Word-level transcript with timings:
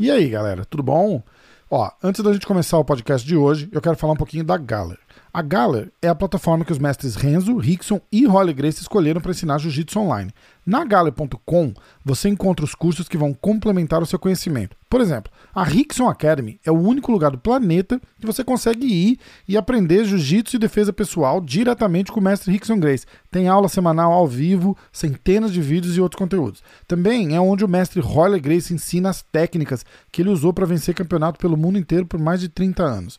E 0.00 0.10
aí, 0.10 0.30
galera, 0.30 0.64
tudo 0.64 0.82
bom? 0.82 1.22
Ó, 1.70 1.90
antes 2.02 2.24
da 2.24 2.32
gente 2.32 2.46
começar 2.46 2.78
o 2.78 2.84
podcast 2.86 3.28
de 3.28 3.36
hoje, 3.36 3.68
eu 3.70 3.82
quero 3.82 3.98
falar 3.98 4.14
um 4.14 4.16
pouquinho 4.16 4.42
da 4.42 4.56
Galler. 4.56 4.96
A 5.30 5.42
Galler 5.42 5.92
é 6.00 6.08
a 6.08 6.14
plataforma 6.14 6.64
que 6.64 6.72
os 6.72 6.78
mestres 6.78 7.16
Renzo, 7.16 7.58
Rickson 7.58 8.00
e 8.10 8.24
Holly 8.24 8.54
Grace 8.54 8.80
escolheram 8.80 9.20
para 9.20 9.32
ensinar 9.32 9.58
jiu-jitsu 9.58 10.00
online. 10.00 10.32
Na 10.64 10.84
Galler.com 10.84 11.72
você 12.04 12.28
encontra 12.28 12.64
os 12.64 12.74
cursos 12.74 13.08
que 13.08 13.16
vão 13.16 13.32
complementar 13.32 14.02
o 14.02 14.06
seu 14.06 14.18
conhecimento. 14.18 14.76
Por 14.88 15.00
exemplo, 15.00 15.30
a 15.54 15.62
Rickson 15.62 16.08
Academy 16.08 16.58
é 16.64 16.70
o 16.70 16.78
único 16.78 17.12
lugar 17.12 17.30
do 17.30 17.38
planeta 17.38 18.00
que 18.18 18.26
você 18.26 18.42
consegue 18.42 18.86
ir 18.86 19.18
e 19.46 19.56
aprender 19.56 20.04
jiu-jitsu 20.04 20.56
e 20.56 20.58
defesa 20.58 20.92
pessoal 20.92 21.40
diretamente 21.40 22.10
com 22.10 22.18
o 22.20 22.22
mestre 22.22 22.50
Rickson 22.50 22.78
Grace. 22.78 23.06
Tem 23.30 23.48
aula 23.48 23.68
semanal 23.68 24.12
ao 24.12 24.26
vivo, 24.26 24.76
centenas 24.92 25.52
de 25.52 25.60
vídeos 25.60 25.96
e 25.96 26.00
outros 26.00 26.18
conteúdos. 26.18 26.62
Também 26.88 27.36
é 27.36 27.40
onde 27.40 27.64
o 27.64 27.68
mestre 27.68 28.00
Holly 28.00 28.40
Grace 28.40 28.74
ensina 28.74 29.10
as 29.10 29.22
técnicas 29.22 29.84
que 30.10 30.22
ele 30.22 30.30
usou 30.30 30.52
para 30.52 30.66
vencer 30.66 30.94
campeonato 30.94 31.38
pelo 31.38 31.56
mundo 31.56 31.78
inteiro 31.78 32.04
por 32.04 32.18
mais 32.18 32.40
de 32.40 32.48
30 32.48 32.82
anos. 32.82 33.18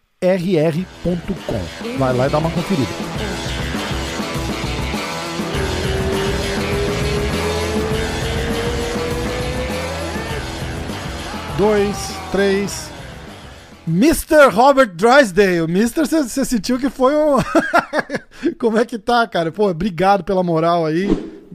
rr.com. 0.23 1.97
Vai 1.97 2.15
lá 2.15 2.27
e 2.27 2.29
dá 2.29 2.37
uma 2.37 2.51
conferida. 2.51 2.87
Dois, 11.57 12.15
três. 12.31 12.91
Mr. 13.87 14.51
Robert 14.51 14.93
Drysdale. 14.93 15.63
Mr. 15.63 16.05
Você 16.05 16.45
sentiu 16.45 16.77
que 16.77 16.91
foi 16.91 17.15
um. 17.15 17.37
Como 18.61 18.77
é 18.77 18.85
que 18.85 18.99
tá, 18.99 19.27
cara? 19.27 19.51
Pô, 19.51 19.71
obrigado 19.71 20.23
pela 20.23 20.43
moral 20.43 20.85
aí. 20.85 21.07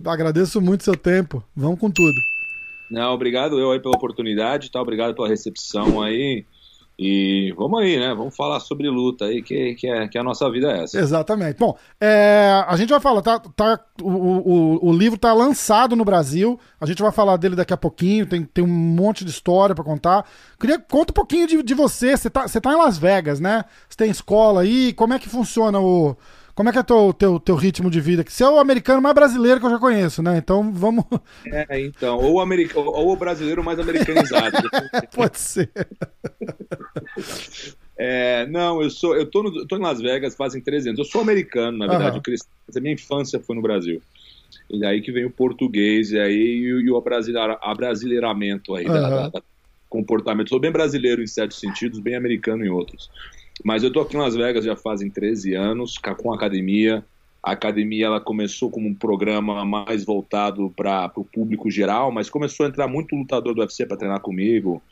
Agradeço 0.04 0.60
muito 0.60 0.82
seu 0.82 0.96
tempo. 0.96 1.40
Vamos 1.54 1.78
com 1.78 1.88
tudo. 1.88 2.16
Não, 2.90 3.12
obrigado 3.12 3.60
eu 3.60 3.70
aí 3.70 3.78
pela 3.78 3.94
oportunidade, 3.94 4.72
tá? 4.72 4.82
Obrigado 4.82 5.14
pela 5.14 5.28
recepção 5.28 6.02
aí. 6.02 6.44
E 6.98 7.52
vamos 7.58 7.80
aí, 7.80 7.98
né? 7.98 8.14
Vamos 8.14 8.34
falar 8.34 8.58
sobre 8.58 8.88
luta 8.88 9.26
aí, 9.26 9.42
que, 9.42 9.74
que, 9.74 9.86
é, 9.86 10.08
que 10.08 10.16
a 10.16 10.22
nossa 10.22 10.50
vida 10.50 10.72
é 10.72 10.84
essa. 10.84 10.98
Exatamente. 10.98 11.58
Bom, 11.58 11.76
é, 12.00 12.64
a 12.66 12.74
gente 12.76 12.88
vai 12.88 13.00
falar, 13.00 13.20
tá, 13.20 13.38
tá, 13.38 13.78
o, 14.00 14.08
o, 14.08 14.88
o 14.88 14.92
livro 14.92 15.18
tá 15.18 15.34
lançado 15.34 15.94
no 15.94 16.06
Brasil, 16.06 16.58
a 16.80 16.86
gente 16.86 17.02
vai 17.02 17.12
falar 17.12 17.36
dele 17.36 17.54
daqui 17.54 17.74
a 17.74 17.76
pouquinho, 17.76 18.24
tem, 18.24 18.44
tem 18.44 18.64
um 18.64 18.68
monte 18.68 19.26
de 19.26 19.30
história 19.30 19.74
para 19.74 19.84
contar. 19.84 20.26
Queria 20.58 20.78
conta 20.78 21.12
um 21.12 21.14
pouquinho 21.14 21.46
de, 21.46 21.62
de 21.62 21.74
você, 21.74 22.16
você 22.16 22.30
tá, 22.30 22.48
você 22.48 22.58
tá 22.58 22.72
em 22.72 22.76
Las 22.76 22.96
Vegas, 22.96 23.40
né? 23.40 23.66
Você 23.88 23.96
tem 23.98 24.10
escola 24.10 24.62
aí, 24.62 24.94
como 24.94 25.12
é 25.12 25.18
que 25.18 25.28
funciona 25.28 25.78
o, 25.78 26.16
como 26.56 26.70
é 26.70 26.72
que 26.72 26.78
é 26.78 26.80
o 26.80 26.84
teu, 26.84 27.12
teu, 27.12 27.38
teu 27.38 27.54
ritmo 27.54 27.90
de 27.90 28.00
vida? 28.00 28.24
Você 28.26 28.42
é 28.42 28.48
o 28.48 28.58
americano 28.58 29.02
mais 29.02 29.14
brasileiro 29.14 29.60
que 29.60 29.66
eu 29.66 29.70
já 29.70 29.78
conheço, 29.78 30.22
né? 30.22 30.38
Então 30.38 30.72
vamos. 30.72 31.04
É, 31.52 31.78
então, 31.82 32.16
ou, 32.16 32.40
america... 32.40 32.80
ou 32.80 33.12
o 33.12 33.16
brasileiro 33.16 33.62
mais 33.62 33.78
americanizado. 33.78 34.56
Pode 35.14 35.38
ser. 35.38 35.70
É, 37.94 38.46
não, 38.46 38.80
eu 38.82 38.88
sou, 38.88 39.14
eu 39.14 39.26
tô, 39.26 39.42
no, 39.42 39.54
eu 39.54 39.66
tô 39.66 39.76
em 39.76 39.82
Las 39.82 40.00
Vegas 40.00 40.34
fazem 40.34 40.62
13 40.62 40.88
anos. 40.88 40.98
Eu 40.98 41.04
sou 41.04 41.20
americano, 41.20 41.76
na 41.76 41.86
verdade, 41.86 42.12
uhum. 42.12 42.16
eu 42.16 42.22
cresci, 42.22 42.46
a 42.74 42.80
minha 42.80 42.94
infância 42.94 43.38
foi 43.38 43.54
no 43.54 43.60
Brasil. 43.60 44.00
E 44.70 44.80
daí 44.80 45.02
que 45.02 45.12
vem 45.12 45.26
o 45.26 45.30
português 45.30 46.10
e 46.10 46.18
aí 46.18 46.32
e, 46.34 46.90
o 46.90 46.96
abrasileiramento 47.60 48.74
aí 48.74 48.86
uhum. 48.86 48.94
da, 48.94 49.10
da, 49.10 49.28
da, 49.28 49.42
comportamento. 49.90 50.48
Sou 50.48 50.58
bem 50.58 50.72
brasileiro 50.72 51.22
em 51.22 51.26
certos 51.26 51.60
sentidos, 51.60 51.98
bem 52.00 52.16
americano 52.16 52.64
em 52.64 52.70
outros. 52.70 53.10
Mas 53.64 53.82
eu 53.82 53.92
tô 53.92 54.00
aqui 54.00 54.16
em 54.16 54.20
Las 54.20 54.34
Vegas 54.34 54.64
já 54.64 54.76
fazem 54.76 55.10
13 55.10 55.54
anos, 55.54 55.98
com 55.98 56.32
a 56.32 56.36
academia. 56.36 57.04
A 57.42 57.52
academia 57.52 58.06
ela 58.06 58.20
começou 58.20 58.70
como 58.70 58.88
um 58.88 58.94
programa 58.94 59.64
mais 59.64 60.04
voltado 60.04 60.72
para 60.76 61.10
o 61.16 61.24
público 61.24 61.70
geral, 61.70 62.10
mas 62.10 62.28
começou 62.28 62.66
a 62.66 62.68
entrar 62.68 62.88
muito 62.88 63.14
lutador 63.14 63.54
do 63.54 63.60
UFC 63.60 63.86
para 63.86 63.96
treinar 63.96 64.20
comigo. 64.20 64.82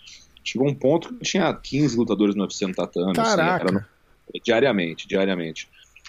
Chegou 0.42 0.68
um 0.68 0.74
ponto 0.74 1.14
que 1.14 1.24
tinha 1.24 1.52
15 1.52 1.96
lutadores 1.96 2.34
no 2.34 2.42
UFC 2.42 2.66
no 2.66 2.74
tatame. 2.74 3.14
Caraca! 3.14 3.64
Assim, 3.64 3.74
no... 3.74 4.40
diariamente, 4.44 5.08
diariamente. 5.08 5.68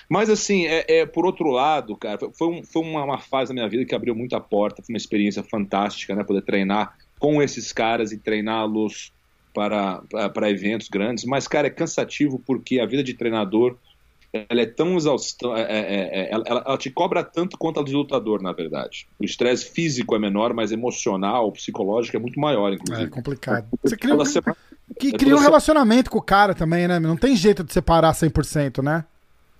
Mas 0.09 0.29
assim, 0.29 0.65
é, 0.67 0.85
é, 0.99 1.05
por 1.05 1.25
outro 1.25 1.49
lado, 1.49 1.95
cara, 1.95 2.19
foi, 2.37 2.47
um, 2.47 2.63
foi 2.63 2.81
uma, 2.83 3.03
uma, 3.03 3.17
fase 3.17 3.49
da 3.49 3.55
minha 3.55 3.67
vida 3.67 3.85
que 3.85 3.95
abriu 3.95 4.13
muita 4.13 4.39
porta, 4.39 4.83
foi 4.83 4.93
uma 4.93 4.97
experiência 4.97 5.41
fantástica, 5.41 6.13
né? 6.13 6.23
Poder 6.23 6.43
treinar 6.43 6.95
com 7.17 7.41
esses 7.41 7.71
caras 7.73 8.11
e 8.11 8.17
treiná-los 8.17 9.11
para, 9.55 10.01
para 10.33 10.51
eventos 10.51 10.89
grandes, 10.89 11.23
mas, 11.23 11.47
cara, 11.47 11.67
é 11.67 11.69
cansativo 11.69 12.37
porque 12.45 12.79
a 12.79 12.85
vida 12.85 13.01
de 13.01 13.13
treinador 13.13 13.77
ela 14.49 14.61
é 14.61 14.65
tão 14.65 14.97
exaustão, 14.97 15.55
é, 15.55 15.61
é, 15.61 15.69
é, 15.69 16.29
ela, 16.29 16.43
ela, 16.45 16.77
te 16.77 16.89
cobra 16.89 17.23
tanto 17.23 17.57
quanto 17.57 17.79
a 17.79 17.83
de 17.83 17.93
lutador, 17.93 18.41
na 18.41 18.51
verdade. 18.51 19.07
O 19.17 19.23
estresse 19.23 19.71
físico 19.71 20.13
é 20.13 20.19
menor, 20.19 20.53
mas 20.53 20.73
emocional, 20.73 21.49
psicológico 21.53 22.17
é 22.17 22.19
muito 22.19 22.37
maior, 22.37 22.73
inclusive. 22.73 23.07
É 23.07 23.09
complicado. 23.09 23.65
Você 23.81 23.95
cria 23.95 24.13
um, 24.13 24.25
semana, 24.25 24.57
que 24.99 25.13
cria 25.13 25.33
um 25.33 25.39
relacionamento 25.39 26.11
com 26.11 26.17
o 26.17 26.21
cara 26.21 26.53
também, 26.53 26.85
né? 26.85 26.99
Não 26.99 27.15
tem 27.15 27.33
jeito 27.33 27.63
de 27.63 27.71
separar 27.71 28.11
100%, 28.11 28.83
né? 28.83 29.05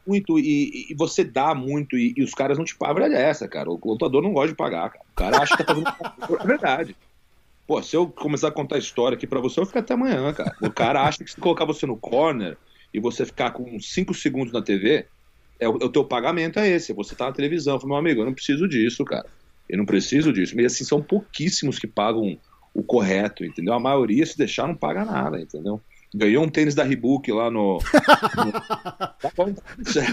Muito, 0.05 0.37
e, 0.37 0.87
e 0.91 0.95
você 0.95 1.23
dá 1.23 1.55
muito, 1.55 1.97
e, 1.97 2.13
e, 2.17 2.21
os 2.21 2.33
caras 2.33 2.57
não 2.57 2.65
te 2.65 2.75
pagam. 2.75 3.05
É 3.05 3.29
essa, 3.29 3.47
cara. 3.47 3.71
O 3.71 3.79
lutador 3.81 4.21
não 4.21 4.33
gosta 4.33 4.49
de 4.49 4.55
pagar, 4.55 4.89
cara. 4.89 5.05
O 5.09 5.15
cara 5.15 5.41
acha 5.41 5.55
que 5.55 5.63
tá 5.63 5.73
fazendo. 5.73 5.87
é 6.41 6.45
verdade. 6.45 6.95
Pô, 7.67 7.81
se 7.81 7.95
eu 7.95 8.07
começar 8.07 8.49
a 8.49 8.51
contar 8.51 8.77
história 8.77 9.15
aqui 9.15 9.25
para 9.25 9.39
você, 9.39 9.59
eu 9.59 9.65
fico 9.65 9.79
até 9.79 9.93
amanhã, 9.93 10.31
cara. 10.33 10.55
O 10.61 10.71
cara 10.71 11.03
acha 11.03 11.23
que 11.23 11.31
se 11.31 11.39
colocar 11.39 11.65
você 11.65 11.85
no 11.85 11.97
corner 11.97 12.57
e 12.93 12.99
você 12.99 13.25
ficar 13.25 13.51
com 13.51 13.79
5 13.79 14.13
segundos 14.13 14.53
na 14.53 14.61
TV, 14.61 15.07
é 15.59 15.67
o, 15.67 15.77
é 15.81 15.85
o 15.85 15.89
teu 15.89 16.05
pagamento 16.05 16.59
é 16.59 16.69
esse. 16.69 16.93
Você 16.93 17.15
tá 17.15 17.25
na 17.25 17.31
televisão. 17.31 17.75
Eu 17.75 17.79
falo, 17.79 17.89
meu 17.89 17.97
amigo, 17.97 18.21
eu 18.21 18.25
não 18.25 18.33
preciso 18.33 18.67
disso, 18.67 19.03
cara. 19.03 19.27
Eu 19.67 19.77
não 19.79 19.85
preciso 19.85 20.31
disso. 20.31 20.55
Mas 20.55 20.73
assim, 20.73 20.83
são 20.83 21.01
pouquíssimos 21.01 21.79
que 21.79 21.87
pagam 21.87 22.37
o 22.73 22.83
correto, 22.83 23.43
entendeu? 23.43 23.73
A 23.73 23.79
maioria, 23.79 24.25
se 24.25 24.37
deixar, 24.37 24.67
não 24.67 24.75
paga 24.75 25.03
nada, 25.03 25.39
entendeu? 25.39 25.81
Ganhou 26.15 26.45
um 26.45 26.49
tênis 26.49 26.73
da 26.73 26.83
Reebok 26.83 27.29
lá 27.31 27.51
no. 27.51 27.77
no... 27.77 27.81
Tá 29.19 29.31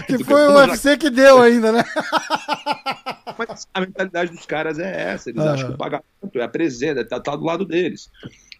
que 0.05 0.23
foi 0.23 0.47
o 0.47 0.55
UFC 0.57 0.97
que 0.97 1.09
deu 1.09 1.41
ainda, 1.41 1.71
né? 1.71 1.83
Mas 3.37 3.67
a 3.73 3.81
mentalidade 3.81 4.31
dos 4.31 4.45
caras 4.45 4.77
é 4.79 5.13
essa. 5.13 5.29
Eles 5.29 5.41
uhum. 5.41 5.49
acham 5.49 5.67
que 5.69 5.75
o 5.75 5.77
pagamento 5.77 6.05
é 6.35 6.43
a 6.43 6.47
presença, 6.47 7.05
tá, 7.05 7.19
tá 7.19 7.35
do 7.35 7.45
lado 7.45 7.63
deles. 7.63 8.11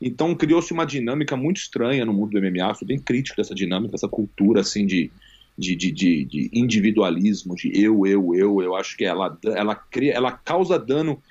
Então 0.01 0.33
criou-se 0.35 0.71
uma 0.71 0.85
dinâmica 0.85 1.35
muito 1.35 1.57
estranha 1.57 2.05
no 2.05 2.13
mundo 2.13 2.31
do 2.31 2.41
MMA. 2.41 2.73
Sou 2.75 2.87
bem 2.87 2.97
crítico 2.97 3.35
dessa 3.35 3.53
dinâmica, 3.53 3.91
dessa 3.91 4.07
cultura 4.07 4.61
assim 4.61 4.85
de, 4.85 5.11
de, 5.57 5.75
de, 5.75 5.91
de, 5.91 6.25
de 6.25 6.49
individualismo, 6.53 7.55
de 7.55 7.71
eu, 7.73 8.07
eu, 8.07 8.33
eu. 8.35 8.61
Eu 8.61 8.75
acho 8.75 8.95
que 8.95 9.03
ela, 9.03 9.37
ela, 9.43 9.75
cria, 9.75 10.13
ela 10.13 10.31
causa 10.31 10.79
dano 10.79 11.21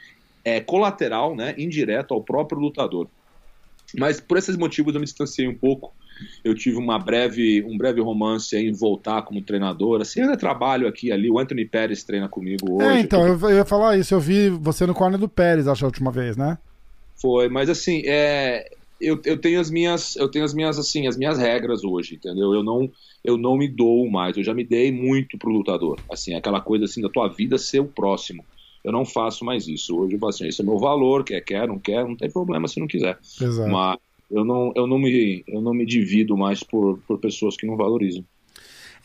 é, 0.44 0.60
colateral, 0.60 1.34
né, 1.34 1.54
indireto 1.56 2.12
ao 2.12 2.22
próprio 2.22 2.60
lutador. 2.60 3.08
Mas 3.98 4.20
por 4.20 4.36
esses 4.36 4.56
motivos 4.56 4.94
eu 4.94 5.00
me 5.00 5.06
distanciei 5.06 5.48
um 5.48 5.54
pouco 5.54 5.94
eu 6.44 6.54
tive 6.54 6.76
uma 6.76 6.98
breve, 6.98 7.62
um 7.64 7.76
breve 7.76 8.00
romance 8.00 8.56
em 8.56 8.72
voltar 8.72 9.22
como 9.22 9.42
treinador. 9.42 10.00
Assim, 10.00 10.20
eu 10.20 10.26
ainda 10.26 10.36
trabalho 10.36 10.88
aqui 10.88 11.12
ali. 11.12 11.30
O 11.30 11.38
Anthony 11.38 11.64
Pérez 11.64 12.02
treina 12.02 12.28
comigo 12.28 12.82
é, 12.82 12.86
hoje. 12.86 12.96
É, 12.96 13.00
então, 13.00 13.26
eu, 13.26 13.38
eu 13.40 13.56
ia 13.56 13.64
falar 13.64 13.96
isso. 13.96 14.14
Eu 14.14 14.20
vi 14.20 14.48
você 14.48 14.86
no 14.86 14.94
corner 14.94 15.18
do 15.18 15.28
Pérez, 15.28 15.68
acho, 15.68 15.84
a 15.84 15.88
última 15.88 16.10
vez, 16.10 16.36
né? 16.36 16.58
Foi, 17.20 17.48
mas 17.48 17.68
assim, 17.70 18.02
é, 18.06 18.68
eu, 19.00 19.20
eu 19.24 19.38
tenho 19.38 19.60
as 19.60 19.70
minhas, 19.70 20.16
eu 20.16 20.28
tenho 20.28 20.44
as 20.44 20.54
minhas, 20.54 20.78
assim, 20.78 21.06
as 21.06 21.16
minhas 21.16 21.38
regras 21.38 21.84
hoje, 21.84 22.14
entendeu? 22.14 22.52
Eu 22.52 22.62
não, 22.62 22.90
eu 23.24 23.36
não 23.36 23.56
me 23.56 23.68
dou 23.68 24.08
mais. 24.10 24.36
Eu 24.36 24.44
já 24.44 24.54
me 24.54 24.64
dei 24.64 24.92
muito 24.92 25.36
pro 25.38 25.50
lutador. 25.50 26.00
Assim, 26.10 26.34
aquela 26.34 26.60
coisa 26.60 26.84
assim 26.84 27.02
da 27.02 27.08
tua 27.08 27.28
vida 27.28 27.58
ser 27.58 27.80
o 27.80 27.86
próximo. 27.86 28.44
Eu 28.84 28.92
não 28.92 29.04
faço 29.04 29.44
mais 29.44 29.68
isso. 29.68 29.96
Hoje 29.96 30.14
eu 30.14 30.18
falo 30.18 30.30
assim, 30.30 30.46
esse 30.46 30.60
é 30.60 30.64
meu 30.64 30.78
valor, 30.78 31.24
quer, 31.24 31.40
quer, 31.40 31.68
não 31.68 31.78
quer, 31.78 32.04
não 32.04 32.16
tem 32.16 32.30
problema 32.30 32.66
se 32.66 32.80
não 32.80 32.86
quiser. 32.86 33.18
Exato. 33.40 33.70
Mas 33.70 33.98
eu 34.32 34.44
não, 34.44 34.72
eu 34.74 34.86
não, 34.86 34.98
me, 34.98 35.44
eu 35.46 35.60
não 35.60 35.74
me 35.74 35.84
divido 35.84 36.36
mais 36.36 36.62
por, 36.62 36.98
por 37.06 37.18
pessoas 37.18 37.56
que 37.56 37.66
não 37.66 37.76
valorizam. 37.76 38.24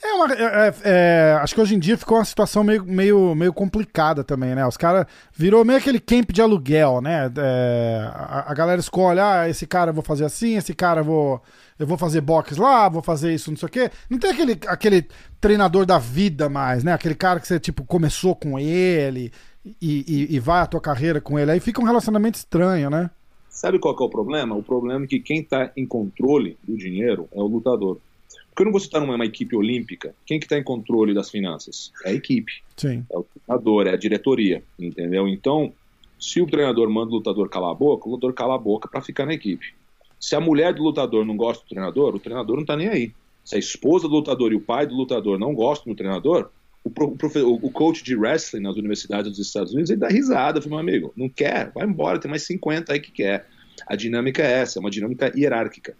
É 0.01 0.13
uma, 0.13 0.33
é, 0.33 0.43
é, 0.43 0.73
é, 0.83 1.39
acho 1.41 1.55
que 1.55 1.61
hoje 1.61 1.75
em 1.75 1.79
dia 1.79 1.97
ficou 1.97 2.17
uma 2.17 2.25
situação 2.25 2.63
meio, 2.63 2.85
meio, 2.85 3.33
meio 3.33 3.51
complicada 3.51 4.23
também, 4.23 4.53
né? 4.53 4.65
Os 4.65 4.77
caras 4.77 5.07
virou 5.35 5.65
meio 5.65 5.79
aquele 5.79 5.99
camp 5.99 6.31
de 6.31 6.41
aluguel, 6.41 7.01
né? 7.01 7.31
É, 7.35 8.07
a, 8.13 8.51
a, 8.51 8.53
galera 8.53 8.79
escolhe, 8.79 9.19
ah, 9.19 9.49
esse 9.49 9.65
cara 9.65 9.89
eu 9.89 9.95
vou 9.95 10.03
fazer 10.03 10.25
assim, 10.25 10.55
esse 10.55 10.73
cara 10.73 11.01
eu 11.01 11.05
vou, 11.05 11.41
eu 11.79 11.87
vou 11.87 11.97
fazer 11.97 12.21
box 12.21 12.57
lá, 12.57 12.87
vou 12.87 13.01
fazer 13.01 13.33
isso, 13.33 13.49
não 13.49 13.57
sei 13.57 13.65
o 13.65 13.71
quê. 13.71 13.91
Não 14.07 14.19
tem 14.19 14.29
aquele, 14.29 14.59
aquele 14.67 15.07
treinador 15.41 15.83
da 15.83 15.97
vida 15.97 16.47
mais, 16.47 16.83
né? 16.83 16.93
Aquele 16.93 17.15
cara 17.15 17.39
que 17.39 17.47
você, 17.47 17.59
tipo, 17.59 17.83
começou 17.83 18.35
com 18.35 18.59
ele 18.59 19.31
e, 19.65 20.27
e, 20.31 20.35
e 20.35 20.39
vai 20.39 20.61
a 20.61 20.67
tua 20.67 20.79
carreira 20.79 21.19
com 21.19 21.39
ele. 21.39 21.51
Aí 21.51 21.59
fica 21.59 21.81
um 21.81 21.85
relacionamento 21.85 22.37
estranho, 22.37 22.91
né? 22.91 23.09
Sabe 23.57 23.79
qual 23.79 23.95
que 23.95 24.03
é 24.03 24.05
o 24.05 24.09
problema? 24.09 24.55
O 24.55 24.61
problema 24.61 25.05
é 25.05 25.07
que 25.07 25.19
quem 25.19 25.39
está 25.39 25.71
em 25.75 25.83
controle 25.83 26.55
do 26.63 26.77
dinheiro 26.77 27.27
é 27.31 27.39
o 27.39 27.47
lutador. 27.47 27.97
Porque 28.29 28.63
quando 28.63 28.71
você 28.71 28.85
está 28.85 28.99
numa 28.99 29.25
equipe 29.25 29.55
olímpica, 29.55 30.13
quem 30.27 30.39
que 30.39 30.45
está 30.45 30.59
em 30.59 30.63
controle 30.63 31.11
das 31.11 31.31
finanças? 31.31 31.91
É 32.05 32.11
a 32.11 32.13
equipe. 32.13 32.51
Sim. 32.75 33.03
É 33.11 33.17
o 33.17 33.25
treinador, 33.25 33.87
é 33.87 33.93
a 33.93 33.97
diretoria, 33.97 34.63
entendeu? 34.77 35.27
Então, 35.27 35.73
se 36.19 36.39
o 36.39 36.45
treinador 36.45 36.87
manda 36.87 37.09
o 37.09 37.15
lutador 37.15 37.49
calar 37.49 37.71
a 37.71 37.73
boca, 37.73 38.07
o 38.07 38.11
lutador 38.11 38.35
cala 38.35 38.53
a 38.53 38.59
boca 38.59 38.87
para 38.87 39.01
ficar 39.01 39.25
na 39.25 39.33
equipe. 39.33 39.73
Se 40.19 40.35
a 40.35 40.39
mulher 40.39 40.75
do 40.75 40.83
lutador 40.83 41.25
não 41.25 41.35
gosta 41.35 41.63
do 41.63 41.69
treinador, 41.69 42.13
o 42.13 42.19
treinador 42.19 42.57
não 42.57 42.61
está 42.61 42.77
nem 42.77 42.89
aí. 42.89 43.11
Se 43.43 43.55
a 43.55 43.59
esposa 43.59 44.07
do 44.07 44.13
lutador 44.13 44.51
e 44.51 44.55
o 44.55 44.61
pai 44.61 44.85
do 44.85 44.95
lutador 44.95 45.39
não 45.39 45.55
gostam 45.55 45.91
do 45.91 45.97
treinador, 45.97 46.51
o, 46.87 47.59
o, 47.61 47.71
coach 47.71 48.03
de 48.03 48.15
wrestling 48.15 48.61
nas 48.61 48.75
universidades 48.75 49.31
dos 49.31 49.45
Estados 49.45 49.73
Unidos 49.73 49.89
ele 49.89 49.99
dá 49.99 50.07
risada, 50.07 50.61
meu 50.65 50.77
amigo, 50.77 51.13
não 51.15 51.29
quer, 51.29 51.71
vai 51.73 51.85
embora, 51.85 52.19
tem 52.19 52.29
mais 52.29 52.43
50 52.43 52.93
aí 52.93 52.99
que 52.99 53.11
quer. 53.11 53.47
A 53.85 53.95
dinâmica 53.95 54.41
é 54.41 54.59
essa, 54.59 54.79
é 54.79 54.81
uma 54.81 54.89
dinâmica 54.89 55.31
hierárquica. 55.35 55.95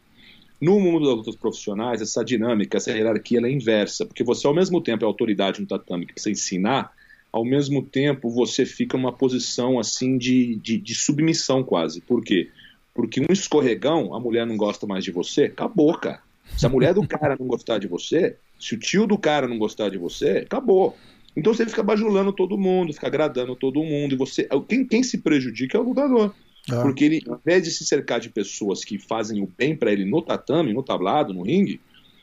No 0.59 0.79
mundo 0.79 1.05
das 1.05 1.17
lutas 1.17 1.35
profissionais, 1.35 2.01
essa 2.01 2.25
dinâmica, 2.25 2.77
essa 2.77 2.91
hierarquia 2.91 3.39
é 3.39 3.51
inversa, 3.51 4.05
porque 4.05 4.23
você 4.23 4.47
ao 4.47 4.55
mesmo 4.55 4.81
tempo 4.81 5.05
é 5.05 5.07
autoridade 5.07 5.61
no 5.61 5.67
tatame 5.67 6.05
que 6.05 6.13
precisa 6.13 6.31
ensinar, 6.31 6.91
ao 7.31 7.45
mesmo 7.45 7.83
tempo 7.83 8.29
você 8.29 8.65
fica 8.65 8.97
numa 8.97 9.13
posição 9.13 9.79
assim 9.79 10.17
de, 10.17 10.55
de, 10.55 10.77
de, 10.77 10.95
submissão 10.95 11.63
quase. 11.63 12.01
Por 12.01 12.23
quê? 12.23 12.49
Porque 12.93 13.21
um 13.21 13.31
escorregão, 13.31 14.15
a 14.15 14.19
mulher 14.19 14.47
não 14.47 14.57
gosta 14.57 14.87
mais 14.87 15.03
de 15.03 15.11
você, 15.11 15.43
acabou, 15.43 15.95
cara. 15.95 16.21
Se 16.55 16.65
a 16.65 16.69
mulher 16.69 16.93
do 16.93 17.07
cara 17.07 17.35
não 17.39 17.47
gostar 17.47 17.77
de 17.79 17.87
você, 17.87 18.37
se 18.59 18.75
o 18.75 18.79
tio 18.79 19.05
do 19.05 19.17
cara 19.17 19.47
não 19.47 19.57
gostar 19.57 19.89
de 19.89 19.97
você, 19.97 20.43
acabou. 20.45 20.95
Então 21.35 21.53
você 21.53 21.65
fica 21.65 21.83
bajulando 21.83 22.33
todo 22.33 22.57
mundo, 22.57 22.93
fica 22.93 23.07
agradando 23.07 23.55
todo 23.55 23.83
mundo, 23.83 24.13
e 24.13 24.17
você. 24.17 24.47
Quem, 24.67 24.85
quem 24.85 25.03
se 25.03 25.19
prejudica 25.19 25.77
é 25.77 25.81
o 25.81 25.83
lutador. 25.83 26.33
Ah. 26.69 26.81
Porque 26.81 27.05
ele, 27.05 27.21
ao 27.27 27.37
invés 27.37 27.63
de 27.63 27.71
se 27.71 27.85
cercar 27.85 28.19
de 28.19 28.29
pessoas 28.29 28.83
que 28.83 28.97
fazem 28.97 29.41
o 29.41 29.47
bem 29.47 29.75
para 29.75 29.91
ele 29.91 30.03
no 30.03 30.21
tatame, 30.21 30.73
no 30.73 30.83
tablado, 30.83 31.33
no 31.33 31.43
ringue, 31.43 31.79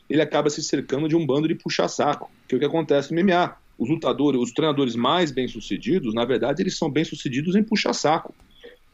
ele 0.09 0.21
acaba 0.21 0.51
se 0.51 0.63
cercando 0.63 1.09
de 1.09 1.17
um 1.17 1.25
bando 1.25 1.49
de 1.49 1.55
puxa-saco, 1.55 2.31
que 2.47 2.55
é 2.55 2.57
o 2.57 2.61
que 2.61 2.67
acontece 2.67 3.15
no 3.15 3.23
MMA. 3.23 3.57
Os 3.79 3.89
lutadores, 3.89 4.41
os 4.41 4.53
treinadores 4.53 4.95
mais 4.95 5.31
bem-sucedidos, 5.31 6.15
na 6.15 6.25
verdade, 6.25 6.63
eles 6.63 6.77
são 6.77 6.91
bem-sucedidos 6.91 7.57
em 7.57 7.63
puxa-saco. 7.63 8.35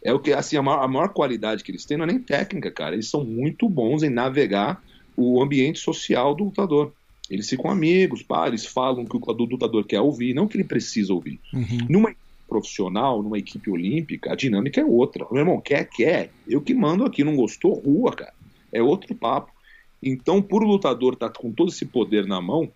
É 0.03 0.12
o 0.12 0.19
que, 0.19 0.33
assim, 0.33 0.56
a 0.56 0.62
maior, 0.62 0.83
a 0.83 0.88
maior, 0.88 1.09
qualidade 1.09 1.62
que 1.62 1.71
eles 1.71 1.85
têm 1.85 1.97
não 1.97 2.05
é 2.05 2.09
nem 2.09 2.19
técnica, 2.19 2.71
cara. 2.71 2.94
Eles 2.94 3.09
são 3.09 3.25
muito 3.25 3.69
bons 3.69 4.03
em 4.03 4.09
navegar 4.09 4.83
o 5.17 5.43
ambiente 5.43 5.79
social 5.79 6.35
do 6.35 6.45
lutador. 6.45 6.93
Eles 7.29 7.49
ficam 7.49 7.71
amigos, 7.71 8.23
pá, 8.23 8.49
eles 8.49 8.67
falam 8.67 9.05
que 9.05 9.17
o 9.17 9.33
lutador 9.33 9.85
quer 9.85 10.01
ouvir, 10.01 10.35
não 10.35 10.49
que 10.49 10.57
ele 10.57 10.65
precisa 10.65 11.15
ouvir. 11.15 11.39
Uhum. 11.53 11.87
Numa 11.89 12.15
profissional, 12.49 13.23
numa 13.23 13.39
equipe 13.39 13.71
olímpica, 13.71 14.33
a 14.33 14.35
dinâmica 14.35 14.81
é 14.81 14.85
outra. 14.85 15.25
Meu 15.31 15.43
irmão, 15.43 15.61
quer, 15.61 15.85
quer. 15.89 16.33
Eu 16.49 16.61
que 16.61 16.75
mando 16.75 17.05
aqui, 17.05 17.23
não 17.23 17.37
gostou, 17.37 17.75
rua, 17.75 18.12
cara. 18.12 18.35
É 18.73 18.83
outro 18.83 19.15
papo. 19.15 19.53
Então, 20.03 20.43
por 20.43 20.65
o 20.65 20.67
lutador 20.67 21.12
estar 21.12 21.29
tá 21.29 21.41
com 21.41 21.53
todo 21.53 21.71
esse 21.71 21.87
poder 21.87 22.27
na 22.27 22.41
mão, 22.41 22.69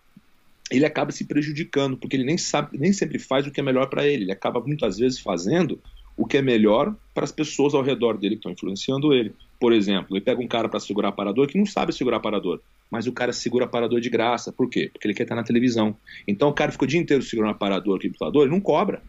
ele 0.70 0.86
acaba 0.86 1.10
se 1.10 1.24
prejudicando, 1.24 1.96
porque 1.96 2.16
ele 2.16 2.24
nem 2.24 2.38
sabe, 2.38 2.78
nem 2.78 2.92
sempre 2.92 3.18
faz 3.18 3.46
o 3.46 3.50
que 3.50 3.60
é 3.60 3.62
melhor 3.62 3.88
para 3.88 4.06
ele. 4.06 4.24
Ele 4.24 4.32
acaba 4.32 4.60
muitas 4.60 4.96
vezes 4.98 5.18
fazendo 5.18 5.80
o 6.16 6.26
que 6.26 6.36
é 6.36 6.42
melhor 6.42 6.94
para 7.12 7.24
as 7.24 7.32
pessoas 7.32 7.74
ao 7.74 7.82
redor 7.82 8.16
dele 8.16 8.36
que 8.36 8.40
estão 8.40 8.52
influenciando 8.52 9.12
ele. 9.12 9.34
Por 9.58 9.72
exemplo, 9.72 10.16
ele 10.16 10.24
pega 10.24 10.40
um 10.40 10.48
cara 10.48 10.68
para 10.68 10.80
segurar 10.80 11.12
parador 11.12 11.46
que 11.46 11.56
não 11.56 11.66
sabe 11.66 11.92
segurar 11.92 12.20
parador, 12.20 12.60
mas 12.90 13.06
o 13.06 13.12
cara 13.12 13.32
segura 13.32 13.66
parador 13.66 14.00
de 14.00 14.10
graça. 14.10 14.52
Por 14.52 14.68
quê? 14.68 14.90
Porque 14.92 15.06
ele 15.06 15.14
quer 15.14 15.22
estar 15.22 15.34
na 15.34 15.44
televisão. 15.44 15.96
Então 16.26 16.48
o 16.48 16.52
cara 16.52 16.72
fica 16.72 16.84
o 16.84 16.88
dia 16.88 17.00
inteiro 17.00 17.22
segurando 17.22 17.56
parador 17.56 17.96
aqui 17.96 18.08
lutador, 18.08 18.42
ele 18.42 18.52
não 18.52 18.60
cobra. 18.60 19.02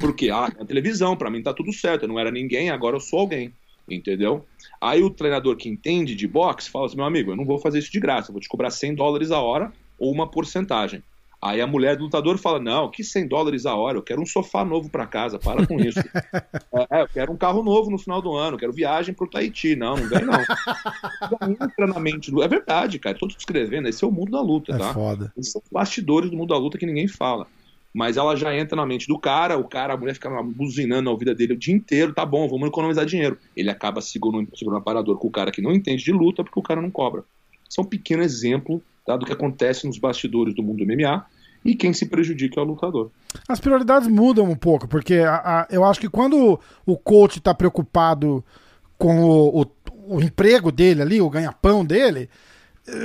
Porque, 0.00 0.30
ah, 0.30 0.52
na 0.58 0.64
televisão, 0.64 1.16
para 1.16 1.30
mim 1.30 1.42
tá 1.42 1.52
tudo 1.52 1.72
certo, 1.72 2.02
eu 2.02 2.08
não 2.08 2.18
era 2.18 2.30
ninguém, 2.30 2.70
agora 2.70 2.96
eu 2.96 3.00
sou 3.00 3.20
alguém. 3.20 3.52
Entendeu? 3.88 4.46
Aí 4.80 5.02
o 5.02 5.10
treinador 5.10 5.56
que 5.56 5.68
entende 5.68 6.14
de 6.14 6.26
boxe 6.26 6.70
fala 6.70 6.86
assim: 6.86 6.96
meu 6.96 7.04
amigo, 7.04 7.32
eu 7.32 7.36
não 7.36 7.44
vou 7.44 7.58
fazer 7.58 7.78
isso 7.78 7.92
de 7.92 8.00
graça, 8.00 8.30
eu 8.30 8.32
vou 8.32 8.40
te 8.40 8.48
cobrar 8.48 8.70
100 8.70 8.94
dólares 8.94 9.30
a 9.30 9.40
hora 9.40 9.72
ou 9.98 10.10
uma 10.10 10.26
porcentagem. 10.26 11.02
Aí 11.44 11.60
a 11.60 11.66
mulher 11.66 11.94
do 11.94 12.04
lutador 12.04 12.38
fala: 12.38 12.58
Não, 12.58 12.90
que 12.90 13.04
100 13.04 13.28
dólares 13.28 13.66
a 13.66 13.74
hora, 13.74 13.98
eu 13.98 14.02
quero 14.02 14.22
um 14.22 14.24
sofá 14.24 14.64
novo 14.64 14.88
para 14.88 15.06
casa, 15.06 15.38
para 15.38 15.66
com 15.66 15.78
isso. 15.78 16.00
é, 16.90 17.02
eu 17.02 17.08
quero 17.08 17.32
um 17.32 17.36
carro 17.36 17.62
novo 17.62 17.90
no 17.90 17.98
final 17.98 18.22
do 18.22 18.34
ano, 18.34 18.56
quero 18.56 18.72
viagem 18.72 19.14
pro 19.14 19.28
Tahiti. 19.28 19.76
Não, 19.76 19.94
não 19.94 20.08
vem 20.08 20.24
não. 20.24 20.40
entra 21.50 21.86
na 21.86 22.00
mente 22.00 22.30
do... 22.30 22.42
É 22.42 22.48
verdade, 22.48 22.98
cara, 22.98 23.18
tô 23.18 23.26
descrevendo, 23.26 23.88
esse 23.88 24.02
é 24.02 24.06
o 24.06 24.10
mundo 24.10 24.30
da 24.30 24.40
luta, 24.40 24.74
é 24.74 24.78
tá? 24.78 24.94
Foda. 24.94 25.30
Esses 25.36 25.52
são 25.52 25.60
bastidores 25.70 26.30
do 26.30 26.36
mundo 26.36 26.48
da 26.48 26.56
luta 26.56 26.78
que 26.78 26.86
ninguém 26.86 27.06
fala. 27.06 27.46
Mas 27.92 28.16
ela 28.16 28.34
já 28.36 28.56
entra 28.56 28.74
na 28.74 28.86
mente 28.86 29.06
do 29.06 29.18
cara, 29.18 29.58
o 29.58 29.68
cara, 29.68 29.92
a 29.92 29.96
mulher 29.98 30.14
fica 30.14 30.30
buzinando 30.42 31.10
na 31.10 31.18
vida 31.18 31.34
dele 31.34 31.52
o 31.52 31.58
dia 31.58 31.74
inteiro, 31.74 32.14
tá 32.14 32.24
bom, 32.24 32.48
vamos 32.48 32.68
economizar 32.68 33.04
dinheiro. 33.04 33.36
Ele 33.54 33.68
acaba 33.68 34.00
segurando, 34.00 34.48
segurando 34.56 34.80
aparador 34.80 35.18
com 35.18 35.28
o 35.28 35.30
cara 35.30 35.52
que 35.52 35.60
não 35.60 35.74
entende 35.74 36.02
de 36.02 36.10
luta 36.10 36.42
porque 36.42 36.58
o 36.58 36.62
cara 36.62 36.80
não 36.80 36.90
cobra. 36.90 37.22
Isso 37.68 37.82
é 37.82 37.84
um 37.84 37.86
pequeno 37.86 38.22
exemplo 38.22 38.82
tá, 39.04 39.14
do 39.14 39.26
que 39.26 39.32
acontece 39.32 39.86
nos 39.86 39.98
bastidores 39.98 40.54
do 40.54 40.62
mundo 40.62 40.78
do 40.78 40.86
MMA 40.86 41.33
e 41.64 41.74
quem 41.74 41.92
se 41.92 42.06
prejudica 42.06 42.60
é 42.60 42.62
o 42.62 42.66
lutador. 42.66 43.10
As 43.48 43.58
prioridades 43.58 44.06
mudam 44.06 44.44
um 44.44 44.56
pouco, 44.56 44.86
porque 44.86 45.14
a, 45.14 45.36
a, 45.36 45.66
eu 45.70 45.84
acho 45.84 45.98
que 45.98 46.08
quando 46.08 46.60
o 46.84 46.96
coach 46.96 47.38
está 47.38 47.54
preocupado 47.54 48.44
com 48.98 49.24
o, 49.24 49.62
o, 49.62 49.66
o, 50.16 50.20
emprego 50.20 50.70
dele 50.70 51.00
ali, 51.00 51.20
o 51.20 51.30
ganha-pão 51.30 51.84
dele, 51.84 52.28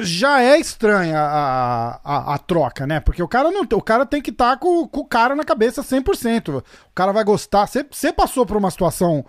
já 0.02 0.42
é 0.42 0.60
estranha 0.60 1.20
a, 1.20 2.02
a, 2.04 2.36
a, 2.36 2.38
troca, 2.38 2.86
né? 2.86 3.00
Porque 3.00 3.24
o 3.24 3.28
cara 3.28 3.50
não 3.50 3.62
o 3.62 3.82
cara 3.82 4.06
tem 4.06 4.22
que 4.22 4.30
estar 4.30 4.52
tá 4.52 4.58
com, 4.58 4.86
com, 4.88 5.00
o 5.00 5.06
cara 5.06 5.36
na 5.36 5.46
cabeça 5.46 5.82
100%. 5.82 6.60
O 6.60 6.64
cara 6.94 7.14
vai 7.14 7.24
gostar. 7.24 7.66
Você 7.66 8.12
passou 8.12 8.46
por 8.46 8.58
uma 8.58 8.70
situação 8.70 9.26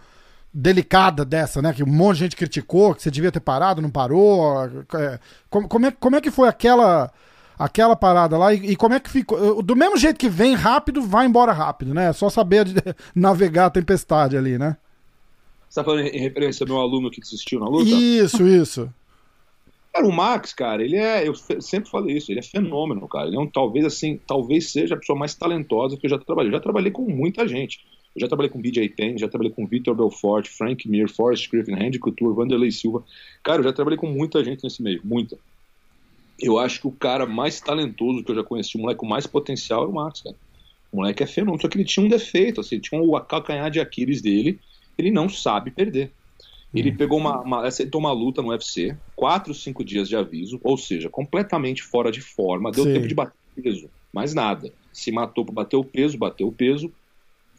delicada 0.53 1.25
dessa, 1.25 1.63
né? 1.63 1.73
Que 1.73 1.85
um 1.85 1.87
monte 1.87 2.17
de 2.17 2.25
gente 2.25 2.37
criticou, 2.37 2.97
que 2.97 3.03
você 3.03 3.13
devia 3.13 3.31
ter 3.31 3.39
parado, 3.39 3.81
não 3.81 3.91
parou. 3.91 4.65
É, 4.95 5.21
como, 5.49 5.69
como, 5.69 5.87
é, 5.87 5.93
como 5.93 6.17
é 6.17 6.21
que 6.21 6.33
foi 6.33 6.49
aquela 6.49 7.13
aquela 7.61 7.95
parada 7.95 8.39
lá 8.39 8.55
e, 8.55 8.71
e, 8.71 8.77
como 8.77 8.95
é 8.95 9.01
que 9.01 9.11
ficou? 9.11 9.63
Do 9.63 9.77
mesmo 9.77 9.99
jeito 9.99 10.19
que 10.19 10.31
vem 10.31 10.55
rápido, 10.55 11.03
vai 11.03 11.27
embora 11.27 11.53
rápido, 11.53 11.93
né? 11.93 12.09
É 12.09 12.13
só 12.15 12.31
saber 12.31 12.67
navegar 13.15 13.67
a 13.67 13.71
tempestade 13.71 14.35
ali, 14.35 14.57
né? 14.57 14.79
Você 15.69 15.81
tá 15.81 15.85
falando 15.85 16.07
em 16.07 16.19
referência 16.19 16.65
ao 16.65 16.69
meu 16.69 16.79
aluno 16.79 17.11
que 17.11 17.21
desistiu 17.21 17.61
na 17.61 17.69
luta? 17.69 17.91
Isso, 17.91 18.47
isso. 18.47 18.93
Cara, 19.93 20.07
o 20.07 20.13
Max, 20.13 20.55
cara, 20.55 20.83
ele 20.83 20.97
é. 20.97 21.29
Eu 21.29 21.35
sempre 21.35 21.91
falei 21.91 22.17
isso, 22.17 22.33
ele 22.33 22.41
é 22.41 22.43
fenômeno, 22.43 23.07
cara. 23.07 23.29
Ele 23.29 23.37
é 23.37 23.41
um, 23.41 23.47
talvez 23.47 23.85
assim, 23.85 24.19
talvez 24.27 24.73
seja 24.73 24.95
a 24.95 24.99
pessoa 24.99 25.19
mais 25.19 25.35
talentosa 25.35 25.97
que 25.97 26.07
eu 26.07 26.11
já 26.11 26.19
trabalhei. 26.19 26.49
Eu 26.51 26.55
já 26.55 26.61
trabalhei 26.61 26.91
com 26.91 27.03
muita 27.03 27.47
gente. 27.47 27.85
Eu 28.17 28.23
já 28.23 28.27
trabalhei 28.27 28.51
com 28.51 28.61
BJ 28.61 28.89
Penn, 28.89 29.19
já 29.19 29.29
trabalhei 29.29 29.53
com 29.53 29.67
Vitor 29.67 29.95
Belfort, 29.95 30.49
Frank 30.49 30.89
Mir, 30.89 31.09
Forrest 31.09 31.49
Griffin, 31.51 31.75
Randy 31.75 31.99
Couture, 31.99 32.35
Vanderlei 32.35 32.73
Silva. 32.73 33.05
Cara, 33.43 33.61
eu 33.61 33.65
já 33.65 33.73
trabalhei 33.73 33.99
com 33.99 34.07
muita 34.07 34.43
gente 34.43 34.65
nesse 34.65 34.83
meio, 34.83 35.01
muita 35.05 35.39
eu 36.41 36.59
acho 36.59 36.81
que 36.81 36.87
o 36.87 36.93
cara 36.93 37.27
mais 37.27 37.61
talentoso 37.61 38.25
que 38.25 38.31
eu 38.31 38.35
já 38.35 38.43
conheci, 38.43 38.77
o 38.77 38.81
moleque 38.81 39.01
com 39.01 39.07
mais 39.07 39.27
potencial 39.27 39.83
era 39.83 39.91
o 39.91 39.95
Max, 39.95 40.23
cara. 40.23 40.37
O 40.91 40.97
moleque 40.97 41.23
é 41.23 41.27
fenômeno, 41.27 41.61
só 41.61 41.69
que 41.69 41.77
ele 41.77 41.85
tinha 41.85 42.05
um 42.05 42.09
defeito, 42.09 42.61
assim, 42.61 42.81
tinha 42.81 43.01
o 43.01 43.21
calcanhar 43.21 43.71
de 43.71 43.79
Aquiles 43.79 44.21
dele, 44.21 44.59
ele 44.99 45.11
não 45.11 45.29
sabe 45.29 45.71
perder. 45.71 46.13
Ele 46.75 46.91
hum. 46.91 46.97
pegou 46.97 47.19
uma, 47.19 47.41
uma, 47.41 47.67
aceitou 47.67 48.01
uma 48.01 48.13
luta 48.13 48.43
no 48.43 48.49
UFC, 48.49 48.97
quatro, 49.15 49.55
cinco 49.55 49.85
dias 49.85 50.09
de 50.09 50.17
aviso, 50.17 50.59
ou 50.63 50.77
seja, 50.77 51.09
completamente 51.09 51.83
fora 51.83 52.11
de 52.11 52.21
forma, 52.21 52.73
deu 52.73 52.85
Sim. 52.85 52.95
tempo 52.95 53.07
de 53.07 53.15
bater 53.15 53.35
peso, 53.55 53.91
mais 54.13 54.35
nada. 54.35 54.73
Se 54.93 55.13
matou 55.13 55.45
para 55.45 55.55
bater 55.55 55.77
o 55.77 55.85
peso, 55.85 56.19
bateu 56.19 56.49
o 56.49 56.53
peso, 56.53 56.93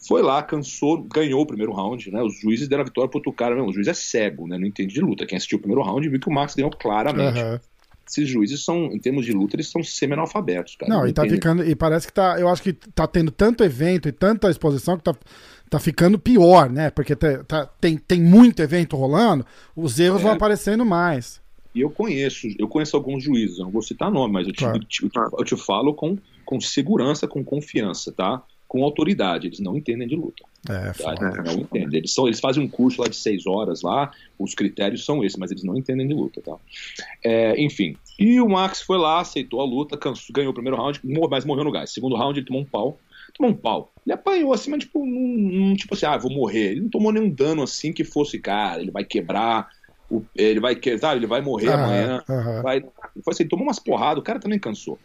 foi 0.06 0.20
lá, 0.20 0.42
cansou, 0.42 1.02
ganhou 1.02 1.40
o 1.40 1.46
primeiro 1.46 1.72
round, 1.72 2.10
né? 2.10 2.22
Os 2.22 2.40
juízes 2.40 2.68
deram 2.68 2.82
a 2.82 2.86
vitória 2.86 3.08
pro 3.08 3.18
outro 3.18 3.32
cara 3.32 3.54
mesmo. 3.54 3.70
O 3.70 3.72
juiz 3.72 3.86
é 3.86 3.94
cego, 3.94 4.48
né? 4.48 4.58
Não 4.58 4.66
entende 4.66 4.92
de 4.92 5.00
luta. 5.00 5.24
Quem 5.24 5.36
assistiu 5.36 5.58
o 5.58 5.60
primeiro 5.60 5.82
round 5.82 6.08
viu 6.08 6.18
que 6.18 6.28
o 6.28 6.32
Max 6.32 6.56
ganhou 6.56 6.72
claramente. 6.72 7.40
Uhum 7.40 7.60
esses 8.06 8.28
juízes 8.28 8.64
são, 8.64 8.86
em 8.86 8.98
termos 8.98 9.24
de 9.24 9.32
luta, 9.32 9.56
eles 9.56 9.68
são 9.68 9.82
semi-analfabetos, 9.82 10.76
cara. 10.76 10.92
Não, 10.92 11.00
não 11.00 11.08
e 11.08 11.12
tá 11.12 11.22
ficando. 11.22 11.64
E 11.64 11.74
parece 11.74 12.06
que 12.06 12.12
tá. 12.12 12.38
Eu 12.38 12.48
acho 12.48 12.62
que 12.62 12.72
tá 12.72 13.06
tendo 13.06 13.30
tanto 13.30 13.64
evento 13.64 14.08
e 14.08 14.12
tanta 14.12 14.50
exposição 14.50 14.96
que 14.96 15.04
tá, 15.04 15.14
tá 15.70 15.78
ficando 15.78 16.18
pior, 16.18 16.70
né? 16.70 16.90
Porque 16.90 17.14
tá, 17.16 17.44
tá 17.44 17.66
tem, 17.80 17.96
tem 17.96 18.20
muito 18.20 18.60
evento 18.60 18.96
rolando, 18.96 19.46
os 19.74 19.98
erros 19.98 20.20
é. 20.20 20.24
vão 20.24 20.32
aparecendo 20.32 20.84
mais. 20.84 21.40
E 21.74 21.80
eu 21.80 21.90
conheço, 21.90 22.48
eu 22.58 22.68
conheço 22.68 22.96
alguns 22.96 23.24
juízes, 23.24 23.58
eu 23.58 23.64
não 23.64 23.72
vou 23.72 23.80
citar 23.80 24.10
nome, 24.10 24.32
mas 24.34 24.46
eu 24.46 24.52
te, 24.52 24.58
claro. 24.58 24.78
te, 24.80 25.08
eu 25.38 25.44
te 25.44 25.56
falo 25.56 25.94
com, 25.94 26.18
com 26.44 26.60
segurança, 26.60 27.26
com 27.26 27.42
confiança, 27.42 28.12
tá? 28.12 28.42
Com 28.72 28.82
autoridade, 28.84 29.48
eles 29.48 29.60
não 29.60 29.76
entendem 29.76 30.08
de 30.08 30.16
luta. 30.16 30.42
É, 30.66 30.92
tá? 30.92 31.14
não 31.44 31.60
entendem. 31.60 31.98
Eles, 31.98 32.14
são, 32.14 32.26
eles 32.26 32.40
fazem 32.40 32.62
um 32.64 32.68
curso 32.68 33.02
lá 33.02 33.06
de 33.06 33.16
seis 33.16 33.46
horas 33.46 33.82
lá, 33.82 34.10
os 34.38 34.54
critérios 34.54 35.04
são 35.04 35.22
esses, 35.22 35.36
mas 35.36 35.50
eles 35.50 35.62
não 35.62 35.76
entendem 35.76 36.08
de 36.08 36.14
luta, 36.14 36.40
tá? 36.40 36.56
É, 37.22 37.60
enfim, 37.60 37.94
e 38.18 38.40
o 38.40 38.48
Max 38.48 38.80
foi 38.80 38.96
lá, 38.96 39.20
aceitou 39.20 39.60
a 39.60 39.64
luta, 39.66 39.98
cansou, 39.98 40.32
ganhou 40.32 40.52
o 40.52 40.54
primeiro 40.54 40.78
round, 40.78 41.02
mas 41.28 41.44
morreu 41.44 41.64
no 41.64 41.70
gás. 41.70 41.92
Segundo 41.92 42.16
round 42.16 42.38
ele 42.38 42.46
tomou 42.46 42.62
um 42.62 42.64
pau, 42.64 42.98
tomou 43.36 43.52
um 43.52 43.54
pau. 43.54 43.92
Ele 44.06 44.14
apanhou 44.14 44.54
assim, 44.54 44.70
mas 44.70 44.84
tipo, 44.84 45.04
num, 45.04 45.74
tipo 45.74 45.92
assim, 45.92 46.06
ah, 46.06 46.16
vou 46.16 46.32
morrer. 46.32 46.70
Ele 46.70 46.80
não 46.80 46.88
tomou 46.88 47.12
nenhum 47.12 47.28
dano 47.28 47.62
assim 47.62 47.92
que 47.92 48.04
fosse, 48.04 48.38
cara, 48.38 48.80
ele 48.80 48.90
vai 48.90 49.04
quebrar, 49.04 49.68
o, 50.10 50.24
ele 50.34 50.60
vai 50.60 50.74
quebrar, 50.76 51.14
ele 51.14 51.26
vai 51.26 51.42
morrer 51.42 51.68
uhum, 51.68 51.74
amanhã. 51.74 52.24
Vai, 52.62 52.80
foi 52.80 53.34
assim, 53.34 53.46
tomou 53.46 53.66
umas 53.66 53.78
porradas, 53.78 54.22
o 54.22 54.24
cara 54.24 54.40
também 54.40 54.58
cansou. 54.58 54.98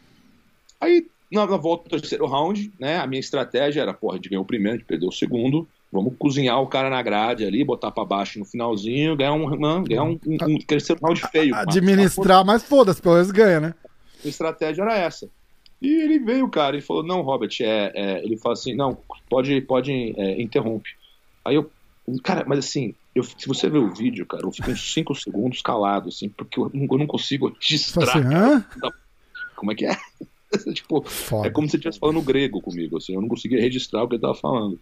Aí 0.80 1.06
na, 1.32 1.46
na 1.46 1.58
volta 1.58 1.90
do 1.90 2.00
terceiro 2.00 2.26
round, 2.26 2.72
né, 2.80 2.98
a 2.98 3.08
minha 3.08 3.20
estratégia 3.20 3.82
era, 3.82 3.94
porra, 3.94 4.20
de 4.20 4.30
ganhar 4.30 4.42
o 4.42 4.46
primeiro, 4.46 4.80
de 4.80 4.86
perder 4.86 5.08
o 5.08 5.12
segundo, 5.12 5.68
Vamos 5.92 6.16
cozinhar 6.20 6.62
o 6.62 6.68
cara 6.68 6.90
na 6.90 7.02
grade 7.02 7.46
ali, 7.46 7.64
botar 7.64 7.92
para 7.92 8.04
baixo 8.04 8.40
no 8.40 8.46
finalzinho, 8.46 9.16
ganhar 9.16 9.34
um, 9.34 9.50
não, 9.56 9.84
ganhar 9.84 10.04
um, 10.04 10.20
um, 10.28 10.38
um 10.42 11.10
um 11.10 11.14
de 11.14 11.28
feio. 11.32 11.56
Administrar, 11.56 12.46
mas 12.46 12.64
foda-se, 12.64 13.02
pelo 13.02 13.16
menos 13.16 13.32
ganha, 13.32 13.60
né? 13.60 13.76
A 14.24 14.28
estratégia 14.28 14.82
era 14.82 14.98
essa. 14.98 15.30
E 15.82 16.02
ele 16.02 16.20
veio, 16.20 16.50
cara, 16.50 16.76
e 16.76 16.82
falou, 16.82 17.04
não, 17.04 17.22
Robert, 17.22 17.52
é, 17.62 17.92
é 17.96 18.24
ele 18.24 18.36
falou 18.38 18.54
assim, 18.54 18.76
não, 18.76 18.98
pode, 19.30 19.62
pode, 19.62 19.92
é, 20.18 20.42
interrompe. 20.42 20.90
Aí 21.46 21.56
eu, 21.56 21.72
cara, 22.22 22.44
mas 22.46 22.60
assim, 22.60 22.94
eu, 23.16 23.24
se 23.24 23.48
você 23.48 23.70
ver 23.70 23.78
o 23.78 23.94
vídeo, 23.94 24.26
cara, 24.26 24.44
eu 24.46 24.52
fico 24.52 24.72
uns 24.72 24.94
5 24.94 25.16
segundos 25.16 25.62
calado, 25.62 26.10
assim, 26.10 26.28
porque 26.28 26.60
eu, 26.60 26.70
eu 26.74 26.98
não 26.98 27.08
consigo 27.08 27.56
distrair. 27.62 28.10
Assim, 28.10 28.64
Como 29.56 29.72
é 29.72 29.76
que 29.76 29.86
é? 29.86 29.96
tipo, 30.74 31.02
Foda. 31.08 31.48
é 31.48 31.52
como 31.52 31.68
se 31.68 31.76
ele 31.76 31.82
estivesse 31.82 32.00
falando 32.00 32.22
grego 32.22 32.62
comigo, 32.62 32.98
assim, 32.98 33.14
eu 33.14 33.22
não 33.22 33.28
conseguia 33.28 33.62
registrar 33.62 34.04
o 34.04 34.08
que 34.08 34.16
ele 34.16 34.22
tava 34.22 34.36
falando. 34.36 34.80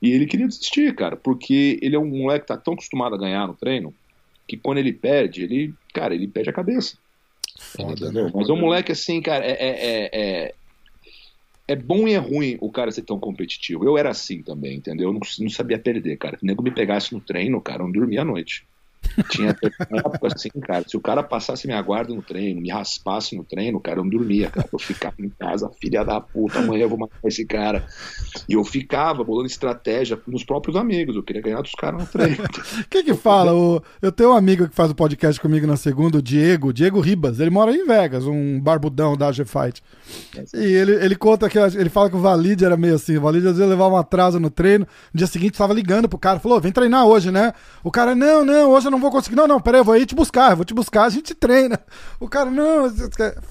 E 0.00 0.10
ele 0.10 0.26
queria 0.26 0.46
desistir, 0.46 0.94
cara, 0.94 1.16
porque 1.16 1.78
ele 1.82 1.96
é 1.96 1.98
um 1.98 2.06
moleque 2.06 2.42
que 2.42 2.48
tá 2.48 2.56
tão 2.56 2.74
acostumado 2.74 3.14
a 3.14 3.18
ganhar 3.18 3.46
no 3.46 3.54
treino 3.54 3.94
que 4.46 4.56
quando 4.56 4.78
ele 4.78 4.92
perde, 4.92 5.42
ele, 5.42 5.74
cara, 5.92 6.14
ele 6.14 6.26
perde 6.26 6.48
a 6.48 6.54
cabeça. 6.54 6.96
Foda, 7.58 8.10
né? 8.10 8.30
Mas 8.34 8.48
é 8.48 8.52
um 8.52 8.60
moleque 8.60 8.92
assim, 8.92 9.20
cara, 9.20 9.44
é, 9.44 9.52
é, 9.52 10.10
é, 10.12 10.54
é, 11.68 11.76
bom 11.76 12.08
e 12.08 12.14
é 12.14 12.16
ruim 12.16 12.56
o 12.60 12.70
cara 12.70 12.90
ser 12.90 13.02
tão 13.02 13.18
competitivo. 13.18 13.84
Eu 13.84 13.98
era 13.98 14.10
assim 14.10 14.42
também, 14.42 14.76
entendeu? 14.76 15.10
Eu 15.10 15.12
não, 15.12 15.20
não 15.40 15.50
sabia 15.50 15.78
perder, 15.78 16.16
cara. 16.16 16.38
O 16.42 16.46
nego 16.46 16.62
me 16.62 16.70
pegasse 16.70 17.12
no 17.12 17.20
treino, 17.20 17.60
cara, 17.60 17.82
eu 17.82 17.86
não 17.86 17.92
dormia 17.92 18.22
à 18.22 18.24
noite. 18.24 18.64
Tinha 19.30 19.50
época 19.50 20.28
assim, 20.34 20.48
cara, 20.60 20.84
se 20.86 20.96
o 20.96 21.00
cara 21.00 21.22
passasse 21.22 21.66
minha 21.66 21.80
guarda 21.82 22.14
no 22.14 22.22
treino, 22.22 22.60
me 22.60 22.70
raspasse 22.70 23.36
no 23.36 23.44
treino, 23.44 23.80
cara, 23.80 23.98
eu 23.98 24.04
não 24.04 24.10
dormia, 24.10 24.50
cara. 24.50 24.68
Eu 24.72 24.78
ficava 24.78 25.16
em 25.18 25.28
casa, 25.28 25.70
filha 25.80 26.04
da 26.04 26.20
puta, 26.20 26.58
amanhã 26.58 26.82
eu 26.82 26.88
vou 26.88 26.98
matar 26.98 27.18
esse 27.24 27.44
cara. 27.44 27.86
E 28.48 28.54
eu 28.54 28.64
ficava 28.64 29.24
bolando 29.24 29.46
estratégia 29.46 30.20
nos 30.26 30.44
próprios 30.44 30.76
amigos, 30.76 31.16
eu 31.16 31.22
queria 31.22 31.42
ganhar 31.42 31.62
dos 31.62 31.72
caras 31.72 32.00
no 32.00 32.06
treino. 32.06 32.44
Quem 32.88 33.04
que 33.04 33.14
fala? 33.14 33.54
O... 33.54 33.82
Eu 34.00 34.12
tenho 34.12 34.30
um 34.30 34.36
amigo 34.36 34.68
que 34.68 34.74
faz 34.74 34.90
o 34.90 34.94
podcast 34.94 35.40
comigo 35.40 35.66
na 35.66 35.76
segunda, 35.76 36.18
o 36.18 36.22
Diego, 36.22 36.72
Diego 36.72 37.00
Ribas. 37.00 37.40
Ele 37.40 37.50
mora 37.50 37.72
em 37.72 37.86
Vegas, 37.86 38.24
um 38.24 38.60
barbudão 38.60 39.16
da 39.16 39.32
G-Fight. 39.32 39.82
E 40.54 40.64
ele, 40.64 40.92
ele 41.04 41.16
conta 41.16 41.48
que 41.48 41.58
ele 41.58 41.90
fala 41.90 42.10
que 42.10 42.16
o 42.16 42.20
Valide 42.20 42.64
era 42.64 42.76
meio 42.76 42.94
assim. 42.94 43.16
O 43.16 43.20
Valide 43.20 43.48
às 43.48 43.56
vezes 43.56 43.70
levava 43.70 43.94
um 43.94 43.98
atraso 43.98 44.38
no 44.38 44.50
treino. 44.50 44.86
No 45.12 45.18
dia 45.18 45.26
seguinte 45.26 45.52
estava 45.52 45.72
ligando 45.72 46.08
pro 46.08 46.18
cara, 46.18 46.38
falou: 46.38 46.60
vem 46.60 46.72
treinar 46.72 47.06
hoje, 47.06 47.30
né? 47.30 47.52
O 47.82 47.90
cara, 47.90 48.14
não, 48.14 48.44
não, 48.44 48.70
hoje 48.70 48.87
eu 48.88 48.90
não 48.90 49.00
vou 49.00 49.10
conseguir. 49.10 49.36
Não, 49.36 49.46
não, 49.46 49.60
peraí, 49.60 49.80
eu 49.80 49.84
vou 49.84 49.96
ir 49.96 50.06
te 50.06 50.14
buscar, 50.14 50.50
eu 50.50 50.56
vou 50.56 50.64
te 50.64 50.74
buscar, 50.74 51.04
a 51.04 51.10
gente 51.10 51.34
treina. 51.34 51.80
O 52.18 52.28
cara, 52.28 52.50
não, 52.50 52.90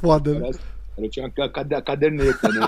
foda, 0.02 0.40
né? 0.40 0.52
Eu 0.98 1.10
tinha 1.10 1.28
uma 1.28 1.82
caderneta, 1.82 2.50
né? 2.50 2.68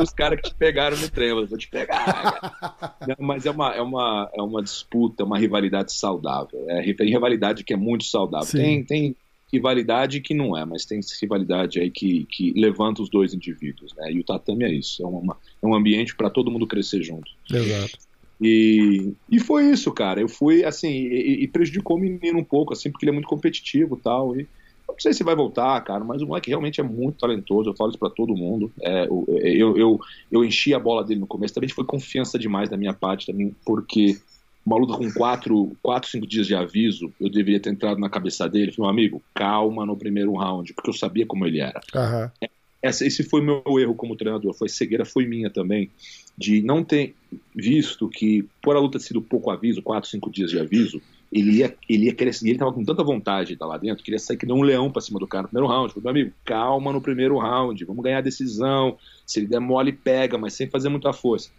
Os 0.00 0.10
caras 0.10 0.40
que 0.40 0.50
te 0.50 0.54
pegaram 0.54 0.96
no 0.96 1.10
treino, 1.10 1.40
eu 1.40 1.46
vou 1.48 1.58
te 1.58 1.68
pegar. 1.68 2.96
Não, 3.06 3.26
mas 3.26 3.44
é 3.44 3.50
uma, 3.50 3.74
é, 3.74 3.82
uma, 3.82 4.30
é 4.32 4.40
uma 4.40 4.62
disputa, 4.62 5.24
uma 5.24 5.36
rivalidade 5.36 5.92
saudável. 5.92 6.64
É 6.68 6.80
rivalidade 6.80 7.64
que 7.64 7.72
é 7.72 7.76
muito 7.76 8.04
saudável. 8.04 8.48
Tem, 8.48 8.84
tem 8.84 9.16
rivalidade 9.52 10.20
que 10.20 10.34
não 10.34 10.56
é, 10.56 10.64
mas 10.64 10.84
tem 10.84 11.00
rivalidade 11.20 11.80
aí 11.80 11.90
que, 11.90 12.26
que 12.30 12.52
levanta 12.52 13.02
os 13.02 13.10
dois 13.10 13.34
indivíduos, 13.34 13.94
né? 13.96 14.12
E 14.12 14.20
o 14.20 14.24
tatame 14.24 14.64
é 14.64 14.72
isso, 14.72 15.02
é, 15.02 15.06
uma, 15.06 15.36
é 15.62 15.66
um 15.66 15.74
ambiente 15.74 16.14
para 16.14 16.30
todo 16.30 16.50
mundo 16.50 16.66
crescer 16.66 17.02
junto. 17.02 17.30
Exato. 17.50 18.07
E, 18.40 19.12
e 19.30 19.40
foi 19.40 19.70
isso, 19.70 19.92
cara. 19.92 20.20
Eu 20.20 20.28
fui, 20.28 20.64
assim, 20.64 20.90
e, 20.90 21.44
e 21.44 21.48
prejudicou 21.48 21.96
o 21.96 22.00
menino 22.00 22.38
um 22.38 22.44
pouco, 22.44 22.72
assim, 22.72 22.90
porque 22.90 23.04
ele 23.04 23.10
é 23.10 23.14
muito 23.14 23.28
competitivo 23.28 23.96
e 23.96 24.02
tal. 24.02 24.38
E 24.38 24.46
não 24.88 24.98
sei 24.98 25.12
se 25.12 25.24
vai 25.24 25.34
voltar, 25.34 25.80
cara, 25.82 26.02
mas 26.04 26.22
o 26.22 26.26
moleque 26.26 26.50
realmente 26.50 26.80
é 26.80 26.84
muito 26.84 27.18
talentoso. 27.18 27.70
Eu 27.70 27.76
falo 27.76 27.90
isso 27.90 27.98
pra 27.98 28.10
todo 28.10 28.36
mundo. 28.36 28.72
É, 28.80 29.06
eu, 29.06 29.76
eu, 29.76 30.00
eu 30.30 30.44
enchi 30.44 30.72
a 30.72 30.78
bola 30.78 31.04
dele 31.04 31.20
no 31.20 31.26
começo. 31.26 31.54
Também 31.54 31.68
foi 31.68 31.84
confiança 31.84 32.38
demais 32.38 32.68
da 32.68 32.76
minha 32.76 32.94
parte 32.94 33.26
também, 33.26 33.54
porque 33.64 34.18
uma 34.64 34.78
luta 34.78 34.96
com 34.96 35.10
quatro, 35.12 35.76
quatro, 35.82 36.10
cinco 36.10 36.26
dias 36.26 36.46
de 36.46 36.54
aviso, 36.54 37.12
eu 37.20 37.30
deveria 37.30 37.58
ter 37.58 37.70
entrado 37.70 37.98
na 37.98 38.10
cabeça 38.10 38.48
dele. 38.48 38.72
Falei, 38.72 38.90
meu 38.90 38.90
amigo, 38.90 39.22
calma 39.34 39.84
no 39.84 39.96
primeiro 39.96 40.34
round, 40.34 40.72
porque 40.74 40.90
eu 40.90 40.94
sabia 40.94 41.26
como 41.26 41.46
ele 41.46 41.60
era. 41.60 41.80
Uhum. 41.94 42.48
Essa, 42.80 43.04
esse 43.04 43.24
foi 43.24 43.40
meu 43.40 43.62
erro 43.78 43.94
como 43.94 44.16
treinador. 44.16 44.54
Foi 44.54 44.68
cegueira, 44.68 45.04
foi 45.04 45.26
minha 45.26 45.50
também 45.50 45.90
de 46.36 46.62
não 46.62 46.84
ter 46.84 47.16
visto 47.54 48.08
que, 48.08 48.46
por 48.62 48.76
a 48.76 48.80
luta 48.80 48.98
ter 48.98 49.04
sido 49.04 49.20
pouco 49.20 49.50
aviso, 49.50 49.82
quatro, 49.82 50.08
cinco 50.08 50.30
dias 50.30 50.50
de 50.50 50.58
aviso, 50.58 51.00
ele 51.30 51.58
ia, 51.58 51.76
ele 51.88 52.06
ia 52.06 52.14
querer 52.14 52.34
ele 52.42 52.58
tava 52.58 52.72
com 52.72 52.84
tanta 52.84 53.04
vontade 53.04 53.48
de 53.48 53.52
estar 53.54 53.66
lá 53.66 53.76
dentro, 53.76 54.02
queria 54.02 54.18
sair 54.18 54.36
que 54.36 54.46
nem 54.46 54.56
um 54.56 54.62
leão 54.62 54.90
pra 54.90 55.02
cima 55.02 55.18
do 55.18 55.26
cara 55.26 55.42
no 55.42 55.48
primeiro 55.48 55.70
round. 55.70 55.92
Falei, 55.92 56.02
meu 56.02 56.10
amigo, 56.10 56.36
calma 56.44 56.92
no 56.92 57.00
primeiro 57.00 57.38
round, 57.38 57.84
vamos 57.84 58.02
ganhar 58.02 58.18
a 58.18 58.22
decisão. 58.22 58.96
Se 59.26 59.40
ele 59.40 59.46
der 59.46 59.60
mole, 59.60 59.92
pega, 59.92 60.38
mas 60.38 60.54
sem 60.54 60.68
fazer 60.68 60.88
muita 60.88 61.12
força. 61.12 61.50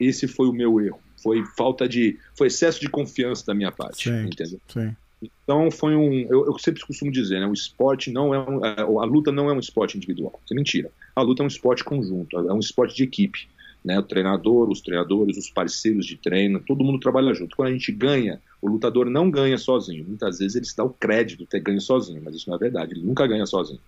Esse 0.00 0.26
foi 0.26 0.48
o 0.48 0.52
meu 0.52 0.80
erro. 0.80 1.00
Foi 1.22 1.44
falta 1.56 1.88
de. 1.88 2.16
Foi 2.36 2.46
excesso 2.46 2.80
de 2.80 2.88
confiança 2.88 3.44
da 3.44 3.54
minha 3.54 3.72
parte. 3.72 4.08
Sim, 4.08 4.26
entendeu? 4.26 4.60
Sim. 4.68 4.94
Então 5.20 5.68
foi 5.70 5.96
um. 5.96 6.20
Eu, 6.30 6.46
eu, 6.46 6.58
sempre 6.58 6.86
costumo 6.86 7.10
dizer, 7.10 7.40
né? 7.40 7.46
O 7.46 7.52
esporte 7.52 8.10
não 8.10 8.32
é. 8.32 8.38
Um, 8.38 8.64
é, 8.64 8.80
a 8.80 9.04
luta 9.04 9.32
não 9.32 9.50
é 9.50 9.52
um 9.52 9.58
esporte 9.58 9.96
individual. 9.96 10.40
Isso 10.44 10.54
é 10.54 10.56
mentira. 10.56 10.90
A 11.16 11.20
luta 11.20 11.42
é 11.42 11.44
um 11.44 11.48
esporte 11.48 11.82
conjunto, 11.82 12.38
é 12.38 12.52
um 12.52 12.60
esporte 12.60 12.94
de 12.94 13.02
equipe 13.02 13.48
né? 13.84 13.98
O 13.98 14.02
treinador, 14.02 14.68
os 14.70 14.80
treinadores, 14.80 15.36
os 15.36 15.50
parceiros 15.50 16.06
de 16.06 16.16
treino, 16.16 16.60
todo 16.60 16.84
mundo 16.84 17.00
trabalha 17.00 17.32
junto. 17.34 17.56
Quando 17.56 17.68
a 17.68 17.72
gente 17.72 17.92
ganha, 17.92 18.40
o 18.60 18.68
lutador 18.68 19.08
não 19.08 19.30
ganha 19.30 19.58
sozinho. 19.58 20.04
Muitas 20.06 20.38
vezes 20.38 20.56
ele 20.56 20.64
se 20.64 20.76
dá 20.76 20.84
o 20.84 20.90
crédito 20.90 21.40
de 21.40 21.46
ter 21.46 21.60
ganho 21.60 21.80
sozinho, 21.80 22.20
mas 22.24 22.34
isso 22.34 22.48
não 22.48 22.56
é 22.56 22.60
verdade. 22.60 22.94
Ele 22.94 23.02
nunca 23.02 23.26
ganha 23.26 23.46
sozinho. 23.46 23.80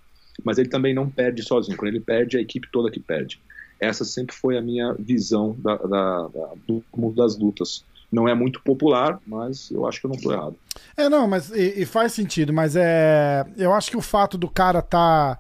Mas 0.44 0.59
ele 0.59 0.68
também 0.68 0.94
não 0.94 1.09
perde 1.09 1.42
sozinho. 1.42 1.76
Quando 1.76 1.88
ele 1.88 2.00
perde, 2.00 2.37
é 2.37 2.40
a 2.40 2.42
equipe 2.42 2.68
toda 2.70 2.90
que 2.90 3.00
perde. 3.00 3.40
Essa 3.78 4.04
sempre 4.04 4.35
foi 4.35 4.59
a 4.59 4.62
minha 4.62 4.94
visão 4.94 5.56
da, 5.59 5.76
da, 5.76 6.28
da, 6.28 6.52
do 6.66 6.85
mundo 6.94 7.16
das 7.16 7.37
lutas. 7.37 7.85
Não 8.12 8.28
é 8.28 8.35
muito 8.35 8.61
popular, 8.62 9.20
mas 9.26 9.70
eu 9.70 9.87
acho 9.87 10.00
que 10.00 10.06
eu 10.06 10.11
não 10.11 10.16
estou 10.16 10.32
errado. 10.32 10.56
É, 10.97 11.09
não, 11.09 11.28
mas 11.28 11.50
e, 11.50 11.82
e, 11.82 11.87
faz 11.87 12.12
sentido, 12.12 12.52
mas 12.52 12.75
é. 12.76 13.47
Eu 13.56 13.73
acho 13.73 13.90
que 13.90 13.97
o 13.97 14.02
fato 14.02 14.37
do 14.37 14.49
cara 14.49 14.82
tá 14.82 15.38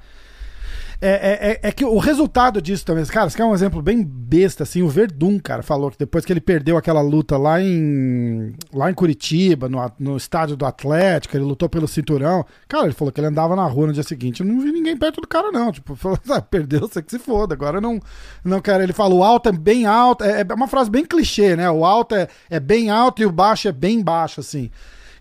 é, 1.02 1.08
é, 1.08 1.50
é, 1.52 1.60
é, 1.68 1.72
que 1.72 1.82
o 1.82 1.96
resultado 1.96 2.60
disso 2.60 2.84
também, 2.84 3.02
cara, 3.06 3.26
isso 3.26 3.40
é 3.40 3.44
um 3.44 3.54
exemplo 3.54 3.80
bem 3.80 4.04
besta, 4.04 4.64
assim, 4.64 4.82
o 4.82 4.88
Verdun, 4.88 5.40
cara, 5.40 5.62
falou 5.62 5.90
que 5.90 5.98
depois 5.98 6.26
que 6.26 6.32
ele 6.32 6.42
perdeu 6.42 6.76
aquela 6.76 7.00
luta 7.00 7.38
lá 7.38 7.58
em, 7.58 8.54
lá 8.70 8.90
em 8.90 8.94
Curitiba, 8.94 9.66
no, 9.66 9.78
no 9.98 10.16
estádio 10.18 10.56
do 10.56 10.66
Atlético, 10.66 11.34
ele 11.34 11.44
lutou 11.44 11.70
pelo 11.70 11.88
cinturão, 11.88 12.44
cara, 12.68 12.84
ele 12.84 12.92
falou 12.92 13.10
que 13.10 13.18
ele 13.18 13.28
andava 13.28 13.56
na 13.56 13.64
rua 13.64 13.86
no 13.86 13.92
dia 13.94 14.02
seguinte, 14.02 14.40
eu 14.40 14.46
não 14.46 14.60
vi 14.60 14.72
ninguém 14.72 14.94
perto 14.94 15.22
do 15.22 15.26
cara 15.26 15.50
não, 15.50 15.72
tipo, 15.72 15.96
falou, 15.96 16.18
ah, 16.28 16.42
perdeu, 16.42 16.80
você 16.80 17.00
que 17.02 17.10
se 17.10 17.18
foda, 17.18 17.54
agora 17.54 17.80
não, 17.80 17.98
não 18.44 18.60
quero, 18.60 18.82
ele 18.82 18.92
falou, 18.92 19.20
o 19.20 19.24
alto 19.24 19.48
é 19.48 19.52
bem 19.52 19.86
alto, 19.86 20.22
é, 20.22 20.44
é 20.46 20.54
uma 20.54 20.68
frase 20.68 20.90
bem 20.90 21.06
clichê, 21.06 21.56
né, 21.56 21.70
o 21.70 21.82
alto 21.82 22.14
é, 22.14 22.28
é 22.50 22.60
bem 22.60 22.90
alto 22.90 23.22
e 23.22 23.24
o 23.24 23.32
baixo 23.32 23.68
é 23.68 23.72
bem 23.72 24.02
baixo, 24.02 24.40
assim, 24.40 24.70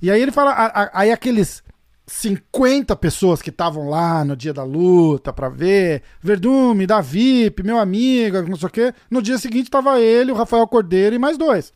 e 0.02 0.12
aí 0.12 0.22
ele 0.22 0.32
fala, 0.32 0.92
aí 0.94 1.10
aqueles 1.10 1.64
50 2.10 2.96
pessoas 2.96 3.42
que 3.42 3.52
estavam 3.52 3.88
lá 3.88 4.26
no 4.26 4.36
dia 4.36 4.52
da 4.52 4.64
luta 4.64 5.32
para 5.32 5.48
ver, 5.48 6.02
Verdume, 6.20 6.88
Davi, 6.88 7.54
meu 7.64 7.78
amigo, 7.78 8.42
não 8.42 8.58
sei 8.58 8.68
o 8.68 8.72
quê. 8.72 8.94
No 9.10 9.22
dia 9.22 9.38
seguinte 9.38 9.70
tava 9.70 10.00
ele, 10.02 10.32
o 10.32 10.36
Rafael 10.36 10.68
Cordeiro 10.68 11.16
e 11.16 11.20
mais 11.20 11.38
dois. 11.38 11.72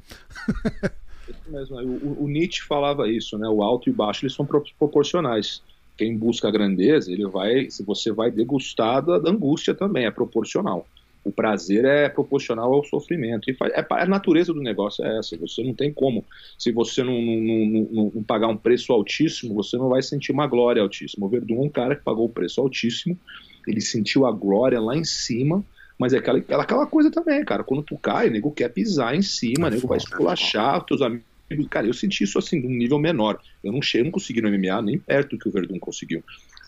Isso 1.29 1.51
mesmo. 1.51 1.77
O, 1.77 2.23
o, 2.23 2.27
Nietzsche 2.27 2.63
falava 2.63 3.07
isso, 3.07 3.37
né? 3.37 3.47
O 3.47 3.61
alto 3.61 3.89
e 3.89 3.91
o 3.91 3.95
baixo 3.95 4.25
eles 4.25 4.33
são 4.33 4.45
proporcionais. 4.45 5.61
Quem 5.95 6.17
busca 6.17 6.47
a 6.47 6.51
grandeza, 6.51 7.11
ele 7.11 7.27
vai, 7.27 7.69
se 7.69 7.83
você 7.83 8.11
vai 8.11 8.31
degustar 8.31 9.03
da 9.03 9.29
angústia 9.29 9.75
também, 9.75 10.05
é 10.05 10.11
proporcional 10.11 10.87
o 11.23 11.31
prazer 11.31 11.85
é 11.85 12.09
proporcional 12.09 12.73
ao 12.73 12.83
sofrimento. 12.83 13.49
E 13.49 13.55
é, 13.73 13.85
a 13.89 14.05
natureza 14.05 14.53
do 14.53 14.61
negócio 14.61 15.05
é 15.05 15.19
essa. 15.19 15.37
Você 15.37 15.63
não 15.63 15.73
tem 15.73 15.91
como. 15.91 16.25
Se 16.57 16.71
você 16.71 17.03
não, 17.03 17.13
não, 17.13 17.65
não, 17.91 18.11
não, 18.15 18.23
pagar 18.23 18.47
um 18.47 18.57
preço 18.57 18.91
altíssimo, 18.91 19.53
você 19.53 19.77
não 19.77 19.89
vai 19.89 20.01
sentir 20.01 20.31
uma 20.31 20.47
glória 20.47 20.81
altíssima. 20.81 21.25
O 21.25 21.29
Verdun 21.29 21.63
é 21.63 21.65
um 21.65 21.69
cara 21.69 21.95
que 21.95 22.03
pagou 22.03 22.25
o 22.25 22.29
preço 22.29 22.59
altíssimo, 22.59 23.17
ele 23.65 23.79
sentiu 23.79 24.25
a 24.25 24.31
glória 24.31 24.79
lá 24.81 24.95
em 24.95 25.05
cima, 25.05 25.63
mas 25.97 26.13
é 26.13 26.17
aquela, 26.17 26.39
aquela 26.39 26.85
coisa 26.85 27.09
também, 27.09 27.43
cara. 27.45 27.63
Quando 27.63 27.83
tu 27.83 27.97
cai, 27.97 28.27
o 28.27 28.31
nego 28.31 28.51
quer 28.51 28.69
pisar 28.69 29.15
em 29.15 29.21
cima, 29.21 29.67
o 29.67 29.69
nego 29.69 29.87
vai 29.87 29.97
esculachar, 29.97 30.83
teus 30.83 31.01
amigos. 31.01 31.23
Cara, 31.69 31.85
eu 31.85 31.93
senti 31.93 32.23
isso 32.23 32.39
assim, 32.39 32.59
num 32.59 32.69
nível 32.69 32.97
menor. 32.97 33.39
Eu 33.63 33.71
não 33.71 33.81
cheguei, 33.81 34.01
eu 34.01 34.05
não 34.05 34.11
consegui 34.11 34.41
no 34.41 34.49
MMA 34.49 34.81
nem 34.81 34.97
perto 34.97 35.31
do 35.31 35.39
que 35.39 35.47
o 35.47 35.51
Verdun 35.51 35.77
conseguiu. 35.77 36.23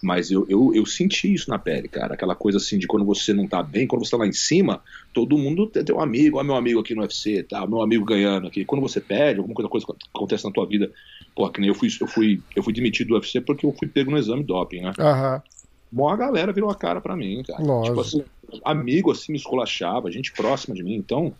Mas 0.05 0.29
eu, 0.29 0.45
eu, 0.47 0.71
eu 0.75 0.85
senti 0.85 1.33
isso 1.33 1.49
na 1.49 1.57
pele, 1.57 1.87
cara. 1.87 2.13
Aquela 2.13 2.35
coisa 2.35 2.59
assim 2.59 2.77
de 2.77 2.85
quando 2.85 3.03
você 3.03 3.33
não 3.33 3.47
tá 3.47 3.63
bem, 3.63 3.87
quando 3.87 4.05
você 4.05 4.11
tá 4.11 4.17
lá 4.17 4.27
em 4.27 4.31
cima, 4.31 4.83
todo 5.11 5.35
mundo 5.35 5.65
tem, 5.65 5.83
tem 5.83 5.95
um 5.95 5.99
amigo, 5.99 6.37
olha 6.37 6.45
meu 6.45 6.55
amigo 6.55 6.79
aqui 6.79 6.93
no 6.93 7.01
UFC, 7.01 7.41
tá? 7.41 7.65
Meu 7.65 7.81
amigo 7.81 8.05
ganhando 8.05 8.45
aqui. 8.45 8.63
Quando 8.63 8.83
você 8.83 9.01
perde, 9.01 9.39
alguma 9.39 9.55
coisa, 9.55 9.67
coisa 9.67 9.87
acontece 10.13 10.45
na 10.45 10.51
tua 10.51 10.67
vida, 10.67 10.91
pô, 11.35 11.49
que 11.49 11.59
nem 11.59 11.69
eu 11.69 11.73
fui, 11.73 11.89
eu 11.99 12.05
fui, 12.05 12.39
eu 12.55 12.61
fui 12.61 12.71
demitido 12.71 13.07
do 13.07 13.13
UFC 13.15 13.41
porque 13.41 13.65
eu 13.65 13.73
fui 13.73 13.87
pego 13.87 14.11
no 14.11 14.17
exame 14.19 14.43
doping, 14.43 14.81
né? 14.81 14.93
Aham. 14.99 15.41
Uhum. 15.91 16.07
a 16.07 16.15
galera 16.15 16.53
virou 16.53 16.69
a 16.69 16.75
cara 16.75 17.01
para 17.01 17.15
mim, 17.15 17.41
cara. 17.41 17.63
Lógico. 17.63 17.87
Tipo 17.87 18.01
assim, 18.01 18.23
amigo 18.63 19.11
assim 19.11 19.31
me 19.31 19.39
esculachava, 19.39 20.11
gente 20.11 20.31
próxima 20.33 20.75
de 20.75 20.83
mim. 20.83 20.93
Então, 20.93 21.35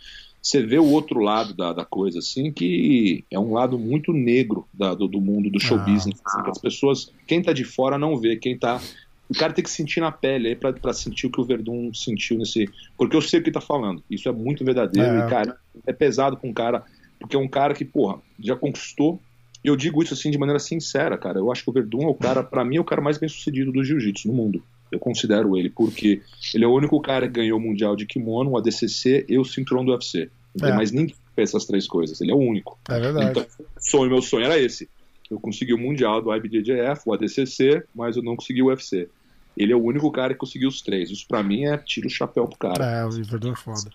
você 0.46 0.62
vê 0.62 0.78
o 0.78 0.86
outro 0.86 1.20
lado 1.20 1.56
da, 1.56 1.74
da 1.74 1.84
coisa, 1.84 2.20
assim, 2.20 2.52
que 2.52 3.26
é 3.32 3.40
um 3.40 3.54
lado 3.54 3.80
muito 3.80 4.14
negro 4.14 4.68
da, 4.72 4.94
do, 4.94 5.08
do, 5.08 5.20
mundo 5.20 5.50
do 5.50 5.60
show 5.60 5.76
ah, 5.76 5.82
business. 5.84 6.22
Assim, 6.24 6.50
as 6.52 6.60
pessoas, 6.60 7.12
quem 7.26 7.42
tá 7.42 7.52
de 7.52 7.64
fora 7.64 7.98
não 7.98 8.16
vê, 8.16 8.36
quem 8.36 8.56
tá 8.56 8.80
o 9.28 9.34
cara 9.34 9.52
tem 9.52 9.64
que 9.64 9.72
sentir 9.72 10.02
na 10.02 10.12
pele 10.12 10.50
aí 10.50 10.56
pra, 10.56 10.94
sentir 10.94 11.26
o 11.26 11.32
que 11.32 11.42
o 11.42 11.44
Verdun 11.44 11.92
sentiu 11.96 12.38
nesse. 12.38 12.70
Porque 12.96 13.16
eu 13.16 13.22
sei 13.22 13.40
o 13.40 13.44
que 13.44 13.52
tá 13.52 13.60
falando. 13.60 14.04
Isso 14.08 14.30
é 14.30 14.32
muito 14.32 14.64
verdadeiro. 14.64 15.10
É. 15.10 15.26
E, 15.26 15.30
cara, 15.32 15.58
é 15.88 15.92
pesado 15.92 16.38
com 16.38 16.50
um 16.50 16.54
cara. 16.54 16.84
Porque 17.20 17.36
é 17.36 17.40
um 17.40 17.48
cara 17.48 17.74
que, 17.74 17.84
porra, 17.84 18.20
já 18.40 18.56
conquistou. 18.56 19.20
E 19.64 19.68
eu 19.68 19.76
digo 19.76 20.04
isso 20.04 20.14
assim 20.14 20.30
de 20.30 20.38
maneira 20.38 20.60
sincera, 20.60 21.18
cara. 21.18 21.40
Eu 21.40 21.52
acho 21.52 21.64
que 21.64 21.72
o 21.72 21.74
Verdun 21.74 22.04
é 22.04 22.08
o 22.08 22.14
cara, 22.14 22.44
para 22.44 22.64
mim, 22.64 22.78
é 22.78 22.80
o 22.80 22.86
cara 22.86 23.02
mais 23.02 23.18
bem 23.18 23.28
sucedido 23.28 23.72
do 23.72 23.84
jiu-jitsu 23.84 24.28
no 24.28 24.34
mundo. 24.36 24.64
Eu 24.96 25.00
considero 25.00 25.58
ele, 25.58 25.70
porque 25.70 26.22
ele 26.54 26.64
é 26.64 26.68
o 26.68 26.74
único 26.74 27.00
cara 27.02 27.28
que 27.28 27.34
ganhou 27.34 27.60
o 27.60 27.62
Mundial 27.62 27.96
de 27.96 28.06
Kimono, 28.06 28.52
o 28.52 28.58
ADCC 28.58 29.26
e 29.28 29.38
o 29.38 29.46
cinturão 29.46 29.86
do 29.86 29.92
UFC. 29.92 30.30
Não 30.56 30.68
é. 30.68 30.70
tem 30.70 30.78
mais 30.78 30.92
ninguém 30.92 31.16
que 31.16 31.16
fez 31.36 31.50
essas 31.50 31.66
três 31.66 31.88
coisas. 31.88 32.20
Ele 32.22 32.32
é 32.32 32.36
o 32.36 32.40
único. 32.40 32.80
É 32.90 33.00
verdade. 33.00 33.32
Então, 33.32 33.46
sonho, 33.80 34.10
meu 34.10 34.22
sonho 34.22 34.46
era 34.46 34.60
esse. 34.60 34.90
Eu 35.30 35.40
consegui 35.40 35.74
o 35.74 35.78
Mundial 35.78 36.22
do 36.22 36.34
IBJJF, 36.34 37.02
o 37.06 37.14
ADCC, 37.14 37.84
mas 37.94 38.16
eu 38.16 38.24
não 38.24 38.36
consegui 38.36 38.62
o 38.62 38.68
UFC. 38.68 39.10
Ele 39.58 39.74
é 39.74 39.76
o 39.76 39.84
único 39.84 40.12
cara 40.12 40.34
que 40.34 40.40
conseguiu 40.40 40.70
os 40.70 40.82
três. 40.82 41.10
Isso 41.10 41.26
para 41.28 41.42
mim 41.42 41.66
é 41.66 41.78
tiro 41.78 42.08
o 42.08 42.10
chapéu 42.10 42.48
pro 42.48 42.58
cara. 42.58 42.86
É, 42.86 43.06
o 43.06 43.10
Verdun 43.10 43.54
é 43.54 43.56
foda. 43.56 43.92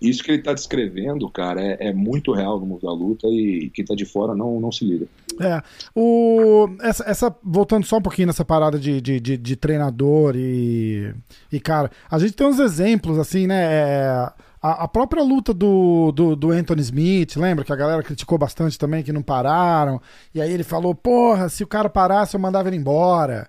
Isso 0.00 0.24
que 0.24 0.32
ele 0.32 0.42
tá 0.42 0.54
descrevendo, 0.54 1.28
cara, 1.28 1.60
é, 1.60 1.88
é, 1.88 1.92
muito 1.92 2.32
real 2.32 2.58
no 2.58 2.64
mundo 2.64 2.80
da 2.80 2.92
luta 2.92 3.26
e 3.28 3.68
quem 3.74 3.84
tá 3.84 3.94
de 3.94 4.06
fora 4.06 4.34
não, 4.34 4.58
não 4.58 4.72
se 4.72 4.82
liga. 4.84 5.06
É. 5.40 5.62
O, 5.94 6.68
essa, 6.82 7.04
essa, 7.08 7.34
voltando 7.42 7.86
só 7.86 7.96
um 7.96 8.02
pouquinho 8.02 8.26
nessa 8.26 8.44
parada 8.44 8.78
de, 8.78 9.00
de, 9.00 9.18
de, 9.18 9.36
de 9.38 9.56
treinador 9.56 10.34
e, 10.36 11.14
e, 11.50 11.58
cara, 11.58 11.90
a 12.10 12.18
gente 12.18 12.34
tem 12.34 12.46
uns 12.46 12.58
exemplos, 12.58 13.18
assim, 13.18 13.46
né? 13.46 13.64
É, 13.64 14.32
a, 14.62 14.84
a, 14.84 14.88
própria 14.88 15.22
luta 15.22 15.54
do, 15.54 16.12
do, 16.12 16.36
do, 16.36 16.50
Anthony 16.50 16.82
Smith, 16.82 17.36
lembra 17.36 17.64
que 17.64 17.72
a 17.72 17.76
galera 17.76 18.02
criticou 18.02 18.36
bastante 18.36 18.78
também 18.78 19.02
que 19.02 19.12
não 19.12 19.22
pararam? 19.22 19.98
E 20.34 20.42
aí 20.42 20.52
ele 20.52 20.62
falou: 20.62 20.94
porra, 20.94 21.48
se 21.48 21.64
o 21.64 21.66
cara 21.66 21.88
parasse, 21.88 22.36
eu 22.36 22.40
mandava 22.40 22.68
ele 22.68 22.76
embora. 22.76 23.48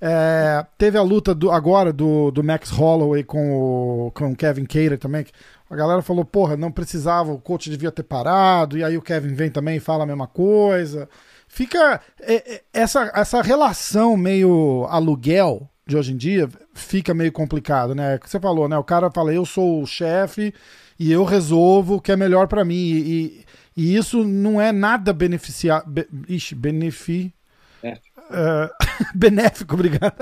É, 0.00 0.64
teve 0.78 0.98
a 0.98 1.02
luta 1.02 1.34
do, 1.34 1.50
agora 1.50 1.92
do, 1.92 2.30
do 2.32 2.42
Max 2.42 2.70
Holloway 2.70 3.22
com 3.22 4.06
o, 4.06 4.10
com 4.12 4.32
o 4.32 4.36
Kevin 4.36 4.64
Cater 4.64 4.98
também. 4.98 5.26
a 5.68 5.76
galera 5.76 6.02
falou: 6.02 6.24
porra, 6.24 6.56
não 6.56 6.70
precisava, 6.70 7.32
o 7.32 7.40
coach 7.40 7.68
devia 7.68 7.90
ter 7.90 8.04
parado. 8.04 8.78
E 8.78 8.84
aí 8.84 8.96
o 8.96 9.02
Kevin 9.02 9.34
vem 9.34 9.50
também 9.50 9.76
e 9.78 9.80
fala 9.80 10.04
a 10.04 10.06
mesma 10.06 10.28
coisa. 10.28 11.08
Fica 11.54 12.00
é, 12.18 12.54
é, 12.54 12.62
essa, 12.72 13.12
essa 13.14 13.42
relação 13.42 14.16
meio 14.16 14.86
aluguel 14.88 15.68
de 15.86 15.94
hoje 15.94 16.14
em 16.14 16.16
dia 16.16 16.48
fica 16.72 17.12
meio 17.12 17.30
complicado, 17.30 17.94
né? 17.94 18.14
É 18.14 18.18
você 18.18 18.40
falou, 18.40 18.70
né? 18.70 18.78
O 18.78 18.82
cara 18.82 19.10
fala, 19.10 19.34
eu 19.34 19.44
sou 19.44 19.82
o 19.82 19.86
chefe 19.86 20.54
e 20.98 21.12
eu 21.12 21.24
resolvo 21.24 21.96
o 21.96 22.00
que 22.00 22.10
é 22.10 22.16
melhor 22.16 22.48
para 22.48 22.64
mim. 22.64 22.74
E, 22.74 23.44
e, 23.76 23.94
isso 23.94 24.24
não 24.24 24.58
é 24.58 24.72
nada 24.72 25.12
beneficiar. 25.12 25.86
Be, 25.86 26.08
ixi, 26.26 26.54
benefi. 26.54 27.34
É. 27.82 27.98
Uh, 28.30 28.70
benéfico, 29.14 29.74
obrigado. 29.74 30.14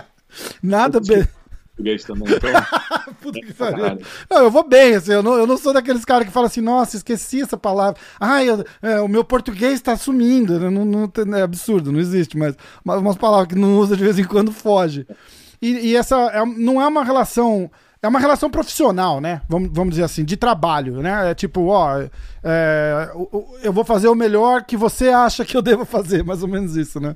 nada. 0.62 1.00
Be 1.00 1.28
português 1.82 2.04
também. 2.04 2.28
Então, 2.32 3.14
Puta 3.20 3.40
que 3.40 3.52
pariu. 3.52 3.98
Não, 4.30 4.38
eu 4.38 4.50
vou 4.50 4.66
bem, 4.66 4.94
assim, 4.94 5.12
eu 5.12 5.22
não, 5.22 5.34
eu 5.34 5.46
não 5.46 5.56
sou 5.56 5.72
daqueles 5.72 6.04
caras 6.04 6.26
que 6.26 6.32
falam 6.32 6.46
assim, 6.46 6.60
nossa, 6.60 6.96
esqueci 6.96 7.42
essa 7.42 7.56
palavra. 7.56 8.00
Ai, 8.18 8.48
eu, 8.48 8.64
é, 8.80 9.00
o 9.00 9.08
meu 9.08 9.24
português 9.24 9.74
está 9.74 9.96
sumindo. 9.96 10.58
Não, 10.70 10.84
não, 10.84 11.36
é 11.36 11.42
absurdo, 11.42 11.92
não 11.92 12.00
existe, 12.00 12.38
mas, 12.38 12.54
mas 12.84 13.00
umas 13.00 13.16
palavras 13.16 13.48
que 13.48 13.54
não 13.54 13.76
usa 13.78 13.96
de 13.96 14.04
vez 14.04 14.18
em 14.18 14.24
quando 14.24 14.52
foge. 14.52 15.06
E, 15.60 15.90
e 15.90 15.96
essa 15.96 16.16
é, 16.16 16.44
não 16.44 16.80
é 16.80 16.86
uma 16.86 17.04
relação. 17.04 17.70
É 18.00 18.08
uma 18.08 18.18
relação 18.18 18.50
profissional, 18.50 19.20
né? 19.20 19.42
Vamos, 19.48 19.70
vamos 19.72 19.90
dizer 19.90 20.02
assim, 20.02 20.24
de 20.24 20.36
trabalho, 20.36 21.00
né? 21.00 21.30
É 21.30 21.34
tipo, 21.36 21.68
ó, 21.68 22.00
é, 22.42 23.10
eu 23.62 23.72
vou 23.72 23.84
fazer 23.84 24.08
o 24.08 24.14
melhor 24.14 24.64
que 24.64 24.76
você 24.76 25.10
acha 25.10 25.44
que 25.44 25.56
eu 25.56 25.62
devo 25.62 25.84
fazer, 25.84 26.24
mais 26.26 26.42
ou 26.42 26.48
menos 26.48 26.76
isso, 26.76 26.98
né? 26.98 27.14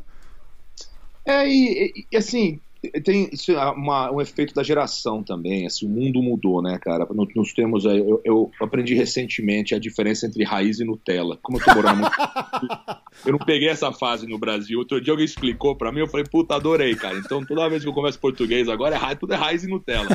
É, 1.25 1.44
e, 1.49 2.06
e 2.12 2.16
assim, 2.16 2.61
tem 3.04 3.28
isso 3.33 3.52
é 3.52 3.71
uma, 3.71 4.11
um 4.12 4.21
efeito 4.21 4.54
da 4.54 4.62
geração 4.62 5.23
também. 5.23 5.66
Assim, 5.66 5.87
o 5.87 5.88
mundo 5.88 6.23
mudou, 6.23 6.62
né, 6.62 6.78
cara? 6.78 7.06
Nos 7.35 7.52
termos, 7.52 7.85
eu, 7.85 8.21
eu, 8.25 8.50
aprendi 8.61 8.95
recentemente 8.95 9.75
a 9.75 9.78
diferença 9.78 10.26
entre 10.26 10.45
raiz 10.45 10.78
e 10.78 10.85
Nutella. 10.85 11.38
Como 11.42 11.59
eu 11.59 11.64
tô 11.64 11.75
morando 11.75 12.00
muito... 12.00 12.16
Eu 13.25 13.33
não 13.33 13.38
peguei 13.38 13.68
essa 13.68 13.90
fase 13.92 14.26
no 14.26 14.38
Brasil. 14.38 14.78
Outro 14.78 15.00
dia 15.00 15.11
alguém 15.11 15.25
explicou 15.25 15.75
para 15.75 15.90
mim, 15.90 16.00
eu 16.00 16.06
falei, 16.06 16.26
puta, 16.30 16.54
adorei, 16.54 16.95
cara. 16.95 17.16
Então 17.16 17.45
toda 17.45 17.68
vez 17.68 17.83
que 17.83 17.88
eu 17.88 17.95
converso 17.95 18.18
português 18.18 18.68
agora 18.68 18.95
é 18.95 18.99
raiz, 18.99 19.19
tudo 19.19 19.32
é 19.32 19.36
raiz 19.36 19.65
e 19.65 19.69
Nutella. 19.69 20.08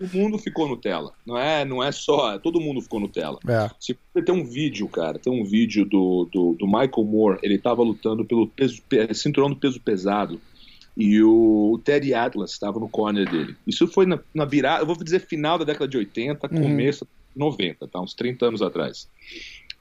O 0.00 0.16
mundo 0.16 0.38
ficou 0.38 0.66
Nutella. 0.66 1.12
Não 1.26 1.36
é, 1.36 1.64
não 1.64 1.82
é 1.82 1.92
só. 1.92 2.38
Todo 2.38 2.58
mundo 2.58 2.80
ficou 2.80 2.98
Nutella. 2.98 3.38
É. 3.46 3.70
Se 3.78 3.96
você 4.12 4.24
tem 4.24 4.34
um 4.34 4.44
vídeo, 4.44 4.88
cara, 4.88 5.18
tem 5.18 5.32
um 5.32 5.44
vídeo 5.44 5.84
do, 5.84 6.26
do, 6.32 6.56
do 6.58 6.66
Michael 6.66 7.04
Moore, 7.04 7.38
ele 7.42 7.58
tava 7.58 7.82
lutando 7.82 8.24
pelo 8.24 8.48
peso, 8.48 8.82
cinturão 9.12 9.50
do 9.50 9.56
peso 9.56 9.78
pesado 9.78 10.40
e 10.96 11.22
o 11.22 11.80
Teddy 11.84 12.14
Atlas 12.14 12.52
estava 12.52 12.78
no 12.78 12.88
corner 12.88 13.28
dele. 13.30 13.56
Isso 13.66 13.86
foi 13.86 14.06
na, 14.06 14.18
na 14.34 14.44
virada, 14.44 14.82
eu 14.82 14.86
vou 14.86 14.96
dizer 14.96 15.20
final 15.20 15.58
da 15.58 15.64
década 15.64 15.88
de 15.88 15.96
80, 15.96 16.48
uhum. 16.52 16.62
começo 16.62 17.06
90, 17.34 17.88
tá? 17.88 18.00
Uns 18.00 18.14
30 18.14 18.46
anos 18.46 18.62
atrás. 18.62 19.08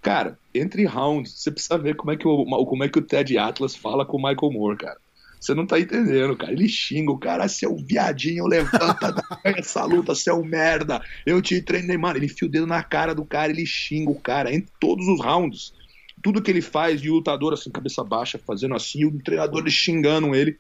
Cara, 0.02 0.38
entre 0.54 0.86
rounds, 0.86 1.34
você 1.34 1.52
precisa 1.52 1.78
ver 1.78 1.96
como 1.96 2.12
é 2.12 2.18
que 2.18 2.28
o, 2.28 2.46
como 2.66 2.84
é 2.84 2.90
que 2.90 2.98
o 2.98 3.04
Ted 3.04 3.38
Atlas 3.38 3.76
fala 3.76 4.06
com 4.06 4.18
o 4.18 4.22
Michael 4.22 4.52
Moore, 4.52 4.78
cara. 4.78 4.98
Você 5.40 5.56
não 5.56 5.66
tá 5.66 5.80
entendendo, 5.80 6.38
cara. 6.38 6.52
Ele 6.52 6.70
xinga 6.70 7.12
o 7.12 7.18
cara, 7.18 7.48
seu 7.48 7.76
viadinho, 7.76 8.46
levanta 8.46 9.16
essa 9.44 9.84
luta, 9.86 10.14
seu 10.14 10.44
merda. 10.44 11.02
Eu 11.26 11.42
te 11.42 11.60
treinei, 11.62 11.98
mano. 11.98 12.18
Ele 12.18 12.28
enfia 12.28 12.48
o 12.48 12.52
dedo 12.52 12.68
na 12.68 12.84
cara 12.84 13.16
do 13.16 13.26
cara, 13.26 13.52
ele 13.52 13.66
xinga 13.66 14.12
o 14.12 14.20
cara 14.20 14.54
em 14.54 14.64
todos 14.80 15.08
os 15.08 15.20
rounds. 15.20 15.74
Tudo 16.22 16.42
que 16.42 16.52
ele 16.52 16.62
faz 16.62 17.02
de 17.02 17.10
lutador, 17.10 17.54
assim, 17.54 17.72
cabeça 17.72 18.04
baixa, 18.04 18.40
fazendo 18.40 18.76
assim, 18.76 19.04
o 19.04 19.20
treinador 19.24 19.68
xingando 19.68 20.36
ele. 20.36 20.60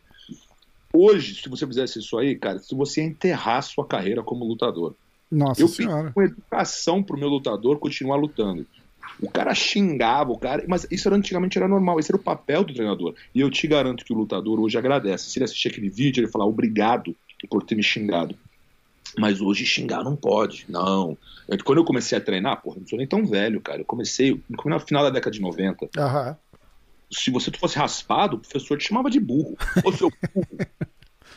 Hoje, 0.93 1.36
se 1.36 1.49
você 1.49 1.65
fizesse 1.65 1.99
isso 1.99 2.17
aí, 2.17 2.36
cara, 2.36 2.60
se 2.60 2.75
você 2.75 3.01
enterrar 3.01 3.62
sua 3.63 3.86
carreira 3.86 4.21
como 4.21 4.45
lutador. 4.45 4.95
Nossa 5.32 5.62
eu 5.62 5.67
senhora. 5.67 6.12
com 6.12 6.21
educação 6.21 7.01
pro 7.01 7.17
meu 7.17 7.30
lutador 7.30 7.80
continuar 7.80 8.17
lutando. 8.17 8.65
O 9.21 9.30
cara 9.30 9.56
xingava, 9.56 10.32
o 10.32 10.38
cara. 10.38 10.65
Mas 10.67 10.86
isso 10.91 11.08
era, 11.08 11.15
antigamente 11.15 11.58
era 11.58 11.67
normal, 11.67 11.99
esse 11.99 12.12
era 12.12 12.17
o 12.17 12.23
papel 12.23 12.63
do 12.63 12.73
treinador. 12.73 13.15
E 13.34 13.39
eu 13.39 13.49
te 13.49 13.65
garanto 13.67 14.04
que 14.04 14.12
o 14.12 14.17
lutador 14.17 14.60
hoje 14.60 14.77
agradece. 14.77 15.30
Se 15.30 15.39
ele 15.39 15.45
assistir 15.45 15.69
aquele 15.69 15.89
vídeo, 15.89 16.21
ele 16.21 16.32
falar 16.32 16.45
obrigado 16.45 17.15
por 17.49 17.63
ter 17.63 17.75
me 17.75 17.84
xingado. 17.84 18.36
Mas 19.17 19.41
hoje 19.41 19.65
xingar 19.65 20.04
não 20.04 20.15
pode, 20.15 20.65
não. 20.69 21.17
Eu, 21.47 21.63
quando 21.63 21.80
eu 21.80 21.86
comecei 21.86 22.17
a 22.17 22.21
treinar, 22.21 22.62
porra, 22.62 22.77
não 22.80 22.88
sou 22.88 22.97
nem 22.97 23.08
tão 23.08 23.25
velho, 23.25 23.62
cara. 23.62 23.82
Eu 23.82 23.86
comecei 23.86 24.39
no 24.49 24.80
final 24.80 25.04
da 25.04 25.10
década 25.10 25.32
de 25.32 25.41
90. 25.41 25.89
Aham 25.97 26.38
se 27.12 27.30
você 27.30 27.52
fosse 27.52 27.78
raspado, 27.78 28.38
o 28.38 28.39
professor 28.39 28.78
te 28.78 28.88
chamava 28.88 29.10
de 29.10 29.19
burro. 29.19 29.58
Ô, 29.84 29.91
seu 29.91 30.10
burro. 30.34 30.47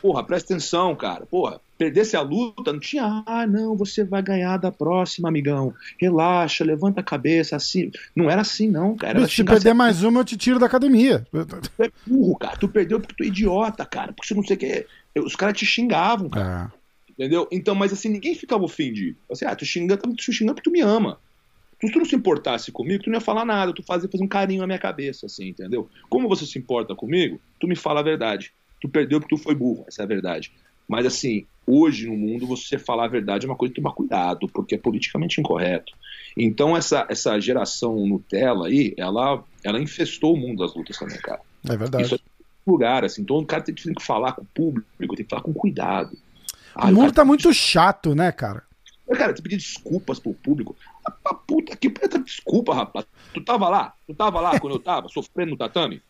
Porra, 0.05 0.23
presta 0.23 0.53
atenção, 0.53 0.95
cara. 0.95 1.25
Porra, 1.25 1.59
perdesse 1.79 2.15
a 2.15 2.21
luta, 2.21 2.75
não 2.75 2.79
tinha. 2.79 3.23
Ah, 3.25 3.47
não, 3.47 3.75
você 3.75 4.05
vai 4.05 4.23
ganhar 4.23 4.59
da 4.59 4.71
próxima, 4.71 5.31
amigão. 5.31 5.73
Relaxa, 5.99 6.63
levanta 6.63 7.01
a 7.01 7.03
cabeça, 7.03 7.57
assim. 7.57 7.91
Não 8.15 8.29
era 8.29 8.43
assim, 8.43 8.69
não, 8.69 8.95
cara. 8.95 9.27
Se 9.27 9.43
perder 9.43 9.71
assim. 9.71 9.79
mais 9.79 10.03
uma, 10.03 10.21
eu 10.21 10.25
te 10.25 10.37
tiro 10.37 10.59
da 10.59 10.67
academia. 10.67 11.27
Tu 11.31 11.83
é 11.83 11.91
burro, 12.07 12.37
cara. 12.37 12.55
Tu 12.55 12.69
perdeu 12.69 13.01
porque 13.01 13.15
tu 13.15 13.25
é 13.25 13.29
idiota, 13.29 13.87
cara. 13.87 14.13
Porque 14.13 14.29
você 14.29 14.35
não 14.35 14.45
sei 14.45 14.57
o 14.57 14.59
que. 14.59 14.87
Os 15.21 15.35
caras 15.35 15.57
te 15.57 15.65
xingavam, 15.65 16.29
cara. 16.29 16.71
É. 16.71 16.85
Entendeu? 17.13 17.49
Então, 17.51 17.75
mas 17.75 17.91
assim, 17.91 18.11
ninguém 18.11 18.35
ficava 18.35 18.63
ofendido. 18.63 19.17
Assim, 19.31 19.47
ah, 19.47 19.57
tu 19.57 19.65
xinga, 19.65 19.97
tu 19.97 20.33
xinga 20.33 20.53
porque 20.53 20.69
tu 20.69 20.73
me 20.73 20.83
ama. 20.83 21.19
Se 21.87 21.93
tu 21.93 21.99
não 21.99 22.05
se 22.05 22.17
importasse 22.17 22.73
comigo, 22.73 23.05
tu 23.05 23.11
não 23.11 23.17
ia 23.17 23.21
falar 23.21 23.45
nada, 23.45 23.73
tu 23.73 23.83
fazia 23.83 24.09
fazer 24.09 24.25
um 24.25 24.29
carinho 24.29 24.61
na 24.61 24.67
minha 24.67 24.79
cabeça, 24.79 25.27
assim, 25.27 25.49
entendeu? 25.49 25.89
Como 26.09 26.29
você 26.29 26.47
se 26.47 26.59
importa 26.59 26.95
comigo, 26.95 27.41
tu 27.61 27.67
me 27.67 27.77
fala 27.77 28.01
a 28.01 28.03
verdade. 28.03 28.53
Tu 28.81 28.89
perdeu 28.89 29.21
porque 29.21 29.37
tu 29.37 29.43
foi 29.43 29.55
burro, 29.55 29.85
essa 29.89 30.03
é 30.03 30.05
a 30.05 30.09
verdade. 30.09 30.53
Mas 30.89 31.07
assim, 31.07 31.47
hoje 31.67 32.07
no 32.07 32.17
mundo, 32.17 32.47
você 32.47 32.79
falar 32.79 33.05
a 33.05 33.09
verdade 33.09 33.47
é 33.47 33.49
uma 33.49 33.57
coisa 33.57 33.73
de 33.73 33.81
tomar 33.81 33.95
cuidado, 33.95 34.49
porque 34.49 34.75
é 34.75 34.79
politicamente 34.79 35.41
incorreto. 35.41 35.93
Então 36.37 36.77
essa, 36.77 37.07
essa 37.09 37.39
geração 37.41 38.07
Nutella 38.07 38.67
aí, 38.67 38.95
ela, 38.97 39.43
ela 39.63 39.81
infestou 39.81 40.35
o 40.35 40.37
mundo 40.37 40.59
das 40.59 40.75
lutas 40.75 40.99
também, 40.99 41.19
cara. 41.19 41.41
É 41.69 41.77
verdade. 41.77 42.05
Isso 42.05 42.15
é 42.15 42.19
lugar, 42.67 43.05
assim. 43.05 43.23
Então 43.23 43.39
o 43.39 43.47
cara 43.47 43.63
tem, 43.63 43.75
tem 43.75 43.95
que 43.95 44.03
falar 44.03 44.33
com 44.33 44.43
o 44.43 44.47
público, 44.47 45.17
tem 45.17 45.25
que 45.25 45.31
falar 45.31 45.43
com 45.43 45.53
cuidado. 45.53 46.17
Ah, 46.75 46.89
o 46.89 46.95
mundo 46.95 47.13
tá 47.13 47.25
muito 47.25 47.53
chato, 47.53 48.15
né, 48.15 48.33
cara? 48.33 48.63
Cara, 49.17 49.33
tu 49.33 49.43
pedir 49.43 49.57
desculpas 49.57 50.19
pro 50.19 50.35
público. 50.35 50.75
A 51.25 51.35
puta 51.35 51.77
que 51.77 51.91
puta 51.91 52.19
desculpa, 52.19 52.75
rapaz. 52.75 53.07
Tu 53.33 53.45
tava 53.45 53.69
lá? 53.69 53.93
Tu 54.07 54.15
tava 54.15 54.41
lá 54.41 54.59
quando 54.59 54.75
eu 54.75 54.81
tava 54.81 55.09
sofrendo 55.09 55.53
no 55.53 55.57
tatame? 55.57 56.01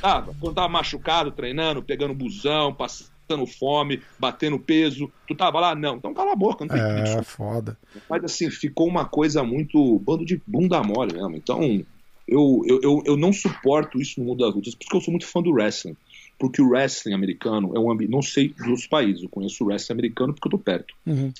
Tava. 0.00 0.34
Quando 0.40 0.54
tava 0.54 0.68
machucado, 0.68 1.32
treinando, 1.32 1.82
pegando 1.82 2.14
busão, 2.14 2.72
passando 2.72 3.46
fome, 3.58 4.02
batendo 4.18 4.58
peso. 4.58 5.12
Tu 5.26 5.34
tava 5.34 5.60
lá? 5.60 5.74
Não. 5.74 5.96
Então 5.96 6.14
cala 6.14 6.32
a 6.32 6.36
boca, 6.36 6.64
não 6.64 6.70
tem 6.70 6.80
É, 6.80 7.04
isso. 7.04 7.24
foda. 7.24 7.76
Mas 8.08 8.24
assim, 8.24 8.50
ficou 8.50 8.86
uma 8.86 9.06
coisa 9.06 9.42
muito 9.42 9.98
bando 9.98 10.24
de 10.24 10.40
bunda 10.46 10.82
mole 10.82 11.14
mesmo. 11.14 11.36
Então, 11.36 11.60
eu, 12.26 12.62
eu, 12.66 12.80
eu, 12.82 13.02
eu 13.06 13.16
não 13.16 13.32
suporto 13.32 14.00
isso 14.00 14.20
no 14.20 14.26
mundo 14.26 14.44
das 14.44 14.54
lutas, 14.54 14.74
porque 14.74 14.96
eu 14.96 15.00
sou 15.00 15.12
muito 15.12 15.26
fã 15.26 15.42
do 15.42 15.50
wrestling. 15.50 15.96
Porque 16.38 16.62
o 16.62 16.68
wrestling 16.68 17.14
americano 17.14 17.76
é 17.76 17.80
um 17.80 17.90
ambiente. 17.90 18.10
Não 18.12 18.22
sei 18.22 18.54
dos 18.54 18.86
países, 18.86 19.24
eu 19.24 19.28
conheço 19.28 19.64
o 19.64 19.66
wrestling 19.66 19.94
americano 19.94 20.32
porque 20.32 20.46
eu 20.46 20.52
tô 20.52 20.58
perto. 20.58 20.94
Uhum 21.06 21.32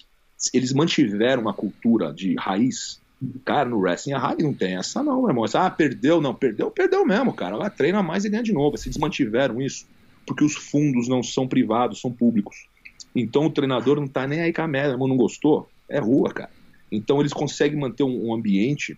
eles 0.52 0.72
mantiveram 0.72 1.42
uma 1.42 1.54
cultura 1.54 2.12
de 2.12 2.34
raiz. 2.36 3.00
Cara, 3.44 3.68
no 3.68 3.78
wrestling 3.78 4.12
a 4.12 4.18
raiz 4.18 4.42
não 4.42 4.54
tem 4.54 4.76
essa 4.76 5.02
não, 5.02 5.20
meu 5.20 5.30
irmão. 5.30 5.44
Ah, 5.54 5.70
perdeu, 5.70 6.20
não, 6.20 6.34
perdeu, 6.34 6.70
perdeu 6.70 7.04
mesmo, 7.04 7.32
cara. 7.32 7.56
Lá 7.56 7.68
treina 7.68 8.02
mais 8.02 8.24
e 8.24 8.28
ganha 8.28 8.42
de 8.42 8.52
novo. 8.52 8.76
Se 8.76 8.88
eles 8.88 8.98
mantiveram 8.98 9.60
isso. 9.60 9.86
porque 10.26 10.44
os 10.44 10.54
fundos 10.54 11.08
não 11.08 11.22
são 11.22 11.48
privados, 11.48 12.00
são 12.00 12.12
públicos. 12.12 12.68
Então 13.14 13.46
o 13.46 13.50
treinador 13.50 13.98
não 13.98 14.06
tá 14.06 14.26
nem 14.26 14.40
aí 14.40 14.52
com 14.52 14.62
a 14.62 14.68
merda, 14.68 14.96
não 14.96 15.16
gostou? 15.16 15.68
É 15.88 15.98
rua, 15.98 16.32
cara. 16.32 16.50
Então 16.92 17.20
eles 17.20 17.32
conseguem 17.32 17.78
manter 17.78 18.04
um, 18.04 18.28
um 18.28 18.34
ambiente 18.34 18.96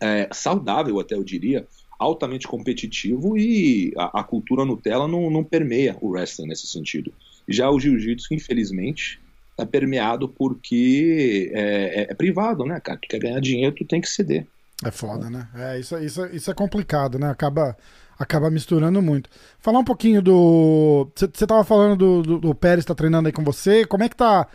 é, 0.00 0.28
saudável, 0.32 0.98
até 0.98 1.14
eu 1.14 1.22
diria, 1.22 1.66
altamente 1.98 2.48
competitivo 2.48 3.36
e 3.36 3.92
a, 3.96 4.20
a 4.20 4.24
cultura 4.24 4.64
Nutella 4.64 5.06
não, 5.06 5.30
não 5.30 5.44
permeia 5.44 5.96
o 6.00 6.08
wrestling 6.08 6.48
nesse 6.48 6.66
sentido. 6.66 7.12
Já 7.48 7.70
o 7.70 7.78
jiu-jitsu, 7.78 8.32
infelizmente, 8.32 9.20
é 9.62 9.66
permeado 9.66 10.28
porque 10.28 11.50
é, 11.54 12.02
é, 12.02 12.06
é, 12.10 12.14
privado, 12.14 12.64
né, 12.64 12.80
cara? 12.80 12.98
Tu 13.00 13.08
quer 13.08 13.18
ganhar 13.18 13.40
dinheiro, 13.40 13.74
tu 13.74 13.84
tem 13.84 14.00
que 14.00 14.08
ceder. 14.08 14.46
É 14.84 14.90
foda, 14.90 15.28
né? 15.28 15.46
É, 15.54 15.78
isso, 15.78 15.96
isso, 15.98 16.26
isso 16.26 16.50
é 16.50 16.54
complicado, 16.54 17.18
né? 17.18 17.30
Acaba, 17.30 17.76
acaba 18.18 18.50
misturando 18.50 19.02
muito. 19.02 19.28
Falar 19.58 19.78
um 19.78 19.84
pouquinho 19.84 20.22
do. 20.22 21.10
Você 21.14 21.46
tava 21.46 21.64
falando 21.64 21.96
do, 21.96 22.22
do, 22.22 22.38
do 22.38 22.54
Pérez 22.54 22.84
tá 22.84 22.94
treinando 22.94 23.28
aí 23.28 23.32
com 23.32 23.44
você. 23.44 23.84
Como 23.84 24.02
é 24.02 24.08
que 24.08 24.16
tá 24.16 24.42
a 24.42 24.46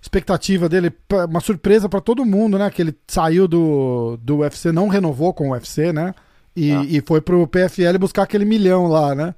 expectativa 0.00 0.68
dele? 0.68 0.92
Uma 1.28 1.40
surpresa 1.40 1.88
para 1.88 2.00
todo 2.00 2.24
mundo, 2.24 2.58
né? 2.58 2.70
Que 2.70 2.82
ele 2.82 2.94
saiu 3.06 3.46
do, 3.46 4.18
do 4.22 4.38
UFC, 4.38 4.72
não 4.72 4.88
renovou 4.88 5.34
com 5.34 5.50
o 5.50 5.52
UFC, 5.52 5.92
né? 5.92 6.14
E, 6.56 6.72
ah. 6.72 6.84
e 6.88 7.00
foi 7.00 7.20
pro 7.20 7.46
PFL 7.46 7.98
buscar 7.98 8.22
aquele 8.22 8.44
milhão 8.44 8.86
lá, 8.86 9.14
né? 9.14 9.34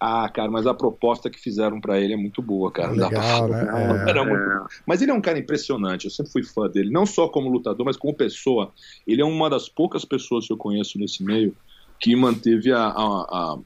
Ah, 0.00 0.28
cara, 0.28 0.50
mas 0.50 0.66
a 0.66 0.74
proposta 0.74 1.30
que 1.30 1.40
fizeram 1.40 1.80
para 1.80 1.98
ele 1.98 2.12
é 2.12 2.16
muito 2.16 2.42
boa, 2.42 2.70
cara. 2.70 2.92
Legal, 2.92 3.48
né? 3.48 3.62
É, 3.62 4.24
muito... 4.24 4.66
Mas 4.86 5.00
ele 5.00 5.10
é 5.10 5.14
um 5.14 5.20
cara 5.20 5.38
impressionante, 5.38 6.04
eu 6.04 6.10
sempre 6.10 6.32
fui 6.32 6.42
fã 6.42 6.68
dele, 6.68 6.90
não 6.90 7.06
só 7.06 7.28
como 7.28 7.48
lutador, 7.48 7.84
mas 7.84 7.96
como 7.96 8.14
pessoa. 8.14 8.72
Ele 9.06 9.22
é 9.22 9.24
uma 9.24 9.48
das 9.48 9.68
poucas 9.68 10.04
pessoas 10.04 10.46
que 10.46 10.52
eu 10.52 10.58
conheço 10.58 10.98
nesse 10.98 11.24
meio 11.24 11.56
que 11.98 12.14
manteve 12.14 12.72
a, 12.72 12.86
a, 12.88 12.92
a, 12.92 13.58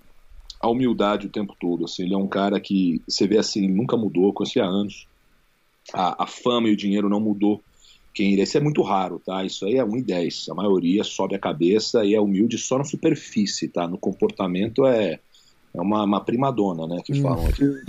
a 0.60 0.70
humildade 0.70 1.26
o 1.26 1.30
tempo 1.30 1.56
todo. 1.58 1.84
Assim, 1.84 2.04
ele 2.04 2.14
é 2.14 2.18
um 2.18 2.28
cara 2.28 2.60
que 2.60 3.02
você 3.08 3.26
vê 3.26 3.38
assim, 3.38 3.66
nunca 3.66 3.96
mudou, 3.96 4.32
conheci 4.32 4.60
há 4.60 4.66
anos. 4.66 5.08
A, 5.92 6.24
a 6.24 6.26
fama 6.28 6.68
e 6.68 6.72
o 6.72 6.76
dinheiro 6.76 7.08
não 7.08 7.18
mudou 7.18 7.64
quem 8.14 8.32
ele 8.32 8.40
é. 8.40 8.44
Isso 8.44 8.56
é 8.56 8.60
muito 8.60 8.82
raro, 8.82 9.20
tá? 9.24 9.44
Isso 9.44 9.66
aí 9.66 9.76
é 9.76 9.84
1 9.84 9.96
em 9.96 10.02
10. 10.02 10.48
A 10.50 10.54
maioria 10.54 11.02
sobe 11.02 11.34
a 11.34 11.40
cabeça 11.40 12.04
e 12.04 12.14
é 12.14 12.20
humilde 12.20 12.56
só 12.58 12.78
na 12.78 12.84
superfície, 12.84 13.68
tá? 13.68 13.88
No 13.88 13.98
comportamento 13.98 14.86
é 14.86 15.18
é 15.72 15.80
uma, 15.80 16.04
uma 16.04 16.20
primadona, 16.20 16.86
né, 16.86 17.00
que 17.04 17.12
hum. 17.12 17.22
falam 17.22 17.46
aqui. 17.46 17.64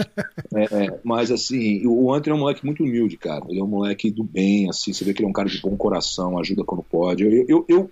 É, 0.53 0.63
é, 0.63 0.99
mas, 1.01 1.31
assim, 1.31 1.87
o 1.87 2.13
Anthony 2.13 2.33
é 2.33 2.35
um 2.35 2.41
moleque 2.41 2.65
muito 2.65 2.83
humilde, 2.83 3.15
cara. 3.15 3.45
Ele 3.47 3.61
é 3.61 3.63
um 3.63 3.67
moleque 3.67 4.11
do 4.11 4.21
bem, 4.21 4.69
assim, 4.69 4.91
você 4.91 5.05
vê 5.05 5.13
que 5.13 5.21
ele 5.21 5.27
é 5.27 5.29
um 5.29 5.33
cara 5.33 5.47
de 5.47 5.61
bom 5.61 5.77
coração, 5.77 6.37
ajuda 6.37 6.65
quando 6.65 6.83
pode. 6.83 7.23
Eu, 7.23 7.45
eu, 7.47 7.65
eu 7.69 7.91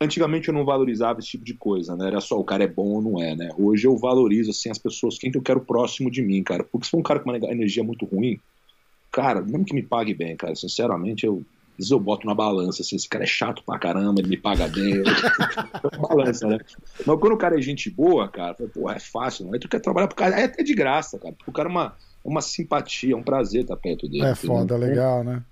antigamente 0.00 0.48
eu 0.48 0.54
não 0.54 0.64
valorizava 0.64 1.20
esse 1.20 1.28
tipo 1.28 1.44
de 1.44 1.54
coisa, 1.54 1.94
né, 1.96 2.08
era 2.08 2.20
só 2.20 2.38
o 2.38 2.42
cara 2.42 2.64
é 2.64 2.66
bom 2.66 2.94
ou 2.94 3.02
não 3.02 3.22
é, 3.22 3.36
né. 3.36 3.50
Hoje 3.56 3.86
eu 3.86 3.96
valorizo, 3.96 4.50
assim, 4.50 4.70
as 4.70 4.78
pessoas, 4.78 5.16
quem 5.16 5.30
que 5.30 5.38
eu 5.38 5.42
quero 5.42 5.60
próximo 5.60 6.10
de 6.10 6.20
mim, 6.20 6.42
cara. 6.42 6.64
Porque 6.64 6.86
se 6.86 6.90
for 6.90 6.98
um 6.98 7.02
cara 7.02 7.20
com 7.20 7.30
uma 7.30 7.36
energia 7.52 7.84
muito 7.84 8.04
ruim, 8.04 8.40
cara, 9.12 9.40
mesmo 9.40 9.64
que 9.64 9.74
me 9.74 9.82
pague 9.82 10.14
bem, 10.14 10.36
cara, 10.36 10.56
sinceramente, 10.56 11.24
eu 11.24 11.44
vezes 11.76 11.90
eu 11.90 12.00
boto 12.00 12.26
na 12.26 12.34
balança, 12.34 12.82
assim, 12.82 12.96
esse 12.96 13.08
cara 13.08 13.24
é 13.24 13.26
chato 13.26 13.62
pra 13.64 13.78
caramba, 13.78 14.20
ele 14.20 14.28
me 14.28 14.36
paga 14.36 14.68
bem. 14.68 15.02
balança, 16.00 16.46
né? 16.46 16.58
Mas 17.06 17.18
quando 17.18 17.32
o 17.32 17.38
cara 17.38 17.58
é 17.58 17.62
gente 17.62 17.90
boa, 17.90 18.28
cara, 18.28 18.54
pô, 18.54 18.90
é 18.90 18.98
fácil, 18.98 19.46
não. 19.46 19.54
Aí 19.54 19.58
tu 19.58 19.68
quer 19.68 19.80
trabalhar 19.80 20.08
pro 20.08 20.16
cara, 20.16 20.40
é 20.40 20.44
até 20.44 20.62
de 20.62 20.74
graça, 20.74 21.18
cara. 21.18 21.34
O 21.46 21.52
cara 21.52 21.68
é 21.68 21.72
uma, 21.72 21.94
uma 22.24 22.40
simpatia, 22.40 23.14
é 23.14 23.16
um 23.16 23.22
prazer 23.22 23.62
estar 23.62 23.76
perto 23.76 24.08
dele. 24.08 24.24
É 24.24 24.34
foda, 24.34 24.76
legal, 24.76 25.24
né? 25.24 25.42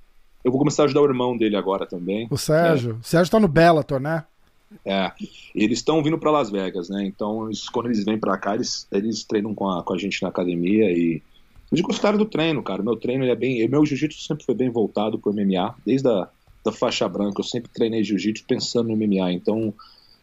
Eu 0.45 0.51
vou 0.51 0.59
começar 0.59 0.83
a 0.83 0.87
ajudar 0.87 1.03
o 1.03 1.07
irmão 1.07 1.37
dele 1.37 1.57
agora 1.57 1.87
também. 1.87 2.27
O 2.31 2.37
Sérgio. 2.37 2.93
É. 2.93 2.95
O 2.95 3.03
Sérgio 3.03 3.31
tá 3.31 3.39
no 3.39 3.49
Bellator, 3.49 4.01
né? 4.01 4.25
É, 4.85 5.13
eles 5.55 5.79
estão 5.79 6.03
vindo 6.03 6.19
para 6.19 6.31
Las 6.31 6.51
Vegas, 6.51 6.89
né? 6.89 7.05
Então, 7.05 7.47
eles, 7.47 7.69
quando 7.69 7.87
eles 7.87 8.05
vêm 8.05 8.19
para 8.19 8.37
cá, 8.39 8.55
eles, 8.55 8.87
eles 8.91 9.23
treinam 9.25 9.55
com 9.55 9.69
a, 9.69 9.83
com 9.83 9.93
a 9.93 9.99
gente 9.99 10.23
na 10.23 10.29
academia 10.29 10.91
e 10.91 11.23
eles 11.73 11.81
gostaram 11.81 12.19
do 12.19 12.27
treino, 12.27 12.63
cara. 12.63 12.83
Meu 12.83 12.97
treino 12.97 13.25
é 13.25 13.35
bem. 13.35 13.67
Meu 13.67 13.85
jiu-jitsu 13.85 14.23
sempre 14.23 14.45
foi 14.45 14.55
bem 14.55 14.71
voltado 14.71 15.19
pro 15.19 15.33
MMA, 15.33 15.75
desde 15.85 16.07
a 16.09 16.29
da 16.65 16.71
faixa 16.71 17.09
branca. 17.09 17.41
Eu 17.41 17.45
sempre 17.45 17.71
treinei 17.73 18.05
jiu-jitsu 18.05 18.45
pensando 18.47 18.89
no 18.89 18.97
MMA. 18.97 19.33
Então 19.33 19.75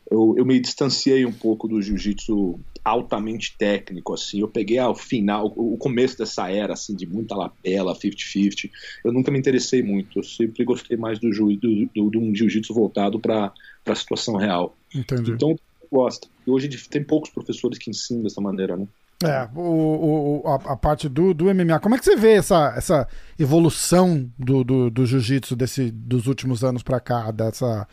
eu, 0.10 0.36
eu 0.38 0.46
me 0.46 0.60
distanciei 0.60 1.26
um 1.26 1.32
pouco 1.32 1.68
do 1.68 1.82
jiu-jitsu 1.82 2.60
altamente 2.84 3.56
técnico, 3.58 4.14
assim. 4.14 4.40
Eu 4.40 4.48
peguei 4.48 4.78
ao 4.78 4.96
final, 4.96 5.54
o 5.56 5.78
começo 5.78 6.18
dessa 6.18 6.50
era, 6.50 6.74
assim, 6.74 6.96
de 6.96 7.06
muita 7.06 7.36
lapela, 7.36 7.96
50-50. 7.96 8.70
Eu 9.04 9.12
nunca 9.12 9.32
me 9.32 9.38
interessei 9.38 9.84
muito. 9.84 10.20
Eu 10.20 10.24
sempre 10.24 10.64
gostei 10.64 10.98
mais 10.98 11.20
do, 11.20 11.30
do, 11.30 11.90
do, 11.94 12.10
do 12.10 12.20
um 12.20 12.34
jiu-jitsu 12.34 12.74
voltado 12.74 13.20
para 13.20 13.52
a 13.86 13.96
situação 13.96 14.36
real. 14.36 14.76
Entendi. 14.96 15.32
Então, 15.32 15.56
gosta. 15.92 16.28
E 16.46 16.50
hoje 16.50 16.70
tem 16.90 17.04
poucos 17.04 17.30
professores 17.30 17.78
que 17.78 17.90
ensinam 17.90 18.24
dessa 18.24 18.42
maneira, 18.42 18.78
né? 18.78 18.88
É, 19.22 19.50
o, 19.54 20.42
o, 20.46 20.48
a, 20.48 20.74
a, 20.74 20.78
parte 20.78 21.10
do, 21.10 21.34
do 21.34 21.54
MMA. 21.54 21.80
Como 21.82 21.94
é 21.94 21.98
que 21.98 22.06
você 22.06 22.16
vê 22.16 22.36
essa, 22.36 22.74
essa 22.78 23.08
evolução 23.38 24.32
do, 24.40 24.64
do, 24.64 24.90
do 24.90 25.06
jiu-jitsu 25.06 25.58
dos 25.94 26.26
últimos 26.26 26.64
anos 26.64 26.84
para 26.84 27.02
cá? 27.02 27.30
Dessa, 27.30 27.86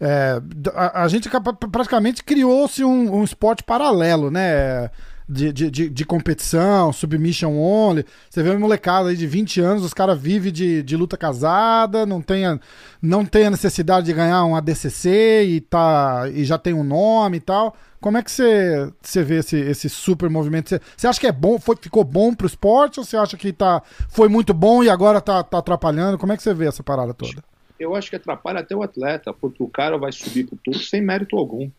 é, 0.00 0.40
a, 0.74 1.02
a, 1.02 1.08
gente 1.08 1.28
praticamente 1.72 2.22
criou-se 2.22 2.84
um, 2.84 3.16
um 3.16 3.24
esporte 3.24 3.64
paralelo, 3.64 4.30
né? 4.30 4.88
De, 5.28 5.52
de, 5.52 5.90
de, 5.90 6.04
competição, 6.06 6.92
submission 6.92 7.52
only. 7.52 8.04
Você 8.30 8.42
vê 8.42 8.50
uma 8.50 8.60
molecada 8.60 9.10
aí 9.10 9.16
de 9.16 9.26
20 9.26 9.60
anos, 9.60 9.84
os 9.84 9.92
caras 9.92 10.18
vivem 10.18 10.50
de, 10.50 10.82
de 10.82 10.96
luta 10.96 11.18
casada, 11.18 12.06
não 12.06 12.22
tem, 12.22 12.46
a, 12.46 12.58
não 13.02 13.26
tem 13.26 13.46
a 13.46 13.50
necessidade 13.50 14.06
de 14.06 14.14
ganhar 14.14 14.44
um 14.44 14.56
ADCC 14.56 15.44
e, 15.44 15.60
tá, 15.60 16.24
e 16.32 16.44
já 16.44 16.56
tem 16.56 16.72
um 16.72 16.82
nome 16.82 17.36
e 17.36 17.40
tal. 17.40 17.76
Como 18.00 18.16
é 18.16 18.22
que 18.22 18.30
você, 18.30 18.90
você 19.02 19.22
vê 19.22 19.40
esse, 19.40 19.56
esse 19.56 19.88
super 19.90 20.30
movimento? 20.30 20.70
Você, 20.70 20.80
você 20.96 21.06
acha 21.06 21.20
que 21.20 21.26
é 21.26 21.32
bom, 21.32 21.58
foi, 21.58 21.76
ficou 21.76 22.04
bom 22.04 22.32
pro 22.32 22.46
esporte 22.46 22.98
ou 22.98 23.04
você 23.04 23.16
acha 23.16 23.36
que 23.36 23.52
tá, 23.52 23.82
foi 24.08 24.28
muito 24.28 24.54
bom 24.54 24.82
e 24.82 24.88
agora 24.88 25.20
tá, 25.20 25.42
tá 25.42 25.58
atrapalhando? 25.58 26.16
Como 26.16 26.32
é 26.32 26.36
que 26.36 26.42
você 26.42 26.54
vê 26.54 26.66
essa 26.66 26.82
parada 26.82 27.12
toda? 27.12 27.44
Eu 27.78 27.94
acho 27.94 28.08
que 28.08 28.16
atrapalha 28.16 28.60
até 28.60 28.74
o 28.74 28.82
atleta, 28.82 29.32
porque 29.32 29.62
o 29.62 29.68
cara 29.68 29.98
vai 29.98 30.10
subir 30.10 30.46
pro 30.46 30.56
topo 30.56 30.78
sem 30.78 31.00
mérito 31.00 31.36
algum. 31.36 31.70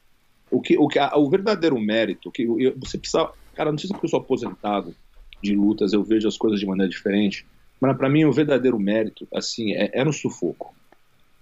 O, 0.51 0.61
que, 0.61 0.77
o, 0.77 0.87
que, 0.87 0.99
a, 0.99 1.15
o 1.15 1.29
verdadeiro 1.29 1.79
mérito, 1.79 2.31
que 2.31 2.43
eu, 2.43 2.73
você 2.77 2.97
precisa. 2.97 3.29
Cara, 3.55 3.71
não 3.71 3.77
sei 3.77 3.87
se 3.87 3.93
porque 3.93 4.05
eu 4.05 4.09
sou 4.09 4.19
aposentado 4.19 4.95
de 5.41 5.55
lutas, 5.55 5.93
eu 5.93 6.03
vejo 6.03 6.27
as 6.27 6.37
coisas 6.37 6.59
de 6.59 6.65
maneira 6.65 6.89
diferente, 6.89 7.45
mas 7.79 7.95
para 7.97 8.09
mim 8.09 8.25
o 8.25 8.31
verdadeiro 8.31 8.79
mérito, 8.79 9.27
assim, 9.33 9.73
é, 9.73 9.91
é 9.93 10.03
no 10.03 10.13
sufoco. 10.13 10.73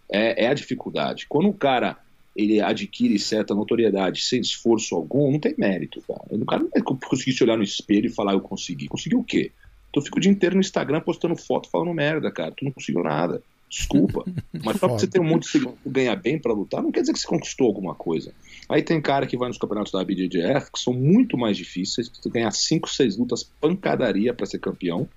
É, 0.09 0.45
é, 0.45 0.47
a 0.47 0.53
dificuldade. 0.53 1.25
Quando 1.27 1.49
o 1.49 1.53
cara 1.53 1.97
ele 2.35 2.61
adquire 2.61 3.17
certa 3.17 3.55
notoriedade 3.55 4.21
sem 4.21 4.39
esforço 4.39 4.95
algum, 4.95 5.31
não 5.31 5.39
tem 5.39 5.55
mérito, 5.57 6.01
cara. 6.07 6.21
O 6.29 6.45
cara 6.45 6.63
não 6.63 6.69
vai 6.69 6.83
conseguir 6.83 7.33
se 7.33 7.43
olhar 7.43 7.57
no 7.57 7.63
espelho 7.63 8.05
e 8.05 8.13
falar, 8.13 8.33
eu 8.33 8.41
consegui. 8.41 8.87
Conseguiu 8.87 9.19
o 9.19 9.23
quê? 9.23 9.51
Tu 9.91 10.01
fica 10.01 10.17
o 10.17 10.21
dia 10.21 10.31
inteiro 10.31 10.55
no 10.55 10.61
Instagram 10.61 11.01
postando 11.01 11.35
foto 11.35 11.67
falando 11.69 11.91
merda, 11.93 12.31
cara. 12.31 12.51
Tu 12.51 12.63
não 12.63 12.71
conseguiu 12.71 13.01
nada. 13.01 13.41
Desculpa. 13.69 14.23
Mas 14.63 14.77
só 14.77 14.87
porque 14.87 15.01
você 15.01 15.07
tem 15.07 15.21
um 15.21 15.25
monte 15.25 15.43
de 15.43 15.49
seguidor 15.49 15.73
que 15.83 15.89
ganha 15.89 16.15
bem 16.15 16.39
para 16.39 16.53
lutar, 16.53 16.81
não 16.81 16.91
quer 16.91 17.01
dizer 17.01 17.13
que 17.13 17.19
você 17.19 17.27
conquistou 17.27 17.67
alguma 17.67 17.93
coisa. 17.93 18.33
Aí 18.69 18.81
tem 18.81 19.01
cara 19.01 19.27
que 19.27 19.37
vai 19.37 19.47
nos 19.47 19.57
campeonatos 19.57 19.91
da 19.91 20.03
BJJF 20.03 20.71
que 20.71 20.79
são 20.79 20.93
muito 20.93 21.37
mais 21.37 21.57
difíceis, 21.57 22.07
que 22.07 22.17
você 22.17 22.29
ganhar 22.29 22.51
5, 22.51 22.89
6 22.89 23.17
lutas 23.17 23.43
pancadaria 23.43 24.33
para 24.33 24.45
ser 24.45 24.59
campeão, 24.59 25.07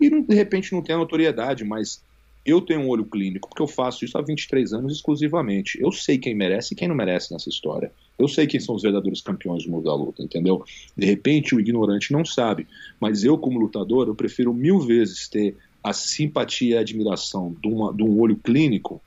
e 0.00 0.08
de 0.08 0.34
repente 0.34 0.72
não 0.72 0.82
tem 0.82 0.94
a 0.94 0.98
notoriedade, 0.98 1.64
mas 1.64 2.02
eu 2.46 2.62
tenho 2.62 2.80
um 2.80 2.88
olho 2.88 3.04
clínico, 3.04 3.48
porque 3.48 3.62
eu 3.62 3.66
faço 3.66 4.04
isso 4.04 4.16
há 4.16 4.22
23 4.22 4.72
anos 4.72 4.94
exclusivamente. 4.94 5.78
Eu 5.80 5.92
sei 5.92 6.16
quem 6.16 6.34
merece 6.34 6.72
e 6.72 6.76
quem 6.76 6.88
não 6.88 6.94
merece 6.94 7.32
nessa 7.32 7.48
história. 7.48 7.92
Eu 8.18 8.26
sei 8.26 8.46
quem 8.46 8.58
são 8.58 8.74
os 8.74 8.82
verdadeiros 8.82 9.20
campeões 9.20 9.64
do 9.64 9.70
mundo 9.70 9.84
da 9.84 9.94
luta, 9.94 10.22
entendeu? 10.22 10.64
De 10.96 11.04
repente 11.04 11.54
o 11.54 11.60
ignorante 11.60 12.12
não 12.12 12.24
sabe, 12.24 12.66
mas 12.98 13.22
eu, 13.22 13.36
como 13.36 13.60
lutador, 13.60 14.08
eu 14.08 14.14
prefiro 14.14 14.54
mil 14.54 14.80
vezes 14.80 15.28
ter 15.28 15.56
a 15.82 15.92
simpatia 15.92 16.74
e 16.74 16.78
a 16.78 16.80
admiração 16.80 17.54
de, 17.60 17.68
uma, 17.68 17.92
de 17.92 18.02
um 18.02 18.18
olho 18.18 18.36
clínico 18.36 19.00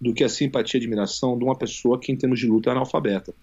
do 0.00 0.12
que 0.12 0.24
a 0.24 0.28
simpatia 0.28 0.78
e 0.78 0.82
admiração 0.82 1.38
de 1.38 1.44
uma 1.44 1.56
pessoa 1.56 1.98
que, 1.98 2.12
em 2.12 2.16
termos 2.16 2.38
de 2.38 2.46
luta, 2.46 2.70
é 2.70 2.72
analfabeta. 2.72 3.34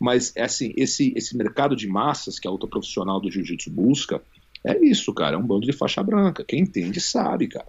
Mas, 0.00 0.32
é 0.36 0.42
assim, 0.42 0.72
esse, 0.76 1.12
esse 1.16 1.36
mercado 1.36 1.76
de 1.76 1.86
massas 1.86 2.38
que 2.38 2.48
a 2.48 2.50
luta 2.50 2.66
profissional 2.66 3.20
do 3.20 3.30
jiu-jitsu 3.30 3.70
busca, 3.70 4.20
é 4.64 4.78
isso, 4.84 5.12
cara, 5.12 5.36
é 5.36 5.38
um 5.38 5.46
bando 5.46 5.66
de 5.66 5.72
faixa 5.72 6.02
branca. 6.02 6.44
Quem 6.44 6.60
entende 6.60 7.00
sabe, 7.00 7.48
cara. 7.48 7.68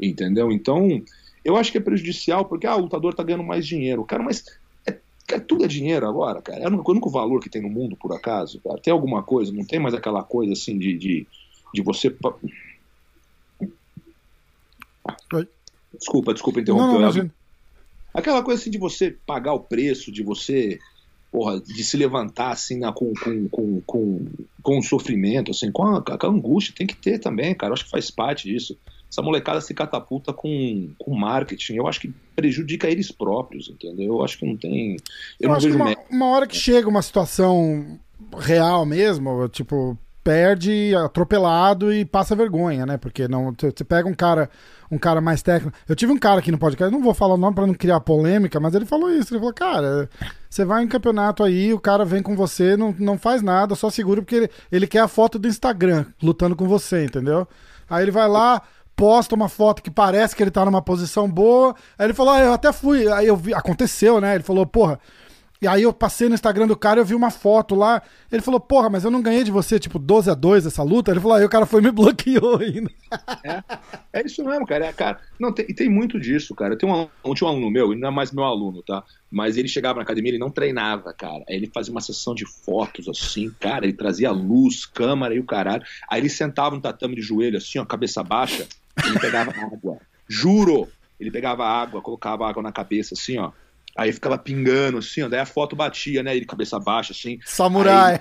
Entendeu? 0.00 0.52
Então, 0.52 1.02
eu 1.44 1.56
acho 1.56 1.72
que 1.72 1.78
é 1.78 1.80
prejudicial, 1.80 2.44
porque 2.44 2.66
ah, 2.66 2.76
o 2.76 2.82
lutador 2.82 3.14
tá 3.14 3.22
ganhando 3.22 3.44
mais 3.44 3.66
dinheiro. 3.66 4.04
Cara, 4.04 4.22
mas 4.22 4.44
é, 4.86 4.96
cara, 5.26 5.40
tudo 5.40 5.64
é 5.64 5.68
dinheiro 5.68 6.06
agora, 6.06 6.40
cara. 6.40 6.60
É 6.60 6.68
o 6.68 6.90
único 6.90 7.10
valor 7.10 7.40
que 7.40 7.50
tem 7.50 7.62
no 7.62 7.70
mundo, 7.70 7.96
por 7.96 8.12
acaso. 8.12 8.60
Cara. 8.60 8.78
Tem 8.78 8.92
alguma 8.92 9.22
coisa, 9.22 9.52
não 9.52 9.64
tem 9.64 9.78
mais 9.78 9.94
aquela 9.94 10.22
coisa 10.22 10.52
assim 10.52 10.78
de, 10.78 10.96
de, 10.96 11.26
de 11.72 11.82
você 11.82 12.10
Oi. 15.32 15.48
Desculpa, 15.98 16.32
desculpa 16.32 16.60
interromper. 16.60 17.00
Não, 17.00 17.12
não, 17.12 17.30
Aquela 18.12 18.42
coisa 18.42 18.60
assim 18.60 18.70
de 18.70 18.78
você 18.78 19.14
pagar 19.26 19.52
o 19.52 19.60
preço, 19.60 20.10
de 20.10 20.22
você, 20.22 20.78
porra, 21.30 21.60
de 21.60 21.84
se 21.84 21.96
levantar 21.98 22.50
assim 22.50 22.78
na, 22.78 22.90
com, 22.92 23.12
com, 23.12 23.48
com, 23.48 23.80
com, 23.82 24.26
com 24.62 24.82
sofrimento, 24.82 25.50
assim, 25.50 25.70
com 25.70 25.84
a, 25.84 26.02
com 26.02 26.26
a 26.26 26.30
angústia, 26.30 26.74
tem 26.76 26.86
que 26.86 26.96
ter 26.96 27.18
também, 27.18 27.54
cara. 27.54 27.70
Eu 27.70 27.74
acho 27.74 27.84
que 27.84 27.90
faz 27.90 28.10
parte 28.10 28.48
disso. 28.48 28.76
Essa 29.10 29.22
molecada 29.22 29.60
se 29.60 29.72
catapulta 29.74 30.32
com, 30.32 30.90
com 30.98 31.14
marketing, 31.14 31.74
eu 31.74 31.86
acho 31.86 32.00
que 32.00 32.12
prejudica 32.34 32.88
eles 32.88 33.12
próprios, 33.12 33.68
entendeu? 33.68 34.14
Eu 34.14 34.24
acho 34.24 34.38
que 34.38 34.46
não 34.46 34.56
tem. 34.56 34.96
Eu, 35.38 35.48
eu 35.48 35.50
não 35.50 35.60
vejo 35.60 35.76
uma, 35.76 35.96
uma 36.10 36.26
hora 36.26 36.46
que 36.46 36.56
chega 36.56 36.88
uma 36.88 37.02
situação 37.02 37.98
real 38.38 38.84
mesmo, 38.86 39.46
tipo, 39.48 39.96
perde 40.24 40.92
atropelado 40.96 41.92
e 41.92 42.04
passa 42.04 42.34
vergonha, 42.34 42.84
né? 42.84 42.96
Porque 42.96 43.28
não 43.28 43.54
você 43.56 43.84
pega 43.84 44.08
um 44.08 44.14
cara 44.14 44.50
um 44.90 44.98
cara 44.98 45.20
mais 45.20 45.42
técnico. 45.42 45.76
Eu 45.88 45.96
tive 45.96 46.12
um 46.12 46.18
cara 46.18 46.40
aqui 46.40 46.50
no 46.50 46.58
podcast, 46.58 46.92
não 46.92 47.02
vou 47.02 47.14
falar 47.14 47.34
o 47.34 47.38
nome 47.38 47.54
para 47.54 47.66
não 47.66 47.74
criar 47.74 48.00
polêmica, 48.00 48.60
mas 48.60 48.74
ele 48.74 48.86
falou 48.86 49.10
isso. 49.10 49.32
Ele 49.32 49.40
falou, 49.40 49.54
cara, 49.54 50.08
você 50.48 50.64
vai 50.64 50.82
em 50.82 50.88
campeonato 50.88 51.42
aí, 51.42 51.72
o 51.72 51.80
cara 51.80 52.04
vem 52.04 52.22
com 52.22 52.36
você, 52.36 52.76
não, 52.76 52.94
não 52.98 53.18
faz 53.18 53.42
nada, 53.42 53.74
só 53.74 53.90
segura 53.90 54.22
porque 54.22 54.36
ele, 54.36 54.50
ele 54.70 54.86
quer 54.86 55.00
a 55.00 55.08
foto 55.08 55.38
do 55.38 55.48
Instagram 55.48 56.06
lutando 56.22 56.56
com 56.56 56.66
você, 56.66 57.04
entendeu? 57.04 57.46
Aí 57.88 58.04
ele 58.04 58.10
vai 58.10 58.28
lá, 58.28 58.62
posta 58.96 59.34
uma 59.34 59.48
foto 59.48 59.82
que 59.82 59.90
parece 59.90 60.34
que 60.34 60.42
ele 60.42 60.50
tá 60.50 60.64
numa 60.64 60.82
posição 60.82 61.30
boa. 61.30 61.74
Aí 61.98 62.06
ele 62.06 62.14
falou, 62.14 62.32
ah, 62.32 62.40
eu 62.40 62.52
até 62.52 62.72
fui. 62.72 63.06
Aí 63.12 63.26
eu 63.26 63.36
vi, 63.36 63.52
aconteceu, 63.54 64.20
né? 64.20 64.34
Ele 64.34 64.42
falou, 64.42 64.66
porra, 64.66 64.98
e 65.60 65.66
aí 65.66 65.82
eu 65.82 65.92
passei 65.92 66.28
no 66.28 66.34
Instagram 66.34 66.66
do 66.66 66.76
cara, 66.76 67.00
eu 67.00 67.04
vi 67.04 67.14
uma 67.14 67.30
foto 67.30 67.74
lá. 67.74 68.02
Ele 68.30 68.42
falou, 68.42 68.60
porra, 68.60 68.90
mas 68.90 69.04
eu 69.04 69.10
não 69.10 69.22
ganhei 69.22 69.42
de 69.42 69.50
você, 69.50 69.78
tipo, 69.78 69.98
12 69.98 70.30
a 70.30 70.34
2 70.34 70.66
essa 70.66 70.82
luta. 70.82 71.10
Ele 71.10 71.20
falou, 71.20 71.36
aí 71.36 71.44
o 71.44 71.48
cara 71.48 71.64
foi 71.64 71.80
e 71.80 71.84
me 71.84 71.90
bloqueou 71.92 72.58
ainda. 72.58 72.90
É, 73.44 73.62
é 74.20 74.26
isso 74.26 74.44
mesmo, 74.44 74.66
cara. 74.66 74.86
É, 74.86 74.92
cara 74.92 75.18
não, 75.38 75.52
tem, 75.52 75.66
tem 75.66 75.88
muito 75.88 76.18
disso, 76.20 76.54
cara. 76.54 76.76
Tem 76.76 76.88
um, 76.88 77.34
tinha 77.34 77.48
um 77.48 77.52
aluno 77.52 77.70
meu, 77.70 77.92
ele 77.92 78.00
não 78.00 78.08
é 78.08 78.12
mais 78.12 78.32
meu 78.32 78.44
aluno, 78.44 78.82
tá? 78.82 79.02
Mas 79.30 79.56
ele 79.56 79.68
chegava 79.68 79.96
na 79.96 80.02
academia, 80.02 80.32
ele 80.32 80.38
não 80.38 80.50
treinava, 80.50 81.12
cara. 81.12 81.44
Aí 81.48 81.56
ele 81.56 81.70
fazia 81.72 81.92
uma 81.92 82.00
sessão 82.00 82.34
de 82.34 82.44
fotos, 82.46 83.08
assim, 83.08 83.50
cara. 83.58 83.84
Ele 83.84 83.94
trazia 83.94 84.30
luz, 84.30 84.84
câmera 84.84 85.34
e 85.34 85.40
o 85.40 85.44
caralho. 85.44 85.82
Aí 86.08 86.20
ele 86.20 86.28
sentava 86.28 86.74
no 86.74 86.80
tatame 86.80 87.14
de 87.14 87.22
joelho, 87.22 87.58
assim, 87.58 87.78
ó, 87.78 87.84
cabeça 87.84 88.22
baixa. 88.22 88.66
Ele 89.04 89.18
pegava 89.18 89.50
água. 89.60 89.98
Juro! 90.28 90.88
Ele 91.18 91.30
pegava 91.30 91.64
água, 91.64 92.02
colocava 92.02 92.46
água 92.46 92.62
na 92.62 92.70
cabeça, 92.70 93.14
assim, 93.14 93.38
ó 93.38 93.50
Aí 93.96 94.12
ficava 94.12 94.36
pingando, 94.36 94.98
assim, 94.98 95.22
ó, 95.22 95.28
daí 95.28 95.40
a 95.40 95.46
foto 95.46 95.74
batia, 95.74 96.22
né? 96.22 96.36
Ele 96.36 96.44
cabeça 96.44 96.78
baixa, 96.78 97.12
assim. 97.12 97.38
Samurai. 97.44 98.14
Aí, 98.14 98.20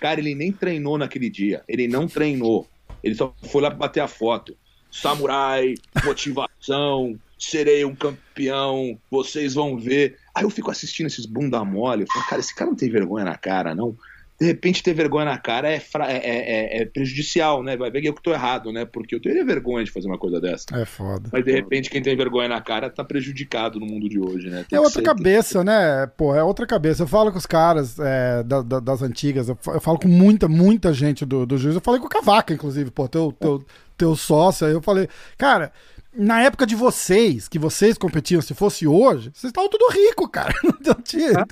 cara, 0.00 0.20
ele 0.20 0.34
nem 0.34 0.52
treinou 0.52 0.96
naquele 0.96 1.28
dia. 1.28 1.62
Ele 1.68 1.88
não 1.88 2.06
treinou. 2.06 2.68
Ele 3.02 3.14
só 3.14 3.34
foi 3.50 3.62
lá 3.62 3.70
pra 3.70 3.78
bater 3.78 4.00
a 4.00 4.08
foto. 4.08 4.56
Samurai, 4.90 5.74
motivação, 6.04 7.18
serei 7.38 7.84
um 7.84 7.94
campeão, 7.94 8.98
vocês 9.10 9.54
vão 9.54 9.78
ver. 9.78 10.16
Aí 10.34 10.44
eu 10.44 10.50
fico 10.50 10.70
assistindo 10.70 11.06
esses 11.08 11.26
bunda 11.26 11.64
mole. 11.64 12.02
Eu 12.02 12.06
falo, 12.12 12.26
cara, 12.26 12.40
esse 12.40 12.54
cara 12.54 12.70
não 12.70 12.76
tem 12.76 12.90
vergonha 12.90 13.24
na 13.24 13.36
cara, 13.36 13.74
não 13.74 13.96
de 14.40 14.46
repente 14.46 14.84
ter 14.84 14.94
vergonha 14.94 15.24
na 15.24 15.36
cara 15.36 15.68
é, 15.68 15.76
é, 15.76 16.02
é, 16.02 16.78
é, 16.78 16.82
é, 16.82 16.84
prejudicial, 16.84 17.60
né? 17.60 17.76
Vai 17.76 17.90
ver 17.90 18.00
que 18.00 18.08
eu 18.08 18.14
que 18.14 18.22
tô 18.22 18.32
errado, 18.32 18.72
né? 18.72 18.84
Porque 18.84 19.12
eu 19.12 19.20
teria 19.20 19.44
vergonha 19.44 19.84
de 19.84 19.90
fazer 19.90 20.06
uma 20.06 20.18
coisa 20.18 20.40
dessa. 20.40 20.66
É 20.74 20.84
foda. 20.84 21.28
Mas 21.32 21.44
de 21.44 21.50
repente 21.50 21.90
quem 21.90 22.00
tem 22.00 22.16
vergonha 22.16 22.48
na 22.48 22.60
cara 22.60 22.88
tá 22.88 23.02
prejudicado 23.02 23.80
no 23.80 23.86
mundo 23.86 24.08
de 24.08 24.20
hoje, 24.20 24.48
né? 24.48 24.64
Tem 24.68 24.76
é 24.76 24.80
outra 24.80 25.00
ser, 25.00 25.02
cabeça, 25.02 25.64
né? 25.64 26.06
Pô, 26.16 26.34
é 26.36 26.42
outra 26.42 26.66
cabeça. 26.68 27.02
Eu 27.02 27.08
falo 27.08 27.32
com 27.32 27.38
os 27.38 27.46
caras 27.46 27.98
é, 27.98 28.44
da, 28.44 28.62
da, 28.62 28.78
das 28.78 29.02
antigas, 29.02 29.48
eu 29.48 29.56
falo 29.56 29.98
com 29.98 30.08
muita, 30.08 30.46
muita 30.46 30.92
gente 30.92 31.26
do, 31.26 31.44
do 31.44 31.58
juiz. 31.58 31.74
Eu 31.74 31.80
falei 31.80 32.00
com 32.00 32.06
o 32.06 32.10
Cavaca, 32.10 32.54
inclusive, 32.54 32.92
pô, 32.92 33.08
teu, 33.08 33.32
teu, 33.32 33.64
teu 33.96 34.14
sócio. 34.14 34.68
Aí 34.68 34.72
eu 34.72 34.80
falei, 34.80 35.08
cara, 35.36 35.72
na 36.14 36.42
época 36.42 36.64
de 36.64 36.76
vocês, 36.76 37.48
que 37.48 37.58
vocês 37.58 37.98
competiam, 37.98 38.40
se 38.40 38.54
fosse 38.54 38.86
hoje, 38.86 39.32
vocês 39.34 39.50
estavam 39.50 39.68
tudo 39.68 39.90
rico, 39.90 40.28
cara. 40.28 40.54
Não 40.86 40.94
tinha. 41.02 41.44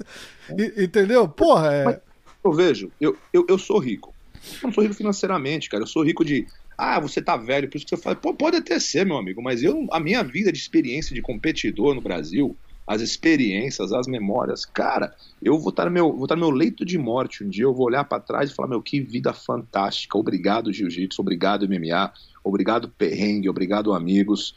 É. 0.50 0.84
Entendeu? 0.84 1.26
Porra, 1.26 1.74
é. 1.74 1.84
Mas 1.84 2.05
eu 2.46 2.52
vejo, 2.52 2.90
eu, 3.00 3.16
eu, 3.32 3.46
eu 3.48 3.58
sou 3.58 3.78
rico. 3.78 4.14
Eu 4.62 4.68
não 4.68 4.72
sou 4.72 4.82
rico 4.82 4.94
financeiramente, 4.94 5.68
cara. 5.68 5.82
Eu 5.82 5.86
sou 5.86 6.04
rico 6.04 6.24
de. 6.24 6.46
Ah, 6.78 7.00
você 7.00 7.22
tá 7.22 7.36
velho, 7.36 7.68
por 7.68 7.76
isso 7.76 7.86
que 7.86 7.96
você 7.96 8.02
fala. 8.02 8.16
Pô, 8.16 8.34
pode 8.34 8.56
até 8.56 8.78
ser, 8.78 9.06
meu 9.06 9.16
amigo, 9.16 9.42
mas 9.42 9.62
eu, 9.62 9.86
a 9.90 9.98
minha 9.98 10.22
vida 10.22 10.52
de 10.52 10.58
experiência 10.58 11.14
de 11.14 11.22
competidor 11.22 11.94
no 11.94 12.00
Brasil, 12.00 12.56
as 12.86 13.00
experiências, 13.00 13.92
as 13.92 14.06
memórias, 14.06 14.64
cara, 14.64 15.14
eu 15.42 15.58
vou 15.58 15.70
estar 15.70 15.86
no 15.86 15.90
meu, 15.90 16.12
vou 16.12 16.24
estar 16.24 16.36
no 16.36 16.42
meu 16.42 16.50
leito 16.50 16.84
de 16.84 16.96
morte 16.96 17.42
um 17.42 17.48
dia, 17.48 17.64
eu 17.64 17.74
vou 17.74 17.86
olhar 17.86 18.04
para 18.04 18.22
trás 18.22 18.50
e 18.50 18.54
falar, 18.54 18.68
meu, 18.68 18.80
que 18.80 19.00
vida 19.00 19.32
fantástica. 19.32 20.16
Obrigado, 20.16 20.72
Jiu-Jitsu, 20.72 21.20
obrigado, 21.20 21.68
MMA, 21.68 22.12
obrigado, 22.44 22.88
perrengue, 22.88 23.48
obrigado, 23.48 23.92
amigos. 23.92 24.54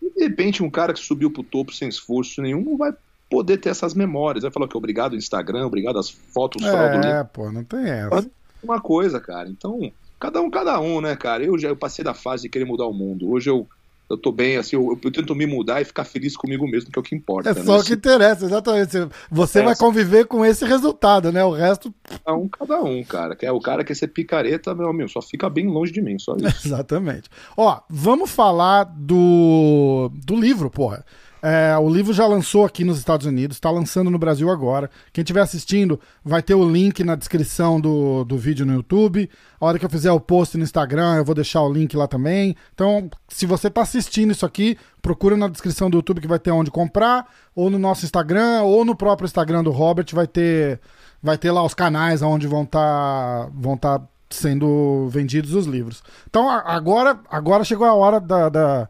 E 0.00 0.10
de 0.10 0.20
repente, 0.20 0.62
um 0.62 0.70
cara 0.70 0.92
que 0.92 1.00
subiu 1.00 1.30
pro 1.30 1.42
topo 1.42 1.72
sem 1.72 1.88
esforço 1.88 2.40
nenhum 2.40 2.62
não 2.62 2.76
vai 2.76 2.92
poder 3.32 3.56
ter 3.56 3.70
essas 3.70 3.94
memórias. 3.94 4.42
Vai 4.42 4.52
falar 4.52 4.68
que 4.68 4.76
obrigado 4.76 5.16
Instagram, 5.16 5.66
obrigado 5.66 5.98
as 5.98 6.10
fotos 6.10 6.62
É, 6.62 7.24
pô, 7.24 7.50
não 7.50 7.64
tem 7.64 7.88
essa. 7.88 8.30
Uma 8.62 8.78
coisa, 8.78 9.18
cara. 9.18 9.48
Então, 9.48 9.90
cada 10.20 10.42
um, 10.42 10.50
cada 10.50 10.78
um, 10.78 11.00
né, 11.00 11.16
cara? 11.16 11.42
Eu 11.42 11.58
já 11.58 11.68
eu 11.68 11.76
passei 11.76 12.04
da 12.04 12.12
fase 12.12 12.42
de 12.42 12.50
querer 12.50 12.66
mudar 12.66 12.86
o 12.86 12.92
mundo. 12.92 13.30
Hoje 13.30 13.48
eu 13.48 13.66
eu 14.10 14.18
tô 14.18 14.30
bem, 14.30 14.58
assim, 14.58 14.76
eu, 14.76 14.98
eu, 15.02 15.10
tento 15.10 15.34
me 15.34 15.46
mudar 15.46 15.80
e 15.80 15.86
ficar 15.86 16.04
feliz 16.04 16.36
comigo 16.36 16.68
mesmo, 16.68 16.90
que 16.90 16.98
é 16.98 17.00
o 17.00 17.02
que 17.02 17.14
importa. 17.14 17.48
É 17.48 17.54
né? 17.54 17.62
só 17.62 17.78
o 17.78 17.82
que 17.82 17.94
interessa, 17.94 18.44
exatamente. 18.44 19.08
Você 19.30 19.60
é, 19.60 19.62
vai 19.62 19.74
conviver 19.74 20.26
com 20.26 20.44
esse 20.44 20.66
resultado, 20.66 21.32
né? 21.32 21.42
O 21.42 21.52
resto. 21.52 21.94
Cada 22.04 22.36
um, 22.36 22.46
cada 22.46 22.82
um, 22.82 23.02
cara. 23.04 23.34
Que 23.34 23.46
é 23.46 23.52
o 23.52 23.58
cara 23.58 23.82
que 23.82 23.94
ser 23.94 24.08
picareta, 24.08 24.74
meu 24.74 24.90
amigo, 24.90 25.08
só 25.08 25.22
fica 25.22 25.48
bem 25.48 25.66
longe 25.66 25.90
de 25.90 26.02
mim, 26.02 26.18
só 26.18 26.36
isso. 26.36 26.44
exatamente. 26.68 27.30
Ó, 27.56 27.80
vamos 27.88 28.30
falar 28.30 28.84
do, 28.84 30.10
do 30.12 30.36
livro, 30.36 30.68
porra. 30.68 31.06
É, 31.44 31.76
o 31.76 31.90
livro 31.90 32.12
já 32.12 32.24
lançou 32.24 32.64
aqui 32.64 32.84
nos 32.84 32.98
Estados 32.98 33.26
Unidos, 33.26 33.56
está 33.56 33.68
lançando 33.68 34.08
no 34.08 34.18
Brasil 34.18 34.48
agora. 34.48 34.88
Quem 35.12 35.22
estiver 35.22 35.40
assistindo, 35.40 35.98
vai 36.24 36.40
ter 36.40 36.54
o 36.54 36.70
link 36.70 37.02
na 37.02 37.16
descrição 37.16 37.80
do, 37.80 38.22
do 38.22 38.38
vídeo 38.38 38.64
no 38.64 38.74
YouTube. 38.74 39.28
A 39.60 39.66
hora 39.66 39.76
que 39.76 39.84
eu 39.84 39.90
fizer 39.90 40.12
o 40.12 40.20
post 40.20 40.56
no 40.56 40.62
Instagram, 40.62 41.16
eu 41.16 41.24
vou 41.24 41.34
deixar 41.34 41.62
o 41.62 41.72
link 41.72 41.96
lá 41.96 42.06
também. 42.06 42.54
Então, 42.72 43.10
se 43.28 43.44
você 43.44 43.66
está 43.66 43.82
assistindo 43.82 44.30
isso 44.30 44.46
aqui, 44.46 44.78
procura 45.02 45.36
na 45.36 45.48
descrição 45.48 45.90
do 45.90 45.96
YouTube 45.96 46.20
que 46.20 46.28
vai 46.28 46.38
ter 46.38 46.52
onde 46.52 46.70
comprar, 46.70 47.26
ou 47.56 47.68
no 47.68 47.78
nosso 47.78 48.04
Instagram, 48.04 48.62
ou 48.62 48.84
no 48.84 48.94
próprio 48.94 49.26
Instagram 49.26 49.64
do 49.64 49.72
Robert, 49.72 50.06
vai 50.12 50.28
ter, 50.28 50.80
vai 51.20 51.36
ter 51.36 51.50
lá 51.50 51.64
os 51.64 51.74
canais 51.74 52.22
onde 52.22 52.46
vão 52.46 52.62
estar 52.62 53.46
tá, 53.46 53.50
vão 53.52 53.76
tá 53.76 54.00
sendo 54.30 55.08
vendidos 55.10 55.54
os 55.54 55.66
livros. 55.66 56.04
Então, 56.30 56.48
agora, 56.48 57.18
agora 57.28 57.64
chegou 57.64 57.86
a 57.86 57.94
hora 57.94 58.20
da, 58.20 58.48
da 58.48 58.88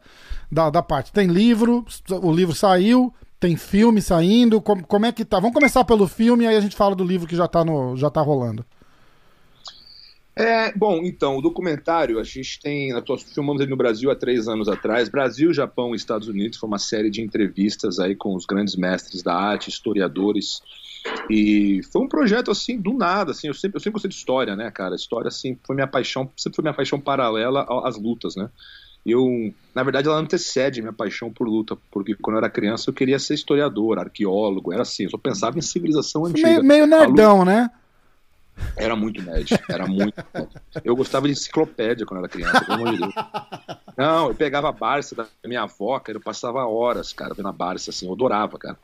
da, 0.53 0.69
da 0.69 0.83
parte. 0.83 1.11
Tem 1.11 1.27
livro, 1.27 1.83
o 2.11 2.31
livro 2.31 2.55
saiu, 2.55 3.13
tem 3.41 3.57
filme 3.57 4.03
saindo. 4.03 4.61
Como, 4.61 4.87
como 4.87 5.07
é 5.07 5.11
que 5.11 5.25
tá? 5.25 5.41
Vamos 5.41 5.55
começar 5.55 5.83
pelo 5.85 6.07
filme 6.07 6.45
e 6.45 6.47
aí 6.47 6.57
a 6.57 6.61
gente 6.61 6.77
fala 6.77 6.95
do 6.95 7.03
livro 7.03 7.27
que 7.27 7.35
já 7.35 7.49
tá, 7.49 7.65
no, 7.65 7.97
já 7.97 8.11
tá 8.11 8.21
rolando. 8.21 8.63
É, 10.35 10.73
bom, 10.73 11.03
então, 11.05 11.37
o 11.37 11.43
documentário, 11.43 12.19
a 12.19 12.25
gente 12.25 12.61
tem. 12.61 12.93
Nós 12.93 13.23
filmamos 13.23 13.61
ele 13.61 13.71
no 13.71 13.77
Brasil 13.77 14.11
há 14.11 14.15
três 14.15 14.47
anos 14.47 14.69
atrás. 14.69 15.09
Brasil, 15.09 15.53
Japão 15.53 15.93
e 15.93 15.97
Estados 15.97 16.29
Unidos. 16.29 16.59
Foi 16.59 16.69
uma 16.69 16.79
série 16.79 17.11
de 17.11 17.23
entrevistas 17.23 17.99
aí 17.99 18.15
com 18.15 18.35
os 18.35 18.45
grandes 18.45 18.77
mestres 18.77 19.23
da 19.23 19.35
arte, 19.35 19.71
historiadores. 19.71 20.63
E 21.29 21.81
foi 21.91 22.03
um 22.03 22.09
projeto 22.09 22.51
assim, 22.51 22.79
do 22.79 22.93
nada, 22.93 23.33
assim, 23.33 23.49
eu 23.49 23.55
sempre, 23.55 23.77
eu 23.77 23.81
sempre 23.81 23.95
gostei 23.95 24.09
de 24.09 24.15
história, 24.15 24.55
né, 24.55 24.71
cara? 24.71 24.95
História, 24.95 25.29
assim, 25.29 25.59
foi 25.65 25.75
minha 25.75 25.87
paixão, 25.89 26.31
sempre 26.37 26.55
foi 26.55 26.63
minha 26.63 26.75
paixão 26.75 27.01
paralela 27.01 27.67
às 27.85 27.99
lutas, 27.99 28.37
né? 28.37 28.49
Eu, 29.05 29.53
na 29.75 29.83
verdade, 29.83 30.09
ela 30.09 30.19
antecede 30.19 30.81
minha 30.81 30.93
paixão 30.93 31.33
por 31.33 31.49
luta, 31.49 31.77
porque 31.91 32.15
quando 32.15 32.37
eu 32.37 32.45
era 32.45 32.51
criança 32.51 32.89
eu 32.89 32.95
queria 32.95 33.19
ser 33.19 33.35
historiador, 33.35 33.99
arqueólogo, 33.99 34.73
era 34.73 34.83
assim, 34.83 35.05
eu 35.05 35.11
só 35.11 35.19
pensava 35.19 35.59
em 35.59 35.63
civilização 35.63 36.25
antiga. 36.25 36.49
Meio, 36.49 36.65
meio 36.65 36.87
nerdão, 36.87 37.39
luta... 37.39 37.51
né? 37.51 37.71
Era 38.77 38.95
muito 38.95 39.21
nerd, 39.23 39.59
era 39.69 39.87
muito 39.87 40.15
nerd. 40.33 40.51
Eu 40.85 40.95
gostava 40.95 41.27
de 41.27 41.33
enciclopédia 41.33 42.07
quando 42.07 42.21
era 42.21 42.29
criança, 42.29 42.65
pelo 42.65 42.75
amor 42.75 42.93
de 42.93 42.99
Deus. 42.99 43.15
Não, 43.97 44.29
eu 44.29 44.35
pegava 44.35 44.69
a 44.69 44.73
Barça 44.73 45.15
da 45.15 45.27
minha 45.45 45.63
avó, 45.63 45.99
cara, 45.99 46.19
eu 46.19 46.23
passava 46.23 46.65
horas, 46.67 47.13
cara, 47.13 47.35
vendo 47.35 47.49
a 47.49 47.53
Barça, 47.53 47.91
assim, 47.91 48.07
eu 48.07 48.13
adorava, 48.13 48.59
cara. 48.59 48.79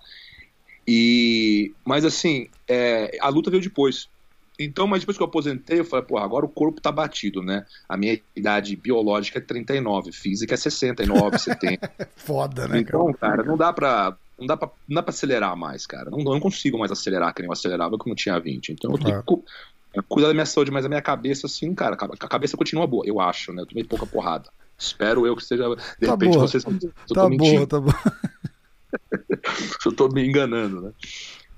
E, 0.87 1.73
mas 1.85 2.05
assim, 2.05 2.49
é, 2.67 3.19
a 3.21 3.29
luta 3.29 3.51
veio 3.51 3.63
depois. 3.63 4.09
Então, 4.59 4.87
mas 4.87 5.01
depois 5.01 5.17
que 5.17 5.23
eu 5.23 5.27
aposentei, 5.27 5.79
eu 5.79 5.85
falei, 5.85 6.05
pô, 6.05 6.19
agora 6.19 6.45
o 6.45 6.49
corpo 6.49 6.81
tá 6.81 6.91
batido, 6.91 7.43
né? 7.43 7.65
A 7.89 7.97
minha 7.97 8.19
idade 8.35 8.75
biológica 8.75 9.39
é 9.39 9.43
39, 9.43 10.11
física 10.11 10.55
é 10.55 10.57
69, 10.57 11.39
70. 11.39 11.91
Foda, 12.17 12.67
né? 12.67 12.81
Então, 12.81 13.13
cara, 13.13 13.45
não 13.45 13.57
dá 13.57 13.73
pra. 13.73 14.17
Não 14.39 14.47
dá, 14.47 14.57
pra, 14.57 14.71
não 14.89 14.95
dá 14.95 15.03
pra 15.03 15.11
acelerar 15.11 15.57
mais, 15.57 15.85
cara. 15.85 16.11
Não, 16.11 16.19
não 16.19 16.39
consigo 16.39 16.79
mais 16.79 16.93
acelerar 16.93 17.35
que 17.35 17.43
nem 17.43 17.49
eu 17.49 17.53
acelerava 17.53 17.99
quando 17.99 18.11
eu 18.11 18.17
tinha 18.17 18.39
20. 18.39 18.71
Então 18.71 18.93
eu 18.93 18.99
tenho 18.99 19.23
que 19.23 20.03
cuidar 20.09 20.29
da 20.29 20.35
minha 20.35 20.47
saúde, 20.47 20.71
mas 20.71 20.85
a 20.85 20.89
minha 20.89 21.03
cabeça, 21.03 21.47
assim, 21.47 21.75
cara, 21.75 21.97
a 21.97 22.29
cabeça 22.29 22.57
continua 22.57 22.87
boa, 22.87 23.05
eu 23.05 23.21
acho, 23.21 23.53
né? 23.53 23.63
Eu 23.63 23.67
tomei 23.67 23.83
pouca 23.83 24.07
porrada. 24.07 24.49
Espero 24.79 25.27
eu 25.27 25.35
que 25.35 25.45
seja. 25.45 25.65
De 25.99 26.07
tá 26.07 26.13
repente 26.13 26.35
boa. 26.35 26.47
vocês. 26.47 26.63
Tá 26.63 27.29
boa, 27.29 27.67
tá 27.67 27.81
boa. 27.81 27.95
eu 29.85 29.93
tô 29.93 30.09
me 30.09 30.27
enganando, 30.27 30.81
né? 30.83 30.93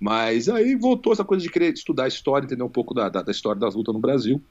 Mas 0.00 0.48
aí 0.48 0.74
voltou 0.74 1.12
essa 1.12 1.24
coisa 1.24 1.42
de 1.42 1.50
querer 1.50 1.74
estudar 1.74 2.04
a 2.04 2.08
história, 2.08 2.46
entender 2.46 2.62
um 2.62 2.70
pouco 2.70 2.94
da, 2.94 3.10
da, 3.10 3.20
da 3.20 3.30
história 3.30 3.60
das 3.60 3.74
lutas 3.74 3.94
no 3.94 4.00
Brasil. 4.00 4.42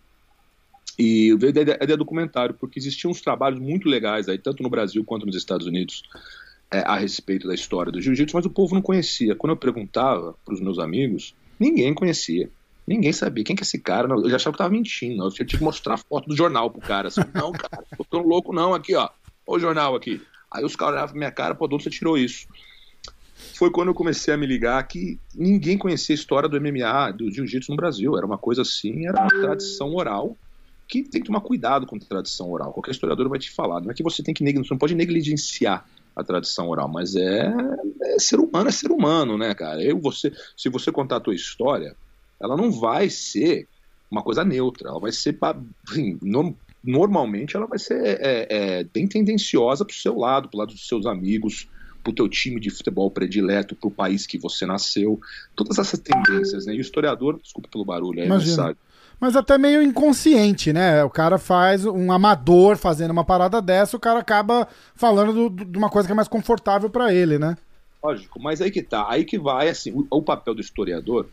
E 0.97 1.33
veio 1.35 1.53
a 1.57 1.61
ideia, 1.61 1.97
documentário, 1.97 2.53
porque 2.53 2.77
existiam 2.77 3.09
uns 3.09 3.21
trabalhos 3.21 3.59
muito 3.59 3.89
legais 3.89 4.29
aí, 4.29 4.37
tanto 4.37 4.61
no 4.61 4.69
Brasil 4.69 5.03
quanto 5.03 5.25
nos 5.25 5.35
Estados 5.35 5.65
Unidos, 5.65 6.03
é, 6.71 6.79
a 6.79 6.97
respeito 6.97 7.47
da 7.47 7.55
história 7.55 7.91
do 7.91 8.01
jiu-jitsu, 8.01 8.35
mas 8.35 8.45
o 8.45 8.49
povo 8.49 8.75
não 8.75 8.81
conhecia. 8.81 9.35
Quando 9.35 9.51
eu 9.51 9.57
perguntava 9.57 10.35
para 10.45 10.53
os 10.53 10.61
meus 10.61 10.77
amigos, 10.77 11.33
ninguém 11.59 11.93
conhecia. 11.93 12.49
Ninguém 12.85 13.13
sabia 13.13 13.43
quem 13.43 13.55
que 13.55 13.61
é 13.61 13.65
esse 13.65 13.79
cara. 13.79 14.07
Não, 14.07 14.21
eu 14.21 14.29
já 14.29 14.35
achava 14.35 14.53
que 14.53 14.57
tava 14.57 14.69
mentindo. 14.71 15.23
Eu 15.23 15.31
tinha 15.31 15.45
que 15.45 15.63
mostrar 15.63 15.97
foto 15.97 16.27
do 16.27 16.35
jornal 16.35 16.69
pro 16.69 16.81
cara. 16.81 17.07
Assim, 17.07 17.21
não, 17.33 17.51
cara, 17.51 17.83
tô 17.97 18.03
tão 18.03 18.21
louco 18.21 18.53
não, 18.53 18.73
aqui, 18.73 18.93
ó. 18.95 19.09
Olha 19.47 19.57
o 19.57 19.59
jornal 19.59 19.95
aqui. 19.95 20.21
Aí 20.51 20.65
os 20.65 20.75
caras 20.75 20.95
olhavam 20.95 21.09
pra 21.11 21.17
minha 21.17 21.31
cara, 21.31 21.55
pô, 21.55 21.67
de 21.67 21.75
onde 21.75 21.83
você 21.83 21.89
tirou 21.89 22.17
isso? 22.17 22.47
Foi 23.53 23.71
quando 23.71 23.89
eu 23.89 23.93
comecei 23.93 24.33
a 24.33 24.37
me 24.37 24.45
ligar 24.45 24.81
que 24.87 25.19
ninguém 25.35 25.77
conhecia 25.77 26.13
a 26.13 26.17
história 26.17 26.49
do 26.49 26.59
MMA, 26.59 27.11
do 27.11 27.31
jiu-jitsu 27.31 27.71
no 27.71 27.77
Brasil. 27.77 28.17
Era 28.17 28.25
uma 28.25 28.37
coisa 28.37 28.61
assim, 28.61 29.07
era 29.07 29.21
uma 29.21 29.29
tradição 29.29 29.93
oral. 29.93 30.35
que 30.87 31.03
tem 31.03 31.21
que 31.21 31.27
tomar 31.27 31.41
cuidado 31.41 31.85
com 31.85 31.95
a 31.95 31.99
tradição 31.99 32.49
oral. 32.49 32.73
Qualquer 32.73 32.91
historiador 32.91 33.29
vai 33.29 33.37
te 33.37 33.51
falar. 33.51 33.79
Não 33.81 33.91
é 33.91 33.93
que 33.93 34.03
você 34.03 34.23
tem 34.23 34.33
que 34.33 34.43
você 34.43 34.73
não 34.73 34.77
pode 34.77 34.95
negligenciar 34.95 35.85
a 36.15 36.23
tradição 36.23 36.67
oral, 36.67 36.87
mas 36.87 37.15
é, 37.15 37.53
é, 38.03 38.19
ser 38.19 38.39
humano, 38.39 38.69
é 38.69 38.71
ser 38.71 38.91
humano, 38.91 39.37
né, 39.37 39.53
cara? 39.53 39.81
Eu, 39.81 39.99
você, 39.99 40.31
se 40.57 40.69
você 40.69 40.91
contar 40.91 41.17
a 41.17 41.21
tua 41.21 41.35
história, 41.35 41.95
ela 42.41 42.57
não 42.57 42.71
vai 42.71 43.09
ser 43.09 43.67
uma 44.09 44.21
coisa 44.23 44.43
neutra, 44.43 44.89
ela 44.89 44.99
vai 44.99 45.11
ser, 45.11 45.37
enfim, 45.87 46.17
no, 46.21 46.55
normalmente 46.83 47.55
ela 47.55 47.67
vai 47.67 47.77
ser 47.77 48.01
é, 48.03 48.47
é, 48.49 48.83
bem 48.83 49.07
tendenciosa 49.07 49.85
para 49.85 49.93
o 49.93 49.97
seu 49.97 50.17
lado, 50.17 50.49
para 50.49 50.57
o 50.57 50.59
lado 50.59 50.73
dos 50.73 50.87
seus 50.87 51.05
amigos, 51.05 51.67
para 52.03 52.11
o 52.11 52.15
teu 52.15 52.29
time 52.29 52.59
de 52.59 52.69
futebol 52.69 53.09
predileto, 53.11 53.75
para 53.75 53.87
o 53.87 53.91
país 53.91 54.25
que 54.25 54.37
você 54.37 54.65
nasceu, 54.65 55.19
todas 55.55 55.77
essas 55.77 55.99
tendências, 55.99 56.65
né? 56.65 56.73
E 56.73 56.77
o 56.77 56.81
historiador, 56.81 57.39
desculpa 57.41 57.69
pelo 57.69 57.85
barulho, 57.85 58.21
aí, 58.21 58.27
sabe 58.47 58.77
mas 59.19 59.35
até 59.35 59.57
meio 59.57 59.81
inconsciente, 59.81 60.71
né? 60.71 61.03
O 61.03 61.09
cara 61.09 61.37
faz 61.37 61.85
um 61.85 62.11
amador 62.11 62.77
fazendo 62.77 63.11
uma 63.11 63.25
parada 63.25 63.61
dessa, 63.61 63.97
o 63.97 63.99
cara 63.99 64.19
acaba 64.19 64.67
falando 64.95 65.49
do, 65.49 65.65
de 65.65 65.77
uma 65.77 65.89
coisa 65.89 66.07
que 66.07 66.11
é 66.13 66.15
mais 66.15 66.27
confortável 66.27 66.89
para 66.89 67.13
ele, 67.13 67.37
né? 67.37 67.57
Lógico, 68.01 68.41
mas 68.41 68.61
aí 68.61 68.71
que 68.71 68.81
tá, 68.81 69.05
aí 69.09 69.25
que 69.25 69.37
vai, 69.37 69.67
assim, 69.67 69.91
o, 69.91 70.07
o 70.09 70.21
papel 70.21 70.55
do 70.55 70.61
historiador, 70.61 71.27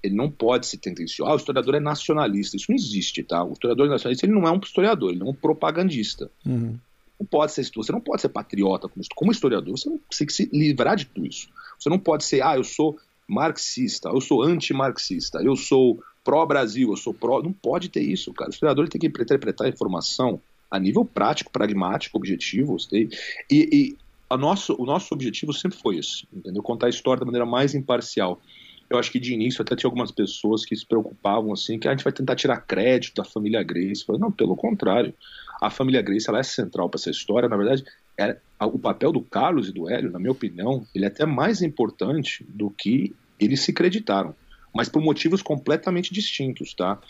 ele 0.00 0.14
não 0.14 0.30
pode 0.30 0.66
se 0.66 0.78
tendencioso. 0.78 1.28
Ah, 1.28 1.34
o 1.34 1.38
historiador 1.38 1.74
é 1.74 1.80
nacionalista, 1.80 2.56
isso 2.56 2.66
não 2.68 2.76
existe, 2.76 3.24
tá? 3.24 3.42
O 3.42 3.54
historiador 3.54 3.88
nacionalista, 3.88 4.24
ele 4.24 4.34
não 4.34 4.46
é 4.46 4.52
um 4.52 4.60
historiador, 4.62 5.10
ele 5.10 5.22
é 5.22 5.24
um 5.24 5.34
propagandista. 5.34 6.30
Uhum. 6.46 6.78
Não 7.18 7.26
pode 7.26 7.52
ser, 7.52 7.68
você 7.74 7.92
não 7.92 8.00
pode 8.00 8.20
ser 8.20 8.28
patriota 8.28 8.90
como, 9.14 9.32
historiador, 9.32 9.76
você 9.76 9.88
tem 10.18 10.26
que 10.26 10.32
se 10.32 10.50
livrar 10.52 10.96
de 10.96 11.06
tudo 11.06 11.26
isso. 11.26 11.48
Você 11.78 11.88
não 11.88 11.98
pode 11.98 12.24
ser, 12.24 12.42
ah, 12.42 12.56
eu 12.56 12.64
sou 12.64 12.98
marxista, 13.28 14.08
eu 14.08 14.20
sou 14.20 14.42
anti-marxista, 14.42 15.42
eu 15.42 15.56
sou 15.56 15.98
pró-Brasil, 16.22 16.90
eu 16.90 16.96
sou 16.96 17.14
pró. 17.14 17.42
Não 17.42 17.52
pode 17.52 17.88
ter 17.88 18.02
isso, 18.02 18.32
cara. 18.32 18.50
O 18.50 18.52
historiador 18.52 18.88
tem 18.88 19.00
que 19.00 19.06
interpretar 19.06 19.66
a 19.66 19.70
informação 19.70 20.40
a 20.70 20.78
nível 20.78 21.04
prático, 21.04 21.50
pragmático, 21.50 22.18
objetivo. 22.18 22.76
E, 22.92 23.08
e 23.50 23.96
a 24.28 24.36
nosso, 24.36 24.74
o 24.78 24.84
nosso 24.84 25.14
objetivo 25.14 25.52
sempre 25.52 25.78
foi 25.78 25.96
isso, 25.96 26.26
entendeu? 26.32 26.62
Contar 26.62 26.86
a 26.86 26.90
história 26.90 27.20
da 27.20 27.26
maneira 27.26 27.46
mais 27.46 27.74
imparcial. 27.74 28.40
Eu 28.88 28.98
acho 28.98 29.10
que 29.10 29.18
de 29.18 29.34
início 29.34 29.62
até 29.62 29.74
tinha 29.74 29.88
algumas 29.88 30.10
pessoas 30.10 30.64
que 30.64 30.76
se 30.76 30.86
preocupavam 30.86 31.52
assim, 31.52 31.78
que 31.78 31.88
a 31.88 31.90
gente 31.90 32.04
vai 32.04 32.12
tentar 32.12 32.36
tirar 32.36 32.60
crédito 32.60 33.16
da 33.16 33.24
família 33.24 33.62
Grace. 33.62 34.04
Falei, 34.04 34.20
não, 34.20 34.30
pelo 34.30 34.54
contrário. 34.54 35.12
A 35.60 35.70
família 35.70 36.02
Grace 36.02 36.28
ela 36.28 36.40
é 36.40 36.42
central 36.42 36.88
para 36.88 36.98
essa 36.98 37.10
história. 37.10 37.48
Na 37.48 37.56
verdade, 37.56 37.84
é, 38.18 38.36
o 38.60 38.78
papel 38.78 39.12
do 39.12 39.22
Carlos 39.22 39.68
e 39.68 39.72
do 39.72 39.88
Hélio, 39.88 40.10
na 40.10 40.18
minha 40.18 40.32
opinião, 40.32 40.86
ele 40.94 41.04
é 41.04 41.08
até 41.08 41.24
mais 41.24 41.62
importante 41.62 42.44
do 42.48 42.70
que 42.70 43.14
eles 43.38 43.60
se 43.60 43.70
acreditaram 43.70 44.34
mas 44.76 44.90
por 44.90 45.00
motivos 45.00 45.40
completamente 45.40 46.12
distintos, 46.12 46.74
tá? 46.74 47.00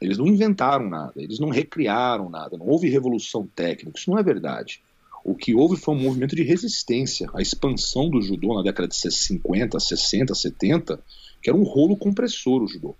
Eles 0.00 0.16
não 0.16 0.28
inventaram 0.28 0.88
nada, 0.88 1.14
eles 1.16 1.40
não 1.40 1.48
recriaram 1.48 2.30
nada, 2.30 2.56
não 2.56 2.68
houve 2.68 2.88
revolução 2.88 3.44
técnica, 3.56 3.98
isso 3.98 4.08
não 4.08 4.18
é 4.18 4.22
verdade. 4.22 4.80
O 5.24 5.34
que 5.34 5.52
houve 5.52 5.76
foi 5.76 5.96
um 5.96 6.00
movimento 6.00 6.36
de 6.36 6.44
resistência, 6.44 7.28
a 7.34 7.42
expansão 7.42 8.08
do 8.08 8.22
judô 8.22 8.54
na 8.54 8.62
década 8.62 8.86
de 8.86 8.94
50, 8.94 9.80
60, 9.80 10.32
70, 10.32 11.00
que 11.42 11.50
era 11.50 11.58
um 11.58 11.64
rolo 11.64 11.96
compressor 11.96 12.62
o 12.62 12.68
judô. 12.68 12.94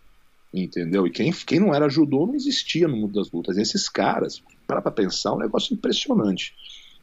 Entendeu? 0.53 1.07
E 1.07 1.11
quem, 1.11 1.31
quem 1.31 1.61
não 1.61 1.73
era 1.73 1.89
judô 1.89 2.27
não 2.27 2.35
existia 2.35 2.89
no 2.89 2.97
mundo 2.97 3.13
das 3.13 3.31
lutas. 3.31 3.57
E 3.57 3.63
esses 3.63 3.89
caras, 3.89 4.43
para 4.69 4.91
pensar, 4.91 5.31
é 5.31 5.33
um 5.33 5.39
negócio 5.39 5.73
impressionante. 5.73 6.55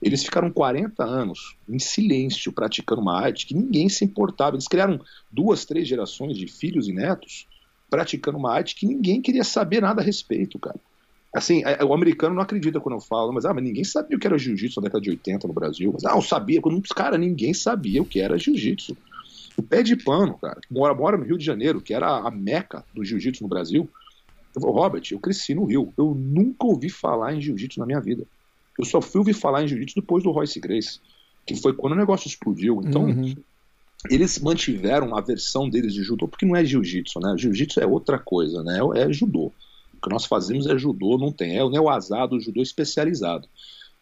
Eles 0.02 0.24
ficaram 0.24 0.52
40 0.52 1.04
anos 1.04 1.58
em 1.68 1.80
silêncio 1.80 2.52
praticando 2.52 3.02
uma 3.02 3.20
arte 3.20 3.48
que 3.48 3.56
ninguém 3.56 3.90
se 3.90 4.06
importava. 4.06 4.56
Eles 4.56 4.68
criaram 4.68 5.02
duas, 5.32 5.66
três 5.66 5.88
gerações 5.88 6.38
de 6.38 6.48
filhos 6.48 6.88
e 6.88 6.94
netos 6.94 7.48
praticando 7.90 8.38
uma 8.38 8.54
arte 8.54 8.76
que 8.76 8.86
ninguém 8.86 9.22
queria 9.22 9.44
saber 9.44 9.82
nada 9.82 10.02
a 10.02 10.06
respeito, 10.06 10.60
cara. 10.60 10.80
Assim, 11.34 11.64
é, 11.66 11.84
o 11.84 11.94
americano 11.94 12.36
não 12.36 12.42
acredita 12.42 12.80
quando 12.80 12.96
eu 12.96 13.02
falo, 13.02 13.34
mas, 13.34 13.46
ah, 13.46 13.54
mas 13.54 13.64
ninguém 13.64 13.84
sabia 13.84 14.16
o 14.16 14.20
que 14.20 14.28
era 14.28 14.38
jiu-jitsu 14.38 14.80
na 14.80 14.86
década 14.86 15.02
de 15.02 15.10
80 15.10 15.48
no 15.48 15.54
Brasil. 15.54 15.92
Mas, 15.94 16.06
ah, 16.06 16.16
eu 16.16 16.22
sabia. 16.22 16.62
Quando, 16.62 16.82
cara, 16.96 17.18
ninguém 17.18 17.54
sabia 17.54 18.02
o 18.02 18.06
que 18.06 18.22
era 18.22 18.38
jiu-jitsu. 18.38 18.96
O 19.58 19.64
pé 19.64 19.84
de 19.84 19.96
pano, 19.96 20.38
cara, 20.38 20.60
que 20.62 20.74
mora, 20.74 20.94
mora 20.94 21.18
no 21.18 21.26
Rio 21.26 21.38
de 21.38 21.44
Janeiro, 21.44 21.82
que 21.82 21.94
era 21.94 22.08
a 22.08 22.32
meca 22.32 22.86
do 22.94 23.04
jiu-jitsu 23.04 23.44
no 23.44 23.50
Brasil. 23.50 23.90
Eu 24.56 24.62
falo, 24.62 24.74
Robert, 24.74 25.04
eu 25.12 25.20
cresci 25.20 25.54
no 25.54 25.66
Rio. 25.66 25.94
Eu 25.98 26.16
nunca 26.16 26.66
ouvi 26.66 26.90
falar 26.90 27.34
em 27.34 27.42
jiu-jitsu 27.42 27.80
na 27.80 27.86
minha 27.86 28.00
vida. 28.00 28.26
Eu 28.78 28.86
só 28.86 29.02
fui 29.02 29.20
ouvir 29.20 29.34
falar 29.34 29.64
em 29.64 29.68
jiu-jitsu 29.68 29.96
depois 29.96 30.24
do 30.24 30.32
Royce 30.32 30.60
Grace, 30.60 31.00
que 31.46 31.56
foi 31.56 31.74
quando 31.74 31.94
o 31.94 31.98
negócio 31.98 32.28
explodiu. 32.28 32.82
Então, 32.84 33.06
uhum. 33.06 33.36
eles 34.10 34.40
mantiveram 34.40 35.16
a 35.16 35.22
versão 35.22 35.70
deles 35.70 35.94
de 35.94 36.04
judô, 36.04 36.28
porque 36.28 36.46
não 36.46 36.56
é 36.56 36.66
jiu-jitsu, 36.66 37.20
né? 37.20 37.36
Jiu-jitsu 37.38 37.80
é 37.80 37.86
outra 37.86 38.20
coisa, 38.20 38.64
né? 38.64 38.80
É 38.96 39.12
judô. 39.12 39.52
O 39.94 40.02
que 40.02 40.10
nós 40.10 40.26
fazemos 40.26 40.68
é 40.68 40.78
judô, 40.78 41.18
não 41.18 41.32
tem. 41.32 41.58
É 41.58 41.64
o 41.64 41.70
neoazado, 41.70 42.36
o 42.36 42.40
judô 42.40 42.62
especializado. 42.62 43.48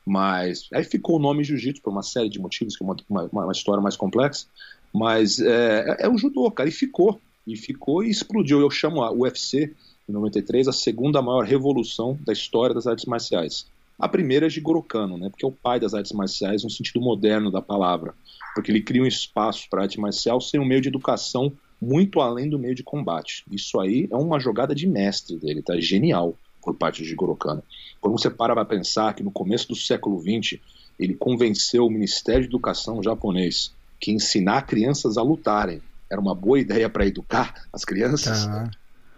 Mas 0.06 0.68
aí 0.74 0.84
ficou 0.84 1.16
o 1.16 1.22
nome 1.22 1.44
jiu-jitsu 1.44 1.82
por 1.82 1.92
uma 1.92 2.04
série 2.04 2.30
de 2.30 2.40
motivos, 2.40 2.76
que 2.76 2.84
é 2.84 2.86
uma, 2.86 2.96
uma, 3.10 3.44
uma 3.46 3.52
história 3.52 3.82
mais 3.82 3.96
complexa. 3.96 4.48
Mas 4.94 5.40
é, 5.40 5.90
é, 5.90 6.06
é, 6.06 6.10
o 6.10 6.18
judô, 6.18 6.50
cara, 6.52 6.70
e 6.70 6.72
ficou. 6.72 7.20
E 7.48 7.56
ficou 7.56 8.04
e 8.04 8.10
explodiu. 8.10 8.60
Eu 8.60 8.70
chamo 8.70 9.02
a 9.02 9.12
UFC, 9.12 9.74
em 10.08 10.12
93, 10.12 10.68
a 10.68 10.74
segunda 10.74 11.22
maior 11.22 11.46
revolução 11.46 12.18
da 12.26 12.34
história 12.34 12.76
das 12.76 12.88
artes 12.88 13.06
marciais. 13.06 13.66
A 13.98 14.08
primeira 14.10 14.48
é 14.48 14.50
Jigoro 14.50 14.82
Kano, 14.82 15.18
né, 15.18 15.30
porque 15.30 15.46
é 15.46 15.48
o 15.48 15.52
pai 15.52 15.80
das 15.80 15.94
artes 15.94 16.12
marciais 16.12 16.64
no 16.64 16.70
sentido 16.70 17.00
moderno 17.00 17.52
da 17.52 17.62
palavra, 17.62 18.14
porque 18.54 18.72
ele 18.72 18.82
cria 18.82 19.02
um 19.02 19.08
espaço 19.08 19.68
para 19.70 19.82
a 19.82 19.84
arte 19.84 20.00
marcial 20.00 20.42
sem 20.42 20.60
um 20.60 20.66
meio 20.66 20.82
de 20.82 20.90
educação 20.90 21.52
muito 21.82 22.22
além 22.22 22.50
do 22.50 22.60
meio 22.60 22.76
de 22.76 22.84
combate. 22.84 23.44
Isso 23.52 23.80
aí 23.80 24.08
é 24.12 24.16
uma 24.16 24.40
jogada 24.40 24.74
de 24.74 24.88
mestre 24.88 25.38
dele, 25.38 25.62
tá? 25.62 25.80
Genial 25.80 26.36
por 26.62 26.76
parte 26.76 27.04
de 27.04 27.10
Jigoro 27.10 27.36
Kano. 27.36 27.62
Quando 28.00 28.18
você 28.18 28.30
para 28.30 28.54
para 28.54 28.66
pensar 28.66 29.14
que 29.14 29.24
no 29.24 29.32
começo 29.32 29.68
do 29.68 29.76
século 29.76 30.20
XX 30.20 30.60
ele 31.00 31.14
convenceu 31.14 31.86
o 31.86 31.90
Ministério 31.90 32.42
de 32.42 32.48
Educação 32.48 33.04
japonês 33.04 33.74
que 34.00 34.12
ensinar 34.12 34.64
crianças 34.64 35.18
a 35.18 35.22
lutarem 35.22 35.82
era 36.10 36.22
uma 36.22 36.36
boa 36.36 36.60
ideia 36.60 36.90
para 36.90 37.06
educar 37.06 37.66
as 37.72 37.84
crianças. 37.84 38.46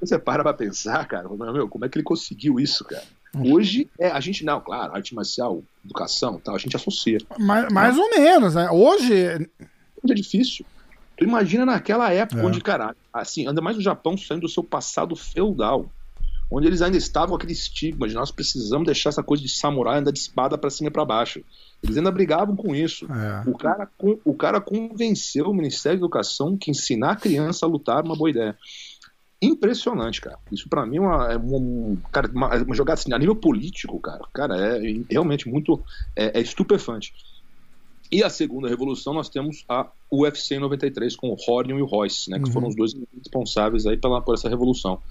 Uhum. 0.05 0.17
Você 0.17 0.19
para 0.19 0.43
para 0.43 0.53
pensar, 0.53 1.07
cara, 1.07 1.27
meu, 1.27 1.67
como 1.67 1.85
é 1.85 1.89
que 1.89 1.97
ele 1.97 2.03
conseguiu 2.03 2.59
isso, 2.59 2.83
cara? 2.85 3.03
Hoje, 3.43 3.89
é, 3.99 4.07
a 4.07 4.19
gente, 4.19 4.45
não, 4.45 4.61
claro, 4.61 4.95
arte 4.95 5.13
marcial, 5.13 5.61
educação 5.83 6.39
tal, 6.39 6.55
a 6.55 6.57
gente 6.57 6.75
associa. 6.75 7.17
Mais, 7.37 7.71
mais 7.71 7.97
ou 7.97 8.09
menos, 8.09 8.55
né? 8.55 8.69
Hoje. 8.71 9.49
Hoje 10.03 10.11
é 10.11 10.13
difícil. 10.13 10.65
Tu 11.17 11.23
imagina 11.23 11.65
naquela 11.65 12.11
época 12.11 12.41
é. 12.41 12.45
onde, 12.45 12.61
cara, 12.61 12.95
assim, 13.13 13.47
anda 13.47 13.61
mais 13.61 13.77
o 13.77 13.81
Japão 13.81 14.17
saindo 14.17 14.41
do 14.41 14.49
seu 14.49 14.63
passado 14.63 15.15
feudal, 15.15 15.89
onde 16.49 16.67
eles 16.67 16.81
ainda 16.81 16.97
estavam 16.97 17.29
com 17.29 17.35
aquele 17.35 17.53
estigma 17.53 18.07
de 18.07 18.13
nós 18.13 18.31
precisamos 18.31 18.85
deixar 18.85 19.09
essa 19.09 19.23
coisa 19.23 19.43
de 19.43 19.49
samurai 19.49 19.99
andar 19.99 20.11
de 20.11 20.19
espada 20.19 20.57
para 20.57 20.69
cima 20.69 20.89
e 20.89 20.91
para 20.91 21.05
baixo. 21.05 21.43
Eles 21.83 21.97
ainda 21.97 22.11
brigavam 22.11 22.55
com 22.55 22.73
isso. 22.75 23.05
É. 23.11 23.49
O, 23.49 23.57
cara, 23.57 23.89
o 24.23 24.33
cara 24.33 24.61
convenceu 24.61 25.45
o 25.45 25.53
Ministério 25.53 25.99
da 25.99 26.05
Educação 26.05 26.57
que 26.57 26.71
ensinar 26.71 27.11
a 27.11 27.15
criança 27.15 27.65
a 27.65 27.69
lutar 27.69 27.99
é 27.99 28.07
uma 28.07 28.15
boa 28.15 28.29
ideia 28.29 28.57
impressionante, 29.41 30.21
cara. 30.21 30.37
Isso 30.51 30.69
para 30.69 30.85
mim 30.85 30.97
é 30.97 31.01
uma, 31.01 31.33
é 31.33 31.37
uma, 31.37 31.97
cara, 32.11 32.29
uma, 32.33 32.55
uma, 32.55 32.75
jogada 32.75 32.99
assim, 32.99 33.13
a 33.13 33.19
nível 33.19 33.35
político, 33.35 33.99
cara. 33.99 34.23
Cara, 34.33 34.55
é 34.57 34.79
realmente 35.09 35.47
muito 35.47 35.81
é, 36.15 36.39
é, 36.39 36.41
estupefante. 36.41 37.13
E 38.11 38.23
a 38.23 38.29
segunda 38.29 38.69
revolução 38.69 39.13
nós 39.13 39.29
temos 39.29 39.65
a 39.67 39.87
UFC 40.11 40.59
93 40.59 41.15
com 41.15 41.29
o 41.29 41.35
Hornion 41.35 41.79
e 41.79 41.81
o 41.81 41.85
Royce, 41.85 42.29
né, 42.29 42.37
que 42.37 42.45
uhum. 42.45 42.51
foram 42.51 42.67
os 42.67 42.75
dois 42.75 42.95
responsáveis 43.17 43.85
aí 43.85 43.97
pela, 43.97 44.21
por 44.21 44.35
essa 44.35 44.47
revolução. 44.47 45.01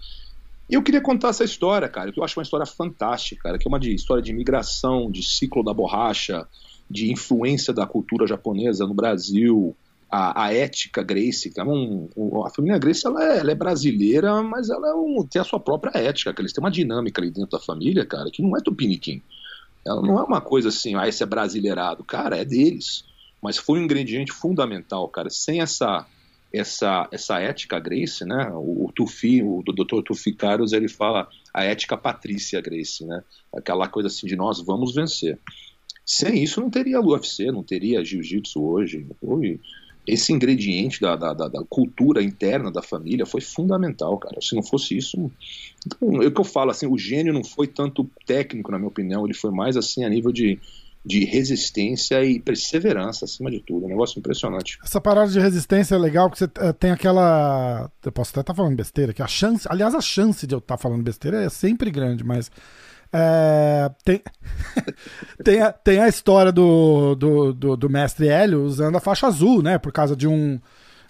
E 0.71 0.75
eu 0.75 0.83
queria 0.83 1.01
contar 1.01 1.29
essa 1.29 1.45
história, 1.45 1.89
cara, 1.89 2.11
que 2.11 2.19
eu 2.19 2.25
acho 2.25 2.39
uma 2.39 2.43
história 2.43 2.65
fantástica, 2.65 3.43
cara, 3.43 3.59
que 3.59 3.67
é 3.67 3.69
uma 3.69 3.81
de, 3.81 3.95
história 3.95 4.23
de 4.23 4.33
migração, 4.33 5.11
de 5.11 5.23
ciclo 5.23 5.63
da 5.63 5.75
borracha, 5.75 6.47
de 6.89 7.13
influência 7.13 7.73
da 7.73 7.87
cultura 7.87 8.27
japonesa 8.27 8.87
no 8.87 8.95
Brasil, 8.95 9.77
a, 10.15 10.45
a 10.45 10.55
ética 10.55 11.03
Grace, 11.03 11.51
que 11.51 11.61
é 11.61 11.65
um, 11.65 12.09
a 12.47 12.51
família 12.51 12.79
Grace 12.79 13.05
ela 13.05 13.21
é, 13.25 13.39
ela 13.39 13.51
é, 13.51 13.55
brasileira, 13.55 14.41
mas 14.45 14.71
ela 14.71 14.91
é 14.91 14.95
um, 14.95 15.27
tem 15.29 15.43
a 15.43 15.45
sua 15.45 15.59
própria 15.59 15.99
ética, 15.99 16.33
que 16.33 16.41
eles 16.41 16.53
têm 16.53 16.63
uma 16.63 16.71
dinâmica 16.71 17.21
ali 17.21 17.33
dentro 17.33 17.51
da 17.51 17.59
família, 17.59 18.07
cara, 18.07 18.31
que 18.31 18.41
não 18.41 18.57
é 18.57 18.61
tupiniquim. 18.61 19.21
Ela 19.85 20.01
não 20.01 20.17
é 20.19 20.23
uma 20.23 20.41
coisa 20.41 20.69
assim, 20.69 20.95
ah, 20.95 21.09
esse 21.09 21.23
é 21.23 21.27
brasileirado. 21.27 22.05
Cara, 22.05 22.37
é 22.37 22.45
deles. 22.45 23.05
Mas 23.43 23.59
foi 23.59 23.81
um 23.81 23.83
ingrediente 23.83 24.33
fundamental, 24.33 25.09
cara. 25.09 25.29
Sem 25.29 25.61
essa 25.61 26.07
essa, 26.53 27.09
essa 27.11 27.41
ética 27.41 27.81
Grace, 27.81 28.25
né? 28.25 28.49
O, 28.53 28.87
o 28.87 28.93
Tufi, 28.95 29.43
o, 29.43 29.59
o 29.59 29.63
Dr. 29.63 30.03
Tufi 30.05 30.33
Caros, 30.33 30.73
ele 30.73 30.89
fala 30.89 31.29
a 31.53 31.65
ética 31.65 31.97
Patrícia 31.97 32.61
Grace, 32.61 33.05
né? 33.05 33.25
Aquela 33.53 33.89
coisa 33.89 34.07
assim 34.07 34.29
de 34.29 34.37
nós 34.37 34.65
vamos 34.65 34.95
vencer. 34.95 35.39
Sem 36.07 36.45
isso 36.45 36.61
não 36.61 36.71
teria 36.71 37.01
UFC, 37.01 37.51
não 37.51 37.65
teria 37.65 38.05
jiu-jitsu 38.05 38.63
hoje. 38.63 39.07
Foi, 39.21 39.61
esse 40.07 40.33
ingrediente 40.33 41.01
da, 41.01 41.17
da, 41.17 41.33
da, 41.33 41.49
da, 41.49 41.65
cultura 41.65 42.23
interna 42.23 42.71
da 42.71 42.83
família 42.83 43.25
foi 43.25 43.41
fundamental, 43.41 44.19
cara. 44.19 44.41
Se 44.41 44.55
não 44.55 44.63
fosse 44.63 44.97
isso. 44.97 45.31
Então, 45.87 46.23
é 46.23 46.27
o 46.27 46.33
que 46.33 46.41
eu 46.41 46.45
falo, 46.45 46.71
assim, 46.71 46.87
o 46.87 46.99
gênio 46.99 47.33
não 47.33 47.45
foi 47.45 47.67
tanto 47.67 48.09
técnico, 48.27 48.71
na 48.71 48.79
minha 48.79 48.89
opinião, 48.89 49.25
ele 49.25 49.35
foi 49.35 49.51
mais 49.51 49.77
assim 49.77 50.05
a 50.05 50.09
nível 50.09 50.31
de, 50.31 50.59
de 51.05 51.25
resistência 51.25 52.23
e 52.25 52.39
perseverança, 52.39 53.25
acima 53.25 53.51
de 53.51 53.61
tudo. 53.61 53.87
Um 53.87 53.91
negócio 53.91 54.19
impressionante. 54.19 54.79
Essa 54.85 55.01
parada 55.01 55.31
de 55.31 55.41
resistência 55.41 55.95
é 55.95 55.99
legal, 55.99 56.29
porque 56.29 56.45
você 56.45 56.51
eh, 56.59 56.73
tem 56.73 56.91
aquela. 56.91 57.91
Eu 58.05 58.13
posso 58.13 58.31
até 58.33 58.41
estar 58.41 58.53
tá 58.53 58.57
falando 58.57 58.77
besteira, 58.77 59.15
que 59.15 59.23
a 59.23 59.27
chance. 59.27 59.67
Aliás, 59.71 59.95
a 59.95 60.01
chance 60.03 60.47
de 60.47 60.55
eu 60.55 60.59
estar 60.59 60.77
tá 60.77 60.83
falando 60.83 61.03
besteira 61.03 61.43
é 61.43 61.49
sempre 61.49 61.91
grande, 61.91 62.23
mas 62.23 62.51
É, 63.17 63.91
tem, 64.05 64.21
tem, 65.45 65.63
a, 65.63 65.73
tem 65.73 66.01
a 66.01 66.09
história 66.09 66.51
do, 66.51 67.15
do, 67.15 67.53
do, 67.53 67.77
do 67.77 67.89
mestre 67.89 68.27
Hélio 68.27 68.65
usando 68.65 68.97
a 68.97 69.01
faixa 69.01 69.29
azul, 69.29 69.63
né? 69.63 69.79
Por 69.79 69.93
causa 69.93 70.17
de 70.17 70.27
um 70.27 70.61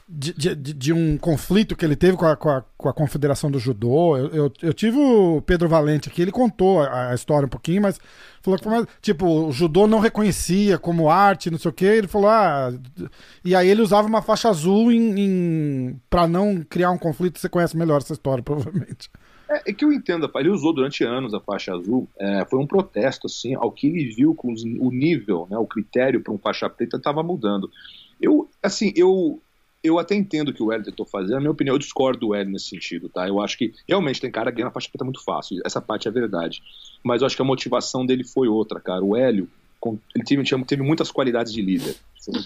de, 0.06 0.34
de, 0.34 0.54
de, 0.54 0.92
um 0.92 1.16
conflito 1.16 1.74
que 1.74 1.82
ele 1.82 1.96
teve 1.96 2.14
com 2.16 2.26
a, 2.26 2.36
com 2.36 2.50
a, 2.50 2.62
com 2.76 2.88
a 2.90 2.92
Confederação 2.92 3.50
do 3.50 3.58
Judô. 3.58 4.18
Eu, 4.18 4.28
eu, 4.28 4.52
eu, 4.60 4.74
tive 4.74 4.98
o 4.98 5.40
Pedro 5.40 5.66
Valente 5.66 6.10
aqui, 6.10 6.20
ele 6.20 6.30
contou 6.30 6.82
a, 6.82 7.10
a 7.10 7.14
história 7.14 7.46
um 7.46 7.48
pouquinho, 7.48 7.80
mas 7.80 7.98
falou 8.42 8.58
que 8.58 8.66
tipo, 9.00 9.26
o 9.26 9.50
judô 9.50 9.86
não 9.86 10.00
reconhecia 10.00 10.78
como 10.78 11.08
arte, 11.08 11.50
não 11.50 11.58
sei 11.58 11.70
o 11.70 11.74
que. 11.74 11.86
Ele 11.86 12.06
falou, 12.06 12.28
ah. 12.28 12.70
E 13.42 13.54
aí 13.54 13.66
ele 13.66 13.80
usava 13.80 14.06
uma 14.06 14.20
faixa 14.20 14.50
azul 14.50 14.92
em, 14.92 15.20
em 15.20 16.00
para 16.10 16.28
não 16.28 16.62
criar 16.62 16.90
um 16.90 16.98
conflito. 16.98 17.38
Você 17.38 17.48
conhece 17.48 17.74
melhor 17.74 18.02
essa 18.02 18.12
história, 18.12 18.44
provavelmente. 18.44 19.10
É, 19.48 19.70
é, 19.70 19.72
que 19.72 19.84
eu 19.84 19.92
entendo, 19.92 20.30
ele 20.36 20.48
usou 20.48 20.72
durante 20.72 21.04
anos 21.04 21.34
a 21.34 21.40
faixa 21.40 21.74
azul, 21.74 22.08
é, 22.18 22.44
foi 22.48 22.58
um 22.58 22.66
protesto, 22.66 23.26
assim, 23.26 23.54
ao 23.54 23.70
que 23.70 23.86
ele 23.86 24.14
viu 24.14 24.34
com 24.34 24.52
os, 24.52 24.62
o 24.62 24.90
nível, 24.90 25.46
né, 25.50 25.58
o 25.58 25.66
critério 25.66 26.20
para 26.20 26.32
um 26.32 26.38
faixa 26.38 26.68
preta 26.68 26.96
estava 26.96 27.22
mudando. 27.22 27.70
Eu, 28.20 28.48
assim, 28.62 28.92
eu, 28.96 29.40
eu 29.82 29.98
até 29.98 30.14
entendo 30.14 30.48
o 30.48 30.54
que 30.54 30.62
o 30.62 30.72
Hélio 30.72 30.84
tentou 30.84 31.04
fazer, 31.04 31.34
na 31.34 31.40
minha 31.40 31.50
opinião, 31.50 31.74
eu 31.74 31.78
discordo 31.78 32.20
do 32.20 32.34
Hélio 32.34 32.52
nesse 32.52 32.68
sentido, 32.68 33.08
tá? 33.08 33.28
Eu 33.28 33.40
acho 33.40 33.58
que 33.58 33.72
realmente 33.86 34.20
tem 34.20 34.30
cara 34.30 34.50
que 34.50 34.58
ganha 34.58 34.70
faixa 34.70 34.88
preta 34.88 35.04
muito 35.04 35.22
fácil, 35.22 35.60
essa 35.64 35.80
parte 35.80 36.08
é 36.08 36.10
verdade. 36.10 36.62
Mas 37.02 37.20
eu 37.20 37.26
acho 37.26 37.36
que 37.36 37.42
a 37.42 37.44
motivação 37.44 38.06
dele 38.06 38.24
foi 38.24 38.48
outra, 38.48 38.80
cara. 38.80 39.04
O 39.04 39.14
Hélio, 39.14 39.48
ele 40.14 40.24
teve, 40.24 40.42
teve 40.64 40.82
muitas 40.82 41.10
qualidades 41.10 41.52
de 41.52 41.60
líder, 41.60 41.94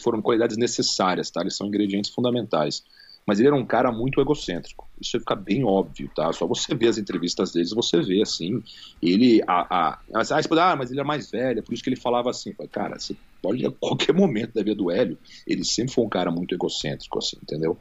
foram 0.02 0.20
qualidades 0.20 0.56
necessárias, 0.56 1.30
tá? 1.30 1.42
Eles 1.42 1.54
são 1.54 1.68
ingredientes 1.68 2.10
fundamentais 2.10 2.82
mas 3.28 3.38
ele 3.38 3.48
era 3.48 3.56
um 3.56 3.66
cara 3.66 3.92
muito 3.92 4.22
egocêntrico. 4.22 4.88
Isso 4.98 5.18
fica 5.20 5.36
bem 5.36 5.62
óbvio, 5.62 6.10
tá? 6.16 6.32
Só 6.32 6.46
você 6.46 6.74
ver 6.74 6.88
as 6.88 6.96
entrevistas 6.96 7.52
deles, 7.52 7.72
você 7.74 8.00
vê 8.00 8.22
assim. 8.22 8.62
Ele. 9.02 9.42
A, 9.46 9.60
a, 9.60 9.98
a, 10.14 10.72
ah, 10.72 10.76
mas 10.76 10.90
ele 10.90 11.00
é 11.00 11.04
mais 11.04 11.30
velho, 11.30 11.58
é 11.58 11.62
por 11.62 11.74
isso 11.74 11.82
que 11.82 11.90
ele 11.90 12.00
falava 12.00 12.30
assim. 12.30 12.54
Cara, 12.72 12.98
você 12.98 13.14
pode 13.42 13.66
a 13.66 13.70
qualquer 13.70 14.14
momento 14.14 14.54
da 14.54 14.62
vida 14.62 14.76
do 14.76 14.90
Hélio, 14.90 15.18
ele 15.46 15.62
sempre 15.62 15.92
foi 15.92 16.06
um 16.06 16.08
cara 16.08 16.30
muito 16.30 16.54
egocêntrico, 16.54 17.18
assim, 17.18 17.36
entendeu? 17.42 17.76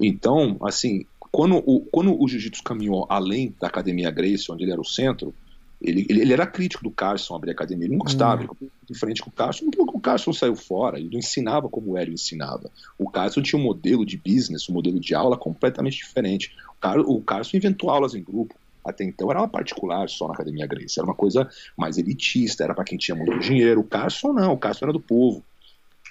Então, 0.00 0.56
assim, 0.64 1.06
quando 1.30 1.62
o, 1.64 1.86
quando 1.92 2.20
o 2.20 2.26
jiu-jitsu 2.26 2.64
caminhou 2.64 3.06
além 3.08 3.54
da 3.60 3.68
academia 3.68 4.10
Grace, 4.10 4.50
onde 4.50 4.64
ele 4.64 4.72
era 4.72 4.80
o 4.80 4.84
centro, 4.84 5.32
ele, 5.80 6.06
ele, 6.08 6.32
era 6.32 6.46
crítico 6.46 6.82
do 6.82 6.90
Carson 6.90 7.36
abrir 7.36 7.50
a 7.50 7.52
academia, 7.52 7.86
ele 7.86 7.92
não 7.92 8.00
gostava, 8.00 8.42
hum. 8.42 8.48
ele 8.60 8.70
de 8.88 8.98
frente 8.98 9.22
com 9.22 9.30
o 9.30 9.32
Carson, 9.32 9.66
o 9.76 10.00
Carson 10.00 10.32
saiu 10.32 10.56
fora, 10.56 10.98
ele 10.98 11.10
não 11.10 11.18
ensinava 11.18 11.68
como 11.68 11.92
o 11.92 11.96
Hélio 11.96 12.14
ensinava. 12.14 12.70
O 12.98 13.08
Carson 13.08 13.42
tinha 13.42 13.60
um 13.60 13.64
modelo 13.64 14.04
de 14.04 14.16
business, 14.16 14.68
um 14.68 14.72
modelo 14.72 14.98
de 14.98 15.14
aula 15.14 15.36
completamente 15.36 15.98
diferente. 15.98 16.52
O, 16.70 16.80
Car 16.80 16.98
o 16.98 17.20
Carson 17.22 17.58
inventou 17.58 17.90
aulas 17.90 18.14
em 18.14 18.22
grupo. 18.22 18.54
Até 18.84 19.04
então 19.04 19.30
era 19.30 19.40
uma 19.40 19.48
particular 19.48 20.08
só 20.08 20.26
na 20.26 20.34
Academia 20.34 20.66
Grace, 20.66 20.98
era 20.98 21.06
uma 21.06 21.14
coisa 21.14 21.48
mais 21.76 21.98
elitista, 21.98 22.64
era 22.64 22.74
para 22.74 22.84
quem 22.84 22.96
tinha 22.96 23.14
muito 23.14 23.38
dinheiro. 23.38 23.80
O 23.80 23.84
Carson 23.84 24.32
não, 24.32 24.54
o 24.54 24.58
Carson 24.58 24.86
era 24.86 24.92
do 24.92 25.00
povo. 25.00 25.44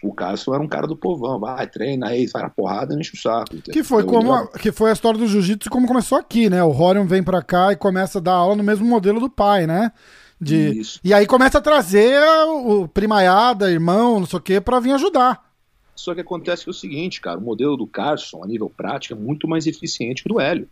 O 0.01 0.13
Cássio 0.13 0.53
era 0.53 0.61
um 0.61 0.67
cara 0.67 0.85
do 0.85 0.95
povão, 0.95 1.39
vai, 1.39 1.67
treina 1.67 2.09
aí, 2.09 2.27
sai 2.27 2.43
na 2.43 2.49
porrada 2.49 2.93
e 2.93 2.99
enche 2.99 3.15
o 3.15 3.19
saco. 3.19 3.55
Entendeu? 3.55 3.73
Que 3.73 3.83
foi, 3.83 4.03
como 4.03 4.33
a, 4.33 4.47
que 4.47 4.71
foi 4.71 4.89
a 4.89 4.93
história 4.93 5.19
do 5.19 5.27
jiu-jitsu 5.27 5.69
como 5.69 5.87
começou 5.87 6.17
aqui, 6.17 6.49
né? 6.49 6.63
O 6.63 6.69
Rorion 6.69 7.05
vem 7.05 7.23
pra 7.23 7.41
cá 7.41 7.71
e 7.71 7.75
começa 7.75 8.19
a 8.19 8.21
dar 8.21 8.33
aula 8.33 8.55
no 8.55 8.63
mesmo 8.63 8.85
modelo 8.85 9.19
do 9.19 9.29
pai, 9.29 9.65
né? 9.65 9.91
De, 10.39 10.79
Isso. 10.79 10.99
E 11.03 11.13
aí 11.13 11.25
começa 11.25 11.57
a 11.57 11.61
trazer 11.61 12.21
o 12.47 12.87
primaiada, 12.87 13.71
irmão, 13.71 14.19
não 14.19 14.27
sei 14.27 14.37
o 14.37 14.41
quê, 14.41 14.61
pra 14.61 14.79
vir 14.79 14.93
ajudar. 14.93 15.47
Só 15.95 16.13
que 16.13 16.21
acontece 16.21 16.63
que 16.63 16.69
é 16.69 16.71
o 16.71 16.75
seguinte, 16.75 17.19
cara, 17.19 17.39
o 17.39 17.41
modelo 17.41 17.75
do 17.75 17.87
Carson, 17.87 18.43
a 18.43 18.47
nível 18.47 18.69
prático, 18.69 19.15
é 19.15 19.17
muito 19.17 19.47
mais 19.47 19.65
eficiente 19.65 20.21
que 20.21 20.29
o 20.29 20.33
do 20.35 20.39
Hélio. 20.39 20.69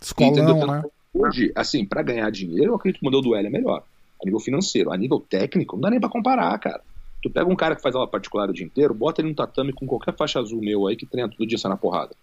Escolão, 0.00 0.66
né? 0.66 0.82
Hoje, 1.14 1.52
assim, 1.54 1.84
para 1.84 2.02
ganhar 2.02 2.28
dinheiro, 2.30 2.72
eu 2.72 2.74
acredito 2.74 2.98
que 2.98 3.06
o 3.06 3.08
modelo 3.10 3.22
do 3.22 3.34
Hélio 3.36 3.46
é 3.46 3.50
melhor. 3.50 3.84
A 4.20 4.24
nível 4.24 4.40
financeiro. 4.40 4.92
A 4.92 4.96
nível 4.96 5.20
técnico, 5.20 5.76
não 5.76 5.82
dá 5.82 5.90
nem 5.90 6.00
pra 6.00 6.08
comparar, 6.08 6.58
cara. 6.58 6.82
Tu 7.22 7.30
pega 7.30 7.50
um 7.50 7.56
cara 7.56 7.74
que 7.74 7.82
faz 7.82 7.94
aula 7.94 8.08
particular 8.08 8.48
o 8.50 8.52
dia 8.52 8.64
inteiro, 8.64 8.94
bota 8.94 9.20
ele 9.20 9.28
no 9.28 9.34
tatame 9.34 9.72
com 9.72 9.86
qualquer 9.86 10.14
faixa 10.16 10.38
azul 10.38 10.60
meu 10.60 10.86
aí 10.86 10.96
que 10.96 11.06
treina 11.06 11.28
todo 11.28 11.46
dia 11.46 11.58
sai 11.58 11.70
na 11.70 11.76
porrada. 11.76 12.14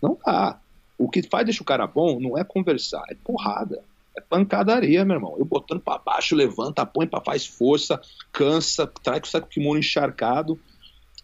Não 0.00 0.16
dá. 0.24 0.60
O 0.98 1.08
que 1.08 1.22
faz 1.22 1.44
deixa 1.44 1.62
o 1.62 1.66
cara 1.66 1.86
bom 1.86 2.20
não 2.20 2.36
é 2.38 2.44
conversar, 2.44 3.02
é 3.10 3.14
porrada. 3.14 3.82
É 4.16 4.20
pancadaria, 4.20 5.04
meu 5.04 5.16
irmão. 5.16 5.34
Eu 5.38 5.44
botando 5.44 5.80
para 5.80 5.98
baixo, 5.98 6.36
levanta, 6.36 6.84
põe 6.84 7.06
para 7.06 7.24
faz 7.24 7.46
força, 7.46 8.00
cansa, 8.30 8.86
traz 8.86 9.30
com 9.30 9.38
o 9.38 9.46
kimono 9.46 9.78
encharcado. 9.78 10.60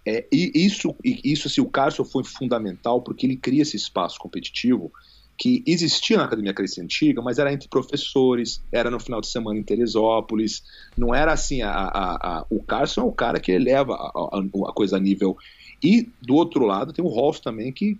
É, 0.07 0.26
e 0.33 0.53
isso, 0.55 0.97
isso 1.05 1.49
assim, 1.49 1.61
o 1.61 1.68
Carson 1.68 2.05
foi 2.05 2.24
fundamental 2.24 3.03
porque 3.03 3.26
ele 3.26 3.37
cria 3.37 3.62
esse 3.62 3.76
espaço 3.76 4.18
competitivo 4.18 4.91
que 5.39 5.62
existia 5.64 6.16
na 6.16 6.24
Academia 6.24 6.53
Cresce 6.53 6.80
Antiga, 6.80 7.22
mas 7.22 7.39
era 7.39 7.53
entre 7.53 7.68
professores, 7.68 8.61
era 8.72 8.91
no 8.91 8.99
final 8.99 9.20
de 9.20 9.28
semana 9.28 9.57
em 9.57 9.62
Teresópolis, 9.62 10.64
não 10.97 11.14
era 11.14 11.32
assim, 11.32 11.62
a, 11.62 11.70
a, 11.70 12.39
a 12.39 12.47
o 12.51 12.61
Carson 12.61 13.03
é 13.03 13.05
o 13.05 13.12
cara 13.12 13.39
que 13.39 13.53
eleva 13.53 13.95
a, 13.95 14.41
a, 14.68 14.72
coisa 14.72 14.97
a 14.97 15.01
nível. 15.01 15.39
E 15.80 16.09
do 16.20 16.34
outro 16.34 16.66
lado 16.66 16.93
tem 16.93 17.05
o 17.05 17.09
Rolf 17.09 17.39
também, 17.39 17.72
que 17.72 17.97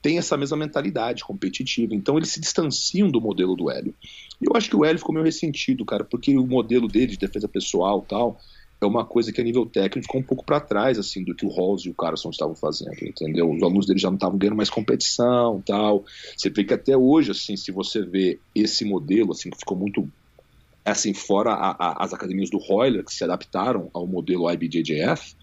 tem 0.00 0.18
essa 0.18 0.36
mesma 0.36 0.56
mentalidade 0.56 1.24
competitiva, 1.24 1.96
então 1.96 2.16
eles 2.16 2.30
se 2.30 2.40
distanciam 2.40 3.10
do 3.10 3.20
modelo 3.20 3.56
do 3.56 3.68
Hélio. 3.68 3.92
Eu 4.40 4.56
acho 4.56 4.70
que 4.70 4.76
o 4.76 4.84
Hélio 4.84 5.00
ficou 5.00 5.12
meio 5.12 5.26
ressentido, 5.26 5.84
cara, 5.84 6.04
porque 6.04 6.38
o 6.38 6.46
modelo 6.46 6.86
dele 6.86 7.08
de 7.08 7.18
defesa 7.18 7.48
pessoal 7.48 8.06
tal 8.08 8.38
é 8.80 8.86
uma 8.86 9.04
coisa 9.04 9.32
que 9.32 9.40
a 9.40 9.44
nível 9.44 9.66
técnico 9.66 10.06
ficou 10.06 10.20
um 10.20 10.24
pouco 10.24 10.44
para 10.44 10.60
trás 10.60 10.98
assim 10.98 11.24
do 11.24 11.34
que 11.34 11.44
o 11.44 11.48
Rolls 11.48 11.86
e 11.86 11.90
o 11.90 11.94
Carson 11.94 12.30
estavam 12.30 12.54
fazendo, 12.54 13.02
entendeu? 13.02 13.50
Os 13.50 13.62
alunos 13.62 13.86
dele 13.86 13.98
já 13.98 14.08
não 14.08 14.16
estavam 14.16 14.38
ganhando 14.38 14.56
mais 14.56 14.70
competição, 14.70 15.62
tal. 15.66 16.04
Você 16.36 16.48
vê 16.48 16.64
que 16.64 16.74
até 16.74 16.96
hoje 16.96 17.32
assim, 17.32 17.56
se 17.56 17.72
você 17.72 18.02
vê 18.02 18.38
esse 18.54 18.84
modelo 18.84 19.32
assim 19.32 19.50
que 19.50 19.58
ficou 19.58 19.76
muito 19.76 20.08
assim 20.84 21.12
fora 21.12 21.52
a, 21.52 21.70
a, 21.70 22.04
as 22.04 22.12
academias 22.12 22.50
do 22.50 22.58
Royler 22.58 23.04
que 23.04 23.12
se 23.12 23.24
adaptaram 23.24 23.90
ao 23.92 24.06
modelo 24.06 24.50
IBJJF, 24.50 25.34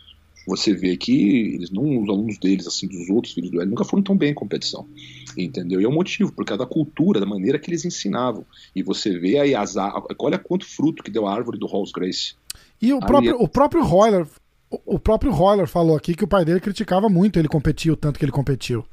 você 0.46 0.74
vê 0.74 0.96
que 0.96 1.56
eles 1.56 1.72
não, 1.72 2.02
os 2.02 2.10
alunos 2.10 2.38
deles, 2.38 2.68
assim, 2.68 2.88
dos 2.88 3.10
outros 3.10 3.34
filhos 3.34 3.50
do 3.50 3.60
Hélio, 3.60 3.72
nunca 3.72 3.84
foram 3.84 4.04
tão 4.04 4.16
bem 4.16 4.32
em 4.32 4.36
competição. 4.36 4.88
Entendeu? 5.38 5.82
E 5.82 5.84
é 5.84 5.88
o 5.88 5.92
um 5.92 5.94
motivo, 5.94 6.32
por 6.32 6.46
causa 6.46 6.64
da 6.64 6.70
cultura, 6.70 7.20
da 7.20 7.26
maneira 7.26 7.60
que 7.60 7.70
eles 7.70 7.86
ensinavam. 7.86 8.46
E 8.76 8.84
você 8.84 9.18
vê 9.18 9.40
aí 9.40 9.56
as 9.56 9.76
olha 10.20 10.38
quanto 10.38 10.66
fruto 10.66 11.04
que 11.04 11.12
deu 11.12 11.28
a 11.28 11.34
árvore 11.34 11.58
do 11.58 11.66
Rolls 11.66 11.92
Grace. 11.92 12.36
E 12.82 12.94
o 12.94 13.00
próprio, 13.00 13.42
o 13.42 13.48
próprio 13.48 13.84
Royler, 13.84 14.28
o 14.86 15.00
próprio 15.00 15.32
Royler 15.32 15.68
falou 15.68 15.96
aqui 15.96 16.16
que 16.16 16.24
o 16.24 16.28
pai 16.28 16.46
dele 16.46 16.60
criticava 16.60 17.10
muito 17.10 17.40
ele 17.40 17.48
competir 17.48 17.92
o 17.92 17.98
tanto 17.98 18.20
que 18.20 18.26
ele 18.26 18.32
competiu. 18.32 18.86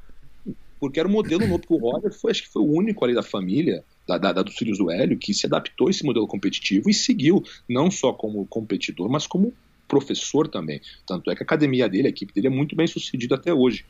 Porque 0.79 0.99
era 0.99 1.07
um 1.07 1.11
modelo 1.11 1.47
novo 1.47 1.59
que 1.59 1.73
o 1.73 1.77
Royler 1.77 2.11
foi, 2.11 2.31
acho 2.31 2.43
que 2.43 2.49
foi 2.49 2.61
o 2.61 2.69
único 2.69 3.05
ali 3.05 3.13
da 3.13 3.23
família, 3.23 3.83
da, 4.07 4.17
da, 4.17 4.33
da, 4.33 4.43
dos 4.43 4.55
filhos 4.55 4.77
do 4.77 4.91
Hélio, 4.91 5.17
que 5.17 5.33
se 5.33 5.45
adaptou 5.45 5.87
a 5.87 5.89
esse 5.89 6.03
modelo 6.03 6.27
competitivo 6.27 6.89
e 6.89 6.93
seguiu, 6.93 7.41
não 7.69 7.89
só 7.89 8.11
como 8.11 8.45
competidor, 8.47 9.09
mas 9.09 9.25
como 9.25 9.53
professor 9.87 10.47
também. 10.47 10.81
Tanto 11.07 11.29
é 11.29 11.35
que 11.35 11.43
a 11.43 11.45
academia 11.45 11.87
dele, 11.87 12.07
a 12.07 12.09
equipe 12.09 12.33
dele 12.33 12.47
é 12.47 12.49
muito 12.49 12.75
bem 12.75 12.87
sucedida 12.87 13.35
até 13.35 13.53
hoje. 13.53 13.85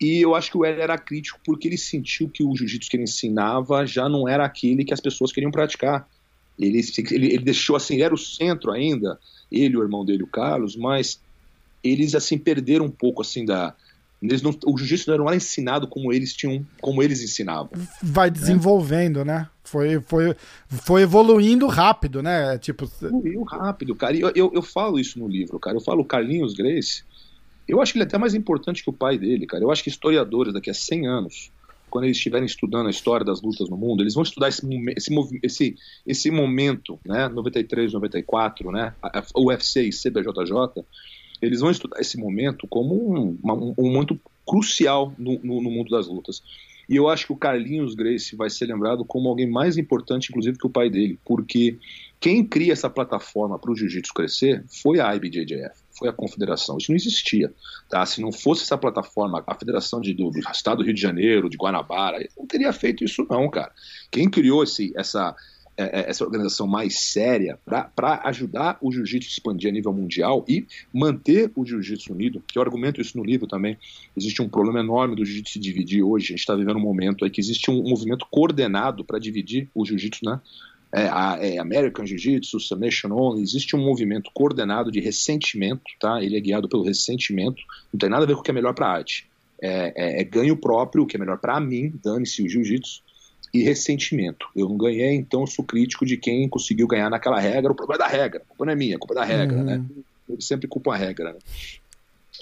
E 0.00 0.20
eu 0.20 0.34
acho 0.34 0.50
que 0.50 0.56
o 0.56 0.64
Hélio 0.64 0.82
era 0.82 0.98
crítico 0.98 1.40
porque 1.44 1.68
ele 1.68 1.78
sentiu 1.78 2.28
que 2.28 2.42
o 2.42 2.54
jiu-jitsu 2.56 2.90
que 2.90 2.96
ele 2.96 3.04
ensinava 3.04 3.86
já 3.86 4.08
não 4.08 4.28
era 4.28 4.44
aquele 4.44 4.84
que 4.84 4.94
as 4.94 5.00
pessoas 5.00 5.32
queriam 5.32 5.50
praticar. 5.50 6.08
Ele, 6.58 6.80
ele, 7.10 7.26
ele 7.26 7.44
deixou 7.44 7.76
assim, 7.76 8.00
era 8.00 8.14
o 8.14 8.18
centro 8.18 8.70
ainda, 8.70 9.18
ele, 9.50 9.76
o 9.76 9.82
irmão 9.82 10.04
dele, 10.04 10.22
o 10.22 10.28
Carlos, 10.28 10.76
mas 10.76 11.20
eles 11.82 12.14
assim 12.14 12.38
perderam 12.38 12.86
um 12.86 12.90
pouco 12.90 13.22
assim 13.22 13.44
da, 13.44 13.74
eles 14.30 14.42
não, 14.42 14.56
o 14.66 14.78
jiu-jitsu 14.78 15.16
não 15.16 15.26
era 15.26 15.36
ensinado 15.36 15.86
como 15.86 16.12
eles 16.12 16.34
tinham, 16.34 16.64
como 16.80 17.02
eles 17.02 17.22
ensinavam. 17.22 17.70
Vai 18.02 18.28
né? 18.28 18.32
desenvolvendo, 18.32 19.24
né? 19.24 19.38
né? 19.40 19.48
Foi, 19.62 20.00
foi, 20.00 20.36
foi 20.68 21.02
evoluindo 21.02 21.66
rápido, 21.66 22.22
né? 22.22 22.58
Tipo, 22.58 22.90
evoluiu 23.02 23.42
rápido, 23.42 23.94
cara. 23.94 24.16
E 24.16 24.20
eu, 24.20 24.32
eu, 24.34 24.52
eu, 24.54 24.62
falo 24.62 24.98
isso 24.98 25.18
no 25.18 25.28
livro, 25.28 25.58
cara. 25.58 25.76
Eu 25.76 25.80
falo 25.80 26.04
Carlinhos 26.04 26.54
Grace. 26.54 27.02
Eu 27.66 27.80
acho 27.80 27.92
que 27.92 27.98
ele 27.98 28.04
é 28.04 28.06
até 28.06 28.18
mais 28.18 28.34
importante 28.34 28.82
que 28.82 28.90
o 28.90 28.92
pai 28.92 29.18
dele, 29.18 29.46
cara. 29.46 29.62
Eu 29.62 29.70
acho 29.70 29.82
que 29.82 29.88
historiadores 29.88 30.52
daqui 30.52 30.70
a 30.70 30.74
100 30.74 31.06
anos 31.06 31.50
quando 31.94 32.06
eles 32.06 32.16
estiverem 32.16 32.44
estudando 32.44 32.88
a 32.88 32.90
história 32.90 33.24
das 33.24 33.40
lutas 33.40 33.68
no 33.68 33.76
mundo, 33.76 34.02
eles 34.02 34.14
vão 34.14 34.24
estudar 34.24 34.48
esse, 34.48 34.66
esse, 34.96 35.14
esse, 35.44 35.76
esse 36.04 36.28
momento, 36.28 36.98
né, 37.06 37.28
93, 37.28 37.92
94, 37.92 38.72
né, 38.72 38.92
a, 39.00 39.20
a 39.20 39.40
UFC 39.40 39.82
e 39.82 39.90
CBJJ, 39.90 40.84
eles 41.40 41.60
vão 41.60 41.70
estudar 41.70 42.00
esse 42.00 42.18
momento 42.18 42.66
como 42.66 42.94
um, 42.94 43.38
um, 43.78 43.92
momento 43.92 44.18
crucial 44.46 45.12
no, 45.18 45.38
no, 45.42 45.62
no, 45.62 45.70
mundo 45.70 45.90
das 45.90 46.06
lutas. 46.06 46.42
E 46.88 46.96
eu 46.96 47.08
acho 47.08 47.26
que 47.26 47.32
o 47.32 47.36
Carlinhos 47.36 47.94
Grace 47.94 48.36
vai 48.36 48.50
ser 48.50 48.66
lembrado 48.66 49.04
como 49.04 49.28
alguém 49.28 49.50
mais 49.50 49.78
importante, 49.78 50.28
inclusive, 50.30 50.58
que 50.58 50.66
o 50.66 50.70
pai 50.70 50.90
dele, 50.90 51.18
porque 51.24 51.78
quem 52.20 52.44
cria 52.44 52.72
essa 52.72 52.90
plataforma 52.90 53.58
para 53.58 53.70
o 53.70 53.76
jiu-jitsu 53.76 54.12
crescer 54.12 54.64
foi 54.68 55.00
a 55.00 55.14
IBJJF 55.16 55.84
foi 55.98 56.08
a 56.08 56.12
confederação. 56.12 56.76
Isso 56.76 56.90
não 56.90 56.96
existia. 56.96 57.52
Tá? 57.88 58.04
Se 58.04 58.20
não 58.20 58.32
fosse 58.32 58.62
essa 58.62 58.76
plataforma, 58.76 59.42
a 59.46 59.54
Federação 59.54 60.00
de, 60.00 60.12
do, 60.12 60.30
do, 60.30 60.38
Estado 60.38 60.78
do 60.78 60.84
Rio 60.84 60.94
de 60.94 61.00
Janeiro, 61.00 61.48
de 61.48 61.56
Guanabara, 61.56 62.18
não 62.36 62.46
teria 62.46 62.72
feito 62.72 63.04
isso 63.04 63.26
não, 63.30 63.48
cara. 63.48 63.72
Quem 64.10 64.28
criou 64.28 64.62
esse, 64.62 64.92
essa, 64.96 65.34
essa 65.76 66.24
organização 66.24 66.66
mais 66.66 66.98
séria 66.98 67.58
para 67.64 68.20
ajudar 68.24 68.78
o 68.80 68.92
jiu-jitsu 68.92 69.28
a 69.28 69.32
expandir 69.32 69.70
a 69.70 69.72
nível 69.72 69.92
mundial 69.92 70.44
e 70.48 70.66
manter 70.92 71.50
o 71.56 71.64
jiu-jitsu 71.64 72.12
unido, 72.12 72.42
que 72.46 72.58
eu 72.58 72.62
argumento 72.62 73.00
isso 73.00 73.16
no 73.18 73.24
livro 73.24 73.46
também, 73.46 73.76
existe 74.16 74.40
um 74.40 74.48
problema 74.48 74.80
enorme 74.80 75.16
do 75.16 75.24
jiu-jitsu 75.24 75.54
se 75.54 75.58
dividir 75.58 76.02
hoje, 76.02 76.26
a 76.26 76.28
gente 76.28 76.40
está 76.40 76.54
vivendo 76.54 76.76
um 76.76 76.80
momento 76.80 77.24
aí 77.24 77.30
que 77.30 77.40
existe 77.40 77.70
um 77.70 77.82
movimento 77.82 78.26
coordenado 78.30 79.04
para 79.04 79.18
dividir 79.18 79.68
o 79.74 79.84
jiu-jitsu, 79.84 80.24
né? 80.24 80.40
é, 80.94 81.54
é 81.54 81.58
American 81.58 82.06
Jiu-Jitsu, 82.06 82.60
Submission 82.60 83.10
Only, 83.10 83.42
existe 83.42 83.74
um 83.74 83.84
movimento 83.84 84.30
coordenado 84.32 84.92
de 84.92 85.00
ressentimento, 85.00 85.82
tá? 85.98 86.22
Ele 86.22 86.36
é 86.36 86.40
guiado 86.40 86.68
pelo 86.68 86.84
ressentimento, 86.84 87.60
não 87.92 87.98
tem 87.98 88.08
nada 88.08 88.22
a 88.22 88.26
ver 88.26 88.34
com 88.34 88.40
o 88.40 88.42
que 88.44 88.50
é 88.52 88.54
melhor 88.54 88.74
para 88.74 88.88
arte. 88.88 89.28
É, 89.60 89.92
é, 89.96 90.20
é, 90.20 90.24
ganho 90.24 90.56
próprio, 90.56 91.02
o 91.02 91.06
que 91.06 91.16
é 91.16 91.18
melhor 91.18 91.38
para 91.38 91.58
mim, 91.58 91.92
dane-se 92.02 92.42
o 92.42 92.48
jiu-jitsu, 92.48 93.02
e 93.54 93.62
ressentimento. 93.62 94.48
Eu 94.56 94.68
não 94.68 94.76
ganhei, 94.76 95.14
então 95.14 95.42
eu 95.42 95.46
sou 95.46 95.64
crítico 95.64 96.04
de 96.04 96.16
quem 96.16 96.48
conseguiu 96.48 96.88
ganhar 96.88 97.08
naquela 97.08 97.38
regra. 97.38 97.70
O 97.70 97.74
problema 97.74 98.04
é 98.04 98.08
da 98.08 98.12
regra, 98.12 98.42
a 98.42 98.48
culpa 98.48 98.64
não 98.64 98.72
é 98.72 98.76
minha, 98.76 98.96
a 98.96 98.98
culpa 98.98 99.14
é 99.14 99.18
da 99.18 99.24
regra, 99.24 99.56
uhum. 99.56 99.64
né? 99.64 99.84
Eu 100.28 100.40
sempre 100.40 100.66
culpo 100.66 100.90
a 100.90 100.96
regra. 100.96 101.32
Né? 101.32 101.38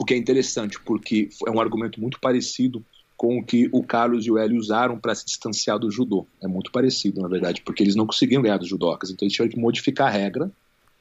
O 0.01 0.07
que 0.07 0.15
é 0.15 0.17
interessante, 0.17 0.81
porque 0.81 1.29
é 1.47 1.51
um 1.51 1.61
argumento 1.61 2.01
muito 2.01 2.19
parecido 2.19 2.83
com 3.15 3.39
o 3.39 3.45
que 3.45 3.69
o 3.73 3.85
Carlos 3.85 4.25
e 4.27 4.31
o 4.31 4.39
Hélio 4.39 4.59
usaram 4.59 4.99
para 4.99 5.15
se 5.15 5.27
distanciar 5.27 5.79
do 5.79 5.91
judô. 5.91 6.27
É 6.43 6.49
muito 6.49 6.73
parecido, 6.73 7.21
na 7.21 7.29
verdade, 7.29 7.61
porque 7.61 7.83
eles 7.83 7.95
não 7.95 8.07
conseguiam 8.07 8.41
ganhar 8.41 8.57
dos 8.57 8.69
judocas, 8.69 9.11
então 9.11 9.27
eles 9.27 9.35
tiveram 9.35 9.53
que 9.53 9.61
modificar 9.61 10.09
a 10.09 10.11
regra 10.11 10.51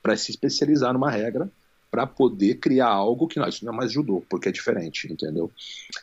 para 0.04 0.18
se 0.18 0.30
especializar 0.30 0.92
numa 0.92 1.10
regra 1.10 1.50
para 1.92 2.08
poder 2.08 2.56
criar 2.56 2.88
algo 2.88 3.28
que 3.28 3.38
não, 3.38 3.48
isso 3.50 3.66
não 3.66 3.74
é 3.74 3.76
mais 3.76 3.92
judô, 3.92 4.24
porque 4.30 4.48
é 4.48 4.52
diferente, 4.52 5.12
entendeu? 5.12 5.52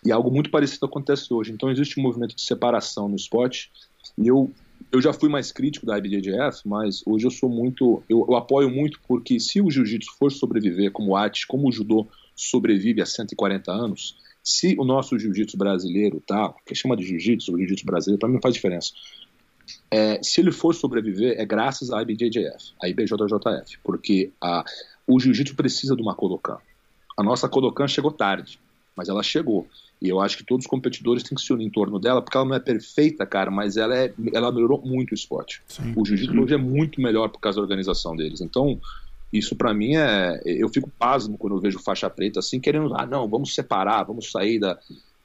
E 0.04 0.12
algo 0.12 0.30
muito 0.30 0.50
parecido 0.50 0.84
acontece 0.84 1.32
hoje. 1.32 1.50
Então 1.50 1.70
existe 1.70 1.98
um 1.98 2.02
movimento 2.02 2.36
de 2.36 2.42
separação 2.42 3.08
no 3.08 3.16
esporte, 3.16 3.70
e 4.16 4.28
eu 4.28 4.50
eu 4.90 5.02
já 5.02 5.12
fui 5.12 5.28
mais 5.28 5.52
crítico 5.52 5.84
da 5.84 5.98
IBJJF, 5.98 6.66
mas 6.66 7.02
hoje 7.06 7.26
eu 7.26 7.30
sou 7.30 7.48
muito, 7.48 8.02
eu, 8.08 8.24
eu 8.28 8.36
apoio 8.36 8.70
muito 8.70 8.98
porque 9.06 9.38
se 9.38 9.60
o 9.60 9.70
jiu-jitsu 9.70 10.12
for 10.18 10.32
sobreviver 10.32 10.90
como 10.90 11.14
arte, 11.14 11.46
como 11.46 11.68
o 11.68 11.72
judô 11.72 12.06
sobrevive 12.34 13.02
há 13.02 13.06
140 13.06 13.70
anos, 13.70 14.16
se 14.42 14.74
o 14.78 14.84
nosso 14.84 15.18
jiu-jitsu 15.18 15.58
brasileiro, 15.58 16.22
tá? 16.26 16.54
Que 16.64 16.74
chama 16.74 16.96
de 16.96 17.04
jiu-jitsu, 17.04 17.56
jiu-jitsu 17.58 17.84
brasileiro, 17.84 18.18
para 18.18 18.28
mim 18.28 18.36
não 18.36 18.40
faz 18.40 18.54
diferença. 18.54 18.92
É, 19.90 20.22
se 20.22 20.40
ele 20.40 20.52
for 20.52 20.74
sobreviver, 20.74 21.38
é 21.38 21.44
graças 21.44 21.90
à 21.90 22.00
IBJJF, 22.00 22.72
à 22.82 22.88
IBJJF, 22.88 23.78
porque 23.84 24.32
a, 24.40 24.64
o 25.06 25.20
jiu-jitsu 25.20 25.54
precisa 25.54 25.94
de 25.94 26.00
uma 26.00 26.14
Kodokan. 26.14 26.58
A 27.16 27.22
nossa 27.22 27.48
Kodokan 27.48 27.88
chegou 27.88 28.10
tarde, 28.10 28.58
mas 28.96 29.08
ela 29.08 29.22
chegou. 29.22 29.66
E 30.00 30.08
eu 30.08 30.20
acho 30.20 30.36
que 30.36 30.44
todos 30.44 30.64
os 30.64 30.70
competidores 30.70 31.22
têm 31.22 31.36
que 31.36 31.42
se 31.42 31.52
unir 31.52 31.66
em 31.66 31.70
torno 31.70 31.98
dela, 31.98 32.22
porque 32.22 32.36
ela 32.36 32.46
não 32.46 32.54
é 32.54 32.60
perfeita, 32.60 33.26
cara, 33.26 33.50
mas 33.50 33.76
ela, 33.76 33.96
é, 33.96 34.12
ela 34.32 34.52
melhorou 34.52 34.80
muito 34.80 35.10
o 35.10 35.14
esporte. 35.14 35.60
Sim. 35.66 35.92
O 35.96 36.04
jiu-jitsu 36.04 36.40
hoje 36.40 36.54
é 36.54 36.58
muito 36.58 37.00
melhor 37.00 37.28
por 37.28 37.40
causa 37.40 37.56
da 37.56 37.62
organização 37.62 38.14
deles. 38.14 38.40
Então, 38.40 38.80
isso 39.32 39.56
para 39.56 39.74
mim 39.74 39.96
é. 39.96 40.40
Eu 40.44 40.68
fico 40.68 40.90
pasmo 40.98 41.36
quando 41.36 41.56
eu 41.56 41.60
vejo 41.60 41.78
faixa 41.80 42.08
preta 42.08 42.38
assim, 42.38 42.60
querendo, 42.60 42.94
ah, 42.94 43.04
não, 43.04 43.28
vamos 43.28 43.54
separar, 43.54 44.04
vamos 44.04 44.30
sair 44.30 44.60
da. 44.60 44.78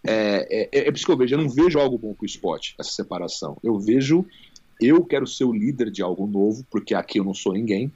É, 0.05 0.69
é, 0.71 0.87
é 0.87 0.91
por 0.91 0.97
isso 0.97 1.05
que 1.05 1.11
eu 1.11 1.17
vejo, 1.17 1.35
eu 1.35 1.41
não 1.41 1.49
vejo 1.49 1.79
algo 1.79 1.97
bom 1.97 2.13
com 2.13 2.23
o 2.23 2.25
esporte, 2.25 2.75
essa 2.79 2.91
separação. 2.91 3.57
Eu 3.63 3.79
vejo, 3.79 4.25
eu 4.81 5.05
quero 5.05 5.25
ser 5.25 5.45
o 5.45 5.53
líder 5.53 5.91
de 5.91 6.01
algo 6.01 6.27
novo, 6.27 6.65
porque 6.69 6.93
aqui 6.93 7.19
eu 7.19 7.23
não 7.23 7.33
sou 7.33 7.53
ninguém, 7.53 7.91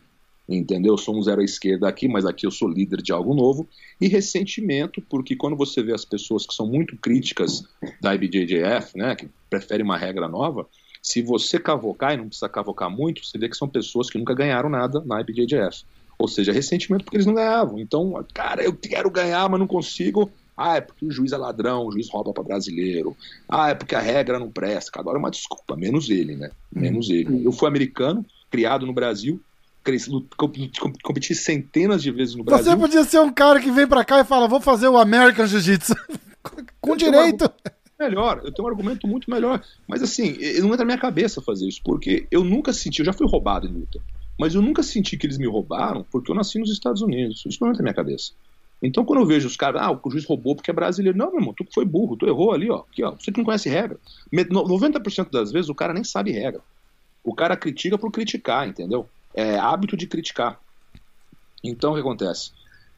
entendeu? 0.48 0.94
Eu 0.94 0.98
sou 0.98 1.18
um 1.18 1.22
zero 1.22 1.42
à 1.42 1.44
esquerda 1.44 1.88
aqui, 1.88 2.08
mas 2.08 2.26
aqui 2.26 2.46
eu 2.46 2.52
sou 2.52 2.70
líder 2.70 3.02
de 3.02 3.12
algo 3.12 3.34
novo. 3.34 3.68
E 4.00 4.08
ressentimento, 4.08 5.02
porque 5.02 5.36
quando 5.36 5.58
você 5.58 5.84
vê 5.84 5.94
as 5.94 6.06
pessoas 6.06 6.46
que 6.46 6.54
são 6.54 6.68
muito 6.68 6.96
críticas 6.98 7.64
da 8.02 8.16
IBJJF, 8.16 8.98
né, 8.98 9.16
que 9.16 9.28
preferem 9.50 9.84
uma 9.84 9.98
regra 9.98 10.28
nova, 10.28 10.68
se 11.02 11.22
você 11.22 11.60
cavocar, 11.60 12.14
e 12.14 12.18
não 12.18 12.28
precisa 12.28 12.50
cavocar 12.50 12.90
muito, 12.90 13.26
você 13.26 13.38
vê 13.38 13.50
que 13.50 13.58
são 13.58 13.68
pessoas 13.68 14.10
que 14.10 14.18
nunca 14.18 14.34
ganharam 14.34 14.70
nada 14.70 15.02
na 15.06 15.22
IBJJF. 15.22 15.84
Ou 16.20 16.28
seja, 16.28 16.52
ressentimento 16.52 17.04
porque 17.04 17.18
eles 17.18 17.28
não 17.28 17.36
ganhavam. 17.36 17.80
Então, 17.80 18.26
cara, 18.34 18.64
eu 18.64 18.74
quero 18.74 19.10
ganhar, 19.10 19.48
mas 19.50 19.60
não 19.60 19.68
consigo. 19.68 20.32
Ah, 20.56 20.78
é 20.78 20.82
porque 20.82 21.06
o 21.06 21.12
juiz 21.12 21.32
é 21.32 21.38
ladrão, 21.38 21.86
o 21.86 21.92
juiz 21.92 22.10
rouba 22.10 22.34
para 22.34 22.44
brasileiro. 22.44 23.16
Ah, 23.48 23.70
é 23.70 23.76
porque 23.76 23.94
a 23.94 24.00
regra 24.00 24.40
não 24.40 24.50
presta. 24.50 24.92
Cada 24.92 25.08
hora 25.10 25.20
é 25.20 25.22
uma 25.22 25.30
desculpa, 25.30 25.76
menos 25.76 26.10
ele, 26.10 26.36
né? 26.36 26.50
Menos 26.74 27.10
ele. 27.12 27.46
Eu 27.46 27.52
fui 27.52 27.68
americano, 27.68 28.26
criado 28.50 28.86
no 28.86 28.94
Brasil, 28.94 29.40
competi 31.02 31.36
centenas 31.36 32.02
de 32.02 32.12
vezes 32.12 32.36
no 32.36 32.44
Brasil. 32.44 32.72
Você 32.72 32.78
podia 32.78 33.04
ser 33.04 33.20
um 33.20 33.32
cara 33.32 33.60
que 33.60 33.72
vem 33.72 33.88
para 33.88 34.04
cá 34.06 34.20
e 34.20 34.24
fala, 34.24 34.48
vou 34.48 34.62
fazer 34.62 34.88
o 34.88 34.98
American 34.98 35.46
Jiu-Jitsu. 35.46 35.96
Com 36.82 36.92
eu 36.92 36.98
direito. 36.98 37.46
Um 37.46 38.06
melhor, 38.06 38.42
eu 38.44 38.52
tenho 38.52 38.68
um 38.68 38.72
argumento 38.72 39.08
muito 39.08 39.30
melhor. 39.30 39.64
Mas 39.88 40.04
assim, 40.04 40.38
não 40.60 40.68
entra 40.68 40.80
na 40.80 40.86
minha 40.86 40.98
cabeça 40.98 41.42
fazer 41.42 41.68
isso, 41.68 41.82
porque 41.84 42.28
eu 42.30 42.44
nunca 42.44 42.72
senti, 42.72 43.00
eu 43.00 43.06
já 43.06 43.14
fui 43.14 43.28
roubado 43.28 43.68
em 43.68 43.72
luta. 43.72 44.00
Mas 44.40 44.54
eu 44.54 44.62
nunca 44.62 44.84
senti 44.84 45.18
que 45.18 45.26
eles 45.26 45.38
me 45.38 45.48
roubaram 45.48 46.06
porque 46.12 46.32
eu 46.32 46.36
nasci 46.36 46.60
nos 46.60 46.72
Estados 46.72 47.02
Unidos. 47.02 47.44
Isso 47.46 47.58
não 47.60 47.70
entra 47.70 47.80
na 47.80 47.86
minha 47.86 47.94
cabeça. 47.94 48.34
Então, 48.82 49.04
quando 49.04 49.22
eu 49.22 49.26
vejo 49.26 49.48
os 49.48 49.58
caras, 49.58 49.82
ah, 49.82 49.92
o 49.92 50.12
juiz 50.12 50.26
roubou 50.26 50.56
porque 50.56 50.70
é 50.70 50.74
brasileiro. 50.74 51.18
Não, 51.18 51.32
meu 51.32 51.40
irmão, 51.40 51.54
tu 51.54 51.66
foi 51.74 51.84
burro, 51.84 52.16
tu 52.16 52.28
errou 52.28 52.54
ali, 52.54 52.70
ó. 52.70 52.84
Aqui, 52.92 53.04
ó. 53.04 53.12
Você 53.12 53.32
que 53.32 53.40
não 53.40 53.46
conhece 53.46 53.70
regra. 53.70 53.98
90% 54.32 55.32
das 55.32 55.52
vezes 55.52 55.70
o 55.70 55.76
cara 55.76 55.94
nem 55.94 56.04
sabe 56.04 56.32
regra. 56.32 56.62
O 57.24 57.34
cara 57.34 57.58
critica 57.58 57.98
por 57.98 58.12
criticar, 58.12 58.68
entendeu? 58.68 59.10
É 59.38 59.58
hábito 59.58 59.96
de 59.96 60.08
criticar. 60.08 60.60
Então, 61.64 61.92
o 61.92 61.94
que 61.94 62.02
acontece? 62.02 62.52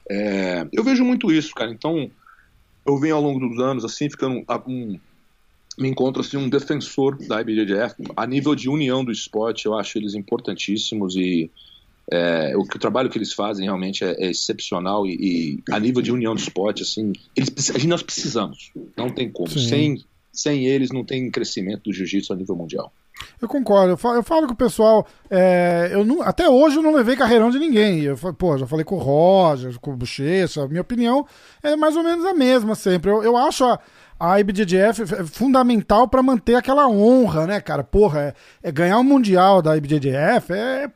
É, 0.09 0.67
eu 0.71 0.83
vejo 0.83 1.03
muito 1.03 1.31
isso, 1.31 1.53
cara. 1.53 1.71
Então, 1.71 2.09
eu 2.85 2.97
venho 2.97 3.15
ao 3.15 3.21
longo 3.21 3.39
dos 3.39 3.59
anos, 3.59 3.85
assim, 3.85 4.09
ficando 4.09 4.43
um, 4.67 4.99
me 5.77 5.89
encontro 5.89 6.21
assim, 6.21 6.37
um 6.37 6.49
defensor 6.49 7.17
da 7.27 7.41
IBJJF. 7.41 7.95
A 8.15 8.25
nível 8.25 8.55
de 8.55 8.69
união 8.69 9.03
do 9.03 9.11
esporte, 9.11 9.65
eu 9.65 9.77
acho 9.77 9.97
eles 9.97 10.15
importantíssimos 10.15 11.15
e 11.15 11.49
é, 12.11 12.55
o, 12.57 12.61
o 12.61 12.79
trabalho 12.79 13.09
que 13.09 13.17
eles 13.17 13.33
fazem 13.33 13.65
realmente 13.65 14.03
é, 14.03 14.15
é 14.19 14.31
excepcional 14.31 15.05
e, 15.05 15.13
e, 15.13 15.63
a 15.71 15.79
nível 15.79 16.01
de 16.01 16.11
união 16.11 16.33
do 16.33 16.41
esporte, 16.41 16.81
assim, 16.81 17.13
eles, 17.35 17.69
a 17.69 17.73
gente, 17.73 17.87
nós 17.87 18.01
precisamos, 18.01 18.71
não 18.97 19.09
tem 19.09 19.29
como. 19.29 19.49
Sem, 19.49 20.03
sem 20.31 20.65
eles 20.65 20.91
não 20.91 21.03
tem 21.03 21.29
crescimento 21.29 21.83
do 21.83 21.93
jiu-jitsu 21.93 22.33
a 22.33 22.35
nível 22.35 22.55
mundial. 22.55 22.91
Eu 23.41 23.47
concordo. 23.47 23.93
Eu 23.93 23.97
falo, 23.97 24.15
eu 24.15 24.23
falo 24.23 24.47
com 24.47 24.53
o 24.53 24.57
pessoal. 24.57 25.07
É, 25.29 25.89
eu 25.91 26.03
não, 26.03 26.21
até 26.21 26.49
hoje 26.49 26.77
eu 26.77 26.83
não 26.83 26.93
levei 26.93 27.15
carreirão 27.15 27.49
de 27.49 27.59
ninguém. 27.59 28.01
Eu, 28.01 28.17
pô, 28.33 28.57
já 28.57 28.67
falei 28.67 28.83
com 28.83 28.95
o 28.95 28.99
Roger, 28.99 29.79
com 29.79 29.91
o 29.91 29.95
Bochecha. 29.95 30.67
Minha 30.67 30.81
opinião 30.81 31.25
é 31.63 31.75
mais 31.75 31.95
ou 31.95 32.03
menos 32.03 32.25
a 32.25 32.33
mesma 32.33 32.75
sempre. 32.75 33.09
Eu, 33.09 33.23
eu 33.23 33.37
acho 33.37 33.63
a, 33.63 33.79
a 34.19 34.39
IBJJF 34.39 35.03
é 35.03 35.23
fundamental 35.23 36.07
para 36.07 36.21
manter 36.21 36.55
aquela 36.55 36.87
honra, 36.89 37.47
né, 37.47 37.61
cara? 37.61 37.83
Porra, 37.83 38.35
é, 38.61 38.69
é 38.69 38.71
ganhar 38.71 38.97
o 38.97 39.01
um 39.01 39.05
Mundial 39.05 39.61
da 39.61 39.77
IBJJF 39.77 40.51
é. 40.51 40.91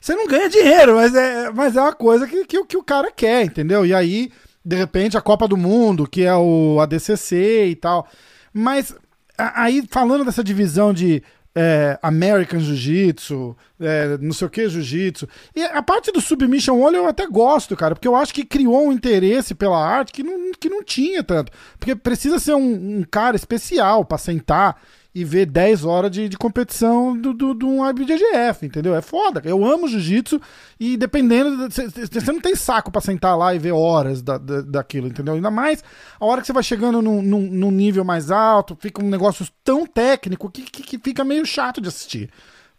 Você 0.00 0.14
não 0.14 0.26
ganha 0.26 0.48
dinheiro, 0.48 0.94
mas 0.94 1.14
é, 1.14 1.50
mas 1.50 1.76
é 1.76 1.80
uma 1.80 1.92
coisa 1.92 2.26
que, 2.26 2.46
que, 2.46 2.64
que 2.64 2.76
o 2.76 2.82
cara 2.82 3.12
quer, 3.12 3.44
entendeu? 3.44 3.84
E 3.84 3.92
aí, 3.92 4.32
de 4.64 4.74
repente, 4.74 5.16
a 5.16 5.20
Copa 5.20 5.46
do 5.46 5.58
Mundo, 5.58 6.08
que 6.08 6.22
é 6.22 6.34
o 6.34 6.80
ADCC 6.80 7.66
e 7.66 7.76
tal. 7.76 8.08
Mas 8.50 8.94
aí, 9.36 9.84
falando 9.90 10.24
dessa 10.24 10.42
divisão 10.42 10.92
de 10.92 11.22
é, 11.54 11.98
American 12.02 12.60
Jiu-Jitsu, 12.60 13.56
é, 13.80 14.18
não 14.18 14.32
sei 14.32 14.46
o 14.46 14.50
que 14.50 14.68
Jiu-Jitsu. 14.68 15.28
E 15.54 15.64
a 15.64 15.82
parte 15.82 16.12
do 16.12 16.20
Submission 16.20 16.80
Only 16.80 16.96
eu 16.96 17.08
até 17.08 17.26
gosto, 17.26 17.76
cara, 17.76 17.94
porque 17.94 18.08
eu 18.08 18.14
acho 18.14 18.32
que 18.32 18.44
criou 18.44 18.86
um 18.86 18.92
interesse 18.92 19.54
pela 19.54 19.78
arte 19.84 20.12
que 20.12 20.22
não, 20.22 20.52
que 20.52 20.68
não 20.68 20.82
tinha 20.84 21.22
tanto. 21.22 21.52
Porque 21.78 21.96
precisa 21.96 22.38
ser 22.38 22.54
um, 22.54 22.98
um 22.98 23.04
cara 23.08 23.36
especial 23.36 24.04
para 24.04 24.18
sentar 24.18 24.80
e 25.14 25.24
ver 25.24 25.46
10 25.46 25.84
horas 25.84 26.10
de, 26.10 26.28
de 26.28 26.38
competição 26.38 27.16
do, 27.16 27.34
do, 27.34 27.52
do 27.52 27.66
um 27.66 27.88
IBJJF, 27.88 28.64
entendeu? 28.64 28.94
É 28.94 29.02
foda. 29.02 29.42
Eu 29.44 29.64
amo 29.64 29.88
jiu-jitsu 29.88 30.40
e 30.78 30.96
dependendo. 30.96 31.68
Você 31.68 32.32
não 32.32 32.40
tem 32.40 32.54
saco 32.54 32.92
para 32.92 33.00
sentar 33.00 33.36
lá 33.36 33.54
e 33.54 33.58
ver 33.58 33.72
horas 33.72 34.22
da, 34.22 34.38
da, 34.38 34.60
daquilo, 34.60 35.08
entendeu? 35.08 35.34
Ainda 35.34 35.50
mais 35.50 35.82
a 36.18 36.24
hora 36.24 36.40
que 36.40 36.46
você 36.46 36.52
vai 36.52 36.62
chegando 36.62 37.02
num, 37.02 37.20
num, 37.20 37.40
num 37.40 37.70
nível 37.70 38.04
mais 38.04 38.30
alto, 38.30 38.76
fica 38.80 39.02
um 39.02 39.08
negócio 39.08 39.46
tão 39.64 39.84
técnico 39.84 40.48
que, 40.50 40.62
que, 40.62 40.82
que 40.82 40.98
fica 40.98 41.24
meio 41.24 41.44
chato 41.44 41.80
de 41.80 41.88
assistir. 41.88 42.30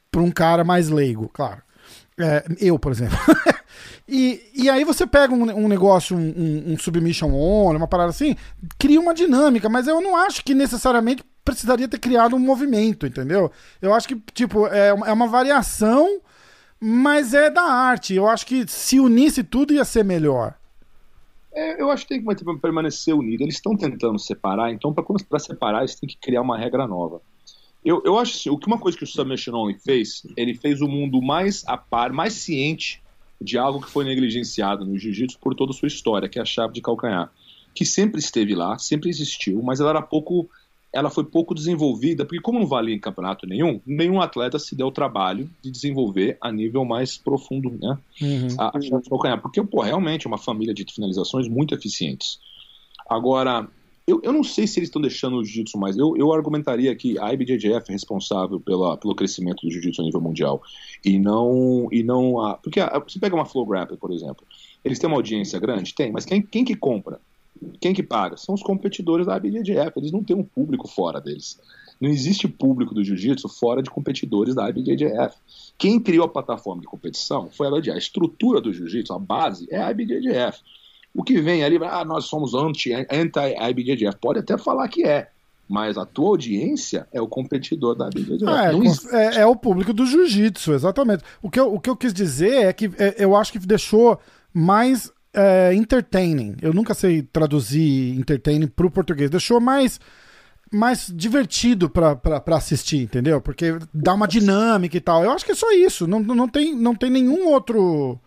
Pra 0.10 0.22
um 0.22 0.32
cara 0.32 0.64
mais 0.64 0.90
leigo, 0.90 1.30
claro. 1.34 1.62
É, 2.18 2.46
eu, 2.60 2.78
por 2.78 2.92
exemplo. 2.92 3.18
e, 4.14 4.42
e 4.54 4.70
aí 4.70 4.84
você 4.84 5.08
pega 5.08 5.34
um, 5.34 5.44
um 5.64 5.70
negócio, 5.70 6.18
um, 6.18 6.74
um, 6.74 6.78
submission 6.78 7.32
on, 7.32 7.78
uma 7.78 7.88
parada 7.88 8.10
assim, 8.10 8.36
cria 8.78 9.00
uma 9.00 9.14
dinâmica, 9.14 9.70
mas 9.70 9.88
eu 9.88 10.02
não 10.02 10.18
acho 10.18 10.44
que 10.44 10.54
necessariamente 10.54 11.24
precisaria 11.46 11.88
ter 11.88 11.98
criado 11.98 12.36
um 12.36 12.40
movimento, 12.40 13.08
entendeu? 13.08 13.50
Eu 13.82 13.94
acho 13.94 14.10
que, 14.10 14.22
tipo, 14.34 14.68
é, 14.68 14.90
é 14.90 15.14
uma 15.14 15.28
variação, 15.28 16.20
mas 16.78 17.34
é 17.34 17.50
da 17.50 17.64
arte. 17.64 18.14
Eu 18.14 18.28
acho 18.28 18.46
que 18.46 18.68
se 18.68 19.00
unisse 19.00 19.46
tudo 19.46 19.74
ia 19.74 19.86
ser 19.86 20.04
melhor. 20.04 20.56
É, 21.54 21.82
eu 21.82 21.90
acho 21.90 22.06
que 22.06 22.20
tem 22.20 22.36
que 22.36 22.56
permanecer 22.60 23.16
unido. 23.16 23.44
Eles 23.44 23.56
estão 23.56 23.78
tentando 23.78 24.20
separar, 24.20 24.74
então 24.74 24.94
para 24.94 25.40
separar 25.40 25.80
eles 25.80 25.96
têm 25.96 26.10
que 26.10 26.18
criar 26.18 26.42
uma 26.42 26.58
regra 26.58 26.86
nova. 26.86 27.22
Eu, 27.84 28.02
eu 28.04 28.20
acho 28.20 28.36
assim, 28.36 28.50
uma 28.68 28.78
coisa 28.78 28.98
que 28.98 29.06
o 29.06 29.08
Submission 29.08 29.56
Only 29.56 29.80
fez, 29.80 30.24
ele 30.36 30.54
fez 30.54 30.82
o 30.82 30.88
mundo 30.88 31.22
mais 31.22 31.64
a 31.66 31.78
par, 31.78 32.12
mais 32.12 32.34
ciente 32.34 33.01
de 33.42 33.58
algo 33.58 33.82
que 33.82 33.90
foi 33.90 34.06
negligenciado 34.06 34.86
no 34.86 34.98
jiu-jitsu 34.98 35.40
por 35.40 35.56
toda 35.56 35.72
a 35.72 35.76
sua 35.76 35.88
história, 35.88 36.30
que 36.30 36.40
é 36.40 36.42
a 36.42 36.46
chave 36.46 36.74
de 36.74 36.82
calcanhar, 36.82 37.32
que 37.74 37.86
sempre 37.86 38.20
esteve 38.20 38.54
lá, 38.54 38.78
sempre 38.78 39.10
existiu, 39.10 39.62
mas 39.64 39.80
ela 39.80 39.90
era 39.90 40.02
pouco 40.02 40.50
ela 40.94 41.10
foi 41.10 41.24
pouco 41.24 41.56
desenvolvida, 41.56 42.26
porque 42.26 42.42
como 42.42 42.60
não 42.60 42.68
valia 42.68 42.94
em 42.94 43.00
campeonato 43.00 43.48
nenhum, 43.48 43.80
nenhum 43.86 44.20
atleta 44.20 44.60
se 44.60 44.76
deu 44.76 44.88
o 44.88 44.92
trabalho 44.92 45.50
de 45.62 45.72
desenvolver 45.72 46.38
a 46.42 46.52
nível 46.52 46.84
mais 46.84 47.18
profundo, 47.18 47.72
né? 47.82 47.98
Uhum. 48.22 48.48
A, 48.60 48.78
a 48.78 48.82
chave 48.82 49.04
de 49.04 49.10
calcanhar, 49.10 49.42
porque 49.42 49.64
pô, 49.64 49.82
realmente 49.82 50.28
é 50.28 50.30
uma 50.30 50.38
família 50.38 50.74
de 50.74 50.86
finalizações 50.94 51.48
muito 51.48 51.74
eficientes. 51.74 52.40
Agora, 53.10 53.70
Eu, 54.08 54.20
eu 54.24 54.34
não 54.34 54.44
sei 54.44 54.66
se 54.66 54.80
eles 54.80 54.90
estão 54.90 55.02
deixando 55.02 55.38
o 55.38 55.44
jiu-jitsu 55.44 55.78
mais. 55.78 55.98
Eu, 55.98 56.16
eu 56.18 56.34
argumentaria 56.34 56.96
que 56.96 57.18
a 57.20 57.34
IBJJF 57.34 57.90
é 57.90 57.92
responsável 57.92 58.60
pela, 58.60 58.98
pelo 58.98 59.16
crescimento 59.16 59.62
do 59.62 59.72
jiu-jitsu 59.72 60.02
a 60.02 60.06
nível 60.06 60.22
mundial. 60.22 60.62
E 61.06 61.20
não. 61.20 61.88
E 61.92 62.04
não 62.04 62.40
a, 62.42 62.58
porque 62.58 62.80
a, 62.80 63.00
você 63.00 63.20
pega 63.20 63.36
uma 63.36 63.46
Flow 63.46 63.66
Grappler, 63.66 64.00
por 64.00 64.12
exemplo. 64.12 64.46
Eles 64.84 64.98
têm 64.98 65.08
uma 65.08 65.18
audiência 65.18 65.60
grande? 65.60 65.94
Tem, 65.94 66.12
mas 66.12 66.26
quem, 66.26 66.42
quem 66.42 66.66
que 66.66 66.76
compra? 66.76 67.20
Quem 67.80 67.94
que 67.94 68.02
paga? 68.02 68.38
São 68.38 68.56
os 68.56 68.64
competidores 68.64 69.28
da 69.28 69.38
IBJJF. 69.38 69.92
Eles 69.98 70.12
não 70.12 70.24
têm 70.24 70.36
um 70.36 70.44
público 70.44 70.88
fora 70.88 71.22
deles. 71.22 71.60
Não 72.00 72.10
existe 72.10 72.48
público 72.48 72.96
do 72.96 73.04
jiu-jitsu 73.04 73.48
fora 73.48 73.84
de 73.84 73.92
competidores 73.92 74.56
da 74.56 74.68
IBJJF. 74.68 75.36
Quem 75.78 76.00
criou 76.00 76.26
a 76.26 76.30
plataforma 76.30 76.82
de 76.82 76.88
competição 76.88 77.50
foi 77.52 77.68
a 77.68 77.94
A 77.94 77.98
estrutura 77.98 78.60
do 78.60 78.74
jiu-jitsu, 78.74 79.14
a 79.14 79.20
base, 79.20 79.68
é 79.70 79.78
a 79.78 79.92
IBJJF. 79.92 80.60
O 81.14 81.24
que 81.24 81.42
vem 81.42 81.64
ali, 81.64 81.78
ah, 81.84 82.06
nós 82.06 82.26
somos 82.26 82.54
anti-IBJJF. 82.54 84.18
Pode 84.20 84.40
até 84.40 84.58
falar 84.58 84.88
que 84.88 85.04
é, 85.04 85.30
mas 85.68 85.98
a 85.98 86.06
tua 86.06 86.30
audiência 86.30 87.08
é 87.12 87.22
o 87.22 87.28
competidor 87.28 87.96
da 87.96 88.08
IBJJF. 88.08 89.10
É, 89.14 89.26
é, 89.26 89.42
é, 89.42 89.46
o 89.46 89.56
público 89.56 89.94
do 89.94 90.06
jiu-jitsu, 90.06 90.74
exatamente. 90.74 91.24
O 91.42 91.50
que, 91.50 91.60
eu, 91.60 91.74
o 91.74 91.80
que 91.80 91.90
eu 91.90 91.96
quis 91.96 92.14
dizer 92.14 92.66
é 92.66 92.74
que 92.74 92.86
é, 92.98 93.16
eu 93.18 93.36
acho 93.36 93.52
que 93.52 93.60
deixou 93.60 94.20
mais 94.54 95.12
é, 95.34 95.74
entertaining. 95.74 96.56
Eu 96.62 96.74
nunca 96.74 96.94
sei 96.94 97.22
traduzir 97.22 98.18
entertaining 98.18 98.68
para 98.68 98.86
o 98.86 98.92
português. 98.92 99.30
Deixou 99.30 99.60
mais 99.60 100.00
mais 100.74 101.12
divertido 101.14 101.90
para 101.90 102.42
assistir, 102.56 103.02
entendeu? 103.04 103.42
Porque 103.42 103.78
dá 103.94 104.14
uma 104.14 104.28
dinâmica 104.28 104.96
e 104.96 105.02
tal. 105.02 105.24
Eu 105.24 105.32
acho 105.32 105.46
que 105.46 105.52
é 105.52 105.56
só 105.56 105.70
isso. 105.74 106.08
Não, 106.08 106.22
não, 106.22 106.48
tem, 106.48 106.74
não 106.74 106.96
tem 106.96 107.10
nenhum 107.10 107.48
outro. 107.50 108.18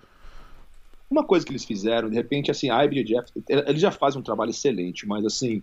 Uma 1.10 1.24
coisa 1.24 1.44
que 1.44 1.52
eles 1.52 1.64
fizeram, 1.64 2.08
de 2.08 2.16
repente, 2.16 2.50
assim, 2.50 2.70
a 2.70 2.84
IBJJF, 2.84 3.30
eles 3.48 3.80
já 3.80 3.90
fazem 3.90 4.20
um 4.20 4.24
trabalho 4.24 4.50
excelente, 4.50 5.06
mas 5.06 5.24
assim, 5.24 5.62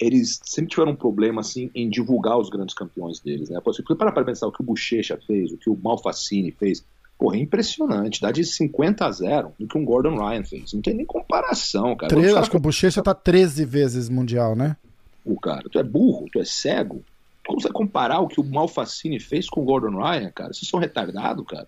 eles 0.00 0.40
sempre 0.44 0.70
tiveram 0.70 0.92
um 0.92 0.96
problema 0.96 1.40
assim 1.40 1.70
em 1.74 1.88
divulgar 1.88 2.38
os 2.38 2.48
grandes 2.48 2.74
campeões 2.74 3.20
deles, 3.20 3.50
né? 3.50 3.60
Porque 3.62 3.94
para 3.94 4.12
para 4.12 4.24
pensar 4.24 4.46
o 4.46 4.52
que 4.52 4.62
o 4.62 4.64
Bochecha 4.64 5.18
fez, 5.26 5.52
o 5.52 5.58
que 5.58 5.68
o 5.68 5.76
Malfacini 5.76 6.50
fez, 6.52 6.84
Porra, 7.18 7.36
é 7.36 7.40
impressionante. 7.40 8.20
Dá 8.20 8.30
de 8.30 8.44
50 8.44 9.06
a 9.06 9.10
0 9.10 9.52
do 9.58 9.66
que 9.66 9.78
um 9.78 9.84
Gordon 9.84 10.16
Ryan 10.16 10.44
fez. 10.44 10.72
Não 10.72 10.82
tem 10.82 10.94
nem 10.94 11.06
comparação, 11.06 11.96
cara. 11.96 12.14
Tre 12.14 12.36
acho 12.36 12.50
que 12.50 12.56
o 12.56 12.60
Bochecha 12.60 13.02
tá 13.02 13.14
13 13.14 13.64
vezes 13.64 14.08
mundial, 14.08 14.54
né? 14.54 14.76
O 15.24 15.38
cara, 15.40 15.62
tu 15.70 15.78
é 15.78 15.82
burro, 15.82 16.26
tu 16.30 16.38
é 16.38 16.44
cego. 16.44 17.02
Como 17.46 17.60
você 17.60 17.70
comparar 17.70 18.20
o 18.20 18.28
que 18.28 18.40
o 18.40 18.44
Malfacini 18.44 19.18
fez 19.18 19.48
com 19.48 19.62
o 19.62 19.64
Gordon 19.64 19.96
Ryan, 19.96 20.30
cara? 20.30 20.52
Vocês 20.52 20.68
são 20.68 20.78
retardados, 20.78 21.46
cara. 21.46 21.66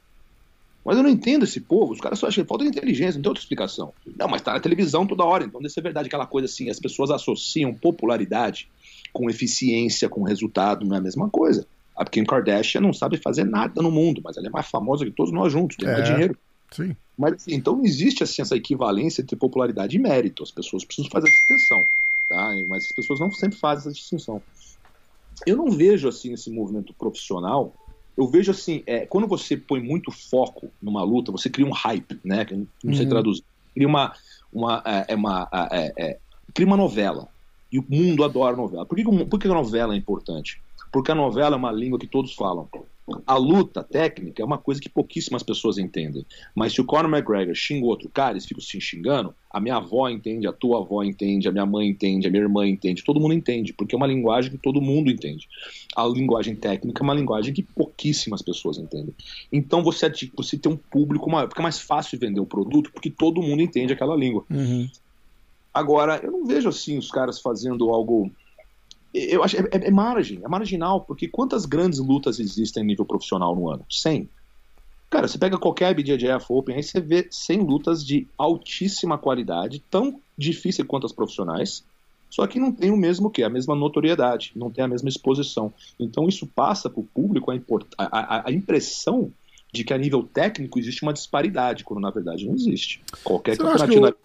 Mas 0.88 0.96
eu 0.96 1.02
não 1.02 1.10
entendo 1.10 1.44
esse 1.44 1.60
povo. 1.60 1.92
Os 1.92 2.00
caras 2.00 2.18
só 2.18 2.28
acham 2.28 2.42
que 2.42 2.48
falta 2.48 2.64
de 2.64 2.70
inteligência, 2.70 3.16
não 3.16 3.22
tem 3.22 3.28
outra 3.28 3.42
explicação. 3.42 3.92
Não, 4.16 4.26
mas 4.26 4.40
tá 4.40 4.54
na 4.54 4.60
televisão 4.60 5.06
toda 5.06 5.22
hora. 5.22 5.44
Então 5.44 5.60
deve 5.60 5.70
ser 5.70 5.82
verdade 5.82 6.06
aquela 6.06 6.24
coisa 6.24 6.46
assim, 6.46 6.70
as 6.70 6.80
pessoas 6.80 7.10
associam 7.10 7.74
popularidade 7.74 8.70
com 9.12 9.28
eficiência, 9.28 10.08
com 10.08 10.22
resultado, 10.22 10.86
não 10.86 10.96
é 10.96 10.98
a 10.98 11.02
mesma 11.02 11.28
coisa. 11.28 11.66
A 11.94 12.06
Kim 12.06 12.24
Kardashian 12.24 12.80
não 12.80 12.94
sabe 12.94 13.18
fazer 13.18 13.44
nada 13.44 13.82
no 13.82 13.90
mundo, 13.90 14.22
mas 14.24 14.38
ela 14.38 14.46
é 14.46 14.50
mais 14.50 14.66
famosa 14.66 15.04
que 15.04 15.10
todos 15.10 15.30
nós 15.30 15.52
juntos, 15.52 15.76
tem 15.76 15.86
mais 15.86 16.08
é, 16.08 16.12
dinheiro. 16.14 16.38
Sim. 16.70 16.96
Mas 17.18 17.34
assim, 17.34 17.54
então 17.54 17.76
não 17.76 17.84
existe 17.84 18.22
assim, 18.22 18.40
essa 18.40 18.56
equivalência 18.56 19.20
entre 19.20 19.36
popularidade 19.36 19.94
e 19.94 20.00
mérito. 20.00 20.42
As 20.42 20.50
pessoas 20.50 20.86
precisam 20.86 21.10
fazer 21.10 21.28
essa 21.28 21.36
distinção. 21.36 21.86
Tá? 22.30 22.54
Mas 22.66 22.86
as 22.86 22.92
pessoas 22.92 23.20
não 23.20 23.30
sempre 23.30 23.58
fazem 23.58 23.80
essa 23.80 23.92
distinção. 23.92 24.40
Eu 25.46 25.58
não 25.58 25.70
vejo 25.70 26.08
assim 26.08 26.32
esse 26.32 26.50
movimento 26.50 26.94
profissional. 26.94 27.74
Eu 28.18 28.26
vejo 28.26 28.50
assim, 28.50 28.82
é, 28.84 29.06
quando 29.06 29.26
você 29.26 29.56
põe 29.56 29.80
muito 29.80 30.10
foco 30.10 30.70
numa 30.82 31.02
luta, 31.02 31.32
você 31.32 31.48
cria 31.48 31.64
um 31.64 31.72
hype, 31.72 32.20
né? 32.24 32.44
Não 32.82 32.92
sei 32.92 33.04
uhum. 33.04 33.10
traduzir. 33.10 33.44
Cria 33.72 33.86
uma, 33.86 34.12
uma, 34.52 34.82
é, 34.84 35.12
é 35.12 35.14
uma 35.14 35.48
é, 35.70 35.92
é, 35.96 36.18
cria 36.52 36.66
uma 36.66 36.76
novela. 36.76 37.28
E 37.70 37.78
o 37.78 37.84
mundo 37.88 38.24
adora 38.24 38.56
novela. 38.56 38.84
Por 38.84 38.96
que, 38.96 39.04
por 39.04 39.38
que 39.38 39.46
a 39.46 39.54
novela 39.54 39.94
é 39.94 39.96
importante? 39.96 40.60
porque 40.92 41.12
a 41.12 41.14
novela 41.14 41.56
é 41.56 41.58
uma 41.58 41.72
língua 41.72 41.98
que 41.98 42.06
todos 42.06 42.34
falam. 42.34 42.68
A 43.26 43.36
luta 43.36 43.82
técnica 43.82 44.42
é 44.42 44.44
uma 44.44 44.58
coisa 44.58 44.80
que 44.80 44.88
pouquíssimas 44.88 45.42
pessoas 45.42 45.78
entendem. 45.78 46.26
Mas 46.54 46.72
se 46.72 46.80
o 46.80 46.84
Conor 46.84 47.10
McGregor 47.10 47.54
xinga 47.54 47.86
outro 47.86 48.08
cara, 48.08 48.32
eles 48.32 48.44
ficam 48.44 48.62
se 48.62 48.80
xingando, 48.80 49.34
a 49.50 49.60
minha 49.60 49.76
avó 49.76 50.08
entende, 50.08 50.46
a 50.46 50.52
tua 50.52 50.80
avó 50.80 51.02
entende, 51.02 51.48
a 51.48 51.52
minha 51.52 51.64
mãe 51.64 51.88
entende, 51.88 52.26
a 52.26 52.30
minha 52.30 52.42
irmã 52.42 52.66
entende, 52.66 53.02
todo 53.02 53.20
mundo 53.20 53.32
entende, 53.32 53.72
porque 53.72 53.94
é 53.94 53.98
uma 53.98 54.06
linguagem 54.06 54.50
que 54.50 54.58
todo 54.58 54.80
mundo 54.80 55.10
entende. 55.10 55.48
A 55.96 56.06
linguagem 56.06 56.54
técnica 56.54 57.02
é 57.02 57.04
uma 57.04 57.14
linguagem 57.14 57.54
que 57.54 57.62
pouquíssimas 57.62 58.42
pessoas 58.42 58.78
entendem. 58.78 59.14
Então 59.50 59.82
você, 59.82 60.10
você 60.36 60.58
tem 60.58 60.70
um 60.70 60.76
público 60.76 61.30
maior, 61.30 61.48
fica 61.48 61.62
mais 61.62 61.80
fácil 61.80 62.18
vender 62.18 62.40
o 62.40 62.46
produto 62.46 62.90
porque 62.92 63.10
todo 63.10 63.42
mundo 63.42 63.62
entende 63.62 63.92
aquela 63.92 64.16
língua. 64.16 64.44
Uhum. 64.50 64.88
Agora, 65.72 66.20
eu 66.22 66.32
não 66.32 66.44
vejo 66.44 66.68
assim 66.68 66.98
os 66.98 67.10
caras 67.10 67.40
fazendo 67.40 67.90
algo 67.90 68.30
eu 69.12 69.42
acho 69.42 69.56
é, 69.56 69.60
é, 69.60 69.88
é, 69.88 69.90
margem, 69.90 70.40
é 70.42 70.48
marginal, 70.48 71.00
porque 71.00 71.28
quantas 71.28 71.64
grandes 71.64 71.98
lutas 71.98 72.38
existem 72.38 72.82
a 72.82 72.86
nível 72.86 73.04
profissional 73.04 73.54
no 73.54 73.70
ano? 73.70 73.84
100. 73.88 74.28
Cara, 75.10 75.26
você 75.26 75.38
pega 75.38 75.56
qualquer 75.56 75.90
IBJJF 75.92 76.46
Open, 76.50 76.76
aí 76.76 76.82
você 76.82 77.00
vê 77.00 77.26
100 77.30 77.60
lutas 77.60 78.04
de 78.04 78.26
altíssima 78.36 79.16
qualidade, 79.16 79.82
tão 79.90 80.20
difícil 80.36 80.84
quanto 80.84 81.06
as 81.06 81.12
profissionais, 81.12 81.82
só 82.28 82.46
que 82.46 82.60
não 82.60 82.70
tem 82.70 82.90
o 82.90 82.96
mesmo 82.96 83.30
que 83.30 83.42
a 83.42 83.48
mesma 83.48 83.74
notoriedade, 83.74 84.52
não 84.54 84.70
tem 84.70 84.84
a 84.84 84.88
mesma 84.88 85.08
exposição. 85.08 85.72
Então 85.98 86.28
isso 86.28 86.46
passa 86.46 86.90
para 86.90 87.00
o 87.00 87.04
público 87.04 87.50
a, 87.50 87.56
a, 87.96 88.48
a, 88.48 88.52
impressão 88.52 89.32
de 89.72 89.82
que 89.82 89.94
a 89.94 89.98
nível 89.98 90.22
técnico 90.22 90.78
existe 90.78 91.02
uma 91.02 91.14
disparidade, 91.14 91.84
quando 91.84 92.00
na 92.00 92.10
verdade 92.10 92.46
não 92.46 92.54
existe. 92.54 93.00
Qualquer 93.24 93.56
campeonato 93.56 94.18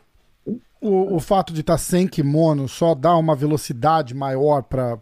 o, 0.83 1.15
o 1.15 1.19
fato 1.19 1.53
de 1.53 1.61
estar 1.61 1.73
tá 1.73 1.77
sem 1.77 2.07
kimono 2.07 2.67
só 2.67 2.93
dá 2.93 3.15
uma 3.15 3.35
velocidade 3.35 4.13
maior 4.13 4.63
para 4.63 4.99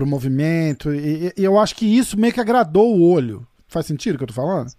o 0.00 0.06
movimento. 0.06 0.92
E, 0.94 1.32
e, 1.36 1.44
eu 1.44 1.58
acho 1.58 1.76
que 1.76 1.84
isso 1.84 2.18
meio 2.18 2.32
que 2.32 2.40
agradou 2.40 2.96
o 2.96 3.10
olho. 3.10 3.46
Faz 3.68 3.86
sentido 3.86 4.14
o 4.14 4.18
que 4.18 4.24
eu 4.24 4.28
tô 4.28 4.34
falando? 4.34 4.72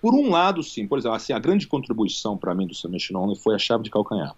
Por 0.00 0.14
um 0.14 0.30
lado, 0.30 0.62
sim. 0.62 0.86
Por 0.86 0.98
exemplo, 0.98 1.16
assim, 1.16 1.32
a 1.32 1.38
grande 1.38 1.66
contribuição 1.66 2.36
para 2.36 2.54
mim 2.54 2.66
do 2.66 2.74
Submission 2.74 3.34
foi 3.36 3.54
a 3.54 3.58
chave 3.58 3.82
de 3.82 3.90
calcanhar. 3.90 4.36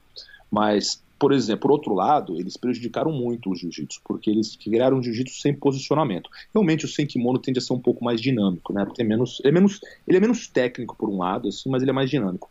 Mas, 0.51 1.03
por 1.19 1.33
exemplo, 1.33 1.63
por 1.63 1.73
outro 1.73 1.93
lado, 1.93 2.37
eles 2.39 2.57
prejudicaram 2.57 3.13
muito 3.13 3.51
o 3.51 3.55
jiu-jitsu, 3.55 4.01
porque 4.05 4.31
eles 4.31 4.57
criaram 4.57 4.99
um 4.99 5.03
jiu-jitsu 5.03 5.41
sem 5.41 5.53
posicionamento. 5.53 6.31
Realmente 6.55 6.87
o 6.87 6.89
sem 6.89 7.05
kimono 7.05 7.39
tende 7.39 7.59
a 7.59 7.63
ser 7.63 7.73
um 7.75 7.81
pouco 7.81 8.03
mais 8.03 8.21
dinâmico, 8.21 8.73
né? 8.73 8.87
Tem 8.95 9.05
menos, 9.05 9.41
ele, 9.41 9.49
é 9.49 9.53
menos, 9.53 9.81
ele 10.07 10.17
é 10.17 10.21
menos 10.21 10.47
técnico 10.47 10.97
por 10.97 11.11
um 11.11 11.19
lado, 11.19 11.49
assim, 11.49 11.69
mas 11.69 11.83
ele 11.83 11.91
é 11.91 11.95
mais 11.95 12.09
dinâmico 12.09 12.49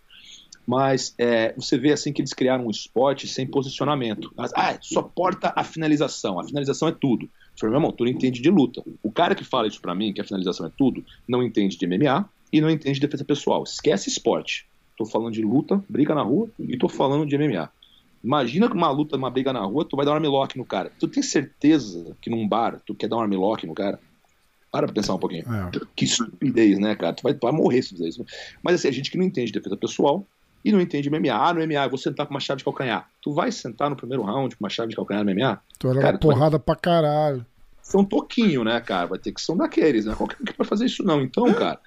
mas 0.68 1.16
é, 1.18 1.54
você 1.54 1.78
vê 1.78 1.94
assim 1.94 2.12
que 2.12 2.22
eles 2.22 2.34
criaram 2.34 2.68
um 2.68 2.70
esporte 2.70 3.26
sem 3.26 3.48
posicionamento. 3.48 4.34
Mas, 4.36 4.52
ah, 4.54 4.78
só 4.82 5.02
porta 5.02 5.54
a 5.56 5.64
finalização. 5.64 6.38
A 6.38 6.44
finalização 6.44 6.90
é 6.90 6.92
tudo. 6.92 7.30
Falei, 7.58 7.72
meu 7.72 7.80
irmão, 7.80 7.92
tu 7.94 8.04
não 8.04 8.12
entende 8.12 8.42
de 8.42 8.50
luta. 8.50 8.84
O 9.02 9.10
cara 9.10 9.34
que 9.34 9.46
fala 9.46 9.66
isso 9.66 9.80
para 9.80 9.96
mim, 9.96 10.12
que 10.12 10.20
a 10.20 10.26
finalização 10.26 10.66
é 10.68 10.72
tudo, 10.78 11.06
não 11.26 11.42
entende 11.42 11.78
de 11.78 11.88
MMA 11.88 12.30
e 12.52 12.60
não 12.60 12.70
entende 12.70 13.00
de 13.00 13.08
defesa 13.08 13.24
pessoal. 13.24 13.64
Esquece 13.64 14.10
esporte. 14.10 14.68
Tô 14.98 15.06
falando 15.06 15.34
de 15.34 15.42
luta, 15.42 15.82
briga 15.88 16.14
na 16.14 16.22
rua 16.22 16.50
e 16.60 16.78
tô 16.78 16.90
falando 16.90 17.26
de 17.26 17.38
MMA. 17.38 17.72
Imagina 18.22 18.68
uma 18.68 18.92
luta, 18.92 19.16
uma 19.16 19.30
briga 19.30 19.54
na 19.54 19.62
rua, 19.62 19.86
tu 19.86 19.96
vai 19.96 20.06
dar 20.06 20.12
um 20.12 20.16
armlock 20.16 20.58
no 20.58 20.66
cara. 20.66 20.92
Tu 21.00 21.08
tem 21.08 21.24
certeza 21.24 22.14
que 22.20 22.30
num 22.30 22.46
bar 22.46 22.82
tu 22.86 22.94
quer 22.94 23.08
dar 23.08 23.16
um 23.16 23.22
armlock 23.22 23.66
no 23.66 23.74
cara? 23.74 23.98
Para 24.70 24.86
pra 24.86 24.94
pensar 24.94 25.14
um 25.16 25.20
pouquinho. 25.20 25.46
É. 25.50 25.72
Que 25.96 26.04
estupidez, 26.04 26.78
né, 26.78 26.94
cara? 26.94 27.14
Tu 27.14 27.24
vai, 27.24 27.34
vai 27.34 27.54
morrer 27.54 27.82
se 27.82 27.90
fizer 27.90 28.10
isso. 28.10 28.26
Mas 28.62 28.76
assim, 28.76 28.90
a 28.90 28.92
gente 28.92 29.10
que 29.10 29.18
não 29.18 29.24
entende 29.24 29.52
defesa 29.52 29.78
pessoal, 29.78 30.28
e 30.68 30.72
não 30.72 30.82
entende 30.82 31.10
MMA. 31.10 31.34
Ah, 31.34 31.54
no 31.54 31.66
MMA 31.66 31.86
eu 31.86 31.90
vou 31.90 31.98
sentar 31.98 32.26
com 32.26 32.34
uma 32.34 32.42
chave 32.42 32.58
de 32.58 32.66
calcanhar. 32.66 33.10
Tu 33.22 33.34
vai 33.34 33.52
sentar 33.52 33.90
no 33.90 33.96
primeiro 33.96 34.24
round 34.24 34.54
com 34.56 34.64
uma 34.64 34.70
chave 34.70 34.90
de 34.90 34.96
calcanhar 34.96 35.24
no 35.24 35.34
MMA? 35.34 35.62
Tu 35.80 35.88
era 35.90 36.02
cara, 36.02 36.18
porrada 36.18 36.58
vai... 36.58 36.60
pra 36.60 36.76
caralho. 36.76 37.46
São 37.82 38.04
toquinho, 38.04 38.66
né, 38.66 38.82
cara? 38.82 39.08
Vai 39.08 39.20
ter 39.20 39.32
que 39.32 39.40
ser 39.40 39.54
um 39.54 39.58
daqueles, 39.58 40.06
né? 40.06 40.14
Qualquer 40.14 40.38
um 40.42 40.46
que 40.46 40.54
pode 40.54 40.68
fazer 40.68 40.86
isso 40.86 41.04
não. 41.04 41.22
Então, 41.22 41.54
cara, 41.54 41.80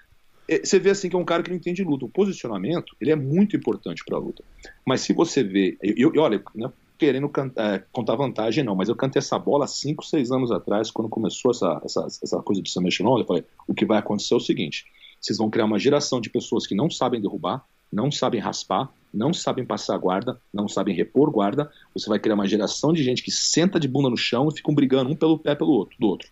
é, 0.49 0.65
você 0.65 0.79
vê 0.79 0.91
assim 0.91 1.11
que 1.11 1.17
é 1.17 1.19
um 1.19 1.25
cara 1.25 1.43
que 1.43 1.51
não 1.51 1.59
entende 1.59 1.85
luta. 1.85 2.07
O 2.07 2.09
posicionamento, 2.09 2.97
ele 2.99 3.11
é 3.11 3.17
muito 3.17 3.55
importante 3.55 4.03
pra 4.07 4.17
luta. 4.17 4.43
Mas 4.87 5.03
se 5.03 5.13
você 5.13 5.45
vê... 5.45 5.77
Eu, 5.83 6.15
eu 6.15 6.23
olha, 6.23 6.43
não 6.55 6.69
é 6.69 6.73
querendo 6.97 7.29
cantar, 7.29 7.75
é, 7.75 7.85
contar 7.93 8.15
vantagem 8.15 8.65
não, 8.65 8.75
mas 8.75 8.89
eu 8.89 8.97
cantei 8.97 9.21
essa 9.21 9.39
bola 9.39 9.67
5, 9.67 10.05
6 10.05 10.31
anos 10.31 10.51
atrás, 10.51 10.91
quando 10.91 11.09
começou 11.09 11.51
essa, 11.51 11.81
essa, 11.83 12.07
essa 12.23 12.43
coisa 12.43 12.61
de 12.61 12.71
Submission 12.71 13.19
eu 13.19 13.25
falei, 13.25 13.43
o 13.67 13.73
que 13.73 13.87
vai 13.87 13.99
acontecer 13.99 14.35
é 14.35 14.37
o 14.37 14.41
seguinte, 14.41 14.85
vocês 15.19 15.39
vão 15.39 15.49
criar 15.49 15.65
uma 15.65 15.79
geração 15.79 16.21
de 16.21 16.29
pessoas 16.29 16.67
que 16.67 16.75
não 16.75 16.91
sabem 16.91 17.21
derrubar, 17.21 17.65
não 17.93 18.11
sabem 18.11 18.41
raspar, 18.41 18.89
não 19.13 19.35
sabem 19.35 19.65
passar 19.65 19.99
guarda, 19.99 20.41
não 20.53 20.69
sabem 20.69 20.95
repor 20.95 21.31
guarda. 21.31 21.71
Você 21.93 22.09
vai 22.09 22.19
criar 22.19 22.35
uma 22.35 22.47
geração 22.47 22.93
de 22.93 23.03
gente 23.03 23.23
que 23.23 23.31
senta 23.31 23.81
de 23.81 23.89
bunda 23.89 24.09
no 24.09 24.17
chão 24.17 24.49
e 24.49 24.57
ficam 24.57 24.75
brigando 24.75 25.11
um 25.11 25.17
pelo 25.17 25.39
pé 25.39 25.55
pelo 25.55 25.73
outro, 25.73 25.97
do 25.99 26.07
outro. 26.07 26.29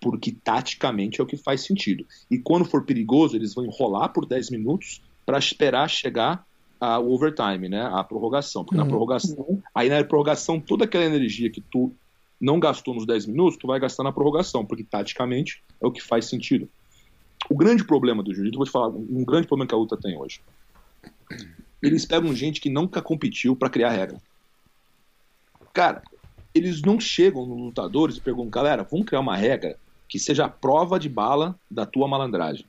Porque 0.00 0.32
taticamente 0.32 1.20
é 1.20 1.24
o 1.24 1.26
que 1.26 1.36
faz 1.36 1.62
sentido. 1.62 2.04
E 2.30 2.38
quando 2.38 2.64
for 2.64 2.84
perigoso, 2.84 3.36
eles 3.36 3.54
vão 3.54 3.64
enrolar 3.64 4.12
por 4.12 4.26
10 4.26 4.50
minutos 4.50 5.00
para 5.24 5.38
esperar 5.38 5.88
chegar 5.88 6.44
o 6.80 7.14
overtime, 7.14 7.68
né? 7.68 7.82
A 7.92 8.04
prorrogação. 8.04 8.64
Porque 8.64 8.76
uhum. 8.76 8.84
na 8.84 8.90
prorrogação, 8.90 9.62
aí 9.74 9.88
na 9.88 10.04
prorrogação, 10.04 10.60
toda 10.60 10.84
aquela 10.84 11.04
energia 11.04 11.48
que 11.48 11.60
tu 11.60 11.92
não 12.38 12.60
gastou 12.60 12.94
nos 12.94 13.06
10 13.06 13.26
minutos, 13.26 13.58
tu 13.58 13.66
vai 13.66 13.80
gastar 13.80 14.02
na 14.02 14.12
prorrogação, 14.12 14.66
porque 14.66 14.84
taticamente 14.84 15.62
é 15.80 15.86
o 15.86 15.90
que 15.90 16.02
faz 16.02 16.26
sentido. 16.26 16.68
O 17.48 17.56
grande 17.56 17.84
problema 17.84 18.22
do 18.22 18.34
jiu-jitsu, 18.34 18.58
vou 18.58 18.66
te 18.66 18.72
falar, 18.72 18.88
um 18.88 19.24
grande 19.24 19.46
problema 19.46 19.68
que 19.68 19.74
a 19.74 19.78
luta 19.78 19.96
tem 19.96 20.18
hoje 20.18 20.40
eles 21.82 22.04
pegam 22.04 22.34
gente 22.34 22.60
que 22.60 22.70
nunca 22.70 23.02
competiu 23.02 23.54
para 23.54 23.70
criar 23.70 23.90
regra. 23.90 24.18
Cara, 25.72 26.02
eles 26.54 26.80
não 26.82 26.98
chegam 26.98 27.46
nos 27.46 27.58
lutadores 27.58 28.16
e 28.16 28.20
perguntam, 28.20 28.50
galera, 28.50 28.86
vamos 28.90 29.06
criar 29.06 29.20
uma 29.20 29.36
regra 29.36 29.76
que 30.08 30.18
seja 30.18 30.46
a 30.46 30.48
prova 30.48 30.98
de 30.98 31.08
bala 31.08 31.58
da 31.70 31.84
tua 31.84 32.08
malandragem. 32.08 32.64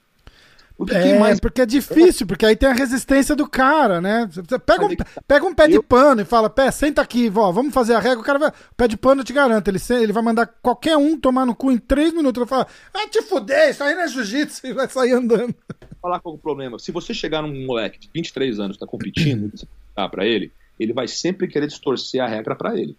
Porque 0.78 0.94
é, 0.94 1.18
mais... 1.18 1.40
porque 1.40 1.62
é 1.62 1.66
difícil, 1.66 2.28
porque 2.28 2.46
aí 2.46 2.56
tem 2.56 2.70
a 2.70 2.74
resistência 2.74 3.36
do 3.36 3.50
cara, 3.50 4.00
né? 4.00 4.30
Você 4.32 4.60
pega 4.60 4.86
um, 4.86 4.96
pega 5.28 5.46
um 5.46 5.54
pé 5.54 5.68
de 5.68 5.82
pano 5.82 6.22
e 6.22 6.26
fala, 6.26 6.52
pé, 6.52 6.70
senta 6.70 7.02
aqui, 7.02 7.30
vó, 7.30 7.52
vamos 7.52 7.74
fazer 7.74 7.96
a 7.96 8.00
regra. 8.00 8.20
O 8.20 8.24
cara 8.24 8.38
vai. 8.38 8.54
Pé 8.76 8.88
de 8.88 8.96
pano, 8.96 9.22
eu 9.22 9.26
te 9.26 9.34
garanto, 9.34 9.68
ele, 9.70 9.80
ele 9.90 10.14
vai 10.14 10.22
mandar 10.22 10.46
qualquer 10.62 10.96
um 10.96 11.20
tomar 11.20 11.48
no 11.48 11.56
cu 11.56 11.72
em 11.72 11.80
três 11.80 12.14
minutos. 12.14 12.40
Ele 12.40 12.48
vai 12.48 12.64
falar, 12.64 12.68
ah, 12.94 13.10
te 13.10 13.24
fuder, 13.24 13.72
isso 13.72 13.84
aí 13.84 13.96
não 13.96 14.04
é 14.04 14.08
jiu-jitsu, 14.08 14.68
e 14.68 14.74
vai 14.74 14.88
sair 14.88 15.14
andando. 15.14 15.56
Falar 16.02 16.20
qual 16.20 16.36
é 16.36 16.38
o 16.38 16.42
problema. 16.42 16.80
Se 16.80 16.92
você 16.92 17.14
chegar 17.14 17.42
num 17.42 17.66
moleque 17.66 18.00
de 18.00 18.10
23 18.14 18.60
anos, 18.60 18.78
tá 18.78 18.86
competindo, 18.86 19.52
tá 19.96 20.08
pra 20.08 20.26
ele, 20.26 20.52
ele 20.80 20.94
vai 20.94 21.08
sempre 21.08 21.48
querer 21.48 21.68
distorcer 21.68 22.22
a 22.22 22.28
regra 22.28 22.56
para 22.56 22.78
ele. 22.80 22.96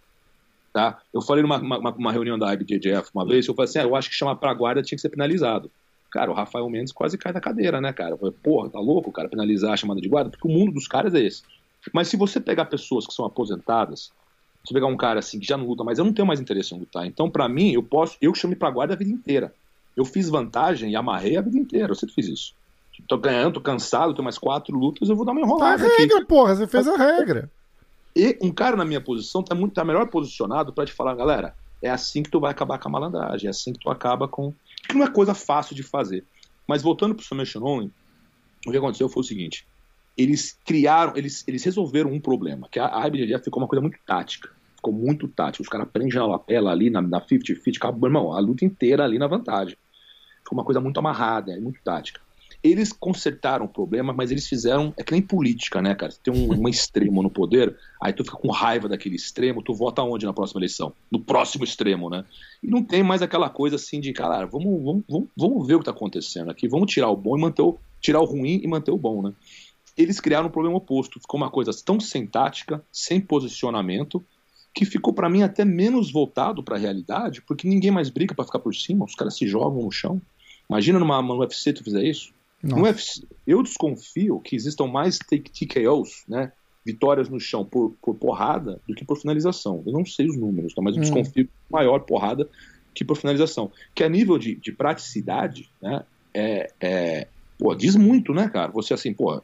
Tá? 0.73 1.01
Eu 1.13 1.21
falei 1.21 1.41
numa 1.41 1.57
uma, 1.57 1.91
uma 1.91 2.11
reunião 2.11 2.37
da 2.37 2.53
IBJJF 2.53 3.09
uma 3.13 3.25
vez, 3.25 3.47
eu 3.47 3.55
falei 3.55 3.69
assim, 3.69 3.79
ah, 3.79 3.83
eu 3.83 3.95
acho 3.95 4.09
que 4.09 4.15
chamar 4.15 4.35
pra 4.35 4.53
guarda 4.53 4.83
tinha 4.83 4.95
que 4.95 5.01
ser 5.01 5.09
penalizado. 5.09 5.71
Cara, 6.11 6.31
o 6.31 6.33
Rafael 6.33 6.69
Mendes 6.69 6.91
quase 6.91 7.17
cai 7.17 7.31
da 7.31 7.39
cadeira, 7.39 7.79
né, 7.79 7.93
cara? 7.93 8.11
Eu 8.11 8.17
falei, 8.17 8.33
porra, 8.43 8.69
tá 8.69 8.79
louco, 8.79 9.11
cara, 9.11 9.29
penalizar 9.29 9.73
a 9.73 9.77
chamada 9.77 10.01
de 10.01 10.07
guarda? 10.07 10.29
Porque 10.29 10.47
o 10.47 10.51
mundo 10.51 10.71
dos 10.71 10.87
caras 10.87 11.13
é 11.13 11.19
esse. 11.19 11.43
Mas 11.93 12.07
se 12.07 12.17
você 12.17 12.39
pegar 12.39 12.65
pessoas 12.65 13.05
que 13.05 13.13
são 13.13 13.25
aposentadas, 13.25 14.11
se 14.65 14.73
pegar 14.73 14.87
um 14.87 14.97
cara 14.97 15.19
assim 15.19 15.39
que 15.39 15.45
já 15.45 15.57
não 15.57 15.65
luta, 15.65 15.83
mas 15.83 15.99
eu 15.99 16.05
não 16.05 16.13
tenho 16.13 16.27
mais 16.27 16.39
interesse 16.39 16.73
em 16.73 16.79
lutar. 16.79 17.05
Então, 17.05 17.29
para 17.29 17.47
mim, 17.47 17.71
eu 17.71 17.83
posso, 17.83 18.17
eu 18.21 18.33
chamo 18.33 18.55
pra 18.55 18.69
guarda 18.69 18.93
a 18.93 18.97
vida 18.97 19.11
inteira. 19.11 19.53
Eu 19.95 20.05
fiz 20.05 20.29
vantagem 20.29 20.91
e 20.91 20.95
amarrei 20.95 21.37
a 21.37 21.41
vida 21.41 21.57
inteira. 21.57 21.91
Eu 21.91 21.95
sempre 21.95 22.15
fiz 22.15 22.27
isso. 22.27 22.55
Tô 23.07 23.17
ganhando, 23.17 23.55
tô 23.55 23.61
cansado, 23.61 24.13
tenho 24.13 24.23
mais 24.23 24.37
quatro 24.37 24.77
lutas, 24.77 25.09
eu 25.09 25.15
vou 25.15 25.25
dar 25.25 25.31
uma 25.31 25.41
enrolada. 25.41 25.77
Tá 25.77 25.85
a 25.85 25.97
regra, 25.97 26.17
aqui. 26.17 26.25
porra, 26.27 26.55
você 26.55 26.67
fez 26.67 26.87
a 26.87 26.95
regra. 26.95 27.49
E 28.15 28.37
um 28.41 28.51
cara 28.51 28.75
na 28.75 28.85
minha 28.85 29.01
posição 29.01 29.41
tá 29.41 29.55
muito 29.55 29.73
tá 29.73 29.83
melhor 29.83 30.07
posicionado 30.07 30.73
para 30.73 30.85
te 30.85 30.93
falar, 30.93 31.15
galera, 31.15 31.55
é 31.81 31.89
assim 31.89 32.21
que 32.21 32.29
tu 32.29 32.39
vai 32.39 32.51
acabar 32.51 32.77
com 32.77 32.89
a 32.89 32.91
malandragem, 32.91 33.47
é 33.47 33.49
assim 33.49 33.73
que 33.73 33.79
tu 33.79 33.89
acaba 33.89 34.27
com. 34.27 34.53
Que 34.87 34.95
não 34.95 35.05
é 35.05 35.09
coisa 35.09 35.33
fácil 35.33 35.75
de 35.75 35.83
fazer. 35.83 36.23
Mas 36.67 36.81
voltando 36.81 37.15
pro 37.15 37.23
Submission 37.23 37.63
Only, 37.63 37.91
o 38.67 38.71
que 38.71 38.77
aconteceu 38.77 39.07
foi 39.09 39.21
o 39.21 39.25
seguinte: 39.25 39.65
eles 40.17 40.57
criaram, 40.65 41.15
eles, 41.15 41.43
eles 41.47 41.63
resolveram 41.63 42.11
um 42.11 42.19
problema, 42.19 42.67
que 42.69 42.79
a, 42.79 43.03
a 43.03 43.07
IBJJF 43.07 43.45
ficou 43.45 43.61
uma 43.61 43.67
coisa 43.67 43.81
muito 43.81 43.97
tática. 44.05 44.49
Ficou 44.75 44.93
muito 44.93 45.27
tática. 45.27 45.61
Os 45.61 45.69
caras 45.69 45.87
prendem 45.91 46.17
a 46.19 46.25
lapela 46.25 46.71
ali 46.71 46.89
na, 46.89 47.01
na 47.01 47.21
50-50, 47.21 47.77
acabou, 47.77 48.07
irmão, 48.07 48.33
a 48.33 48.39
luta 48.39 48.65
inteira 48.65 49.03
ali 49.03 49.17
na 49.17 49.27
vantagem. 49.27 49.77
Ficou 50.43 50.57
uma 50.57 50.63
coisa 50.63 50.79
muito 50.79 50.97
amarrada, 50.99 51.57
muito 51.59 51.79
tática. 51.83 52.21
Eles 52.61 52.91
consertaram 52.91 53.65
o 53.65 53.69
problema, 53.69 54.11
mas 54.11 54.31
eles 54.31 54.47
fizeram. 54.47 54.93
É 54.97 55.03
que 55.03 55.13
nem 55.13 55.21
política, 55.21 55.81
né, 55.81 55.95
cara? 55.95 56.11
Você 56.11 56.19
tem 56.21 56.33
um, 56.33 56.63
um 56.63 56.67
extremo 56.67 57.23
no 57.23 57.29
poder, 57.29 57.75
aí 58.01 58.11
tu 58.11 58.23
fica 58.23 58.35
com 58.35 58.51
raiva 58.51 58.89
daquele 58.89 59.15
extremo, 59.15 59.61
tu 59.61 59.73
vota 59.73 60.01
onde 60.03 60.25
na 60.25 60.33
próxima 60.33 60.59
eleição? 60.59 60.93
No 61.09 61.19
próximo 61.19 61.63
extremo, 61.63 62.09
né? 62.09 62.25
E 62.61 62.67
não 62.67 62.83
tem 62.83 63.01
mais 63.01 63.21
aquela 63.21 63.49
coisa 63.49 63.77
assim 63.77 64.01
de, 64.01 64.11
cara, 64.11 64.45
vamos, 64.45 64.83
vamos, 64.83 65.03
vamos, 65.07 65.29
vamos 65.37 65.67
ver 65.67 65.75
o 65.75 65.79
que 65.79 65.85
tá 65.85 65.91
acontecendo 65.91 66.51
aqui, 66.51 66.67
vamos 66.67 66.91
tirar 66.91 67.09
o 67.09 67.15
bom 67.15 67.37
e 67.37 67.41
manter 67.41 67.61
o. 67.61 67.77
tirar 68.01 68.19
o 68.19 68.25
ruim 68.25 68.59
e 68.61 68.67
manter 68.67 68.91
o 68.91 68.97
bom, 68.97 69.21
né? 69.21 69.33
Eles 69.95 70.19
criaram 70.19 70.47
um 70.47 70.51
problema 70.51 70.77
oposto. 70.77 71.19
Ficou 71.19 71.37
uma 71.37 71.49
coisa 71.49 71.71
tão 71.83 71.99
sem 71.99 72.25
tática, 72.25 72.81
sem 72.91 73.19
posicionamento, 73.19 74.23
que 74.73 74.85
ficou 74.85 75.13
para 75.13 75.29
mim 75.29 75.43
até 75.43 75.65
menos 75.65 76.11
voltado 76.11 76.63
para 76.63 76.77
a 76.77 76.79
realidade, 76.79 77.41
porque 77.41 77.67
ninguém 77.67 77.91
mais 77.91 78.09
briga 78.09 78.33
para 78.33 78.45
ficar 78.45 78.59
por 78.59 78.73
cima, 78.73 79.03
os 79.03 79.15
caras 79.15 79.35
se 79.35 79.45
jogam 79.47 79.83
no 79.83 79.91
chão. 79.91 80.21
Imagina 80.69 80.99
numa, 80.99 81.21
numa 81.21 81.35
UFC 81.35 81.73
tu 81.73 81.83
fizer 81.83 82.03
isso. 82.03 82.31
No 82.61 82.83
UFC, 82.83 83.25
eu 83.47 83.63
desconfio 83.63 84.39
que 84.39 84.55
existam 84.55 84.87
mais 84.87 85.17
TKOs, 85.17 86.23
né, 86.27 86.51
vitórias 86.85 87.29
no 87.29 87.39
chão 87.39 87.63
por, 87.63 87.95
por 88.01 88.15
porrada 88.15 88.81
do 88.87 88.93
que 88.93 89.05
por 89.05 89.17
finalização. 89.17 89.83
Eu 89.85 89.93
não 89.93 90.05
sei 90.05 90.27
os 90.27 90.37
números, 90.37 90.73
tá, 90.73 90.81
mas 90.81 90.95
eu 90.95 90.99
hum. 90.99 91.03
desconfio 91.03 91.47
maior 91.69 91.99
porrada 91.99 92.47
que 92.93 93.05
por 93.05 93.15
finalização. 93.15 93.71
Que 93.95 94.03
a 94.03 94.09
nível 94.09 94.37
de, 94.37 94.55
de 94.55 94.71
praticidade, 94.71 95.69
né, 95.81 96.03
é, 96.33 96.71
é, 96.81 97.27
pô, 97.57 97.73
diz 97.75 97.95
muito, 97.95 98.33
né, 98.33 98.49
cara? 98.49 98.71
Você 98.71 98.93
assim, 98.93 99.13
pô, 99.13 99.41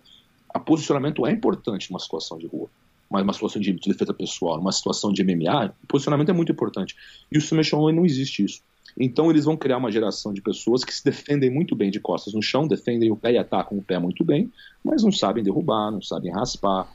a 0.49 0.59
posicionamento 0.59 1.25
é 1.25 1.31
importante 1.31 1.89
numa 1.89 1.99
situação 1.99 2.37
de 2.37 2.47
rua, 2.47 2.69
mas 3.09 3.23
uma 3.23 3.33
situação 3.33 3.61
de, 3.61 3.71
de 3.71 3.91
defesa 3.91 4.13
pessoal, 4.13 4.57
numa 4.57 4.71
situação 4.71 5.11
de 5.11 5.23
MMA, 5.23 5.73
posicionamento 5.87 6.29
é 6.29 6.33
muito 6.33 6.51
importante. 6.51 6.95
E 7.31 7.37
o 7.37 7.41
Submission 7.41 7.91
não 7.91 8.05
existe 8.05 8.43
isso. 8.43 8.61
Então 8.97 9.29
eles 9.29 9.45
vão 9.45 9.57
criar 9.57 9.77
uma 9.77 9.91
geração 9.91 10.33
de 10.33 10.41
pessoas 10.41 10.83
que 10.83 10.93
se 10.93 11.03
defendem 11.03 11.49
muito 11.49 11.75
bem 11.75 11.91
de 11.91 11.99
costas 11.99 12.33
no 12.33 12.41
chão, 12.41 12.67
defendem 12.67 13.11
o 13.11 13.15
pé 13.15 13.33
e 13.33 13.37
atacam 13.37 13.77
o 13.77 13.83
pé 13.83 13.99
muito 13.99 14.23
bem, 14.23 14.51
mas 14.83 15.03
não 15.03 15.11
sabem 15.11 15.43
derrubar, 15.43 15.91
não 15.91 16.01
sabem 16.01 16.31
raspar. 16.31 16.87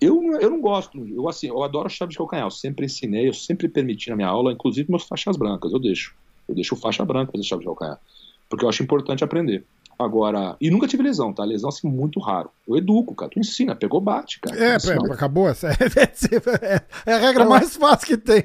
Eu, 0.00 0.22
eu 0.40 0.50
não 0.50 0.60
gosto, 0.60 0.98
eu 1.08 1.28
assim, 1.28 1.48
eu 1.48 1.62
adoro 1.62 1.88
chave 1.90 2.12
de 2.12 2.18
calcanhar, 2.18 2.46
eu 2.46 2.50
sempre 2.50 2.86
ensinei, 2.86 3.28
eu 3.28 3.34
sempre 3.34 3.68
permiti 3.68 4.08
na 4.08 4.16
minha 4.16 4.28
aula, 4.28 4.52
inclusive 4.52 4.90
meus 4.90 5.04
faixas 5.04 5.36
brancas, 5.36 5.72
eu 5.72 5.78
deixo. 5.78 6.14
Eu 6.48 6.54
deixo 6.54 6.74
faixa 6.76 7.04
branca 7.04 7.32
fazer 7.32 7.44
chave 7.44 7.60
de 7.60 7.66
calcanhar, 7.66 8.00
porque 8.48 8.64
eu 8.64 8.68
acho 8.68 8.82
importante 8.82 9.22
aprender. 9.22 9.64
Agora, 9.98 10.56
e 10.60 10.70
nunca 10.70 10.86
tive 10.86 11.02
lesão, 11.02 11.32
tá? 11.32 11.44
Lesão 11.44 11.68
assim 11.68 11.88
muito 11.88 12.20
raro. 12.20 12.50
Eu 12.68 12.76
educo, 12.76 13.16
cara. 13.16 13.32
Tu 13.32 13.40
ensina, 13.40 13.74
pegou, 13.74 14.00
bate, 14.00 14.38
cara. 14.40 14.56
É, 14.56 14.68
é 14.78 14.78
acabou. 15.12 15.48
É, 15.48 17.10
é, 17.10 17.12
a 17.14 17.18
regra 17.18 17.44
mais 17.44 17.76
fácil 17.76 18.06
que 18.06 18.16
tem. 18.16 18.44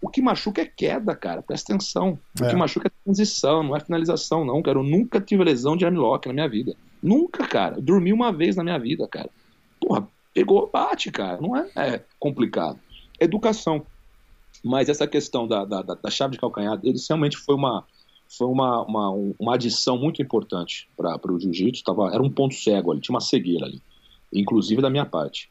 O 0.00 0.08
que 0.08 0.22
machuca 0.22 0.62
é 0.62 0.66
queda, 0.66 1.14
cara. 1.14 1.42
Presta 1.42 1.72
atenção. 1.72 2.18
O 2.40 2.44
é. 2.44 2.50
que 2.50 2.56
machuca 2.56 2.88
é 2.88 3.04
transição, 3.04 3.62
não 3.62 3.76
é 3.76 3.80
finalização, 3.80 4.44
não, 4.44 4.62
cara. 4.62 4.78
Eu 4.78 4.82
nunca 4.82 5.20
tive 5.20 5.44
lesão 5.44 5.76
de 5.76 5.84
armlock 5.84 6.26
na 6.26 6.32
minha 6.32 6.48
vida. 6.48 6.74
Nunca, 7.02 7.46
cara. 7.46 7.76
Eu 7.76 7.82
dormi 7.82 8.12
uma 8.12 8.32
vez 8.32 8.56
na 8.56 8.64
minha 8.64 8.78
vida, 8.78 9.06
cara. 9.06 9.28
Porra, 9.78 10.08
pegou, 10.32 10.70
bate, 10.72 11.10
cara. 11.10 11.40
Não 11.40 11.56
é, 11.56 11.68
é 11.76 12.04
complicado. 12.18 12.78
Educação. 13.18 13.84
Mas 14.64 14.88
essa 14.88 15.06
questão 15.06 15.46
da, 15.46 15.64
da, 15.64 15.82
da 15.82 16.10
chave 16.10 16.32
de 16.32 16.40
calcanhar 16.40 16.76
deles 16.76 17.06
realmente 17.08 17.36
foi 17.36 17.54
uma, 17.54 17.84
foi 18.28 18.46
uma, 18.46 18.82
uma, 18.84 19.10
uma 19.38 19.54
adição 19.54 19.98
muito 19.98 20.22
importante 20.22 20.88
para 20.96 21.32
o 21.32 21.40
jiu-jitsu. 21.40 21.82
Era 22.12 22.22
um 22.22 22.30
ponto 22.30 22.54
cego 22.54 22.92
ali, 22.92 23.00
tinha 23.00 23.14
uma 23.14 23.20
cegueira 23.20 23.66
ali, 23.66 23.82
inclusive 24.32 24.80
da 24.80 24.90
minha 24.90 25.04
parte. 25.04 25.50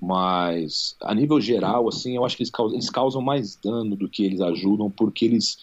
Mas 0.00 0.94
a 1.00 1.14
nível 1.14 1.40
geral, 1.40 1.88
assim, 1.88 2.16
eu 2.16 2.24
acho 2.24 2.36
que 2.36 2.42
eles 2.42 2.50
causam, 2.50 2.74
eles 2.76 2.90
causam 2.90 3.22
mais 3.22 3.56
dano 3.56 3.96
do 3.96 4.08
que 4.08 4.24
eles 4.24 4.40
ajudam, 4.40 4.90
porque 4.90 5.24
eles 5.24 5.56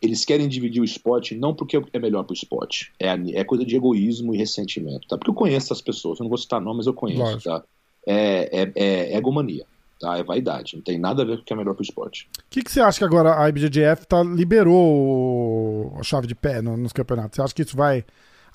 eles 0.00 0.24
querem 0.24 0.46
dividir 0.46 0.80
o 0.80 0.84
esporte 0.84 1.34
não 1.34 1.54
porque 1.54 1.80
é 1.92 1.98
melhor 1.98 2.22
para 2.22 2.32
o 2.32 2.36
esporte, 2.36 2.92
é, 3.00 3.08
é 3.32 3.44
coisa 3.44 3.64
de 3.64 3.74
egoísmo 3.74 4.34
e 4.34 4.38
ressentimento, 4.38 5.08
tá? 5.08 5.16
Porque 5.16 5.30
eu 5.30 5.34
conheço 5.34 5.66
essas 5.66 5.80
pessoas, 5.80 6.18
eu 6.18 6.24
não 6.24 6.28
vou 6.28 6.38
citar 6.38 6.60
nomes, 6.60 6.78
mas 6.78 6.86
eu 6.86 6.94
conheço, 6.94 7.22
Lógico. 7.22 7.42
tá? 7.44 7.64
É, 8.06 8.62
é, 8.62 8.72
é, 8.74 9.16
egomania, 9.16 9.64
tá? 9.98 10.18
É 10.18 10.22
vaidade, 10.22 10.76
não 10.76 10.82
tem 10.82 10.98
nada 10.98 11.22
a 11.22 11.24
ver 11.24 11.36
com 11.36 11.42
o 11.42 11.44
que 11.44 11.52
é 11.52 11.56
melhor 11.56 11.74
para 11.74 11.82
o 11.82 11.84
esporte. 11.84 12.28
O 12.38 12.42
que, 12.50 12.62
que 12.62 12.70
você 12.70 12.80
acha 12.80 12.98
que 12.98 13.04
agora 13.04 13.42
a 13.42 13.48
IBJJF 13.48 14.06
tá, 14.06 14.22
liberou 14.22 15.94
a 15.98 16.02
chave 16.02 16.26
de 16.26 16.34
pé 16.34 16.60
no, 16.60 16.76
nos 16.76 16.92
campeonatos? 16.92 17.36
Você 17.36 17.42
acha 17.42 17.54
que 17.54 17.62
isso 17.62 17.76
vai 17.76 18.04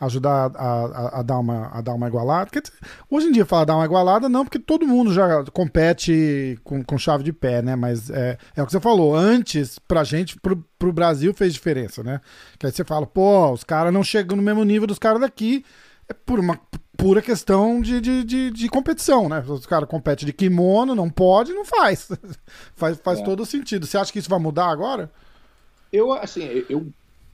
ajudar 0.02 0.52
a, 0.56 0.66
a, 0.66 1.20
a, 1.20 1.22
dar, 1.22 1.38
uma, 1.40 1.68
a 1.68 1.80
dar 1.80 1.94
uma 1.94 2.08
igualada. 2.08 2.50
Porque, 2.50 2.68
hoje 3.10 3.28
em 3.28 3.32
dia, 3.32 3.46
falar 3.46 3.66
dar 3.66 3.76
uma 3.76 3.86
igualada, 3.86 4.28
não, 4.28 4.44
porque 4.44 4.58
todo 4.58 4.88
mundo 4.88 5.14
já 5.14 5.46
compete 5.54 6.60
com, 6.64 6.84
com 6.84 6.98
chave 6.98 7.24
de 7.24 7.32
pé, 7.32 7.62
né? 7.62 7.76
Mas 7.76 8.10
é, 8.10 8.38
é 8.56 8.64
o 8.64 8.66
que 8.66 8.72
você 8.72 8.80
falou. 8.80 9.16
Antes, 9.16 9.78
pra 9.78 10.04
gente, 10.04 10.40
pro, 10.40 10.58
pro 10.80 10.92
Brasil 10.92 11.32
fez 11.36 11.54
diferença, 11.54 12.02
né? 12.04 12.20
Que 12.58 12.66
aí 12.66 12.72
você 12.72 12.84
fala, 12.84 13.06
pô, 13.06 13.52
os 13.52 13.64
caras 13.64 13.94
não 13.94 14.04
chegam 14.04 14.36
no 14.36 14.42
mesmo 14.42 14.64
nível 14.64 14.88
dos 14.88 14.98
caras 14.98 15.22
daqui. 15.22 15.64
É 16.10 16.14
por 16.14 16.40
uma 16.40 16.60
pura 16.98 17.22
questão 17.22 17.80
de, 17.80 18.02
de, 18.02 18.24
de, 18.24 18.52
de 18.52 18.70
competição, 18.70 19.30
né? 19.30 19.44
Os 19.48 19.68
caras 19.68 19.88
competem 19.88 20.26
de 20.26 20.34
kimono, 20.34 20.96
não 20.96 21.10
pode, 21.10 21.54
não 21.54 21.64
faz. 21.64 22.10
faz 22.76 22.98
faz 22.98 23.20
é. 23.20 23.24
todo 23.24 23.46
sentido. 23.46 23.86
Você 23.86 23.98
acha 23.98 24.12
que 24.12 24.20
isso 24.20 24.30
vai 24.30 24.40
mudar 24.40 24.68
agora? 24.68 25.12
Eu, 25.94 26.12
assim, 26.14 26.66
eu 26.70 26.92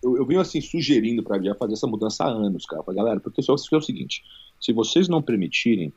eu, 0.07 0.17
eu 0.17 0.25
venho 0.25 0.39
assim 0.39 0.61
sugerindo 0.61 1.23
para 1.23 1.41
já 1.41 1.55
fazer 1.55 1.73
essa 1.73 1.87
mudança 1.87 2.23
há 2.23 2.27
anos, 2.27 2.65
cara. 2.65 2.83
Pra 2.83 2.93
galera, 2.93 3.19
porque 3.19 3.41
só 3.41 3.53
é 3.53 3.77
o 3.77 3.81
seguinte: 3.81 4.23
se 4.59 4.73
vocês 4.73 5.07
não 5.07 5.21
permitirem, 5.21 5.91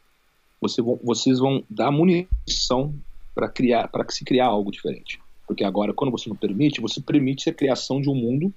você 0.61 0.82
vocês 0.82 1.38
vão 1.38 1.64
dar 1.68 1.90
munição 1.90 2.94
para 3.34 3.48
criar, 3.48 3.88
para 3.88 4.08
se 4.11 4.24
criar 4.24 4.46
algo 4.46 4.70
diferente. 4.70 5.20
Porque 5.46 5.64
agora, 5.64 5.92
quando 5.92 6.11
você 6.11 6.28
não 6.28 6.36
permite, 6.36 6.80
você 6.80 7.00
permite 7.00 7.48
a 7.48 7.54
criação 7.54 8.00
de 8.00 8.08
um 8.08 8.14
mundo 8.14 8.52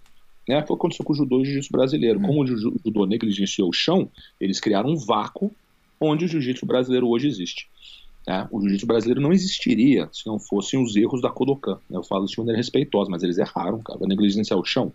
né, 0.48 0.62
foi 0.66 0.76
o 0.76 0.78
que 0.78 0.82
aconteceu 0.82 1.06
com 1.06 1.14
o 1.14 1.16
judô 1.16 1.40
e 1.40 1.42
o 1.42 1.46
jiu-jitsu 1.46 1.72
brasileiro. 1.72 2.20
Hum. 2.20 2.24
Como 2.24 2.44
o 2.44 2.48
judô 2.48 3.06
negligenciou 3.06 3.70
o 3.70 3.74
chão, 3.74 4.10
eles 4.40 4.60
criaram 4.60 4.90
um 4.90 4.98
vácuo 4.98 5.52
onde 6.00 6.26
o 6.26 6.28
jiu-jitsu 6.28 6.66
brasileiro 6.66 7.08
hoje 7.08 7.28
existe. 7.28 7.68
Né? 8.28 8.48
O 8.52 8.60
jiu-jitsu 8.60 8.86
brasileiro 8.86 9.22
não 9.22 9.32
existiria 9.32 10.10
se 10.12 10.28
não 10.28 10.38
fossem 10.40 10.82
os 10.82 10.96
erros 10.96 11.22
da 11.22 11.30
Kodokan. 11.30 11.80
Né? 11.90 11.98
Eu 11.98 12.04
falo 12.04 12.26
isso 12.26 12.34
de 12.34 12.40
maneira 12.40 12.58
respeitosa, 12.58 13.10
mas 13.10 13.24
eles 13.24 13.38
erraram, 13.38 13.80
cara. 13.80 14.00
Negligenciar 14.06 14.60
o 14.60 14.66
chão. 14.66 14.92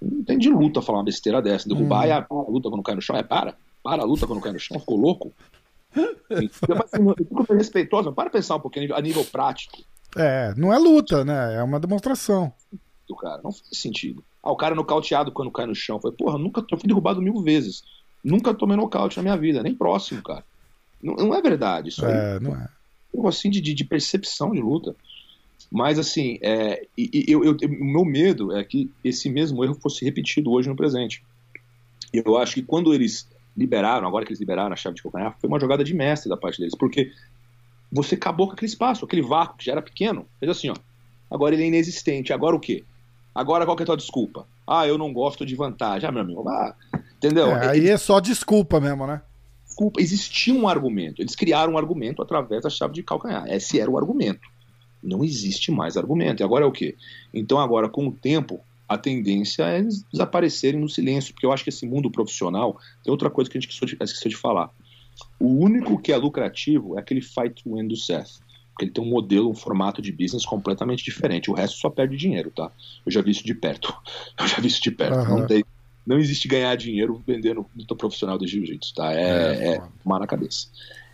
Não 0.00 0.24
tem 0.24 0.38
de 0.38 0.50
luta 0.50 0.82
falar 0.82 0.98
uma 0.98 1.04
besteira 1.04 1.40
dessa. 1.42 1.68
Derrubar 1.68 2.06
hum. 2.06 2.08
é 2.08 2.12
a 2.12 2.26
luta 2.50 2.68
quando 2.70 2.82
cai 2.82 2.94
no 2.94 3.02
chão. 3.02 3.16
É 3.16 3.22
para. 3.22 3.54
Para 3.82 4.02
a 4.02 4.06
luta 4.06 4.26
quando 4.26 4.40
cai 4.40 4.52
no 4.52 4.58
chão. 4.58 4.78
Ficou 4.78 4.96
louco? 4.96 5.32
Fico 5.92 7.54
respeitoso. 7.54 8.12
Para 8.12 8.30
pensar 8.30 8.56
um 8.56 8.60
pouquinho 8.60 8.94
a 8.94 9.00
nível 9.00 9.24
prático. 9.24 9.78
É, 10.16 10.54
não 10.56 10.72
é 10.72 10.78
luta, 10.78 11.24
né? 11.24 11.56
É 11.56 11.62
uma 11.62 11.78
demonstração. 11.78 12.52
Do 13.08 13.14
cara, 13.16 13.40
não 13.42 13.52
faz 13.52 13.68
sentido. 13.72 14.24
Ah, 14.42 14.50
o 14.50 14.56
cara 14.56 14.74
nocauteado 14.74 15.30
quando 15.32 15.50
cai 15.50 15.66
no 15.66 15.74
chão. 15.74 16.00
Foi, 16.00 16.12
porra, 16.12 16.38
nunca 16.38 16.64
eu 16.70 16.78
fui 16.78 16.88
derrubado 16.88 17.20
mil 17.20 17.42
vezes. 17.42 17.82
Nunca 18.24 18.54
tomei 18.54 18.76
nocaute 18.76 19.16
na 19.16 19.22
minha 19.22 19.36
vida, 19.36 19.62
nem 19.62 19.74
próximo, 19.74 20.22
cara. 20.22 20.44
Não, 21.02 21.14
não 21.14 21.34
é 21.34 21.40
verdade 21.42 21.90
isso 21.90 22.04
é, 22.04 22.08
aí. 22.08 22.36
É, 22.36 22.40
não 22.40 22.54
é. 22.54 22.68
Um 23.14 23.28
assim 23.28 23.50
de, 23.50 23.60
de 23.60 23.84
percepção 23.84 24.50
de 24.50 24.60
luta. 24.60 24.96
Mas, 25.70 25.98
assim, 25.98 26.38
é, 26.42 26.86
eu, 26.96 27.44
eu, 27.44 27.56
o 27.56 27.84
meu 27.84 28.04
medo 28.04 28.56
é 28.56 28.62
que 28.62 28.90
esse 29.02 29.28
mesmo 29.28 29.64
erro 29.64 29.74
fosse 29.74 30.04
repetido 30.04 30.50
hoje 30.50 30.68
no 30.68 30.76
presente. 30.76 31.24
Eu 32.12 32.36
acho 32.36 32.54
que 32.54 32.62
quando 32.62 32.94
eles 32.94 33.28
liberaram, 33.56 34.06
agora 34.06 34.24
que 34.24 34.30
eles 34.30 34.40
liberaram 34.40 34.72
a 34.72 34.76
chave 34.76 34.96
de 34.96 35.02
calcanhar, 35.02 35.36
foi 35.40 35.48
uma 35.48 35.58
jogada 35.58 35.82
de 35.82 35.94
mestre 35.94 36.28
da 36.28 36.36
parte 36.36 36.58
deles, 36.58 36.74
porque 36.78 37.10
você 37.90 38.14
acabou 38.14 38.46
com 38.46 38.52
aquele 38.52 38.70
espaço, 38.70 39.04
aquele 39.04 39.22
vácuo 39.22 39.56
que 39.56 39.64
já 39.64 39.72
era 39.72 39.82
pequeno, 39.82 40.26
fez 40.38 40.50
assim, 40.50 40.70
ó. 40.70 40.74
Agora 41.30 41.54
ele 41.54 41.64
é 41.64 41.66
inexistente. 41.66 42.32
Agora 42.32 42.54
o 42.54 42.60
quê? 42.60 42.84
Agora 43.34 43.64
qual 43.64 43.76
que 43.76 43.82
é 43.82 43.84
a 43.84 43.86
tua 43.86 43.96
desculpa? 43.96 44.46
Ah, 44.66 44.86
eu 44.86 44.96
não 44.96 45.12
gosto 45.12 45.44
de 45.44 45.54
vantagem. 45.54 46.08
Ah, 46.08 46.12
meu 46.12 46.22
amigo, 46.22 46.48
ah, 46.48 46.74
entendeu? 47.16 47.48
É, 47.48 47.70
aí 47.70 47.88
é 47.88 47.96
só 47.96 48.20
desculpa 48.20 48.80
mesmo, 48.80 49.06
né? 49.06 49.20
Desculpa, 49.66 50.00
existia 50.00 50.54
um 50.54 50.66
argumento. 50.66 51.20
Eles 51.20 51.36
criaram 51.36 51.74
um 51.74 51.78
argumento 51.78 52.22
através 52.22 52.62
da 52.62 52.70
chave 52.70 52.94
de 52.94 53.02
calcanhar. 53.02 53.46
Esse 53.48 53.78
era 53.78 53.90
o 53.90 53.98
argumento. 53.98 54.40
Não 55.06 55.24
existe 55.24 55.70
mais 55.70 55.96
argumento. 55.96 56.42
E 56.42 56.44
agora 56.44 56.64
é 56.64 56.68
o 56.68 56.72
quê? 56.72 56.96
Então, 57.32 57.58
agora, 57.58 57.88
com 57.88 58.08
o 58.08 58.12
tempo, 58.12 58.60
a 58.88 58.96
tendência 58.96 59.64
é 59.64 59.78
eles 59.78 60.04
desaparecerem 60.12 60.80
no 60.80 60.88
silêncio, 60.88 61.32
porque 61.34 61.46
eu 61.46 61.52
acho 61.52 61.64
que 61.64 61.70
esse 61.70 61.86
mundo 61.86 62.10
profissional 62.10 62.78
tem 63.02 63.10
outra 63.10 63.30
coisa 63.30 63.50
que 63.50 63.58
a 63.58 63.60
gente 63.60 63.70
esqueceu 63.70 64.30
de 64.30 64.36
falar. 64.36 64.70
O 65.40 65.48
único 65.48 66.00
que 66.00 66.12
é 66.12 66.16
lucrativo 66.16 66.96
é 66.96 67.00
aquele 67.00 67.20
fight 67.20 67.62
to 67.62 67.74
win 67.74 67.88
do 67.88 67.96
Seth. 67.96 68.40
Porque 68.72 68.84
ele 68.84 68.92
tem 68.92 69.02
um 69.02 69.08
modelo, 69.08 69.50
um 69.50 69.54
formato 69.54 70.02
de 70.02 70.12
business 70.12 70.44
completamente 70.44 71.02
diferente. 71.02 71.50
O 71.50 71.54
resto 71.54 71.78
só 71.78 71.88
perde 71.88 72.14
dinheiro, 72.16 72.50
tá? 72.54 72.70
Eu 73.06 73.10
já 73.10 73.22
vi 73.22 73.30
isso 73.30 73.44
de 73.44 73.54
perto. 73.54 73.94
Eu 74.38 74.46
já 74.46 74.56
vi 74.58 74.68
isso 74.68 74.82
de 74.82 74.90
perto. 74.90 75.16
Uhum. 75.16 75.40
Não, 75.40 75.46
tem, 75.46 75.64
não 76.06 76.18
existe 76.18 76.46
ganhar 76.46 76.76
dinheiro 76.76 77.22
vendendo 77.26 77.64
luta 77.74 77.96
profissional 77.96 78.38
de 78.38 78.46
jiu-jitsu, 78.46 78.94
tá? 78.94 79.14
É, 79.14 79.22
é, 79.22 79.68
é 79.76 79.82
tomar 80.02 80.20
na 80.20 80.26
cabeça. 80.26 80.68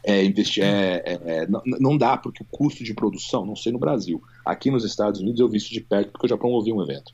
É, 0.04 0.24
investir, 0.24 0.64
é, 0.64 1.02
é, 1.04 1.20
é, 1.24 1.46
não, 1.46 1.62
não 1.64 1.98
dá, 1.98 2.16
porque 2.16 2.42
o 2.42 2.46
custo 2.46 2.82
de 2.82 2.92
produção, 2.92 3.46
não 3.46 3.54
sei 3.54 3.70
no 3.70 3.78
Brasil. 3.78 4.20
Aqui 4.44 4.70
nos 4.70 4.84
Estados 4.84 5.20
Unidos 5.20 5.40
eu 5.40 5.48
vi 5.48 5.58
isso 5.58 5.70
de 5.70 5.80
perto 5.80 6.10
porque 6.10 6.26
eu 6.26 6.30
já 6.30 6.36
promovi 6.36 6.72
um 6.72 6.82
evento. 6.82 7.12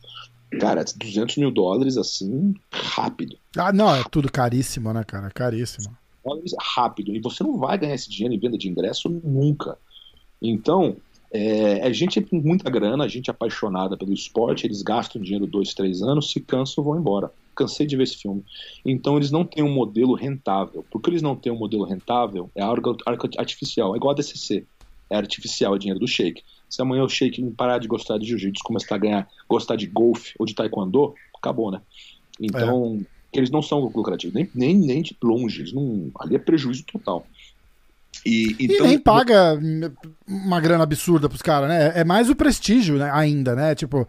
Cara, 0.58 0.82
200 0.82 1.36
mil 1.36 1.50
dólares 1.50 1.98
assim, 1.98 2.54
rápido. 2.72 3.36
Ah, 3.56 3.72
não, 3.72 3.94
é 3.94 4.02
tudo 4.10 4.32
caríssimo, 4.32 4.92
né, 4.92 5.04
cara? 5.04 5.30
Caríssimo. 5.30 5.94
Rápido. 6.74 7.14
E 7.14 7.20
você 7.20 7.42
não 7.42 7.58
vai 7.58 7.76
ganhar 7.76 7.94
esse 7.94 8.08
dinheiro 8.08 8.34
em 8.34 8.38
venda 8.38 8.56
de 8.56 8.68
ingresso 8.68 9.08
nunca. 9.08 9.76
Então, 10.40 10.96
é, 11.30 11.88
é 11.88 11.92
gente 11.92 12.20
com 12.20 12.36
muita 12.36 12.70
grana, 12.70 13.08
gente 13.08 13.30
apaixonada 13.30 13.96
pelo 13.96 14.12
esporte, 14.12 14.66
eles 14.66 14.82
gastam 14.82 15.20
dinheiro 15.20 15.46
dois, 15.46 15.74
três 15.74 16.02
anos, 16.02 16.30
se 16.30 16.40
cansam 16.40 16.82
vão 16.82 16.98
embora. 16.98 17.30
Cansei 17.54 17.86
de 17.86 17.96
ver 17.96 18.04
esse 18.04 18.16
filme. 18.16 18.44
Então 18.84 19.16
eles 19.16 19.30
não 19.30 19.44
têm 19.44 19.64
um 19.64 19.72
modelo 19.72 20.14
rentável. 20.14 20.84
Porque 20.90 21.10
eles 21.10 21.22
não 21.22 21.36
têm 21.36 21.52
um 21.52 21.58
modelo 21.58 21.84
rentável, 21.84 22.50
é 22.54 22.62
algo 22.62 22.96
artificial, 23.36 23.94
é 23.94 23.96
igual 23.96 24.12
a 24.12 24.14
DCC. 24.14 24.64
É 25.10 25.16
artificial, 25.16 25.74
é 25.74 25.78
dinheiro 25.78 26.00
do 26.00 26.06
shake. 26.06 26.42
Se 26.68 26.82
amanhã 26.82 27.02
o 27.02 27.08
shake 27.08 27.42
parar 27.50 27.78
de 27.78 27.88
gostar 27.88 28.18
de 28.18 28.26
jiu-jitsu, 28.26 28.62
começar 28.62 28.94
a 28.94 28.98
ganhar, 28.98 29.28
gostar 29.48 29.76
de 29.76 29.86
golfe 29.86 30.34
ou 30.38 30.44
de 30.44 30.54
taekwondo, 30.54 31.14
acabou, 31.34 31.70
né? 31.70 31.80
Então, 32.38 33.00
é. 33.00 33.38
eles 33.38 33.50
não 33.50 33.62
são 33.62 33.80
lucrativos, 33.80 34.34
nem, 34.34 34.48
nem, 34.54 34.76
nem 34.76 35.02
de 35.02 35.16
longe. 35.22 35.62
Eles 35.62 35.72
não, 35.72 36.10
ali 36.20 36.36
é 36.36 36.38
prejuízo 36.38 36.84
total. 36.84 37.26
E, 38.28 38.56
então, 38.60 38.84
e 38.84 38.88
nem 38.88 38.98
paga 38.98 39.58
uma 40.26 40.60
grana 40.60 40.84
absurda 40.84 41.30
pros 41.30 41.40
caras, 41.40 41.66
né? 41.66 41.92
É 41.94 42.04
mais 42.04 42.28
o 42.28 42.36
prestígio 42.36 42.98
né? 42.98 43.10
ainda, 43.10 43.54
né? 43.54 43.74
Tipo, 43.74 44.06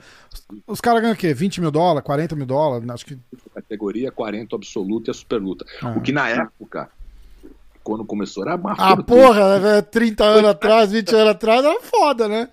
os 0.67 0.81
caras 0.81 1.01
ganham 1.01 1.13
o 1.13 1.17
quê? 1.17 1.33
20 1.33 1.61
mil 1.61 1.71
dólares, 1.71 2.05
40 2.05 2.35
mil 2.35 2.45
dólares? 2.45 2.89
Acho 2.89 3.05
que. 3.05 3.17
Categoria 3.55 4.11
40 4.11 4.53
absoluta 4.57 5.09
e 5.09 5.11
a 5.11 5.13
super 5.13 5.41
luta. 5.41 5.65
Ah. 5.81 5.93
O 5.95 6.01
que 6.01 6.11
na 6.11 6.27
época, 6.27 6.89
quando 7.81 8.03
começou, 8.03 8.43
era 8.43 8.57
uma 8.57 8.73
Ah, 8.77 9.01
porra, 9.01 9.81
30 9.81 10.21
né? 10.21 10.39
anos 10.39 10.49
atrás, 10.49 10.91
20 10.91 11.15
anos 11.15 11.29
atrás, 11.29 11.63
era 11.63 11.79
foda, 11.79 12.27
né? 12.27 12.49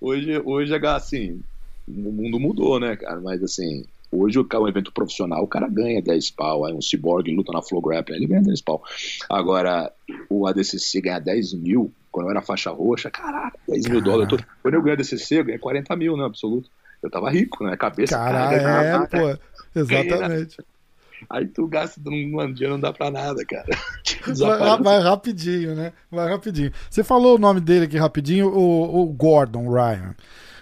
Hoje, 0.00 0.40
hoje 0.42 0.74
é 0.74 0.86
assim, 0.86 1.42
o 1.86 2.12
mundo 2.12 2.40
mudou, 2.40 2.80
né, 2.80 2.96
cara? 2.96 3.20
Mas 3.20 3.42
assim, 3.42 3.84
Hoje, 4.16 4.38
o 4.38 4.46
um 4.60 4.68
evento 4.68 4.92
profissional, 4.92 5.42
o 5.42 5.48
cara 5.48 5.68
ganha 5.68 6.00
10 6.00 6.30
pau. 6.30 6.64
Aí 6.64 6.72
um 6.72 6.80
cyborg 6.80 7.34
luta 7.34 7.52
na 7.52 7.60
Flow 7.60 7.82
Grappling, 7.82 8.16
ele 8.16 8.26
ganha 8.26 8.42
10 8.42 8.62
pau. 8.62 8.82
Agora, 9.28 9.92
o 10.30 10.46
ADCC 10.46 11.00
ganha 11.00 11.18
10 11.18 11.54
mil, 11.54 11.92
quando 12.12 12.26
eu 12.26 12.30
era 12.30 12.40
faixa 12.40 12.70
roxa, 12.70 13.10
caraca, 13.10 13.58
10 13.68 13.88
mil 13.88 14.00
dólares. 14.00 14.32
Eu 14.32 14.38
tô... 14.38 14.44
Quando 14.62 14.74
eu 14.74 14.82
ganhei 14.82 14.94
ADCC, 14.94 15.40
eu 15.40 15.44
ganhei 15.44 15.58
40 15.58 15.96
mil, 15.96 16.16
né, 16.16 16.24
absoluto. 16.24 16.70
Eu 17.02 17.10
tava 17.10 17.28
rico, 17.28 17.64
né? 17.64 17.76
Cabeça, 17.76 18.16
cara, 18.16 18.54
é, 18.54 19.06
pô, 19.06 19.38
exatamente. 19.74 20.56
Aí 21.28 21.46
tu 21.46 21.66
gasta 21.66 22.00
num 22.04 22.52
dia 22.52 22.68
não 22.68 22.78
dá 22.78 22.92
pra 22.92 23.10
nada, 23.10 23.44
cara. 23.44 23.66
Vai, 24.38 24.82
vai, 24.82 25.00
rapidinho, 25.00 25.74
né? 25.74 25.92
Vai 26.10 26.30
rapidinho. 26.30 26.72
Você 26.88 27.04
falou 27.04 27.36
o 27.36 27.38
nome 27.38 27.60
dele 27.60 27.84
aqui 27.84 27.98
rapidinho, 27.98 28.48
o, 28.48 29.02
o 29.02 29.06
Gordon 29.12 29.68
Ryan. 29.68 30.14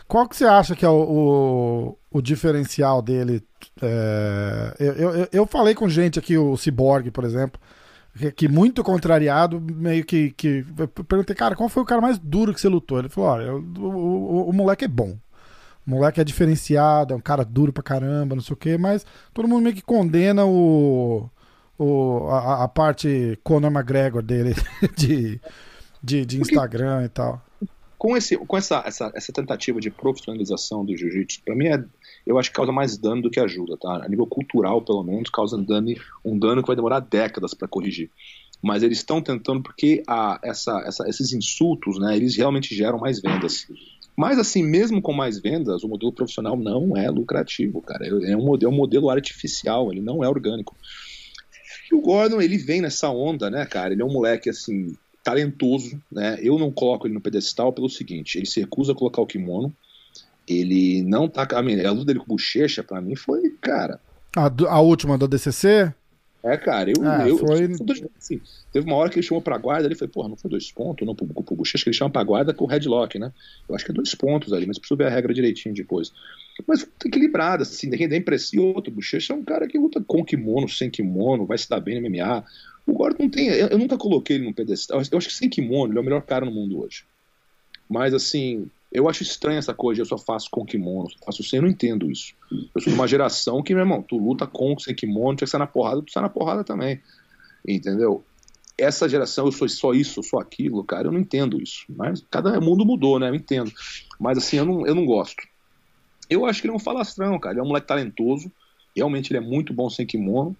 Qual 0.08 0.28
que 0.28 0.34
você 0.34 0.44
acha 0.44 0.74
que 0.74 0.84
é 0.84 0.88
o, 0.88 1.00
o, 1.00 1.98
o 2.12 2.20
diferencial 2.20 3.00
dele? 3.00 3.42
É, 3.80 4.74
eu, 4.78 4.92
eu, 4.92 5.28
eu, 5.32 5.46
falei 5.46 5.74
com 5.74 5.88
gente 5.88 6.18
aqui, 6.18 6.36
o 6.36 6.56
Cyborg, 6.56 7.10
por 7.10 7.24
exemplo, 7.24 7.60
que, 8.36 8.48
muito 8.48 8.82
contrariado, 8.82 9.60
meio 9.60 10.04
que, 10.04 10.30
que. 10.32 10.64
perguntei, 11.08 11.34
cara, 11.34 11.56
qual 11.56 11.68
foi 11.68 11.82
o 11.82 11.86
cara 11.86 12.00
mais 12.00 12.18
duro 12.18 12.52
que 12.52 12.60
você 12.60 12.68
lutou? 12.68 12.98
Ele 12.98 13.08
falou: 13.08 13.30
olha, 13.30 13.54
o, 13.54 13.60
o, 13.80 14.50
o 14.50 14.52
moleque 14.52 14.84
é 14.84 14.88
bom. 14.88 15.16
O 15.86 15.90
moleque 15.90 16.20
é 16.20 16.24
diferenciado, 16.24 17.12
é 17.12 17.16
um 17.16 17.20
cara 17.20 17.44
duro 17.44 17.72
pra 17.72 17.82
caramba, 17.82 18.36
não 18.36 18.42
sei 18.42 18.54
o 18.54 18.56
quê, 18.56 18.78
mas 18.78 19.04
todo 19.34 19.48
mundo 19.48 19.64
meio 19.64 19.74
que 19.74 19.82
condena 19.82 20.44
o, 20.44 21.28
o, 21.76 22.28
a, 22.28 22.64
a 22.64 22.68
parte 22.68 23.36
Conor 23.42 23.72
McGregor 23.72 24.22
dele 24.22 24.54
de, 24.96 25.40
de, 26.00 26.24
de 26.24 26.40
Instagram 26.40 27.04
e 27.04 27.08
tal 27.08 27.42
com, 28.02 28.16
esse, 28.16 28.36
com 28.36 28.56
essa, 28.56 28.82
essa, 28.84 29.12
essa 29.14 29.32
tentativa 29.32 29.80
de 29.80 29.88
profissionalização 29.88 30.84
do 30.84 30.96
jiu-jitsu, 30.96 31.40
para 31.44 31.54
mim, 31.54 31.68
é, 31.68 31.84
eu 32.26 32.38
acho 32.38 32.50
que 32.50 32.56
causa 32.56 32.72
mais 32.72 32.96
dano 32.96 33.22
do 33.22 33.30
que 33.30 33.40
ajuda, 33.40 33.76
tá? 33.76 34.04
A 34.04 34.08
nível 34.08 34.26
cultural, 34.26 34.82
pelo 34.82 35.02
menos, 35.02 35.30
causa 35.30 35.56
um 35.56 35.62
dano, 35.62 35.94
um 36.24 36.38
dano 36.38 36.62
que 36.62 36.66
vai 36.66 36.76
demorar 36.76 37.00
décadas 37.00 37.54
para 37.54 37.68
corrigir. 37.68 38.10
Mas 38.62 38.82
eles 38.82 38.98
estão 38.98 39.20
tentando 39.20 39.62
porque 39.62 40.02
a, 40.06 40.38
essa, 40.42 40.80
essa, 40.86 41.08
esses 41.08 41.32
insultos, 41.32 41.98
né, 41.98 42.16
eles 42.16 42.36
realmente 42.36 42.74
geram 42.74 42.98
mais 42.98 43.20
vendas. 43.20 43.66
Mas 44.16 44.38
assim, 44.38 44.62
mesmo 44.62 45.02
com 45.02 45.12
mais 45.12 45.40
vendas, 45.40 45.82
o 45.82 45.88
modelo 45.88 46.12
profissional 46.12 46.56
não 46.56 46.96
é 46.96 47.10
lucrativo, 47.10 47.80
cara. 47.80 48.06
É 48.06 48.36
um 48.36 48.44
modelo, 48.44 48.72
é 48.72 48.74
um 48.74 48.76
modelo 48.76 49.10
artificial, 49.10 49.90
ele 49.90 50.00
não 50.00 50.22
é 50.22 50.28
orgânico. 50.28 50.76
E 51.90 51.94
o 51.94 52.00
Gordon, 52.00 52.40
ele 52.40 52.58
vem 52.58 52.80
nessa 52.80 53.10
onda, 53.10 53.50
né, 53.50 53.66
cara? 53.66 53.92
Ele 53.92 54.02
é 54.02 54.04
um 54.04 54.12
moleque 54.12 54.48
assim 54.48 54.94
talentoso, 55.24 56.00
né? 56.10 56.38
Eu 56.42 56.58
não 56.58 56.70
coloco 56.70 57.06
ele 57.06 57.14
no 57.14 57.20
pedestal 57.20 57.72
pelo 57.72 57.88
seguinte: 57.88 58.38
ele 58.38 58.46
se 58.46 58.60
recusa 58.60 58.92
a 58.92 58.94
colocar 58.94 59.22
o 59.22 59.26
kimono, 59.26 59.74
ele 60.48 61.02
não 61.02 61.28
tá. 61.28 61.46
A, 61.52 61.62
minha, 61.62 61.88
a 61.88 61.92
luta 61.92 62.06
dele 62.06 62.18
com 62.18 62.26
bochecha, 62.26 62.82
pra 62.82 63.00
mim, 63.00 63.16
foi, 63.16 63.50
cara. 63.60 64.00
A, 64.36 64.50
a 64.68 64.80
última 64.80 65.18
da 65.18 65.26
DCC? 65.26 65.92
É, 66.42 66.56
cara, 66.56 66.90
eu. 66.90 67.04
É, 67.08 67.30
eu 67.30 67.38
foi... 67.38 67.70
assim, 68.18 68.40
teve 68.72 68.84
uma 68.84 68.96
hora 68.96 69.08
que 69.08 69.16
ele 69.16 69.26
chamou 69.26 69.40
pra 69.40 69.56
guarda, 69.56 69.86
ele 69.86 69.94
foi, 69.94 70.08
porra, 70.08 70.28
não 70.28 70.36
foi 70.36 70.50
dois 70.50 70.72
pontos, 70.72 71.06
não 71.06 71.14
pro, 71.14 71.26
pro 71.26 71.56
bochecha, 71.56 71.84
que 71.84 71.90
ele 71.90 71.96
chama 71.96 72.10
pra 72.10 72.24
guarda 72.24 72.52
com 72.52 72.64
o 72.64 72.66
headlock, 72.66 73.16
né? 73.16 73.32
Eu 73.68 73.76
acho 73.76 73.84
que 73.84 73.92
é 73.92 73.94
dois 73.94 74.12
pontos 74.14 74.52
ali, 74.52 74.66
mas 74.66 74.76
preciso 74.76 74.98
ver 74.98 75.06
a 75.06 75.10
regra 75.10 75.32
direitinho 75.32 75.74
depois. 75.74 76.12
Mas 76.66 76.86
equilibrada, 77.04 77.62
assim, 77.62 77.88
dá 77.88 78.16
impressão. 78.16 78.58
E 78.58 78.60
outro, 78.60 78.92
bochecha 78.92 79.32
é 79.32 79.36
um 79.36 79.44
cara 79.44 79.68
que 79.68 79.78
luta 79.78 80.02
com 80.04 80.24
kimono, 80.24 80.68
sem 80.68 80.90
kimono, 80.90 81.46
vai 81.46 81.56
se 81.58 81.68
dar 81.68 81.78
bem 81.78 82.00
no 82.00 82.10
MMA. 82.10 82.44
O 82.86 82.92
Gordon 82.92 83.24
não 83.24 83.30
tem. 83.30 83.46
Eu, 83.46 83.68
eu, 83.68 83.78
nunca 83.78 83.96
coloquei 83.96 84.36
ele 84.36 84.46
no 84.46 84.54
pedestal. 84.54 85.00
Eu 85.12 85.18
acho 85.18 85.28
que 85.28 85.34
sem 85.34 85.48
kimono 85.48 85.92
ele 85.92 85.98
é 85.98 86.02
o 86.02 86.04
melhor 86.04 86.22
cara 86.22 86.44
no 86.44 86.50
mundo 86.50 86.80
hoje. 86.80 87.04
Mas 87.88 88.12
assim, 88.12 88.68
eu 88.92 89.08
acho 89.08 89.22
estranha 89.22 89.58
essa 89.58 89.72
coisa. 89.72 90.00
Eu 90.00 90.06
só 90.06 90.18
faço 90.18 90.48
com 90.50 90.64
kimono, 90.64 91.10
só 91.10 91.16
faço 91.24 91.42
sem. 91.42 91.58
Eu 91.58 91.62
não 91.62 91.70
entendo 91.70 92.10
isso. 92.10 92.34
Eu 92.74 92.80
sou 92.80 92.92
de 92.92 92.98
uma 92.98 93.08
geração 93.08 93.62
que, 93.62 93.74
meu 93.74 93.82
irmão, 93.82 94.02
tu 94.02 94.18
luta 94.18 94.46
com 94.46 94.78
sem 94.78 94.94
kimono, 94.94 95.36
tinha 95.36 95.46
que 95.46 95.50
sair 95.50 95.58
na 95.58 95.66
porrada, 95.66 96.02
tu 96.02 96.12
sai 96.12 96.22
na 96.22 96.28
porrada 96.28 96.62
também. 96.62 97.00
Entendeu? 97.66 98.22
Essa 98.76 99.08
geração, 99.08 99.46
eu 99.46 99.52
sou 99.52 99.68
só 99.68 99.92
isso, 99.92 100.20
eu 100.20 100.24
sou 100.24 100.40
aquilo, 100.40 100.82
cara, 100.82 101.08
eu 101.08 101.12
não 101.12 101.20
entendo 101.20 101.60
isso. 101.60 101.84
Mas 101.88 102.24
cada 102.30 102.60
mundo 102.60 102.84
mudou, 102.84 103.18
né? 103.18 103.28
Eu 103.28 103.34
entendo. 103.34 103.72
Mas 104.18 104.38
assim, 104.38 104.56
eu 104.56 104.64
não, 104.64 104.86
eu 104.86 104.94
não 104.94 105.06
gosto. 105.06 105.42
Eu 106.28 106.46
acho 106.46 106.60
que 106.60 106.66
ele 106.66 106.74
é 106.74 106.76
um 106.76 106.80
falastrão, 106.80 107.38
cara. 107.38 107.54
Ele 107.54 107.60
é 107.60 107.62
um 107.62 107.68
moleque 107.68 107.86
talentoso. 107.86 108.50
Realmente 108.94 109.30
ele 109.30 109.38
é 109.38 109.46
muito 109.46 109.72
bom 109.72 109.88
sem 109.88 110.06
kimono. 110.06 110.56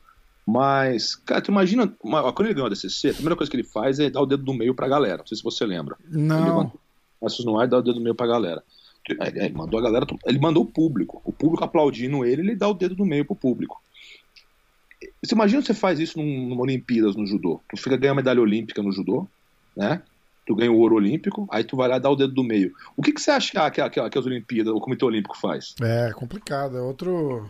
Mas, 0.47 1.14
cara, 1.14 1.41
tu 1.41 1.51
imagina, 1.51 1.87
quando 1.87 2.47
ele 2.47 2.55
ganhou 2.55 2.66
a 2.66 2.70
DCC, 2.70 3.11
a 3.11 3.14
primeira 3.14 3.37
coisa 3.37 3.51
que 3.51 3.57
ele 3.57 3.64
faz 3.64 4.01
é 4.01 4.11
dar 4.11 4.20
o 4.20 4.26
dedo 4.26 4.43
do 4.43 4.53
meio 4.53 4.74
pra 4.74 4.89
galera. 4.89 5.18
Não 5.18 5.26
sei 5.26 5.37
se 5.37 5.43
você 5.43 5.64
lembra. 5.64 5.97
Não. 6.09 6.72
Ele 7.23 7.45
no 7.45 7.59
ar 7.59 7.66
e 7.66 7.70
dá 7.70 7.79
o 7.79 7.83
dedo 7.83 7.95
do 7.95 8.01
meio 8.01 8.14
pra 8.14 8.27
galera. 8.27 8.62
Ele 9.09 9.55
mandou 9.55 9.81
a 9.81 9.83
galera, 9.83 10.07
ele 10.27 10.39
mandou 10.39 10.62
o 10.62 10.66
público. 10.66 11.20
O 11.25 11.33
público 11.33 11.64
aplaudindo 11.64 12.25
ele, 12.25 12.43
ele 12.43 12.57
dá 12.57 12.68
o 12.68 12.75
dedo 12.75 12.95
do 12.95 13.05
meio 13.05 13.25
pro 13.25 13.35
público. 13.35 13.83
Você 15.23 15.35
imagina 15.35 15.62
você 15.62 15.75
faz 15.75 15.99
isso 15.99 16.18
num, 16.18 16.49
numa 16.49 16.62
Olimpíadas 16.62 17.16
no 17.16 17.27
judô. 17.27 17.61
Tu 17.68 17.77
fica 17.77 17.97
ganhando 17.97 18.16
medalha 18.16 18.41
olímpica 18.41 18.83
no 18.83 18.93
judô, 18.93 19.27
né? 19.77 20.03
Tu 20.47 20.55
ganha 20.55 20.73
o 20.73 20.79
ouro 20.79 20.97
olímpico, 20.97 21.47
aí 21.51 21.62
tu 21.62 21.77
vai 21.77 21.89
lá 21.89 21.99
dar 21.99 22.11
o 22.11 22.16
dedo 22.16 22.35
do 22.35 22.43
meio. 22.43 22.73
O 22.97 23.03
que, 23.03 23.12
que 23.12 23.20
você 23.20 23.31
acha 23.31 23.70
que, 23.70 23.91
que, 23.91 24.11
que 24.11 24.18
as 24.18 24.27
Olimpíadas, 24.27 24.73
o 24.73 24.81
Comitê 24.81 25.05
Olímpico 25.05 25.39
faz? 25.39 25.75
É 25.81 26.12
complicado, 26.12 26.77
é 26.77 26.81
outro. 26.81 27.49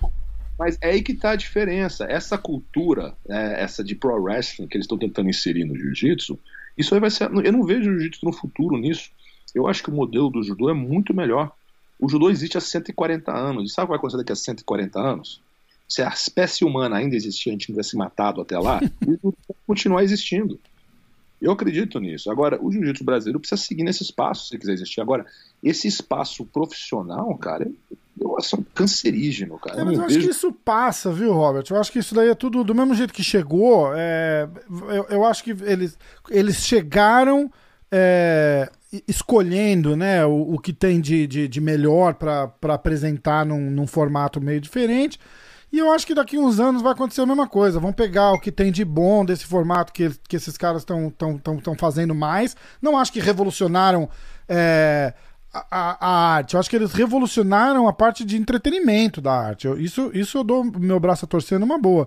Mas 0.58 0.76
é 0.80 0.90
aí 0.90 1.02
que 1.02 1.14
tá 1.14 1.30
a 1.30 1.36
diferença. 1.36 2.04
Essa 2.04 2.36
cultura, 2.36 3.16
né, 3.26 3.60
essa 3.60 3.82
de 3.82 3.94
pro 3.94 4.22
wrestling 4.22 4.68
que 4.68 4.76
eles 4.76 4.84
estão 4.84 4.98
tentando 4.98 5.30
inserir 5.30 5.64
no 5.64 5.76
jiu-jitsu, 5.76 6.38
isso 6.76 6.94
aí 6.94 7.00
vai 7.00 7.10
ser. 7.10 7.24
Eu 7.24 7.52
não 7.52 7.64
vejo 7.64 7.84
jiu-jitsu 7.84 8.26
no 8.26 8.32
futuro 8.32 8.76
nisso. 8.76 9.10
Eu 9.54 9.66
acho 9.66 9.82
que 9.82 9.90
o 9.90 9.94
modelo 9.94 10.30
do 10.30 10.42
judô 10.42 10.70
é 10.70 10.74
muito 10.74 11.14
melhor. 11.14 11.52
O 11.98 12.08
judô 12.08 12.30
existe 12.30 12.58
há 12.58 12.60
140 12.60 13.32
anos. 13.32 13.70
E 13.70 13.74
sabe 13.74 13.84
o 13.84 13.86
que 13.86 13.90
vai 13.90 13.98
acontecer 13.98 14.18
daqui 14.18 14.32
a 14.32 14.36
140 14.36 15.00
anos? 15.00 15.40
Se 15.88 16.02
a 16.02 16.08
espécie 16.08 16.64
humana 16.64 16.96
ainda 16.96 17.14
existir, 17.14 17.50
a 17.50 17.52
gente 17.52 17.68
não 17.68 17.74
tivesse 17.76 17.96
matado 17.96 18.40
até 18.40 18.58
lá, 18.58 18.80
o 19.06 19.10
judô 19.10 19.34
vai 19.48 19.56
continuar 19.66 20.02
existindo. 20.02 20.58
Eu 21.42 21.50
acredito 21.50 21.98
nisso. 21.98 22.30
Agora, 22.30 22.56
o 22.64 22.70
jiu-jitsu 22.70 23.02
brasileiro 23.02 23.40
precisa 23.40 23.60
seguir 23.60 23.82
nesse 23.82 24.04
espaço 24.04 24.46
se 24.46 24.56
quiser 24.56 24.74
existir. 24.74 25.00
Agora, 25.00 25.26
esse 25.60 25.88
espaço 25.88 26.44
profissional, 26.46 27.36
cara, 27.36 27.68
eu 28.20 28.38
acho 28.38 28.60
um 28.60 28.62
cancerígeno, 28.62 29.58
cara. 29.58 29.80
É, 29.80 29.84
mas 29.84 29.94
eu, 29.94 30.00
eu 30.00 30.06
acho 30.06 30.18
que 30.20 30.30
isso 30.30 30.52
passa, 30.52 31.12
viu, 31.12 31.32
Robert? 31.32 31.64
Eu 31.68 31.80
acho 31.80 31.90
que 31.90 31.98
isso 31.98 32.14
daí 32.14 32.28
é 32.28 32.34
tudo 32.36 32.62
do 32.62 32.74
mesmo 32.74 32.94
jeito 32.94 33.12
que 33.12 33.24
chegou. 33.24 33.92
É, 33.92 34.48
eu, 34.70 35.06
eu, 35.10 35.24
acho 35.24 35.42
que 35.42 35.50
eles, 35.50 35.98
eles 36.30 36.58
chegaram 36.58 37.52
é, 37.90 38.70
escolhendo 39.08 39.96
né, 39.96 40.24
o, 40.26 40.54
o, 40.54 40.58
que 40.58 40.72
tem 40.72 41.00
de, 41.00 41.26
de, 41.26 41.48
de 41.48 41.60
melhor 41.60 42.14
para 42.14 42.52
apresentar 42.74 43.46
num, 43.46 43.70
num 43.70 43.86
formato 43.86 44.40
meio 44.40 44.60
diferente. 44.60 45.18
E 45.72 45.78
eu 45.78 45.90
acho 45.90 46.06
que 46.06 46.14
daqui 46.14 46.36
uns 46.36 46.60
anos 46.60 46.82
vai 46.82 46.92
acontecer 46.92 47.22
a 47.22 47.26
mesma 47.26 47.48
coisa. 47.48 47.80
Vão 47.80 47.94
pegar 47.94 48.32
o 48.32 48.38
que 48.38 48.52
tem 48.52 48.70
de 48.70 48.84
bom 48.84 49.24
desse 49.24 49.46
formato 49.46 49.90
que, 49.90 50.10
que 50.28 50.36
esses 50.36 50.58
caras 50.58 50.82
estão 50.82 51.08
tão, 51.08 51.38
tão, 51.38 51.58
tão 51.58 51.74
fazendo 51.74 52.14
mais. 52.14 52.54
Não 52.80 52.98
acho 52.98 53.10
que 53.10 53.20
revolucionaram 53.20 54.10
é, 54.46 55.14
a, 55.52 55.96
a, 56.06 56.34
arte. 56.34 56.54
Eu 56.54 56.60
acho 56.60 56.68
que 56.68 56.76
eles 56.76 56.92
revolucionaram 56.92 57.88
a 57.88 57.92
parte 57.92 58.22
de 58.22 58.36
entretenimento 58.36 59.22
da 59.22 59.32
arte. 59.32 59.66
Eu, 59.66 59.80
isso, 59.80 60.10
isso 60.12 60.36
eu 60.36 60.44
dou 60.44 60.62
meu 60.62 61.00
braço 61.00 61.24
a 61.24 61.28
torcer 61.28 61.58
numa 61.58 61.78
boa. 61.78 62.06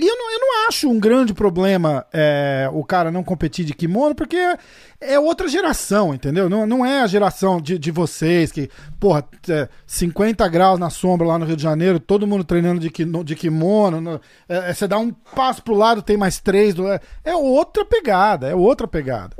E 0.00 0.08
eu 0.08 0.16
não, 0.16 0.32
eu 0.32 0.38
não 0.40 0.68
acho 0.68 0.88
um 0.88 0.98
grande 0.98 1.34
problema 1.34 2.06
é, 2.10 2.70
o 2.72 2.82
cara 2.82 3.10
não 3.10 3.22
competir 3.22 3.66
de 3.66 3.74
kimono, 3.74 4.14
porque 4.14 4.56
é, 4.98 5.18
outra 5.18 5.46
geração, 5.46 6.14
entendeu? 6.14 6.48
Não, 6.48 6.66
não 6.66 6.86
é 6.86 7.02
a 7.02 7.06
geração 7.06 7.60
de, 7.60 7.78
de 7.78 7.90
vocês 7.90 8.50
que, 8.50 8.70
porra, 8.98 9.22
é, 9.46 9.68
50 9.86 10.48
graus 10.48 10.78
na 10.78 10.88
sombra 10.88 11.26
lá 11.26 11.38
no 11.38 11.44
Rio 11.44 11.56
de 11.56 11.62
Janeiro, 11.62 12.00
todo 12.00 12.26
mundo 12.26 12.44
treinando 12.44 12.80
de, 12.80 12.90
de 13.24 13.36
kimono. 13.36 14.00
No, 14.00 14.20
é, 14.48 14.70
é, 14.70 14.72
você 14.72 14.88
dá 14.88 14.98
um 14.98 15.10
passo 15.12 15.62
pro 15.62 15.74
lado, 15.74 16.00
tem 16.00 16.16
mais 16.16 16.40
três. 16.40 16.74
É, 16.78 17.00
é 17.22 17.36
outra 17.36 17.84
pegada, 17.84 18.48
é 18.48 18.54
outra 18.54 18.88
pegada. 18.88 19.36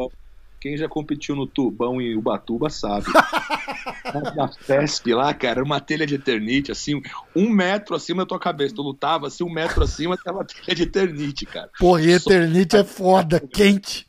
Quem 0.61 0.77
já 0.77 0.89
competiu 0.89 1.35
no 1.35 1.47
Tubão 1.47 2.01
e 2.01 2.15
Ubatuba 2.15 2.69
sabe. 2.69 3.07
Na 4.37 4.49
FESP 4.49 5.15
lá, 5.15 5.33
cara, 5.33 5.63
uma 5.63 5.81
telha 5.81 6.07
de 6.07 6.17
eternite, 6.17 6.71
assim, 6.71 7.01
um 7.35 7.49
metro 7.49 7.95
acima 7.95 8.23
da 8.23 8.27
tua 8.27 8.39
cabeça. 8.39 8.75
Tu 8.75 8.83
lutava, 8.83 9.29
assim, 9.29 9.43
um 9.43 9.51
metro 9.51 9.83
acima, 9.83 10.19
tava 10.19 10.45
telha 10.45 10.75
de 10.75 10.83
eternite, 10.83 11.47
cara. 11.47 11.71
Porra, 11.79 12.03
e 12.03 12.11
eternite 12.11 12.73
Só... 12.73 12.83
é 12.83 12.85
foda, 12.85 13.41
quente. 13.41 14.07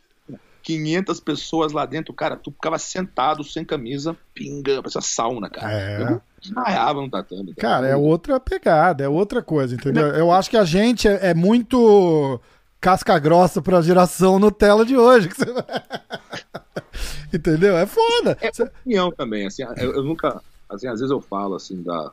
500 0.64 1.20
pessoas 1.20 1.72
lá 1.72 1.86
dentro, 1.86 2.14
cara, 2.14 2.36
tu 2.36 2.52
ficava 2.52 2.78
sentado, 2.78 3.44
sem 3.44 3.66
camisa, 3.66 4.16
pingando, 4.34 4.84
parecia 4.84 5.02
sauna, 5.02 5.50
cara. 5.50 5.72
É. 5.72 6.22
Desmaiava 6.42 7.02
no 7.02 7.10
tatame. 7.10 7.54
Cara. 7.56 7.76
cara, 7.76 7.88
é 7.88 7.96
outra 7.96 8.40
pegada, 8.40 9.04
é 9.04 9.10
outra 9.10 9.42
coisa, 9.42 9.76
entendeu? 9.76 10.08
Eu 10.08 10.32
acho 10.32 10.50
que 10.50 10.58
a 10.58 10.66
gente 10.66 11.08
é, 11.08 11.30
é 11.30 11.34
muito 11.34 12.40
casca 12.82 13.18
grossa 13.20 13.62
pra 13.62 13.82
geração 13.82 14.40
Nutella 14.40 14.84
de 14.84 14.98
hoje. 14.98 15.30
Entendeu? 17.32 17.78
É 17.78 17.86
foda. 17.86 18.38
É 18.42 18.64
opinião 18.64 19.12
também, 19.12 19.46
assim, 19.46 19.64
eu, 19.78 19.94
eu, 19.94 20.04
nunca, 20.04 20.42
assim, 20.68 20.88
às 20.88 21.00
vezes 21.00 21.12
eu 21.12 21.22
falo, 21.22 21.56
assim, 21.56 21.82
da, 21.82 22.12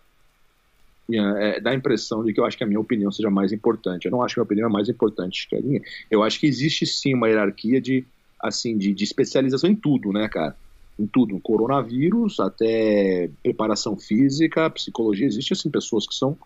é, 1.10 1.60
dá 1.60 1.70
a 1.70 1.74
impressão 1.74 2.22
de 2.22 2.34
que 2.34 2.38
eu 2.38 2.44
acho 2.44 2.56
que 2.56 2.62
a 2.62 2.66
minha 2.66 2.78
opinião 2.78 3.10
seja 3.10 3.30
mais 3.30 3.50
importante. 3.50 4.04
Eu 4.04 4.12
não 4.12 4.22
acho 4.22 4.34
que 4.34 4.40
a 4.40 4.42
minha 4.42 4.46
opinião 4.46 4.68
é 4.68 4.72
mais 4.72 4.88
importante 4.88 5.48
que 5.48 5.56
a 5.56 5.60
minha. 5.60 5.80
Eu 6.10 6.22
acho 6.22 6.38
que 6.38 6.46
existe 6.46 6.86
sim 6.86 7.14
uma 7.14 7.28
hierarquia 7.28 7.80
de, 7.80 8.04
assim, 8.38 8.76
de, 8.76 8.92
de 8.92 9.04
especialização 9.04 9.70
em 9.70 9.74
tudo, 9.74 10.12
né, 10.12 10.28
cara? 10.28 10.54
Em 10.98 11.06
tudo, 11.06 11.40
coronavírus, 11.40 12.40
até 12.40 13.30
preparação 13.42 13.96
física, 13.96 14.68
psicologia, 14.68 15.26
existe 15.26 15.54
assim 15.54 15.70
pessoas 15.70 16.06
que 16.06 16.14
são. 16.14 16.36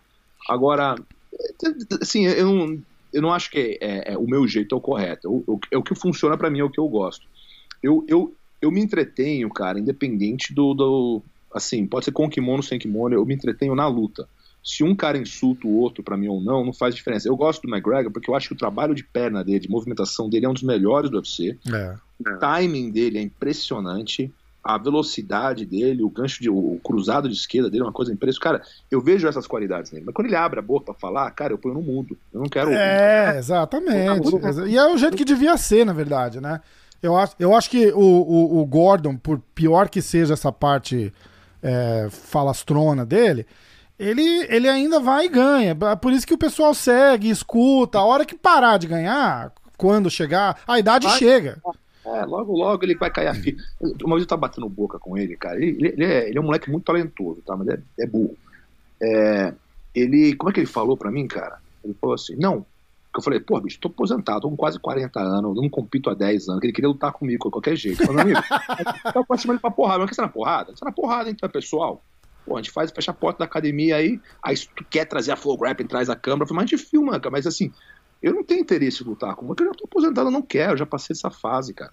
Agora, 0.48 0.94
assim, 2.00 2.26
eu 2.26 2.46
não, 2.46 2.82
eu 3.12 3.22
não 3.22 3.32
acho 3.32 3.50
que 3.50 3.78
é, 3.80 4.12
é, 4.12 4.18
o 4.18 4.26
meu 4.26 4.46
jeito 4.46 4.74
é 4.74 4.78
o 4.78 4.80
correto. 4.80 5.62
é 5.70 5.76
o 5.76 5.82
que 5.82 5.94
funciona 5.94 6.36
para 6.36 6.50
mim, 6.50 6.60
é 6.60 6.64
o 6.64 6.70
que 6.70 6.80
eu 6.80 6.88
gosto. 6.88 7.26
Eu, 7.82 8.04
eu, 8.08 8.34
eu 8.60 8.70
me 8.70 8.80
entretenho, 8.80 9.50
cara, 9.50 9.78
independente 9.78 10.54
do, 10.54 10.72
do. 10.74 11.22
Assim, 11.52 11.86
pode 11.86 12.06
ser 12.06 12.12
com 12.12 12.30
kimono, 12.30 12.62
sem 12.62 12.78
kimono, 12.78 13.14
eu 13.14 13.26
me 13.26 13.34
entretenho 13.34 13.74
na 13.74 13.86
luta. 13.86 14.28
Se 14.64 14.84
um 14.84 14.94
cara 14.94 15.18
insulta 15.18 15.66
o 15.66 15.76
outro 15.76 16.04
para 16.04 16.16
mim 16.16 16.28
ou 16.28 16.40
não, 16.40 16.64
não 16.64 16.72
faz 16.72 16.94
diferença. 16.94 17.28
Eu 17.28 17.36
gosto 17.36 17.62
do 17.62 17.68
McGregor 17.68 18.12
porque 18.12 18.30
eu 18.30 18.34
acho 18.34 18.48
que 18.48 18.54
o 18.54 18.58
trabalho 18.58 18.94
de 18.94 19.02
perna 19.02 19.42
dele, 19.42 19.58
de 19.58 19.68
movimentação 19.68 20.30
dele 20.30 20.46
é 20.46 20.48
um 20.48 20.54
dos 20.54 20.62
melhores 20.62 21.10
do 21.10 21.16
UFC. 21.16 21.58
É. 21.72 21.96
O 22.20 22.38
timing 22.38 22.90
dele 22.90 23.18
é 23.18 23.22
impressionante 23.22 24.32
a 24.62 24.78
velocidade 24.78 25.66
dele, 25.66 26.02
o 26.02 26.10
gancho 26.10 26.40
de 26.40 26.48
o 26.48 26.78
cruzado 26.84 27.28
de 27.28 27.34
esquerda 27.34 27.68
dele 27.68 27.82
é 27.82 27.86
uma 27.86 27.92
coisa 27.92 28.12
impressionante. 28.12 28.62
Cara, 28.62 28.62
eu 28.90 29.00
vejo 29.00 29.26
essas 29.26 29.46
qualidades 29.46 29.90
nele, 29.90 30.04
mas 30.06 30.14
quando 30.14 30.28
ele 30.28 30.36
abre 30.36 30.60
a 30.60 30.62
boca 30.62 30.86
para 30.86 30.94
falar, 30.94 31.30
cara, 31.32 31.52
eu 31.52 31.58
ponho 31.58 31.74
no 31.74 31.82
mundo. 31.82 32.16
Eu 32.32 32.40
não 32.40 32.48
quero. 32.48 32.70
É, 32.70 33.36
exatamente. 33.38 34.28
E 34.68 34.76
é 34.76 34.86
o 34.86 34.96
jeito 34.96 35.16
que 35.16 35.24
devia 35.24 35.56
ser, 35.56 35.84
na 35.84 35.92
verdade, 35.92 36.40
né? 36.40 36.60
Eu 37.02 37.16
acho, 37.16 37.34
eu 37.38 37.54
acho 37.56 37.68
que 37.68 37.88
o, 37.88 37.98
o, 37.98 38.60
o 38.60 38.66
Gordon, 38.66 39.16
por 39.16 39.40
pior 39.52 39.88
que 39.88 40.00
seja 40.00 40.34
essa 40.34 40.52
parte 40.52 41.12
é, 41.60 42.06
falastrona 42.10 43.04
dele, 43.04 43.44
ele, 43.98 44.46
ele 44.48 44.68
ainda 44.68 45.00
vai 45.00 45.26
e 45.26 45.28
ganha. 45.28 45.76
É 45.90 45.96
por 45.96 46.12
isso 46.12 46.26
que 46.26 46.34
o 46.34 46.38
pessoal 46.38 46.72
segue, 46.72 47.28
escuta. 47.28 47.98
A 47.98 48.04
hora 48.04 48.24
que 48.24 48.36
parar 48.36 48.78
de 48.78 48.86
ganhar, 48.86 49.52
quando 49.76 50.08
chegar, 50.08 50.60
a 50.66 50.78
idade 50.78 51.08
vai, 51.08 51.18
chega. 51.18 51.60
É, 52.04 52.24
logo, 52.24 52.52
logo 52.52 52.84
ele 52.84 52.96
vai 52.96 53.10
cair 53.10 53.28
a 53.28 53.34
fita. 53.34 53.62
Uma 54.04 54.16
vez 54.16 54.22
eu 54.22 54.28
tava 54.28 54.42
batendo 54.42 54.68
boca 54.68 54.98
com 54.98 55.16
ele, 55.16 55.36
cara. 55.36 55.56
Ele, 55.56 55.88
ele, 55.88 56.04
é, 56.04 56.28
ele 56.28 56.38
é 56.38 56.40
um 56.40 56.44
moleque 56.44 56.70
muito 56.70 56.84
talentoso, 56.84 57.42
tá? 57.46 57.56
Mas 57.56 57.68
é, 57.68 57.78
é 58.00 58.06
burro. 58.06 58.36
É, 59.00 59.54
ele, 59.94 60.34
como 60.34 60.50
é 60.50 60.52
que 60.52 60.60
ele 60.60 60.66
falou 60.66 60.96
pra 60.96 61.10
mim, 61.10 61.26
cara? 61.26 61.58
Ele 61.84 61.94
falou 61.94 62.14
assim: 62.14 62.36
não. 62.36 62.66
Eu 63.14 63.22
falei, 63.22 63.40
pô, 63.40 63.60
bicho, 63.60 63.78
tô 63.78 63.88
aposentado, 63.88 64.40
tô 64.40 64.48
com 64.48 64.56
quase 64.56 64.78
40 64.78 65.20
anos, 65.20 65.54
não 65.54 65.68
compito 65.68 66.08
há 66.08 66.14
10 66.14 66.48
anos, 66.48 66.62
ele 66.62 66.72
queria 66.72 66.88
lutar 66.88 67.12
comigo 67.12 67.44
de 67.44 67.50
qualquer 67.50 67.76
jeito. 67.76 68.02
Eu 68.02 68.06
falei, 68.06 68.22
amigo, 68.22 68.40
eu 69.14 69.24
posso 69.26 69.42
chamar 69.42 69.52
ele 69.54 69.60
pra 69.60 69.70
porrada, 69.70 69.98
mas 69.98 70.08
que 70.08 70.16
você 70.16 70.22
na 70.22 70.28
porrada? 70.28 70.74
Você 70.74 70.82
na 70.82 70.92
porrada, 70.92 71.28
então, 71.28 71.46
pessoal. 71.50 72.02
Pô, 72.46 72.56
a 72.56 72.62
gente 72.62 72.70
faz, 72.70 72.90
fecha 72.90 73.10
a 73.10 73.14
porta 73.14 73.40
da 73.40 73.44
academia 73.44 73.96
aí, 73.96 74.18
aí 74.42 74.56
se 74.56 74.66
tu 74.74 74.82
quer 74.84 75.04
trazer 75.04 75.30
a 75.30 75.36
Flow 75.36 75.58
Grappling, 75.58 75.86
traz 75.86 76.08
a 76.08 76.16
câmera, 76.16 76.46
mas 76.54 76.64
a 76.64 76.66
gente 76.66 76.78
filma, 76.78 77.20
cara, 77.20 77.30
mas 77.30 77.46
assim, 77.46 77.70
eu 78.22 78.34
não 78.34 78.44
tenho 78.44 78.60
interesse 78.60 79.02
em 79.02 79.06
lutar 79.06 79.34
com 79.34 79.46
porque 79.46 79.62
eu 79.62 79.68
já 79.68 79.74
tô 79.74 79.84
aposentado, 79.84 80.28
eu 80.28 80.32
não 80.32 80.42
quero, 80.42 80.72
eu 80.72 80.78
já 80.78 80.86
passei 80.86 81.14
essa 81.14 81.30
fase, 81.30 81.74
cara. 81.74 81.92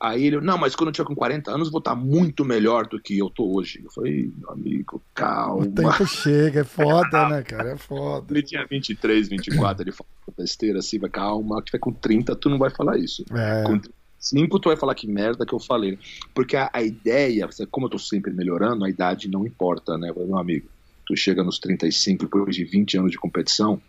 Aí 0.00 0.26
ele, 0.26 0.40
não, 0.40 0.56
mas 0.56 0.76
quando 0.76 0.88
eu 0.88 0.92
tiver 0.92 1.06
com 1.06 1.14
40 1.14 1.50
anos, 1.50 1.70
vou 1.70 1.80
estar 1.80 1.94
muito 1.96 2.44
melhor 2.44 2.86
do 2.86 3.00
que 3.00 3.18
eu 3.18 3.28
tô 3.28 3.52
hoje. 3.52 3.80
Eu 3.84 3.90
falei, 3.90 4.32
amigo, 4.48 5.02
calma. 5.12 5.64
O 5.64 5.72
tempo 5.72 6.06
chega, 6.06 6.60
é 6.60 6.64
foda, 6.64 7.28
né, 7.28 7.42
cara? 7.42 7.72
É 7.72 7.76
foda. 7.76 8.32
Ele 8.32 8.42
tinha 8.42 8.64
23, 8.64 9.28
24, 9.28 9.82
ele 9.82 9.92
falou 9.92 10.08
besteira 10.36 10.78
assim, 10.78 11.00
vai, 11.00 11.10
calma, 11.10 11.58
que 11.58 11.66
tiver 11.66 11.78
com 11.78 11.92
30, 11.92 12.36
tu 12.36 12.48
não 12.48 12.58
vai 12.58 12.70
falar 12.70 12.96
isso. 12.96 13.24
É. 13.32 13.64
Com 13.64 13.80
5, 14.20 14.60
tu 14.60 14.68
vai 14.68 14.76
falar 14.76 14.94
que 14.94 15.08
merda 15.08 15.44
que 15.44 15.52
eu 15.52 15.58
falei. 15.58 15.98
Porque 16.32 16.56
a, 16.56 16.70
a 16.72 16.80
ideia, 16.80 17.48
como 17.68 17.86
eu 17.86 17.90
tô 17.90 17.98
sempre 17.98 18.32
melhorando, 18.32 18.84
a 18.84 18.90
idade 18.90 19.28
não 19.28 19.44
importa, 19.44 19.98
né, 19.98 20.12
meu 20.14 20.38
amigo? 20.38 20.68
Tu 21.06 21.16
chega 21.16 21.42
nos 21.42 21.58
35, 21.58 22.24
depois 22.24 22.54
de 22.54 22.64
20 22.64 22.98
anos 22.98 23.10
de 23.10 23.18
competição, 23.18 23.80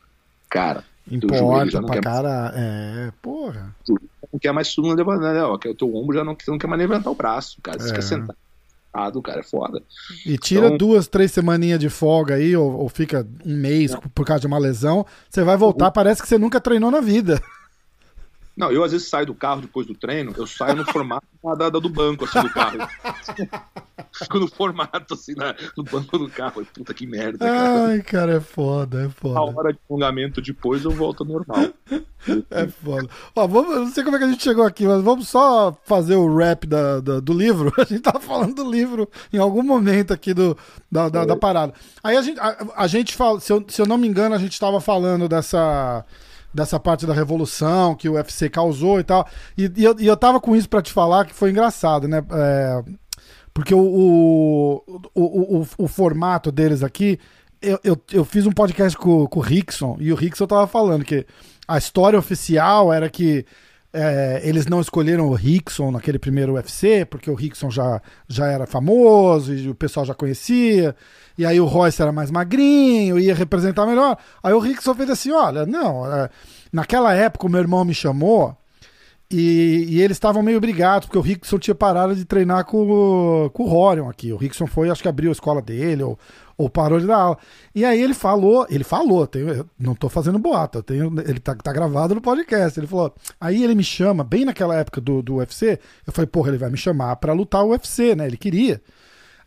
cara, 0.50 0.84
Importa 1.12 1.82
pra 1.82 2.02
cara. 2.02 2.54
É, 2.56 3.12
porra. 3.22 3.76
Tu 3.86 4.00
não 4.32 4.40
quer 4.40 4.52
mais 4.52 4.76
levantar, 4.78 5.34
né? 5.34 5.44
Ó, 5.44 5.58
que 5.58 5.70
o 5.70 5.76
teu 5.76 5.94
ombro 5.96 6.16
já 6.16 6.24
não, 6.24 6.36
não 6.48 6.58
quer 6.58 6.68
mais 6.68 6.82
levantar 6.82 7.10
o 7.10 7.16
braço, 7.16 7.58
cara. 7.62 7.80
Você 7.80 7.92
é. 7.92 7.94
quer 7.94 8.02
sentar. 8.02 8.36
cara, 9.24 9.40
é 9.40 9.44
foda. 9.44 9.82
E 10.26 10.38
tira 10.38 10.68
então, 10.68 10.78
duas, 10.78 11.08
três 11.08 11.32
semaninhas 11.32 11.80
de 11.80 11.90
folga 11.90 12.36
aí, 12.36 12.56
ou, 12.56 12.72
ou 12.72 12.90
fica 12.90 13.28
um 13.46 13.56
mês 13.56 13.92
não. 13.92 14.02
por 14.02 14.26
causa 14.26 14.42
de 14.42 14.48
uma 14.48 14.58
lesão, 14.58 15.06
você 15.30 15.44
vai 15.44 15.58
voltar, 15.58 15.86
uhum. 15.86 15.92
parece 15.92 16.22
que 16.22 16.28
você 16.28 16.38
nunca 16.38 16.60
treinou 16.60 16.92
na 16.92 17.02
vida. 17.02 17.42
Não, 18.60 18.70
eu 18.70 18.84
às 18.84 18.92
vezes 18.92 19.08
saio 19.08 19.26
do 19.26 19.34
carro 19.34 19.62
depois 19.62 19.88
do 19.88 19.96
treino, 19.96 20.34
eu 20.36 20.46
saio 20.46 20.76
no 20.76 20.84
formato 20.84 21.26
da, 21.42 21.70
da, 21.70 21.80
do 21.80 21.88
banco, 21.88 22.26
assim, 22.26 22.42
do 22.42 22.50
carro. 22.50 22.78
Fico 24.12 24.38
no 24.38 24.50
formato, 24.50 25.14
assim, 25.14 25.34
na, 25.34 25.56
no 25.78 25.84
banco 25.86 26.18
do 26.18 26.30
carro. 26.30 26.68
Puta 26.74 26.94
que 26.94 27.08
merda, 27.08 27.38
cara. 27.38 27.86
Ai, 27.86 28.02
cara, 28.02 28.34
é 28.34 28.40
foda, 28.42 29.06
é 29.06 29.10
foda. 29.10 29.40
A 29.40 29.44
hora 29.44 29.72
de 29.72 29.80
alongamento 29.90 30.42
depois 30.42 30.84
eu 30.84 30.92
volto 30.92 31.24
ao 31.24 31.30
normal. 31.30 31.70
É 32.52 32.68
foda. 32.68 33.08
Ó, 33.34 33.48
vamos, 33.48 33.76
não 33.76 33.88
sei 33.88 34.04
como 34.04 34.18
é 34.18 34.20
que 34.20 34.26
a 34.26 34.30
gente 34.30 34.44
chegou 34.44 34.66
aqui, 34.66 34.86
mas 34.86 35.02
vamos 35.02 35.30
só 35.30 35.76
fazer 35.86 36.18
o 36.18 36.36
rap 36.36 36.68
da, 36.68 37.00
da 37.00 37.22
do 37.22 37.32
livro. 37.32 37.72
A 37.80 37.86
gente 37.86 38.02
tava 38.02 38.20
falando 38.20 38.56
do 38.56 38.70
livro 38.70 39.10
em 39.32 39.38
algum 39.38 39.64
momento 39.64 40.14
aqui 40.14 40.34
do, 40.34 40.56
da, 40.92 41.08
da, 41.08 41.24
da 41.24 41.38
parada. 41.38 41.74
Aí 42.04 42.18
a 42.18 42.22
gente, 42.22 42.38
a, 42.38 42.58
a 42.76 42.88
gente 42.88 43.16
fala, 43.16 43.40
se 43.40 43.54
eu, 43.54 43.64
se 43.70 43.82
eu 43.82 43.86
não 43.86 43.98
me 43.98 44.06
engano, 44.06 44.36
a 44.36 44.38
gente 44.38 44.60
tava 44.60 44.82
falando 44.82 45.30
dessa 45.30 46.06
dessa 46.54 46.80
parte 46.80 47.06
da 47.06 47.14
revolução 47.14 47.96
que 47.96 48.10
o 48.10 48.14
UFC 48.14 48.50
causou 48.50 49.00
e 49.00 49.04
tal. 49.04 49.28
E, 49.58 49.72
e, 49.76 49.84
eu, 49.84 49.96
e 50.00 50.08
eu 50.08 50.18
tava 50.18 50.40
com 50.40 50.56
isso 50.56 50.70
para 50.70 50.82
te 50.82 50.92
falar 50.92 51.26
que 51.26 51.34
foi 51.34 51.52
engraçado, 51.52 52.08
né? 52.08 52.24
É, 52.32 52.84
porque 53.54 53.74
o, 53.74 53.80
o, 53.80 54.84
o, 55.14 55.60
o, 55.60 55.68
o 55.78 55.88
formato 55.88 56.52
deles 56.52 56.84
aqui. 56.84 57.20
Eu, 57.62 57.78
eu, 57.84 58.02
eu, 58.14 58.24
fiz 58.24 58.46
um 58.46 58.54
podcast 58.54 58.98
com, 58.98 59.28
com 59.28 59.40
o 59.40 59.44
Rickson 59.44 59.98
e 60.00 60.14
o 60.14 60.16
Rickson 60.16 60.48
tava 60.48 60.66
falando 60.66 61.04
que 61.04 61.26
a 61.68 61.78
história 61.78 62.18
oficial 62.18 62.94
era 62.94 63.10
que 63.10 63.46
é, 63.92 64.42
eles 64.44 64.68
não 64.68 64.80
escolheram 64.80 65.28
o 65.28 65.34
Rickson 65.34 65.92
naquele 65.92 66.20
primeiro 66.20 66.54
UFC, 66.54 67.06
porque 67.06 67.30
o 67.30 67.34
Rickson 67.34 67.72
já, 67.72 68.02
já 68.28 68.48
era 68.48 68.68
famoso 68.68 69.54
e 69.54 69.70
o 69.70 69.76
pessoal 69.76 70.06
já 70.06 70.14
conhecia. 70.14 70.96
E 71.38 71.46
aí 71.46 71.60
o 71.60 71.66
Royce 71.66 72.02
era 72.02 72.12
mais 72.12 72.30
magrinho, 72.30 73.18
ia 73.18 73.34
representar 73.34 73.86
melhor. 73.86 74.18
Aí 74.44 74.54
o 74.54 74.60
Rickson 74.60 74.94
fez 74.94 75.10
assim: 75.10 75.32
olha, 75.32 75.66
não, 75.66 76.06
é, 76.06 76.30
naquela 76.72 77.14
época 77.14 77.48
o 77.48 77.50
meu 77.50 77.62
irmão 77.62 77.84
me 77.84 77.94
chamou 77.94 78.56
e, 79.32 79.86
e, 79.90 80.02
eles 80.02 80.18
estavam 80.18 80.42
meio 80.42 80.60
brigados, 80.60 81.06
porque 81.06 81.18
o 81.18 81.22
Rickson 81.22 81.60
tinha 81.60 81.76
parado 81.76 82.16
de 82.16 82.26
treinar 82.26 82.66
com, 82.66 83.48
com 83.54 83.64
o 83.64 83.68
Rorion 83.68 84.10
aqui. 84.10 84.34
O 84.34 84.38
Rickson 84.38 84.66
foi, 84.66 84.90
acho 84.90 85.04
que 85.04 85.08
abriu 85.08 85.30
a 85.30 85.32
escola 85.32 85.62
dele, 85.62 86.02
ou, 86.02 86.18
ou 86.58 86.68
parou 86.68 87.00
de 87.00 87.06
dar 87.06 87.18
aula. 87.18 87.38
E 87.76 87.86
aí 87.86 88.02
ele 88.02 88.16
falou, 88.16 88.66
ele 88.72 88.84
falou, 88.84 89.30
não 89.78 89.94
tô 89.94 90.10
fazendo 90.10 90.40
boato, 90.40 90.82
tenho, 90.82 91.14
ele 91.28 91.40
tá, 91.40 91.54
tá 91.54 91.72
gravado 91.72 92.16
no 92.16 92.22
podcast. 92.22 92.80
Ele 92.80 92.88
falou, 92.88 93.14
aí 93.40 93.64
ele 93.64 93.76
me 93.76 93.84
chama, 93.84 94.24
bem 94.24 94.46
naquela 94.46 94.76
época 94.76 95.00
do, 95.00 95.22
do 95.22 95.36
UFC, 95.36 95.80
eu 96.08 96.12
falei, 96.12 96.28
porra, 96.28 96.50
ele 96.50 96.58
vai 96.58 96.72
me 96.72 96.78
chamar 96.78 97.16
para 97.18 97.32
lutar 97.32 97.64
o 97.64 97.70
UFC, 97.70 98.16
né? 98.16 98.26
Ele 98.26 98.38
queria. 98.38 98.82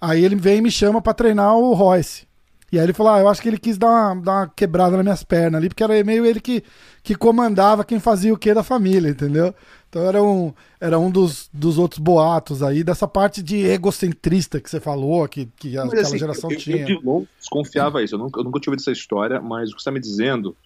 Aí 0.00 0.24
ele 0.24 0.36
vem 0.36 0.58
e 0.58 0.62
me 0.62 0.70
chama 0.70 1.02
para 1.02 1.12
treinar 1.12 1.56
o 1.56 1.74
Royce. 1.74 2.26
E 2.72 2.78
aí 2.78 2.86
ele 2.86 2.94
falou: 2.94 3.12
ah, 3.12 3.20
eu 3.20 3.28
acho 3.28 3.42
que 3.42 3.48
ele 3.48 3.58
quis 3.58 3.76
dar 3.76 3.88
uma, 3.88 4.22
dar 4.22 4.32
uma 4.32 4.48
quebrada 4.48 4.96
nas 4.96 5.04
minhas 5.04 5.22
pernas 5.22 5.58
ali, 5.58 5.68
porque 5.68 5.84
era 5.84 6.02
meio 6.02 6.24
ele 6.24 6.40
que, 6.40 6.64
que 7.02 7.14
comandava 7.14 7.84
quem 7.84 8.00
fazia 8.00 8.32
o 8.32 8.38
que 8.38 8.54
da 8.54 8.62
família, 8.62 9.10
entendeu? 9.10 9.54
Então 9.90 10.02
era 10.06 10.22
um, 10.22 10.54
era 10.80 10.98
um 10.98 11.10
dos, 11.10 11.50
dos 11.52 11.76
outros 11.76 11.98
boatos 11.98 12.62
aí, 12.62 12.82
dessa 12.82 13.06
parte 13.06 13.42
de 13.42 13.66
egocentrista 13.66 14.58
que 14.58 14.70
você 14.70 14.80
falou, 14.80 15.28
que, 15.28 15.46
que 15.54 15.76
mas, 15.76 15.88
aquela 15.88 16.00
assim, 16.00 16.18
geração 16.18 16.50
eu, 16.50 16.56
tinha. 16.56 16.78
Eu 16.78 16.86
de 16.86 17.04
longe 17.04 17.28
desconfiava 17.38 18.02
isso, 18.02 18.14
eu 18.14 18.18
nunca, 18.18 18.40
eu 18.40 18.44
nunca 18.44 18.58
tive 18.58 18.76
essa 18.76 18.90
história, 18.90 19.38
mas 19.38 19.70
o 19.70 19.76
que 19.76 19.82
você 19.82 19.90
está 19.90 19.92
me 19.92 20.00
dizendo 20.00 20.56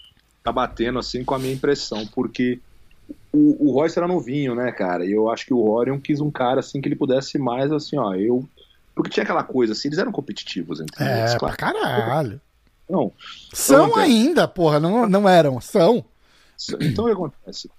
tá 0.45 0.53
batendo 0.53 1.01
assim 1.01 1.25
com 1.25 1.35
a 1.35 1.41
minha 1.41 1.53
impressão, 1.53 2.07
porque 2.15 2.61
o, 3.33 3.69
o 3.69 3.73
Royce 3.73 3.99
era 3.99 4.07
novinho, 4.07 4.55
né, 4.55 4.71
cara? 4.71 5.05
E 5.05 5.11
eu 5.11 5.29
acho 5.29 5.45
que 5.45 5.53
o 5.53 5.69
Orion 5.69 5.99
quis 5.99 6.21
um 6.21 6.31
cara 6.31 6.61
assim 6.61 6.81
que 6.81 6.87
ele 6.87 6.95
pudesse 6.95 7.37
mais 7.37 7.73
assim, 7.73 7.99
ó, 7.99 8.15
eu 8.15 8.49
porque 8.97 9.11
tinha 9.11 9.25
aquela 9.25 9.45
coisa 9.45 9.75
assim, 9.75 9.89
eles 9.89 9.99
eram 9.99 10.11
competitivos 10.11 10.81
entre 10.81 11.05
é, 11.05 11.21
eles. 11.21 11.35
Claro. 11.35 11.55
Pra 11.55 11.73
caralho. 11.73 12.41
Não. 12.89 13.13
São 13.53 13.89
então, 13.89 14.01
ainda, 14.01 14.49
porra, 14.49 14.81
não, 14.81 15.07
não 15.07 15.29
eram, 15.29 15.61
são. 15.61 16.03
Então 16.81 17.05
o 17.05 17.09
que 17.09 17.13
acontece? 17.13 17.71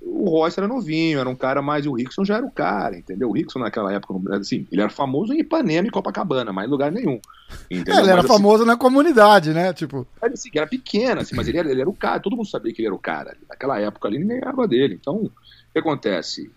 O 0.00 0.30
Royce 0.30 0.60
era 0.60 0.68
novinho, 0.68 1.18
era 1.18 1.28
um 1.28 1.34
cara 1.34 1.60
mais. 1.60 1.84
E 1.84 1.88
o 1.88 1.94
Rickson 1.94 2.24
já 2.24 2.36
era 2.36 2.46
o 2.46 2.50
cara, 2.50 2.96
entendeu? 2.96 3.28
O 3.28 3.32
Rickson 3.32 3.58
naquela 3.58 3.92
época, 3.92 4.14
assim, 4.36 4.64
ele 4.70 4.80
era 4.80 4.88
famoso 4.88 5.32
em 5.32 5.40
Ipanema 5.40 5.88
e 5.88 5.90
Copacabana, 5.90 6.52
mas 6.52 6.68
em 6.68 6.70
lugar 6.70 6.92
nenhum. 6.92 7.20
Entendeu? 7.68 7.96
É, 7.96 7.98
ele 7.98 8.10
era 8.10 8.22
mas, 8.22 8.30
assim, 8.30 8.34
famoso 8.34 8.64
na 8.64 8.76
comunidade, 8.76 9.52
né? 9.52 9.72
Tipo. 9.72 10.06
Assim, 10.22 10.48
era 10.54 10.66
pequeno, 10.68 11.22
assim, 11.22 11.34
mas 11.34 11.48
ele 11.48 11.58
era, 11.58 11.68
ele 11.68 11.80
era 11.80 11.90
o 11.90 11.94
cara, 11.94 12.20
todo 12.20 12.36
mundo 12.36 12.48
sabia 12.48 12.72
que 12.72 12.82
ele 12.82 12.86
era 12.86 12.94
o 12.94 13.00
cara. 13.00 13.36
Naquela 13.48 13.80
época 13.80 14.06
ali, 14.06 14.20
ninguém 14.20 14.36
era 14.36 14.68
dele. 14.68 14.96
Então, 15.00 15.16
o 15.16 15.32
que 15.72 15.78
acontece? 15.80 16.52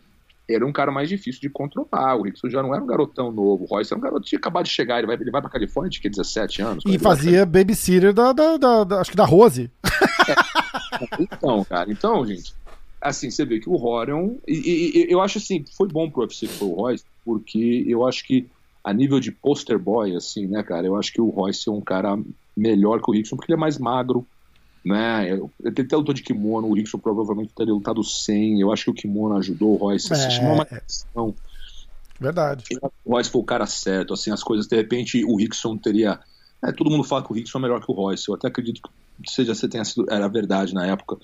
Era 0.50 0.66
um 0.66 0.72
cara 0.72 0.92
mais 0.92 1.08
difícil 1.08 1.42
de 1.42 1.50
controlar. 1.50 2.16
O 2.16 2.24
Rickson 2.24 2.50
já 2.50 2.62
não 2.62 2.74
era 2.74 2.84
um 2.84 2.88
garotão 2.88 3.32
novo. 3.32 3.64
O 3.64 3.68
Royce 3.68 3.94
era 3.94 4.00
um 4.00 4.02
garoto 4.02 4.24
que 4.24 4.30
tinha 4.30 4.40
acabado 4.40 4.66
de 4.66 4.72
chegar. 4.72 4.98
Ele 4.98 5.08
vai, 5.08 5.16
ele 5.16 5.32
vai 5.32 5.42
pra 5.42 5.50
Califórnia, 5.50 5.92
tinha 5.92 6.10
17 6.10 6.62
anos. 6.62 6.84
E 6.88 6.98
fazia 6.98 7.46
babysitter 7.46 8.14
da, 8.14 8.34
da, 8.34 8.58
da, 8.58 8.84
da, 8.84 9.02
acho 9.02 9.12
que 9.12 9.18
da 9.18 9.26
Rose. 9.26 9.70
É. 10.28 11.20
Então, 11.20 11.64
cara, 11.64 11.90
então, 11.92 12.26
gente, 12.26 12.54
assim, 13.02 13.30
você 13.30 13.46
vê 13.46 13.60
que 13.60 13.70
o 13.70 13.76
Horion. 13.76 14.36
E, 14.48 15.08
e, 15.08 15.12
eu 15.12 15.22
acho 15.22 15.38
assim, 15.38 15.64
foi 15.78 15.88
bom 15.88 16.10
pro 16.10 16.22
UFC 16.22 16.48
pro 16.48 16.74
Royce, 16.74 17.06
porque 17.24 17.86
eu 17.88 18.06
acho 18.06 18.26
que 18.26 18.48
a 18.84 18.94
nível 18.94 19.20
de 19.20 19.32
poster 19.32 19.78
boy, 19.78 20.16
assim, 20.16 20.48
né, 20.48 20.64
cara, 20.64 20.88
eu 20.88 20.96
acho 20.96 21.14
que 21.14 21.22
o 21.22 21.30
Royce 21.30 21.70
é 21.70 21.72
um 21.72 21.82
cara 21.82 22.18
melhor 22.56 23.02
que 23.02 23.10
o 23.10 23.14
Rickson, 23.14 23.36
porque 23.36 23.52
ele 23.52 23.58
é 23.58 23.62
mais 23.62 23.78
magro, 23.78 24.26
né? 24.84 25.30
Ele 25.30 25.82
até 25.82 25.96
lutou 25.96 26.14
de 26.14 26.24
kimono, 26.24 26.68
o 26.68 26.74
Rickson 26.74 26.98
provavelmente 26.98 27.54
teria 27.54 27.74
lutado 27.74 28.04
sem. 28.04 28.60
Eu 28.62 28.72
acho 28.72 28.86
que 28.86 28.92
o 28.92 28.94
kimono 28.94 29.38
ajudou 29.38 29.74
o 29.74 29.78
Royce. 29.78 30.12
É, 30.14 30.30
chamou 30.30 30.54
uma 30.54 30.66
questão. 30.66 31.36
Verdade. 32.20 32.66
O 33.06 33.14
Royce 33.14 33.30
foi 33.30 33.42
o 33.42 33.46
cara 33.46 33.66
certo, 33.66 34.14
assim, 34.14 34.32
as 34.32 34.44
coisas, 34.44 34.68
de 34.68 34.76
repente, 34.76 35.24
o 35.24 35.36
Rickson 35.36 35.78
teria. 35.78 36.20
É, 36.64 36.72
todo 36.72 36.90
mundo 36.90 37.04
fala 37.04 37.24
que 37.24 37.32
o 37.32 37.36
Rickson 37.36 37.58
é 37.58 37.62
melhor 37.62 37.84
que 37.84 37.92
o 37.92 37.96
Royce. 37.96 38.28
Eu 38.28 38.36
até 38.36 38.48
acredito 38.48 38.82
que 39.24 39.32
seja 39.32 39.54
você 39.56 39.68
tenha 39.68 39.86
sido. 39.86 40.06
Era 40.10 40.28
verdade 40.28 40.74
na 40.74 40.86
época. 40.86 41.18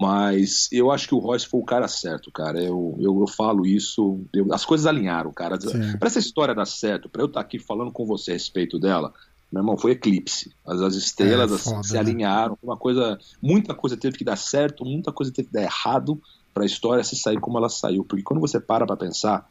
Mas 0.00 0.68
eu 0.72 0.90
acho 0.90 1.06
que 1.06 1.14
o 1.14 1.18
Royce 1.18 1.46
foi 1.46 1.60
o 1.60 1.64
cara 1.64 1.86
certo, 1.86 2.30
cara. 2.32 2.60
Eu, 2.60 2.96
eu, 2.98 3.20
eu 3.20 3.26
falo 3.28 3.64
isso. 3.64 4.20
Eu, 4.32 4.52
as 4.52 4.64
coisas 4.64 4.86
alinharam, 4.86 5.32
cara. 5.32 5.56
Para 5.98 6.08
essa 6.08 6.18
história 6.18 6.54
dar 6.54 6.66
certo, 6.66 7.08
para 7.08 7.22
eu 7.22 7.26
estar 7.26 7.40
tá 7.40 7.46
aqui 7.46 7.58
falando 7.58 7.92
com 7.92 8.04
você 8.04 8.32
a 8.32 8.34
respeito 8.34 8.78
dela, 8.78 9.12
meu 9.54 9.60
irmão, 9.60 9.78
foi 9.78 9.92
eclipse. 9.92 10.52
As, 10.66 10.80
as 10.80 10.94
estrelas 10.96 11.52
é, 11.52 11.54
assim, 11.54 11.82
se 11.84 11.92
né? 11.94 12.00
alinharam. 12.00 12.58
Uma 12.60 12.76
coisa, 12.76 13.16
muita 13.40 13.72
coisa 13.72 13.96
teve 13.96 14.18
que 14.18 14.24
dar 14.24 14.36
certo, 14.36 14.84
muita 14.84 15.12
coisa 15.12 15.32
teve 15.32 15.46
que 15.46 15.54
dar 15.54 15.62
errado 15.62 16.20
para 16.52 16.64
a 16.64 16.66
história 16.66 17.04
se 17.04 17.14
sair 17.14 17.38
como 17.38 17.56
ela 17.56 17.68
saiu. 17.68 18.04
Porque 18.04 18.24
quando 18.24 18.40
você 18.40 18.58
para 18.58 18.84
para 18.84 18.96
pensar, 18.96 19.48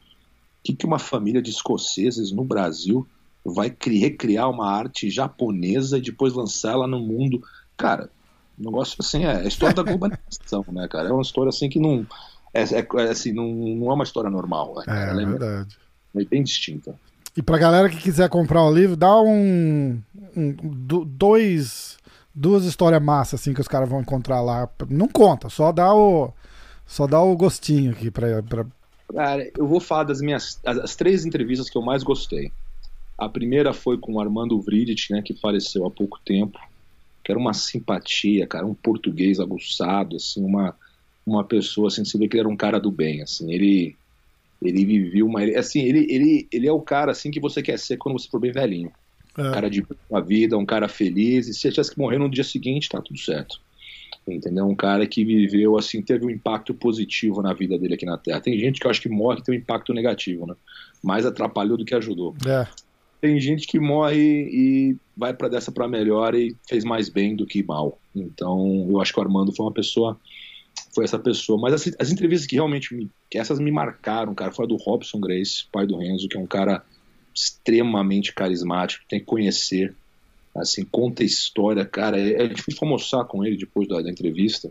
o 0.60 0.62
que, 0.62 0.74
que 0.74 0.84
uma 0.84 0.98
família 0.98 1.40
de 1.40 1.50
escoceses 1.50 2.30
no 2.30 2.44
Brasil 2.44 3.06
vai 3.42 3.74
recriar 3.82 4.50
uma 4.50 4.70
arte 4.70 5.08
japonesa 5.08 5.96
e 5.96 6.02
depois 6.02 6.34
lançá-la 6.34 6.86
no 6.86 7.00
mundo? 7.00 7.42
Cara, 7.74 8.10
o 8.58 8.62
negócio 8.62 8.96
assim 9.00 9.24
é 9.24 9.36
a 9.36 9.44
história 9.44 9.74
da 9.74 9.82
globalização, 9.82 10.66
né, 10.70 10.86
cara? 10.86 11.08
É 11.08 11.12
uma 11.12 11.22
história 11.22 11.48
assim 11.48 11.70
que 11.70 11.78
não. 11.78 12.06
É, 12.52 12.62
é, 12.62 12.86
é 12.98 13.10
assim, 13.10 13.32
não, 13.32 13.48
não 13.48 13.90
é 13.90 13.94
uma 13.94 14.04
história 14.04 14.28
normal. 14.28 14.74
Né, 14.76 14.84
é, 14.86 15.22
é 15.22 15.26
verdade. 15.26 15.78
É 16.14 16.24
bem 16.26 16.42
distinta. 16.42 16.94
E 17.36 17.42
pra 17.42 17.58
galera 17.58 17.88
que 17.88 17.96
quiser 17.96 18.28
comprar 18.28 18.62
o 18.62 18.72
livro, 18.72 18.96
dá 18.96 19.20
um. 19.20 20.00
um 20.36 20.54
dois. 21.06 21.98
Duas 22.36 22.64
histórias 22.64 23.00
massas 23.00 23.40
assim 23.40 23.54
que 23.54 23.60
os 23.60 23.68
caras 23.68 23.88
vão 23.88 24.00
encontrar 24.00 24.40
lá. 24.40 24.68
Não 24.88 25.08
conta, 25.08 25.48
só 25.48 25.72
dá 25.72 25.94
o. 25.94 26.32
Só 26.86 27.06
dá 27.06 27.20
o 27.20 27.36
gostinho 27.36 27.92
aqui 27.92 28.10
pra. 28.10 28.42
pra... 28.42 28.66
Cara, 29.12 29.50
eu 29.56 29.66
vou 29.66 29.80
falar 29.80 30.04
das 30.04 30.20
minhas. 30.20 30.60
As, 30.64 30.78
as 30.78 30.96
três 30.96 31.24
entrevistas 31.24 31.70
que 31.70 31.78
eu 31.78 31.82
mais 31.82 32.02
gostei. 32.02 32.52
A 33.16 33.28
primeira 33.28 33.72
foi 33.72 33.96
com 33.98 34.14
o 34.14 34.20
Armando 34.20 34.60
Vridet, 34.60 35.12
né, 35.12 35.22
que 35.22 35.34
faleceu 35.34 35.86
há 35.86 35.90
pouco 35.90 36.18
tempo. 36.24 36.58
Que 37.22 37.30
era 37.30 37.38
uma 37.38 37.54
simpatia, 37.54 38.46
cara, 38.46 38.66
um 38.66 38.74
português 38.74 39.40
aguçado, 39.40 40.16
assim, 40.16 40.44
uma, 40.44 40.76
uma 41.24 41.42
pessoa, 41.42 41.88
assim, 41.88 42.04
você 42.04 42.18
vê 42.18 42.28
que 42.28 42.34
ele 42.36 42.42
era 42.42 42.48
um 42.48 42.56
cara 42.56 42.78
do 42.78 42.90
bem, 42.90 43.22
assim, 43.22 43.50
ele 43.50 43.96
ele 44.64 44.84
viveu 44.84 45.26
uma. 45.26 45.42
Assim, 45.58 45.82
ele, 45.82 46.06
ele, 46.08 46.48
ele 46.50 46.66
é 46.66 46.72
o 46.72 46.80
cara 46.80 47.12
assim 47.12 47.30
que 47.30 47.40
você 47.40 47.62
quer 47.62 47.78
ser 47.78 47.96
quando 47.96 48.18
você 48.18 48.28
for 48.28 48.40
bem 48.40 48.52
velhinho. 48.52 48.90
É. 49.36 49.42
Um 49.42 49.52
cara 49.52 49.68
de 49.68 49.84
uma 50.08 50.20
vida, 50.20 50.56
um 50.56 50.66
cara 50.66 50.88
feliz. 50.88 51.48
E 51.48 51.54
se 51.54 51.70
tivesse 51.70 51.92
que 51.92 51.98
morrer 51.98 52.18
no 52.18 52.30
dia 52.30 52.44
seguinte, 52.44 52.88
tá 52.88 53.00
tudo 53.00 53.18
certo. 53.18 53.60
Entendeu? 54.26 54.66
Um 54.66 54.74
cara 54.74 55.06
que 55.06 55.24
viveu, 55.24 55.76
assim, 55.76 56.00
teve 56.00 56.24
um 56.24 56.30
impacto 56.30 56.72
positivo 56.72 57.42
na 57.42 57.52
vida 57.52 57.78
dele 57.78 57.94
aqui 57.94 58.06
na 58.06 58.16
Terra. 58.16 58.40
Tem 58.40 58.58
gente 58.58 58.80
que 58.80 58.86
eu 58.86 58.90
acho 58.90 59.02
que 59.02 59.08
morre 59.08 59.42
tem 59.42 59.54
um 59.54 59.58
impacto 59.58 59.92
negativo, 59.92 60.46
né? 60.46 60.54
Mais 61.02 61.26
atrapalhou 61.26 61.76
do 61.76 61.84
que 61.84 61.94
ajudou. 61.94 62.34
É. 62.46 62.66
Tem 63.20 63.38
gente 63.38 63.66
que 63.66 63.78
morre 63.78 64.18
e 64.50 64.96
vai 65.16 65.34
para 65.34 65.48
dessa 65.48 65.70
para 65.70 65.88
melhor 65.88 66.34
e 66.34 66.56
fez 66.66 66.84
mais 66.84 67.08
bem 67.08 67.36
do 67.36 67.46
que 67.46 67.62
mal. 67.62 67.98
Então, 68.14 68.86
eu 68.88 69.00
acho 69.00 69.12
que 69.12 69.18
o 69.18 69.22
Armando 69.22 69.54
foi 69.54 69.66
uma 69.66 69.72
pessoa 69.72 70.18
foi 70.94 71.04
essa 71.04 71.18
pessoa. 71.18 71.60
Mas 71.60 71.74
as, 71.74 71.94
as 71.98 72.10
entrevistas 72.10 72.46
que 72.46 72.56
realmente 72.56 72.94
me, 72.94 73.10
que 73.30 73.38
essas 73.38 73.58
me 73.58 73.70
marcaram, 73.70 74.34
cara, 74.34 74.52
foi 74.52 74.64
a 74.64 74.68
do 74.68 74.76
Robson 74.76 75.20
Grace, 75.20 75.66
pai 75.70 75.86
do 75.86 75.98
Renzo, 75.98 76.28
que 76.28 76.36
é 76.36 76.40
um 76.40 76.46
cara 76.46 76.82
extremamente 77.34 78.32
carismático, 78.32 79.04
tem 79.08 79.18
que 79.18 79.26
conhecer. 79.26 79.94
Assim, 80.56 80.84
conta 80.84 81.24
história, 81.24 81.84
cara. 81.84 82.18
É, 82.18 82.44
é 82.44 82.46
difícil 82.46 82.80
almoçar 82.82 83.24
com 83.24 83.44
ele 83.44 83.56
depois 83.56 83.88
da, 83.88 84.00
da, 84.00 84.10
entrevista. 84.10 84.70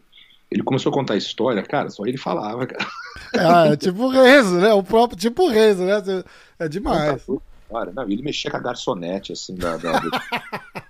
Ele 0.49 0.63
começou 0.63 0.91
a 0.91 0.93
contar 0.93 1.17
história, 1.17 1.61
cara, 1.61 1.89
só 1.89 2.05
ele 2.05 2.17
falava, 2.17 2.65
cara. 2.65 2.87
Ah, 3.35 3.67
é 3.67 3.75
tipo 3.75 4.03
o 4.03 4.09
Renzo, 4.09 4.59
né? 4.59 4.71
O 4.73 4.83
próprio 4.83 5.19
tipo 5.19 5.47
Renzo, 5.47 5.83
né? 5.83 6.23
É 6.59 6.69
demais. 6.69 7.25
Cara, 7.69 7.91
não, 7.91 8.03
ele 8.03 8.21
mexia 8.21 8.51
com 8.51 8.57
a 8.57 8.61
garçonete, 8.61 9.33
assim, 9.33 9.55
da. 9.55 9.77
da... 9.77 9.99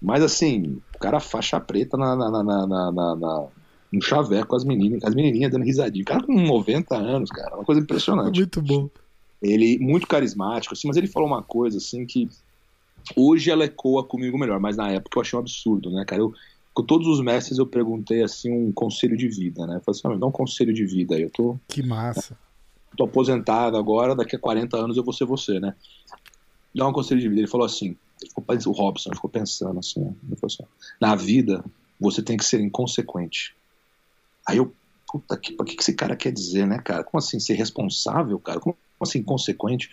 Mas 0.00 0.22
assim, 0.22 0.80
o 0.94 0.98
cara 0.98 1.20
faixa 1.20 1.60
preta 1.60 1.96
na, 1.96 2.16
na, 2.16 2.30
na, 2.30 2.66
na, 2.66 3.46
um 3.92 4.00
chaveco 4.00 4.48
com 4.48 4.56
as 4.56 4.64
meninas, 4.64 5.02
as 5.04 5.14
menininhas 5.14 5.50
dando 5.50 5.64
risadinha. 5.64 6.02
O 6.02 6.06
cara 6.06 6.22
com 6.22 6.32
90 6.32 6.96
anos, 6.96 7.30
cara, 7.30 7.56
uma 7.56 7.64
coisa 7.64 7.80
impressionante. 7.80 8.36
Muito 8.36 8.62
bom. 8.62 8.88
Ele, 9.42 9.78
muito 9.78 10.06
carismático, 10.06 10.74
assim, 10.74 10.86
mas 10.86 10.96
ele 10.96 11.06
falou 11.06 11.28
uma 11.28 11.42
coisa, 11.42 11.78
assim, 11.78 12.04
que 12.06 12.28
hoje 13.16 13.50
ela 13.50 13.64
ecoa 13.64 14.04
comigo 14.04 14.38
melhor, 14.38 14.60
mas 14.60 14.76
na 14.76 14.90
época 14.90 15.18
eu 15.18 15.22
achei 15.22 15.36
um 15.36 15.40
absurdo, 15.40 15.90
né, 15.90 16.04
cara? 16.04 16.20
Eu, 16.22 16.32
com 16.74 16.84
todos 16.84 17.08
os 17.08 17.20
mestres 17.20 17.58
eu 17.58 17.66
perguntei, 17.66 18.22
assim, 18.22 18.52
um 18.52 18.70
conselho 18.70 19.16
de 19.16 19.28
vida, 19.28 19.66
né? 19.66 19.76
Eu 19.76 19.80
falei 19.80 19.98
assim, 19.98 20.08
ah, 20.08 20.18
dá 20.18 20.26
um 20.26 20.32
conselho 20.32 20.72
de 20.72 20.84
vida 20.84 21.16
aí, 21.16 21.22
eu 21.22 21.30
tô... 21.30 21.56
Que 21.66 21.82
massa. 21.82 22.38
Tô 22.96 23.04
aposentado 23.04 23.76
agora, 23.76 24.14
daqui 24.14 24.36
a 24.36 24.38
40 24.38 24.76
anos 24.76 24.96
eu 24.96 25.04
vou 25.04 25.12
ser 25.12 25.24
você, 25.24 25.58
né? 25.58 25.74
Dá 26.74 26.86
um 26.86 26.92
conselho 26.92 27.20
de 27.20 27.28
vida. 27.28 27.40
Ele 27.40 27.48
falou 27.48 27.64
assim, 27.64 27.96
ficou, 28.20 28.44
o 28.66 28.72
Robson 28.72 29.10
ficou 29.14 29.30
pensando 29.30 29.78
assim, 29.78 30.00
ele 30.00 30.36
falou 30.36 30.46
assim, 30.46 30.64
na 31.00 31.14
vida 31.14 31.64
você 31.98 32.22
tem 32.22 32.36
que 32.36 32.44
ser 32.44 32.60
inconsequente. 32.60 33.54
Aí 34.50 34.58
eu, 34.58 34.74
puta 35.10 35.36
que, 35.36 35.54
o 35.58 35.64
que 35.64 35.80
esse 35.80 35.94
cara 35.94 36.16
quer 36.16 36.32
dizer, 36.32 36.66
né, 36.66 36.78
cara? 36.78 37.04
Como 37.04 37.18
assim, 37.18 37.38
ser 37.38 37.54
responsável, 37.54 38.38
cara? 38.38 38.58
Como 38.58 38.76
assim, 39.00 39.22
consequente. 39.22 39.88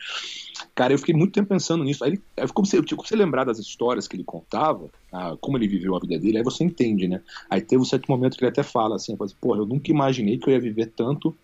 Cara, 0.76 0.94
eu 0.94 0.98
fiquei 0.98 1.16
muito 1.16 1.34
tempo 1.34 1.50
pensando 1.50 1.84
nisso. 1.84 2.04
Aí, 2.04 2.12
ele, 2.12 2.22
como 2.54 2.66
você, 2.66 2.82
tipo, 2.82 3.06
você 3.06 3.16
lembrar 3.16 3.44
das 3.44 3.60
histórias 3.60 4.08
que 4.08 4.16
ele 4.16 4.24
contava, 4.24 4.90
ah, 5.14 5.36
como 5.40 5.58
ele 5.58 5.68
viveu 5.68 5.96
a 5.96 6.00
vida 6.00 6.18
dele, 6.20 6.38
aí 6.40 6.44
você 6.44 6.64
entende, 6.64 7.08
né? 7.08 7.22
Aí 7.50 7.62
teve 7.62 7.82
um 7.82 7.86
certo 7.86 8.08
momento 8.10 8.36
que 8.36 8.44
ele 8.44 8.50
até 8.50 8.64
fala 8.64 8.96
assim, 8.96 9.16
assim 9.20 9.36
pô, 9.40 9.56
eu 9.56 9.66
nunca 9.66 9.92
imaginei 9.92 10.38
que 10.38 10.50
eu 10.50 10.54
ia 10.54 10.60
viver 10.60 10.88
tanto 10.88 11.36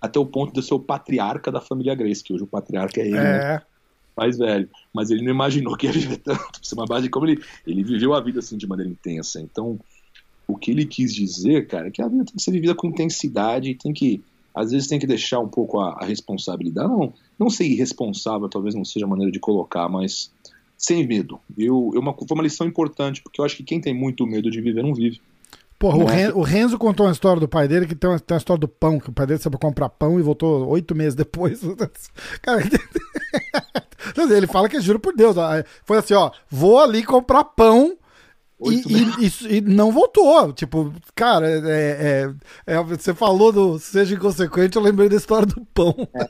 até 0.00 0.18
o 0.18 0.26
ponto 0.26 0.52
de 0.52 0.66
ser 0.66 0.74
o 0.74 0.80
patriarca 0.80 1.52
da 1.52 1.60
família 1.60 1.94
Grace, 1.94 2.24
que 2.24 2.32
hoje 2.32 2.44
o 2.44 2.46
patriarca 2.46 3.00
é 3.00 3.06
ele, 3.06 3.14
né? 3.14 3.36
é. 3.36 3.38
né? 3.38 3.62
mais 4.16 4.38
velho. 4.38 4.68
Mas 4.94 5.10
ele 5.10 5.22
não 5.22 5.30
imaginou 5.30 5.76
que 5.76 5.86
ia 5.86 5.92
viver 5.92 6.16
tanto. 6.18 6.60
Isso 6.62 6.74
é 6.74 6.78
uma 6.78 6.86
base 6.86 7.08
como 7.10 7.26
ele, 7.26 7.42
ele 7.66 7.84
viveu 7.84 8.14
a 8.14 8.20
vida 8.20 8.38
assim 8.38 8.56
de 8.56 8.66
maneira 8.66 8.90
intensa. 8.90 9.40
Então, 9.40 9.78
o 10.46 10.56
que 10.56 10.70
ele 10.70 10.86
quis 10.86 11.14
dizer, 11.14 11.66
cara, 11.66 11.88
é 11.88 11.90
que 11.90 12.02
a 12.02 12.08
vida 12.08 12.24
tem 12.24 12.34
que 12.34 12.42
ser 12.42 12.52
vivida 12.52 12.74
com 12.74 12.86
intensidade 12.86 13.70
e 13.70 13.74
tem 13.74 13.92
que 13.92 14.22
às 14.54 14.70
vezes 14.70 14.88
tem 14.88 14.98
que 14.98 15.06
deixar 15.06 15.38
um 15.38 15.48
pouco 15.48 15.78
a, 15.78 15.98
a 16.00 16.06
responsabilidade. 16.06 16.88
Não, 16.88 17.12
não 17.38 17.50
ser 17.50 17.66
irresponsável, 17.66 18.48
talvez 18.48 18.74
não 18.74 18.86
seja 18.86 19.04
a 19.04 19.08
maneira 19.08 19.30
de 19.30 19.38
colocar, 19.38 19.86
mas 19.86 20.30
sem 20.78 21.06
medo. 21.06 21.38
Eu, 21.58 21.90
eu 21.92 22.00
uma, 22.00 22.14
foi 22.14 22.26
uma 22.34 22.42
lição 22.42 22.66
importante, 22.66 23.22
porque 23.22 23.38
eu 23.38 23.44
acho 23.44 23.54
que 23.54 23.62
quem 23.62 23.82
tem 23.82 23.92
muito 23.92 24.26
medo 24.26 24.50
de 24.50 24.62
viver 24.62 24.82
não 24.82 24.94
vive. 24.94 25.20
Porra, 25.78 25.98
o, 25.98 26.08
é? 26.08 26.14
Ren, 26.14 26.32
o, 26.32 26.40
Renzo 26.40 26.78
contou 26.78 27.04
uma 27.04 27.12
história 27.12 27.38
do 27.38 27.46
pai 27.46 27.68
dele 27.68 27.86
que 27.86 27.94
tem 27.94 28.08
uma, 28.08 28.18
tem 28.18 28.34
uma 28.34 28.38
história 28.38 28.60
do 28.60 28.68
pão, 28.68 28.98
que 28.98 29.10
o 29.10 29.12
pai 29.12 29.26
dele 29.26 29.38
saiu 29.38 29.50
pra 29.50 29.60
comprar 29.60 29.90
pão 29.90 30.18
e 30.18 30.22
voltou 30.22 30.66
oito 30.68 30.94
meses 30.94 31.14
depois. 31.14 31.60
Cara, 32.40 32.62
ele 34.34 34.46
fala 34.46 34.70
que 34.70 34.80
juro 34.80 34.98
por 34.98 35.14
Deus. 35.14 35.36
Foi 35.84 35.98
assim, 35.98 36.14
ó, 36.14 36.30
vou 36.48 36.78
ali 36.78 37.04
comprar 37.04 37.44
pão 37.44 37.85
e, 38.60 38.82
e, 39.26 39.56
e, 39.58 39.60
não 39.60 39.92
voltou. 39.92 40.52
Tipo, 40.52 40.92
cara, 41.14 41.46
é, 41.48 42.30
é, 42.66 42.74
é, 42.74 42.82
você 42.82 43.14
falou 43.14 43.52
do 43.52 43.78
seja 43.78 44.14
inconsequente, 44.14 44.76
eu 44.76 44.82
lembrei 44.82 45.08
da 45.08 45.16
história 45.16 45.46
do 45.46 45.64
pão. 45.66 45.94
É, 46.14 46.28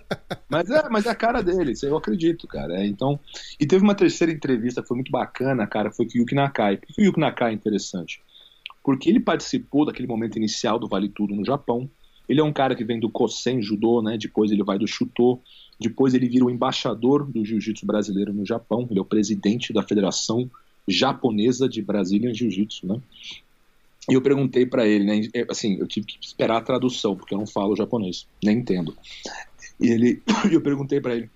mas, 0.48 0.68
é, 0.70 0.88
mas 0.88 1.06
é 1.06 1.10
a 1.10 1.14
cara 1.14 1.42
dele, 1.42 1.72
isso 1.72 1.86
eu 1.86 1.96
acredito, 1.96 2.46
cara. 2.46 2.80
É, 2.80 2.86
então, 2.86 3.18
e 3.60 3.66
teve 3.66 3.84
uma 3.84 3.94
terceira 3.94 4.32
entrevista 4.32 4.82
foi 4.82 4.96
muito 4.96 5.12
bacana, 5.12 5.66
cara, 5.66 5.90
foi 5.90 6.06
com 6.06 6.18
o 6.18 6.20
Yuki 6.22 6.34
Nakai. 6.34 6.78
Por 6.78 6.86
que 6.86 7.02
o 7.02 7.04
Yuki 7.04 7.20
Nakai 7.20 7.52
é 7.52 7.54
interessante? 7.54 8.20
Porque 8.82 9.08
ele 9.08 9.20
participou 9.20 9.84
daquele 9.84 10.08
momento 10.08 10.36
inicial 10.36 10.78
do 10.78 10.88
Vale 10.88 11.08
Tudo 11.08 11.34
no 11.34 11.44
Japão. 11.44 11.88
Ele 12.28 12.40
é 12.40 12.44
um 12.44 12.52
cara 12.52 12.74
que 12.74 12.84
vem 12.84 12.98
do 12.98 13.08
Kosen 13.08 13.62
Judô, 13.62 14.02
né? 14.02 14.18
Depois 14.18 14.50
ele 14.50 14.64
vai 14.64 14.78
do 14.78 14.86
Shutô. 14.86 15.40
Depois 15.78 16.14
ele 16.14 16.28
vira 16.28 16.44
o 16.44 16.50
embaixador 16.50 17.24
do 17.24 17.44
jiu-jitsu 17.44 17.86
brasileiro 17.86 18.32
no 18.32 18.44
Japão. 18.44 18.86
Ele 18.90 18.98
é 18.98 19.02
o 19.02 19.04
presidente 19.04 19.72
da 19.72 19.82
Federação 19.82 20.50
japonesa 20.88 21.68
de 21.68 21.82
Brasília 21.82 22.32
Jiu-Jitsu, 22.32 22.86
né? 22.86 23.00
E 24.08 24.14
eu 24.14 24.22
perguntei 24.22 24.64
para 24.64 24.86
ele, 24.86 25.04
né? 25.04 25.28
Assim, 25.50 25.76
eu 25.78 25.86
tive 25.86 26.06
que 26.06 26.18
esperar 26.24 26.58
a 26.58 26.62
tradução, 26.62 27.16
porque 27.16 27.34
eu 27.34 27.38
não 27.38 27.46
falo 27.46 27.74
japonês, 27.74 28.26
nem 28.42 28.58
entendo. 28.58 28.96
E 29.80 29.88
ele, 29.88 30.22
eu 30.50 30.60
perguntei 30.60 31.00
para 31.00 31.16
ele 31.16 31.30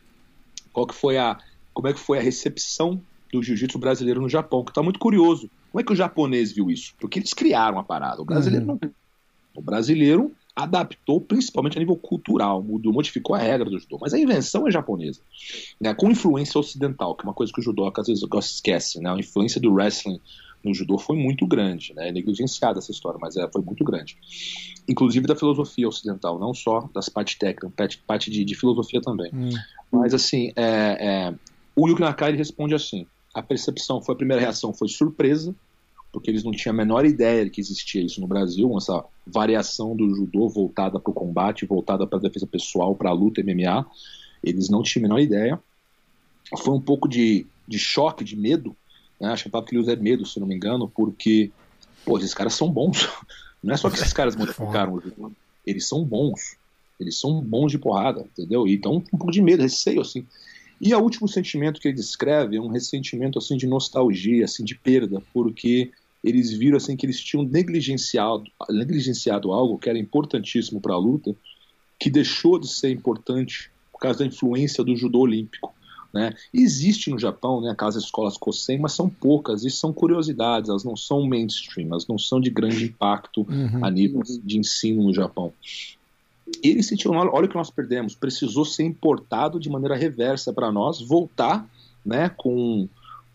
qual 0.72 0.86
que 0.86 0.94
foi 0.94 1.18
a, 1.18 1.38
como 1.74 1.88
é 1.88 1.92
que 1.92 1.98
foi 1.98 2.18
a 2.18 2.22
recepção 2.22 3.00
do 3.32 3.42
jiu-jitsu 3.42 3.78
brasileiro 3.78 4.20
no 4.20 4.28
Japão, 4.28 4.64
que 4.64 4.72
tá 4.72 4.82
muito 4.82 4.98
curioso. 4.98 5.50
Como 5.70 5.80
é 5.80 5.84
que 5.84 5.92
o 5.92 5.96
japonês 5.96 6.52
viu 6.52 6.70
isso? 6.70 6.94
Porque 6.98 7.18
eles 7.18 7.32
criaram 7.32 7.78
a 7.78 7.84
parada. 7.84 8.22
O 8.22 8.24
brasileiro 8.24 8.66
uhum. 8.66 8.78
não. 8.80 8.90
O 9.54 9.62
brasileiro 9.62 10.32
adaptou 10.62 11.20
principalmente 11.20 11.76
a 11.76 11.80
nível 11.80 11.96
cultural, 11.96 12.62
mudou, 12.62 12.92
modificou 12.92 13.34
a 13.34 13.38
regra 13.38 13.68
do 13.68 13.78
judô, 13.78 13.98
mas 14.00 14.12
a 14.12 14.18
invenção 14.18 14.66
é 14.68 14.70
japonesa, 14.70 15.20
né, 15.80 15.94
com 15.94 16.10
influência 16.10 16.58
ocidental, 16.58 17.14
que 17.14 17.22
é 17.22 17.28
uma 17.28 17.34
coisa 17.34 17.52
que 17.52 17.60
o 17.60 17.62
judô 17.62 17.90
às 17.96 18.06
vezes 18.06 18.24
esquece, 18.42 19.00
né, 19.00 19.10
a 19.10 19.18
influência 19.18 19.60
do 19.60 19.72
wrestling 19.72 20.20
no 20.62 20.74
judô 20.74 20.98
foi 20.98 21.16
muito 21.16 21.46
grande, 21.46 21.94
né, 21.94 22.08
é 22.08 22.12
negligenciada 22.12 22.78
essa 22.78 22.90
história, 22.90 23.18
mas 23.20 23.36
é, 23.36 23.48
foi 23.50 23.62
muito 23.62 23.82
grande, 23.84 24.16
inclusive 24.88 25.26
da 25.26 25.34
filosofia 25.34 25.88
ocidental, 25.88 26.38
não 26.38 26.52
só 26.52 26.88
das 26.94 27.08
partes 27.08 27.36
técnicas, 27.38 27.72
parte, 27.74 27.98
parte 28.06 28.30
de, 28.30 28.44
de, 28.44 28.54
filosofia 28.54 29.00
também, 29.00 29.30
hum. 29.32 29.50
mas 29.90 30.12
assim, 30.12 30.52
é, 30.56 31.32
é, 31.32 31.34
o 31.74 31.88
Yuki 31.88 32.02
Nakai 32.02 32.32
responde 32.32 32.74
assim, 32.74 33.06
a 33.32 33.42
percepção 33.42 34.02
foi 34.02 34.14
a 34.14 34.18
primeira 34.18 34.42
reação 34.42 34.74
foi 34.74 34.88
surpresa, 34.88 35.54
porque 36.12 36.30
eles 36.30 36.42
não 36.42 36.52
tinham 36.52 36.74
a 36.74 36.76
menor 36.76 37.04
ideia 37.04 37.44
de 37.44 37.50
que 37.50 37.60
existia 37.60 38.02
isso 38.02 38.20
no 38.20 38.26
Brasil, 38.26 38.76
essa 38.76 39.04
variação 39.26 39.94
do 39.94 40.14
judô 40.14 40.48
voltada 40.48 40.98
para 40.98 41.10
o 41.10 41.14
combate, 41.14 41.66
voltada 41.66 42.06
para 42.06 42.18
a 42.18 42.22
defesa 42.22 42.46
pessoal, 42.46 42.94
para 42.94 43.10
a 43.10 43.12
luta 43.14 43.42
MMA. 43.42 43.86
Eles 44.42 44.68
não 44.68 44.82
tinham 44.82 45.04
a 45.04 45.08
menor 45.08 45.20
ideia. 45.20 45.60
Foi 46.58 46.74
um 46.74 46.80
pouco 46.80 47.08
de, 47.08 47.46
de 47.66 47.78
choque, 47.78 48.24
de 48.24 48.36
medo. 48.36 48.76
Né? 49.20 49.28
Acho 49.28 49.44
que 49.44 49.48
a 49.48 49.52
palavra 49.52 49.70
que 49.70 49.90
é 49.90 49.96
medo, 49.96 50.26
se 50.26 50.40
não 50.40 50.46
me 50.46 50.54
engano, 50.54 50.88
porque 50.88 51.52
pô, 52.04 52.18
esses 52.18 52.34
caras 52.34 52.54
são 52.54 52.70
bons. 52.70 53.08
Não 53.62 53.74
é 53.74 53.76
só 53.76 53.90
que 53.90 53.96
esses 53.96 54.14
caras 54.14 54.34
modificaram 54.34 54.94
o 54.94 55.00
judô, 55.02 55.30
eles 55.66 55.86
são 55.86 56.02
bons. 56.02 56.56
Eles 56.98 57.20
são 57.20 57.42
bons 57.42 57.70
de 57.70 57.78
porrada, 57.78 58.22
entendeu? 58.22 58.66
Então, 58.66 58.96
um 58.96 59.00
pouco 59.00 59.30
de 59.30 59.42
medo, 59.42 59.62
receio, 59.62 60.00
assim. 60.00 60.26
E 60.80 60.94
o 60.94 60.98
último 60.98 61.28
sentimento 61.28 61.78
que 61.78 61.88
ele 61.88 61.94
descreve 61.94 62.56
é 62.56 62.60
um 62.60 62.68
ressentimento 62.68 63.38
assim 63.38 63.56
de 63.56 63.66
nostalgia, 63.66 64.46
assim 64.46 64.64
de 64.64 64.74
perda, 64.74 65.22
porque 65.32 65.90
eles 66.22 66.52
viram 66.52 66.76
assim 66.76 66.96
que 66.96 67.06
eles 67.06 67.20
tinham 67.20 67.44
negligenciado, 67.44 68.44
negligenciado 68.68 69.52
algo 69.52 69.78
que 69.78 69.88
era 69.88 69.98
importantíssimo 69.98 70.80
para 70.80 70.94
a 70.94 70.98
luta, 70.98 71.34
que 71.98 72.10
deixou 72.10 72.58
de 72.58 72.68
ser 72.68 72.90
importante 72.90 73.70
por 73.92 74.00
causa 74.00 74.20
da 74.20 74.26
influência 74.26 74.84
do 74.84 74.96
judô 74.96 75.20
olímpico. 75.20 75.74
Né? 76.12 76.32
Existe 76.52 77.08
no 77.10 77.18
Japão 77.18 77.60
né, 77.60 77.70
aquelas 77.70 77.94
escolas 77.94 78.36
Kosen, 78.36 78.78
mas 78.78 78.92
são 78.92 79.08
poucas 79.08 79.64
e 79.64 79.70
são 79.70 79.92
curiosidades, 79.92 80.68
elas 80.68 80.84
não 80.84 80.96
são 80.96 81.24
mainstream, 81.24 81.88
elas 81.90 82.06
não 82.06 82.18
são 82.18 82.40
de 82.40 82.50
grande 82.50 82.84
impacto 82.84 83.46
uhum. 83.48 83.84
a 83.84 83.90
nível 83.90 84.22
de 84.22 84.58
ensino 84.58 85.04
no 85.04 85.14
Japão. 85.14 85.52
Eles 86.62 86.86
sentiram, 86.86 87.14
olha 87.14 87.46
o 87.46 87.48
que 87.48 87.54
nós 87.54 87.70
perdemos, 87.70 88.14
precisou 88.14 88.64
ser 88.64 88.82
importado 88.82 89.60
de 89.60 89.70
maneira 89.70 89.94
reversa 89.94 90.52
para 90.52 90.72
nós, 90.72 91.00
voltar 91.00 91.68
né, 92.04 92.28
com 92.28 92.88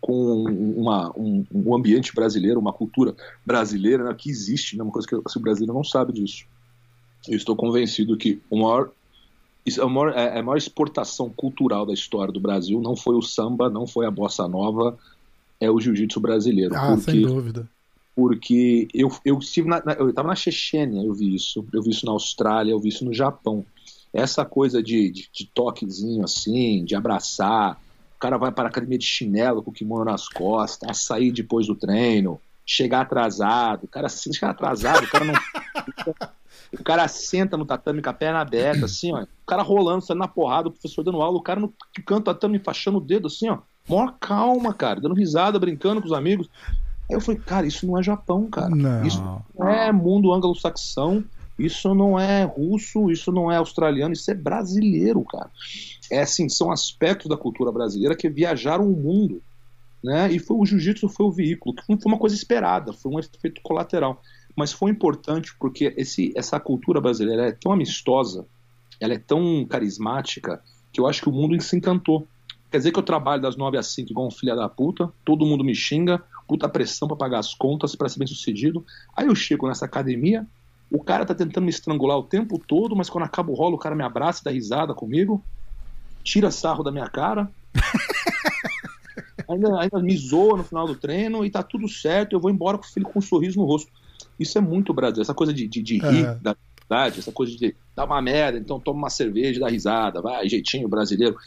com 0.05 0.43
uma, 0.43 1.11
um, 1.17 1.43
um, 1.51 1.75
ambiente 1.75 2.13
brasileiro, 2.13 2.59
uma 2.59 2.71
cultura 2.71 3.15
brasileira 3.43 4.03
né, 4.03 4.13
que 4.13 4.29
existe, 4.29 4.77
né, 4.77 4.83
uma 4.83 4.91
coisa 4.91 5.07
que 5.07 5.15
o 5.15 5.41
brasileiro 5.41 5.73
não 5.73 5.83
sabe 5.83 6.13
disso. 6.13 6.45
Eu 7.27 7.35
estou 7.35 7.55
convencido 7.55 8.15
que 8.15 8.39
o 8.47 8.57
maior, 8.61 8.91
a, 9.81 9.85
maior, 9.87 10.09
é, 10.15 10.37
a 10.37 10.43
maior 10.43 10.57
exportação 10.57 11.27
cultural 11.35 11.87
da 11.87 11.93
história 11.93 12.31
do 12.31 12.39
Brasil 12.39 12.79
não 12.79 12.95
foi 12.95 13.15
o 13.15 13.21
samba, 13.23 13.67
não 13.67 13.87
foi 13.87 14.05
a 14.05 14.11
bossa 14.11 14.47
nova, 14.47 14.95
é 15.59 15.71
o 15.71 15.79
jiu-jitsu 15.79 16.19
brasileiro. 16.19 16.75
Ah, 16.75 16.89
porque, 16.89 17.11
sem 17.11 17.21
dúvida. 17.23 17.67
Porque 18.15 18.87
eu, 18.93 19.11
eu 19.25 19.39
estive 19.39 19.67
na, 19.67 19.81
eu 19.97 20.09
estava 20.09 20.27
na 20.27 20.35
Chechênia, 20.35 21.01
eu 21.01 21.15
vi 21.15 21.33
isso, 21.33 21.65
eu 21.73 21.81
vi 21.81 21.89
isso 21.89 22.05
na 22.05 22.11
Austrália, 22.11 22.73
eu 22.73 22.79
vi 22.79 22.89
isso 22.89 23.03
no 23.03 23.11
Japão. 23.11 23.65
Essa 24.13 24.45
coisa 24.45 24.83
de, 24.83 25.09
de, 25.09 25.27
de 25.33 25.47
toquezinho 25.47 26.23
assim, 26.23 26.85
de 26.85 26.93
abraçar, 26.93 27.81
o 28.15 28.19
cara 28.19 28.37
vai 28.37 28.51
para 28.51 28.65
a 28.65 28.67
academia 28.69 28.97
de 28.97 29.05
chinelo 29.05 29.61
com 29.61 29.71
o 29.71 29.73
kimono 29.73 30.05
nas 30.05 30.27
costas, 30.27 30.89
a 30.89 30.93
sair 30.93 31.31
depois 31.31 31.67
do 31.67 31.75
treino, 31.75 32.39
chegar 32.65 33.01
atrasado. 33.01 33.83
O 33.83 33.87
cara 33.87 34.09
se 34.09 34.33
chegar 34.33 34.51
atrasado, 34.51 35.03
o 35.03 35.09
cara 35.09 35.25
não. 35.25 35.33
o 36.79 36.83
cara 36.83 37.07
senta 37.07 37.57
no 37.57 37.65
tatame 37.65 38.01
com 38.01 38.09
a 38.09 38.13
perna 38.13 38.39
aberta, 38.39 38.85
assim, 38.85 39.13
ó. 39.13 39.23
O 39.23 39.45
cara 39.45 39.61
rolando, 39.61 40.03
saindo 40.03 40.19
na 40.19 40.27
porrada, 40.27 40.69
o 40.69 40.71
professor 40.71 41.03
dando 41.03 41.21
aula, 41.21 41.37
o 41.37 41.43
cara 41.43 41.59
no 41.59 41.73
canto 42.05 42.25
tatame 42.25 42.57
enfaixando 42.57 42.97
o 42.97 43.01
dedo, 43.01 43.27
assim, 43.27 43.49
ó. 43.49 43.59
Mó 43.87 44.11
calma, 44.19 44.73
cara, 44.73 44.99
dando 44.99 45.13
risada, 45.13 45.59
brincando 45.59 46.01
com 46.01 46.07
os 46.07 46.13
amigos. 46.13 46.49
Aí 47.07 47.15
eu 47.15 47.21
falei, 47.21 47.39
cara, 47.39 47.67
isso 47.67 47.85
não 47.85 47.99
é 47.99 48.03
Japão, 48.03 48.49
cara. 48.49 48.69
Não. 48.69 49.05
Isso 49.05 49.21
não 49.57 49.69
é 49.69 49.91
mundo 49.91 50.33
anglo-saxão. 50.33 51.23
Isso 51.57 51.95
não 51.95 52.19
é 52.19 52.43
russo, 52.43 53.09
isso 53.09 53.31
não 53.31 53.49
é 53.49 53.55
australiano, 53.55 54.13
isso 54.13 54.29
é 54.29 54.33
brasileiro, 54.33 55.23
cara. 55.23 55.49
É 56.11 56.21
assim, 56.21 56.47
são 56.49 56.71
aspectos 56.71 57.27
da 57.27 57.37
cultura 57.37 57.71
brasileira 57.71 58.15
que 58.15 58.29
viajaram 58.29 58.87
o 58.87 58.95
mundo, 58.95 59.41
né? 60.03 60.31
E 60.31 60.39
foi 60.39 60.57
o 60.57 60.65
jiu-jitsu 60.65 61.09
foi 61.09 61.25
o 61.25 61.31
veículo, 61.31 61.75
que 61.75 61.83
não 61.89 61.99
foi 61.99 62.11
uma 62.11 62.19
coisa 62.19 62.35
esperada, 62.35 62.93
foi 62.93 63.11
um 63.11 63.19
efeito 63.19 63.61
colateral, 63.61 64.21
mas 64.55 64.71
foi 64.71 64.91
importante 64.91 65.55
porque 65.59 65.93
esse, 65.97 66.31
essa 66.35 66.59
cultura 66.59 67.01
brasileira 67.01 67.47
é 67.47 67.51
tão 67.51 67.71
amistosa, 67.71 68.45
ela 68.99 69.13
é 69.13 69.17
tão 69.17 69.65
carismática 69.65 70.61
que 70.91 71.01
eu 71.01 71.07
acho 71.07 71.21
que 71.21 71.29
o 71.29 71.31
mundo 71.31 71.59
se 71.61 71.75
encantou. 71.75 72.27
Quer 72.71 72.77
dizer 72.77 72.91
que 72.91 72.99
eu 72.99 73.03
trabalho 73.03 73.41
das 73.41 73.55
9 73.55 73.77
às 73.77 73.87
5 73.87 74.11
igual 74.11 74.27
um 74.27 74.31
filho 74.31 74.55
da 74.55 74.69
puta, 74.69 75.11
todo 75.23 75.45
mundo 75.45 75.63
me 75.63 75.75
xinga, 75.75 76.21
puta 76.47 76.69
pressão 76.69 77.07
para 77.07 77.17
pagar 77.17 77.39
as 77.39 77.53
contas, 77.53 77.95
para 77.95 78.07
ser 78.07 78.19
bem 78.19 78.27
sucedido. 78.27 78.85
Aí 79.15 79.27
eu 79.27 79.35
chego 79.35 79.67
nessa 79.67 79.85
academia, 79.85 80.45
o 80.91 81.03
cara 81.03 81.25
tá 81.25 81.33
tentando 81.33 81.63
me 81.63 81.69
estrangular 81.69 82.17
o 82.17 82.23
tempo 82.23 82.59
todo, 82.59 82.95
mas 82.95 83.09
quando 83.09 83.23
acaba 83.23 83.51
o 83.51 83.55
rolo, 83.55 83.75
o 83.75 83.79
cara 83.79 83.95
me 83.95 84.03
abraça 84.03 84.41
e 84.41 84.43
dá 84.45 84.51
risada 84.51 84.93
comigo, 84.93 85.43
tira 86.25 86.51
sarro 86.51 86.83
da 86.83 86.91
minha 86.91 87.07
cara. 87.07 87.49
ainda, 89.47 89.79
ainda 89.79 89.99
me 89.99 90.17
zoa 90.17 90.57
no 90.57 90.63
final 90.63 90.85
do 90.85 90.95
treino 90.95 91.45
e 91.45 91.49
tá 91.49 91.63
tudo 91.63 91.87
certo, 91.87 92.33
eu 92.33 92.39
vou 92.39 92.51
embora 92.51 92.77
com 92.77 92.83
o 92.83 92.87
filho 92.87 93.05
com 93.05 93.19
um 93.19 93.21
sorriso 93.21 93.59
no 93.59 93.65
rosto. 93.65 93.89
Isso 94.37 94.57
é 94.57 94.61
muito 94.61 94.93
Brasil, 94.93 95.21
essa 95.21 95.33
coisa 95.33 95.53
de, 95.53 95.67
de, 95.67 95.81
de 95.81 95.99
rir 95.99 96.25
é. 96.25 96.35
da 96.35 96.55
verdade, 96.81 97.19
essa 97.19 97.31
coisa 97.31 97.55
de 97.55 97.73
dar 97.95 98.05
uma 98.05 98.21
merda, 98.21 98.57
então 98.57 98.79
toma 98.79 98.99
uma 98.99 99.09
cerveja 99.09 99.57
e 99.57 99.61
dá 99.61 99.69
risada, 99.69 100.21
vai, 100.21 100.49
jeitinho 100.49 100.89
brasileiro. 100.89 101.37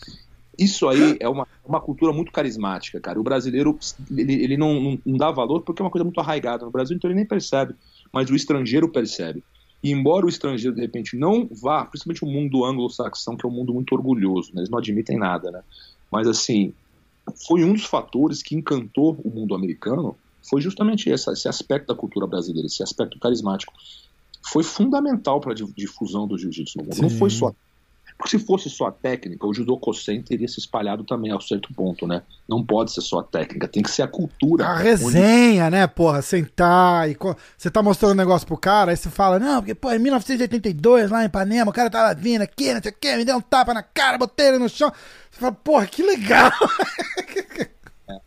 Isso 0.58 0.88
aí 0.88 1.16
é 1.20 1.28
uma, 1.28 1.46
uma 1.64 1.80
cultura 1.80 2.12
muito 2.12 2.32
carismática, 2.32 2.98
cara. 2.98 3.20
O 3.20 3.22
brasileiro, 3.22 3.78
ele, 4.10 4.42
ele 4.42 4.56
não, 4.56 4.80
não, 4.80 4.98
não 5.04 5.16
dá 5.16 5.30
valor 5.30 5.62
porque 5.62 5.82
é 5.82 5.84
uma 5.84 5.90
coisa 5.90 6.04
muito 6.04 6.20
arraigada 6.20 6.64
no 6.64 6.70
Brasil, 6.70 6.96
então 6.96 7.10
ele 7.10 7.16
nem 7.16 7.26
percebe 7.26 7.74
mas 8.12 8.30
o 8.30 8.34
estrangeiro 8.34 8.88
percebe. 8.88 9.42
E 9.82 9.92
embora 9.92 10.26
o 10.26 10.28
estrangeiro, 10.28 10.74
de 10.74 10.82
repente, 10.82 11.16
não 11.16 11.48
vá, 11.50 11.84
principalmente 11.84 12.24
o 12.24 12.28
mundo 12.28 12.64
anglo-saxão, 12.64 13.36
que 13.36 13.46
é 13.46 13.48
um 13.48 13.52
mundo 13.52 13.72
muito 13.72 13.94
orgulhoso, 13.94 14.50
né? 14.52 14.60
eles 14.60 14.70
não 14.70 14.78
admitem 14.78 15.16
nada, 15.16 15.50
né? 15.50 15.62
Mas, 16.10 16.26
assim, 16.26 16.72
foi 17.46 17.62
um 17.62 17.72
dos 17.72 17.84
fatores 17.84 18.42
que 18.42 18.56
encantou 18.56 19.16
o 19.22 19.30
mundo 19.30 19.54
americano, 19.54 20.16
foi 20.48 20.60
justamente 20.60 21.08
esse, 21.10 21.30
esse 21.30 21.48
aspecto 21.48 21.88
da 21.88 21.94
cultura 21.94 22.26
brasileira, 22.26 22.66
esse 22.66 22.82
aspecto 22.82 23.18
carismático. 23.18 23.72
Foi 24.50 24.64
fundamental 24.64 25.40
para 25.40 25.52
a 25.52 25.54
difusão 25.54 26.26
do 26.26 26.38
jiu-jitsu 26.38 26.78
no 26.78 26.84
mundo. 26.84 26.94
Sim. 26.94 27.02
Não 27.02 27.10
foi 27.10 27.30
só 27.30 27.52
porque 28.18 28.36
se 28.36 28.44
fosse 28.44 28.68
só 28.68 28.88
a 28.88 28.92
técnica, 28.92 29.46
o 29.46 29.54
judô 29.54 29.78
Kosen 29.78 30.20
teria 30.20 30.48
se 30.48 30.58
espalhado 30.58 31.04
também 31.04 31.30
a 31.30 31.40
certo 31.40 31.72
ponto, 31.72 32.04
né? 32.04 32.22
Não 32.48 32.64
pode 32.64 32.92
ser 32.92 33.00
só 33.00 33.20
a 33.20 33.22
técnica, 33.22 33.68
tem 33.68 33.80
que 33.80 33.90
ser 33.90 34.02
a 34.02 34.08
cultura. 34.08 34.66
A 34.66 34.76
resenha, 34.76 35.66
onde... 35.66 35.76
né, 35.76 35.86
porra? 35.86 36.20
Sentar 36.20 37.08
e. 37.08 37.16
Você 37.56 37.70
tá 37.70 37.80
mostrando 37.80 38.14
um 38.14 38.16
negócio 38.16 38.44
pro 38.44 38.56
cara, 38.56 38.90
aí 38.90 38.96
você 38.96 39.08
fala, 39.08 39.38
não, 39.38 39.60
porque, 39.60 39.74
pô, 39.74 39.92
em 39.92 40.00
1982, 40.00 41.12
lá 41.12 41.22
em 41.22 41.26
Ipanema, 41.26 41.70
o 41.70 41.74
cara 41.74 41.88
tava 41.88 42.12
vindo 42.12 42.42
aqui, 42.42 42.74
não 42.74 42.82
sei 42.82 42.90
o 42.90 42.94
quê, 43.00 43.16
me 43.16 43.24
deu 43.24 43.36
um 43.36 43.40
tapa 43.40 43.72
na 43.72 43.84
cara, 43.84 44.18
botei 44.18 44.48
ele 44.48 44.58
no 44.58 44.68
chão. 44.68 44.90
Você 45.30 45.38
fala, 45.38 45.52
porra, 45.52 45.86
que 45.86 46.02
legal! 46.02 46.50
É. 48.10 48.18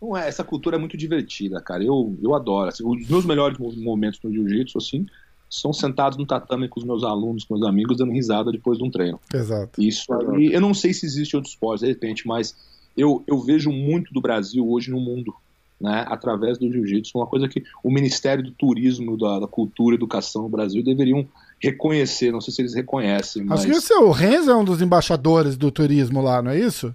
Não 0.00 0.14
é, 0.14 0.28
essa 0.28 0.44
cultura 0.44 0.76
é 0.76 0.78
muito 0.78 0.94
divertida, 0.94 1.58
cara. 1.58 1.82
Eu, 1.82 2.14
eu 2.22 2.34
adoro. 2.34 2.68
Assim, 2.68 2.86
os 2.86 3.08
meus 3.08 3.24
melhores 3.24 3.56
momentos 3.58 4.20
no 4.22 4.30
jiu-jitsu, 4.30 4.76
assim, 4.76 5.06
são 5.48 5.72
sentados 5.72 6.18
no 6.18 6.26
tatame 6.26 6.68
com 6.68 6.80
os 6.80 6.86
meus 6.86 7.04
alunos, 7.04 7.44
com 7.44 7.54
meus 7.54 7.66
amigos, 7.66 7.96
dando 7.96 8.12
risada 8.12 8.50
depois 8.50 8.78
de 8.78 8.84
um 8.84 8.90
treino. 8.90 9.20
Exato. 9.32 9.80
Isso 9.80 10.12
aí, 10.12 10.52
eu 10.52 10.60
não 10.60 10.74
sei 10.74 10.92
se 10.92 11.06
existe 11.06 11.36
outros 11.36 11.54
esportes, 11.54 11.82
de 11.82 11.88
repente, 11.88 12.26
mas 12.26 12.54
eu, 12.96 13.22
eu 13.26 13.38
vejo 13.40 13.70
muito 13.70 14.12
do 14.12 14.20
Brasil 14.20 14.68
hoje 14.68 14.90
no 14.90 15.00
mundo, 15.00 15.34
né, 15.80 16.04
através 16.08 16.58
do 16.58 16.70
jiu-jitsu, 16.72 17.18
uma 17.18 17.26
coisa 17.26 17.48
que 17.48 17.62
o 17.82 17.90
Ministério 17.90 18.42
do 18.42 18.50
Turismo, 18.50 19.16
da, 19.16 19.40
da 19.40 19.46
Cultura 19.46 19.94
e 19.94 19.98
Educação 19.98 20.42
no 20.42 20.48
Brasil 20.48 20.82
deveriam 20.82 21.26
reconhecer, 21.60 22.32
não 22.32 22.40
sei 22.40 22.52
se 22.52 22.62
eles 22.62 22.74
reconhecem, 22.74 23.44
mas... 23.44 23.60
Acho 23.60 23.70
que 23.70 23.78
o 23.78 23.80
seu 23.80 24.10
Renzo 24.10 24.50
é 24.50 24.56
um 24.56 24.64
dos 24.64 24.80
embaixadores 24.80 25.56
do 25.56 25.70
turismo 25.70 26.22
lá, 26.22 26.42
não 26.42 26.50
é 26.50 26.58
isso? 26.58 26.94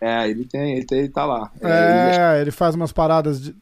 É, 0.00 0.28
ele 0.28 0.44
tem, 0.44 0.76
ele, 0.76 0.84
tem, 0.84 0.98
ele 0.98 1.08
tá 1.08 1.24
lá. 1.24 1.52
É, 1.60 2.32
ele, 2.32 2.42
ele 2.42 2.50
faz 2.50 2.74
umas 2.74 2.90
paradas 2.90 3.40
de 3.40 3.50
é, 3.50 3.54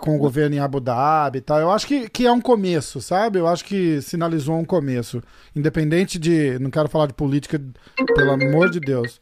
com 0.00 0.14
o 0.14 0.18
governo 0.18 0.54
em 0.54 0.60
Abu 0.60 0.78
Dhabi 0.80 1.38
e 1.38 1.40
tal. 1.40 1.58
Eu 1.58 1.70
acho 1.70 1.86
que, 1.86 2.08
que 2.08 2.26
é 2.26 2.32
um 2.32 2.40
começo, 2.40 3.00
sabe? 3.00 3.38
Eu 3.38 3.46
acho 3.46 3.64
que 3.64 4.00
sinalizou 4.00 4.56
um 4.56 4.64
começo. 4.64 5.20
Independente 5.54 6.18
de. 6.18 6.58
Não 6.58 6.70
quero 6.70 6.88
falar 6.88 7.06
de 7.06 7.14
política, 7.14 7.60
pelo 8.14 8.30
amor 8.30 8.70
de 8.70 8.78
Deus. 8.78 9.20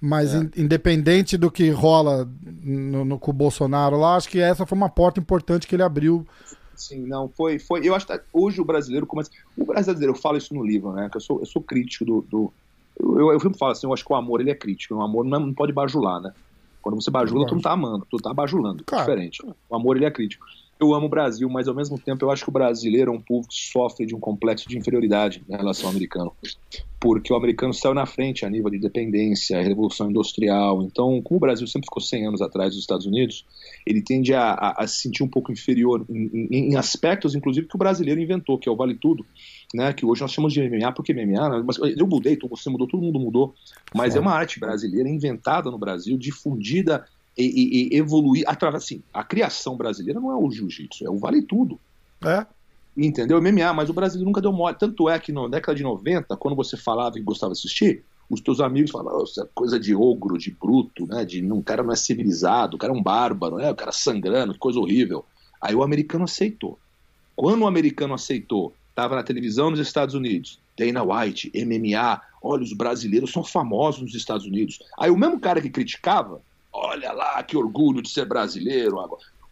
Mas 0.00 0.34
é. 0.34 0.38
in, 0.38 0.50
independente 0.56 1.36
do 1.36 1.50
que 1.50 1.70
rola 1.70 2.28
no, 2.44 3.04
no, 3.04 3.18
com 3.18 3.30
o 3.30 3.34
Bolsonaro 3.34 3.98
lá, 3.98 4.16
acho 4.16 4.28
que 4.28 4.38
essa 4.38 4.66
foi 4.66 4.76
uma 4.76 4.90
porta 4.90 5.18
importante 5.18 5.66
que 5.66 5.74
ele 5.74 5.82
abriu. 5.82 6.26
Sim, 6.74 7.06
não, 7.06 7.28
foi. 7.28 7.58
foi 7.58 7.80
eu 7.82 7.94
acho 7.94 8.06
que 8.06 8.20
hoje 8.32 8.60
o 8.60 8.64
brasileiro 8.64 9.06
começa. 9.06 9.30
O 9.56 9.64
brasileiro, 9.64 10.12
eu 10.12 10.16
falo 10.16 10.36
isso 10.36 10.54
no 10.54 10.62
livro, 10.62 10.92
né? 10.92 11.08
Que 11.10 11.16
eu 11.16 11.20
sou, 11.20 11.40
eu 11.40 11.46
sou 11.46 11.62
crítico 11.62 12.04
do. 12.04 12.20
do 12.30 12.52
eu, 13.00 13.32
eu 13.32 13.40
sempre 13.40 13.58
falo 13.58 13.72
assim, 13.72 13.86
eu 13.86 13.94
acho 13.94 14.04
que 14.04 14.12
o 14.12 14.16
amor 14.16 14.40
ele 14.40 14.50
é 14.50 14.54
crítico. 14.54 14.94
O 14.94 15.02
amor 15.02 15.24
não, 15.24 15.40
não 15.40 15.54
pode 15.54 15.72
bajular, 15.72 16.20
né? 16.20 16.32
Quando 16.86 17.02
você 17.02 17.10
bajula, 17.10 17.44
tu 17.48 17.56
não 17.56 17.60
tá 17.60 17.72
amando, 17.72 18.06
tu 18.08 18.16
tá 18.16 18.32
bajulando. 18.32 18.84
Claro. 18.86 19.04
Diferente. 19.04 19.42
O 19.68 19.74
amor, 19.74 19.96
ele 19.96 20.04
é 20.04 20.10
crítico. 20.10 20.46
Eu 20.78 20.94
amo 20.94 21.06
o 21.06 21.08
Brasil, 21.08 21.50
mas 21.50 21.66
ao 21.66 21.74
mesmo 21.74 21.98
tempo 21.98 22.24
eu 22.24 22.30
acho 22.30 22.44
que 22.44 22.48
o 22.48 22.52
brasileiro 22.52 23.10
é 23.10 23.12
um 23.12 23.20
povo 23.20 23.48
que 23.48 23.56
sofre 23.56 24.06
de 24.06 24.14
um 24.14 24.20
complexo 24.20 24.68
de 24.68 24.78
inferioridade 24.78 25.42
em 25.48 25.56
relação 25.56 25.86
ao 25.86 25.90
americano. 25.90 26.32
Porque 27.00 27.32
o 27.32 27.36
americano 27.36 27.74
saiu 27.74 27.92
na 27.92 28.06
frente 28.06 28.46
a 28.46 28.50
nível 28.50 28.70
de 28.70 28.78
dependência, 28.78 29.60
revolução 29.60 30.08
industrial. 30.08 30.80
Então, 30.80 31.20
como 31.22 31.38
o 31.38 31.40
Brasil 31.40 31.66
sempre 31.66 31.86
ficou 31.86 32.00
100 32.00 32.28
anos 32.28 32.40
atrás 32.40 32.70
dos 32.70 32.78
Estados 32.78 33.04
Unidos, 33.04 33.44
ele 33.84 34.00
tende 34.00 34.32
a, 34.32 34.52
a, 34.52 34.84
a 34.84 34.86
se 34.86 35.00
sentir 35.02 35.24
um 35.24 35.28
pouco 35.28 35.50
inferior 35.50 36.06
em, 36.08 36.48
em, 36.52 36.70
em, 36.70 36.76
aspectos, 36.76 37.34
inclusive, 37.34 37.66
que 37.66 37.74
o 37.74 37.78
brasileiro 37.78 38.20
inventou, 38.20 38.58
que 38.58 38.68
é 38.68 38.72
o 38.72 38.76
vale 38.76 38.94
tudo 38.94 39.26
né, 39.76 39.92
que 39.92 40.06
hoje 40.06 40.22
nós 40.22 40.32
chamamos 40.32 40.54
de 40.54 40.68
MMA, 40.68 40.90
porque 40.92 41.12
MMA, 41.12 41.48
né, 41.48 41.62
mas 41.64 41.76
eu 41.78 42.06
mudei, 42.06 42.38
você 42.48 42.70
mudou, 42.70 42.88
todo 42.88 43.02
mundo 43.02 43.20
mudou, 43.20 43.54
mas 43.94 44.16
é 44.16 44.20
uma 44.20 44.32
arte 44.32 44.58
brasileira 44.58 45.08
inventada 45.08 45.70
no 45.70 45.78
Brasil, 45.78 46.16
difundida 46.16 47.06
e, 47.36 47.44
e, 47.44 47.94
e 47.94 47.98
evoluir 47.98 48.44
através, 48.46 48.84
assim, 48.84 49.02
a 49.12 49.22
criação 49.22 49.76
brasileira 49.76 50.18
não 50.18 50.32
é 50.32 50.34
o 50.34 50.50
jiu-jitsu, 50.50 51.06
é 51.06 51.10
o 51.10 51.18
vale 51.18 51.42
tudo. 51.42 51.78
É. 52.24 52.46
Entendeu? 52.96 53.40
MMA, 53.42 53.74
mas 53.74 53.90
o 53.90 53.92
Brasil 53.92 54.24
nunca 54.24 54.40
deu 54.40 54.50
mole. 54.50 54.74
Tanto 54.78 55.10
é 55.10 55.18
que 55.18 55.30
na 55.30 55.46
década 55.46 55.76
de 55.76 55.82
90, 55.82 56.34
quando 56.38 56.56
você 56.56 56.78
falava 56.78 57.18
e 57.18 57.22
gostava 57.22 57.52
de 57.52 57.58
assistir, 57.58 58.02
os 58.30 58.40
teus 58.40 58.58
amigos 58.58 58.90
falavam, 58.90 59.22
oh, 59.22 59.40
é 59.40 59.46
coisa 59.54 59.78
de 59.78 59.94
ogro, 59.94 60.38
de 60.38 60.50
bruto, 60.50 61.06
né? 61.06 61.22
De 61.22 61.42
um 61.44 61.60
cara 61.60 61.82
não 61.82 61.92
é 61.92 61.96
civilizado, 61.96 62.76
o 62.76 62.78
cara 62.78 62.94
é 62.94 62.96
um 62.96 63.02
bárbaro, 63.02 63.56
né? 63.56 63.70
O 63.70 63.74
cara 63.74 63.92
sangrando, 63.92 64.58
coisa 64.58 64.80
horrível. 64.80 65.26
Aí 65.60 65.74
o 65.74 65.82
americano 65.82 66.24
aceitou. 66.24 66.78
Quando 67.36 67.62
o 67.62 67.66
americano 67.66 68.14
aceitou 68.14 68.72
estava 68.96 69.14
na 69.14 69.22
televisão 69.22 69.70
nos 69.70 69.78
Estados 69.78 70.14
Unidos. 70.14 70.58
Dana 70.74 71.02
White, 71.02 71.52
MMA, 71.54 72.18
olha, 72.42 72.62
os 72.62 72.72
brasileiros 72.72 73.30
são 73.30 73.44
famosos 73.44 74.00
nos 74.00 74.14
Estados 74.14 74.46
Unidos. 74.46 74.78
Aí 74.98 75.10
o 75.10 75.16
mesmo 75.18 75.38
cara 75.38 75.60
que 75.60 75.68
criticava, 75.68 76.40
olha 76.72 77.12
lá, 77.12 77.42
que 77.42 77.58
orgulho 77.58 78.00
de 78.00 78.08
ser 78.08 78.24
brasileiro. 78.24 78.96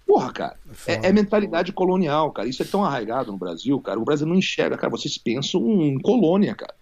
Porra, 0.06 0.32
cara, 0.32 0.56
é, 0.86 1.08
é, 1.08 1.12
mentalidade 1.12 1.72
colonial, 1.72 2.32
cara. 2.32 2.48
Isso 2.48 2.62
é 2.62 2.66
tão 2.66 2.82
arraigado 2.82 3.30
no 3.30 3.38
Brasil, 3.38 3.78
cara. 3.80 4.00
O 4.00 4.04
Brasil 4.04 4.26
não 4.26 4.34
enxerga, 4.34 4.78
cara. 4.78 4.90
Vocês 4.90 5.18
pensam 5.18 5.60
em 5.82 6.00
colônia, 6.00 6.54
cara. 6.54 6.74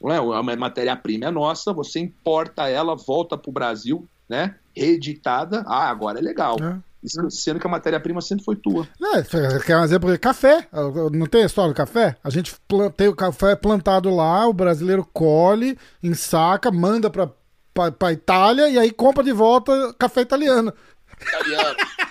Não 0.00 0.10
é? 0.10 0.36
A 0.36 0.42
matéria-prima 0.56 1.26
é 1.26 1.30
nossa, 1.30 1.72
você 1.72 2.00
importa 2.00 2.68
ela, 2.68 2.96
volta 2.96 3.38
pro 3.38 3.52
Brasil, 3.52 4.08
né? 4.28 4.56
Reeditada. 4.76 5.62
Ah, 5.68 5.88
agora 5.88 6.18
é 6.18 6.22
legal. 6.22 6.56
É 6.60 6.91
sendo 7.30 7.58
que 7.58 7.66
a 7.66 7.70
matéria-prima 7.70 8.20
sempre 8.20 8.44
foi 8.44 8.56
tua. 8.56 8.86
É, 9.14 9.22
quer 9.60 9.76
um 9.76 9.84
exemplo? 9.84 10.18
Café. 10.18 10.68
Não 11.12 11.26
tem 11.26 11.42
a 11.42 11.46
história 11.46 11.72
do 11.72 11.76
café? 11.76 12.16
A 12.22 12.30
gente 12.30 12.54
tem 12.96 13.08
o 13.08 13.16
café 13.16 13.56
plantado 13.56 14.14
lá, 14.14 14.46
o 14.46 14.52
brasileiro 14.52 15.06
colhe, 15.12 15.76
ensaca, 16.02 16.70
manda 16.70 17.10
pra, 17.10 17.30
pra, 17.74 17.90
pra 17.90 18.12
Itália 18.12 18.68
e 18.68 18.78
aí 18.78 18.90
compra 18.92 19.24
de 19.24 19.32
volta 19.32 19.94
café 19.98 20.20
italiano. 20.20 20.72
Italiano. 21.20 21.76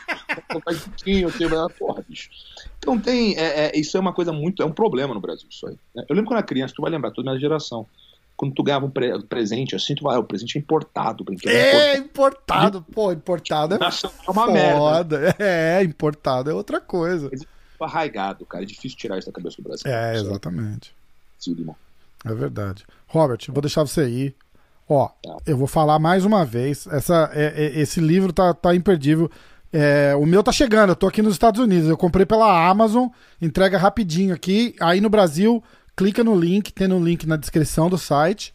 Então 2.77 2.97
tem. 2.97 3.37
É, 3.37 3.65
é, 3.65 3.79
isso 3.79 3.97
é 3.97 3.99
uma 3.99 4.13
coisa 4.13 4.31
muito. 4.31 4.63
É 4.63 4.65
um 4.65 4.71
problema 4.71 5.13
no 5.13 5.19
Brasil, 5.19 5.47
isso 5.49 5.67
aí. 5.67 5.75
Né? 5.95 6.03
Eu 6.07 6.15
lembro 6.15 6.29
quando 6.29 6.37
era 6.37 6.47
criança, 6.47 6.73
tu 6.75 6.81
vai 6.81 6.89
lembrar, 6.89 7.11
toda 7.11 7.29
a 7.29 7.33
minha 7.33 7.41
geração 7.41 7.85
quando 8.35 8.53
tu 8.53 8.63
ganhava 8.63 8.85
um 8.85 8.89
pre 8.89 9.21
presente 9.23 9.75
assim, 9.75 9.93
tu 9.93 10.03
vai, 10.03 10.15
ah, 10.15 10.19
o 10.19 10.23
presente 10.23 10.57
é 10.57 10.61
importado. 10.61 11.23
É, 11.45 11.51
é 11.93 11.97
importado. 11.97 12.79
importado, 12.79 12.85
pô, 12.91 13.11
importado 13.11 13.75
é, 13.75 13.77
é 13.77 14.31
uma 14.31 14.45
foda. 14.45 14.51
merda. 14.51 15.35
É, 15.39 15.83
importado 15.83 16.49
é 16.49 16.53
outra 16.53 16.79
coisa. 16.81 17.29
É 17.31 17.83
arraigado, 17.83 18.45
cara, 18.45 18.63
é 18.63 18.67
difícil 18.67 18.97
tirar 18.97 19.17
isso 19.17 19.27
da 19.27 19.33
cabeça 19.33 19.57
do 19.57 19.63
Brasil. 19.63 19.91
É, 19.91 20.15
exatamente. 20.15 20.93
Sim, 21.39 21.65
é 22.23 22.33
verdade. 22.33 22.85
Robert, 23.07 23.39
vou 23.49 23.61
deixar 23.61 23.81
você 23.83 24.07
ir. 24.07 24.35
Ó, 24.87 25.07
tá. 25.07 25.37
eu 25.45 25.57
vou 25.57 25.67
falar 25.67 25.97
mais 25.99 26.25
uma 26.25 26.45
vez. 26.45 26.85
Essa, 26.87 27.31
é, 27.33 27.45
é, 27.55 27.79
esse 27.79 27.99
livro 27.99 28.31
tá, 28.31 28.53
tá 28.53 28.75
imperdível. 28.75 29.31
É, 29.73 30.13
o 30.15 30.25
meu 30.25 30.43
tá 30.43 30.51
chegando, 30.51 30.89
eu 30.89 30.95
tô 30.95 31.07
aqui 31.07 31.21
nos 31.21 31.33
Estados 31.33 31.61
Unidos. 31.61 31.89
Eu 31.89 31.97
comprei 31.97 32.25
pela 32.25 32.69
Amazon, 32.69 33.07
entrega 33.41 33.77
rapidinho 33.77 34.35
aqui. 34.35 34.75
Aí 34.79 34.99
no 34.99 35.09
Brasil, 35.09 35.63
clica 35.95 36.23
no 36.23 36.35
link, 36.35 36.71
tem 36.71 36.87
no 36.87 37.03
link 37.03 37.27
na 37.27 37.35
descrição 37.35 37.89
do 37.89 37.97
site. 37.97 38.53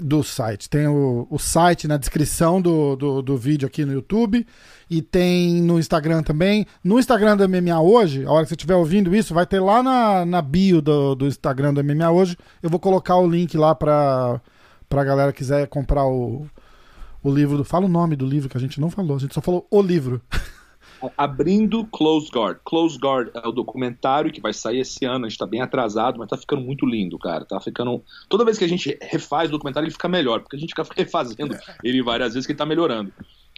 Do 0.00 0.22
site, 0.22 0.70
tem 0.70 0.86
o, 0.86 1.26
o 1.28 1.38
site 1.38 1.88
na 1.88 1.96
descrição 1.96 2.62
do, 2.62 2.94
do, 2.96 3.20
do, 3.20 3.36
vídeo 3.36 3.66
aqui 3.66 3.84
no 3.84 3.92
YouTube 3.92 4.46
e 4.88 5.02
tem 5.02 5.60
no 5.60 5.78
Instagram 5.78 6.22
também. 6.22 6.66
No 6.84 6.98
Instagram 6.98 7.36
do 7.36 7.48
MMA 7.48 7.80
hoje, 7.80 8.24
a 8.24 8.30
hora 8.30 8.44
que 8.44 8.50
você 8.50 8.54
estiver 8.54 8.76
ouvindo 8.76 9.14
isso, 9.14 9.34
vai 9.34 9.44
ter 9.44 9.60
lá 9.60 9.82
na, 9.82 10.24
na 10.24 10.40
bio 10.40 10.80
do, 10.80 11.16
do 11.16 11.26
Instagram 11.26 11.74
do 11.74 11.84
MMA 11.84 12.10
hoje. 12.10 12.38
Eu 12.62 12.70
vou 12.70 12.78
colocar 12.78 13.16
o 13.16 13.28
link 13.28 13.56
lá 13.58 13.74
pra, 13.74 14.40
pra 14.88 15.04
galera 15.04 15.32
que 15.32 15.38
quiser 15.38 15.66
comprar 15.66 16.06
o, 16.06 16.46
o 17.22 17.30
livro. 17.30 17.62
Fala 17.64 17.84
o 17.84 17.88
nome 17.88 18.14
do 18.14 18.24
livro 18.24 18.48
que 18.48 18.56
a 18.56 18.60
gente 18.60 18.80
não 18.80 18.88
falou, 18.88 19.16
a 19.16 19.20
gente 19.20 19.34
só 19.34 19.40
falou 19.40 19.66
o 19.70 19.82
livro. 19.82 20.22
abrindo 21.16 21.84
Close 21.86 22.30
Guard. 22.30 22.58
Close 22.64 22.98
Guard 22.98 23.30
é 23.34 23.46
o 23.46 23.52
documentário 23.52 24.32
que 24.32 24.40
vai 24.40 24.52
sair 24.52 24.80
esse 24.80 25.04
ano. 25.04 25.26
A 25.26 25.28
gente 25.28 25.38
tá 25.38 25.46
bem 25.46 25.60
atrasado, 25.60 26.18
mas 26.18 26.28
tá 26.28 26.36
ficando 26.36 26.62
muito 26.62 26.86
lindo, 26.86 27.18
cara. 27.18 27.44
Tá 27.44 27.60
ficando. 27.60 28.02
Toda 28.28 28.44
vez 28.44 28.58
que 28.58 28.64
a 28.64 28.68
gente 28.68 28.96
refaz 29.00 29.48
o 29.48 29.52
documentário, 29.52 29.86
ele 29.86 29.92
fica 29.92 30.08
melhor, 30.08 30.40
porque 30.40 30.56
a 30.56 30.58
gente 30.58 30.70
fica 30.70 30.86
refazendo 30.96 31.56
ele 31.82 32.02
várias 32.02 32.34
vezes 32.34 32.46
que 32.46 32.52
ele 32.52 32.58
tá 32.58 32.66
melhorando. 32.66 33.12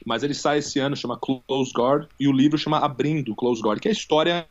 Mas 0.06 0.22
ele 0.22 0.34
sai 0.34 0.58
esse 0.58 0.78
ano, 0.78 0.96
chama 0.96 1.18
Close 1.18 1.72
Guard, 1.74 2.08
e 2.18 2.28
o 2.28 2.32
livro 2.32 2.58
chama 2.58 2.78
Abrindo 2.78 3.34
Close 3.34 3.62
Guard, 3.62 3.80
que 3.80 3.88
é 3.88 3.90
a 3.90 3.94
história 3.94 4.46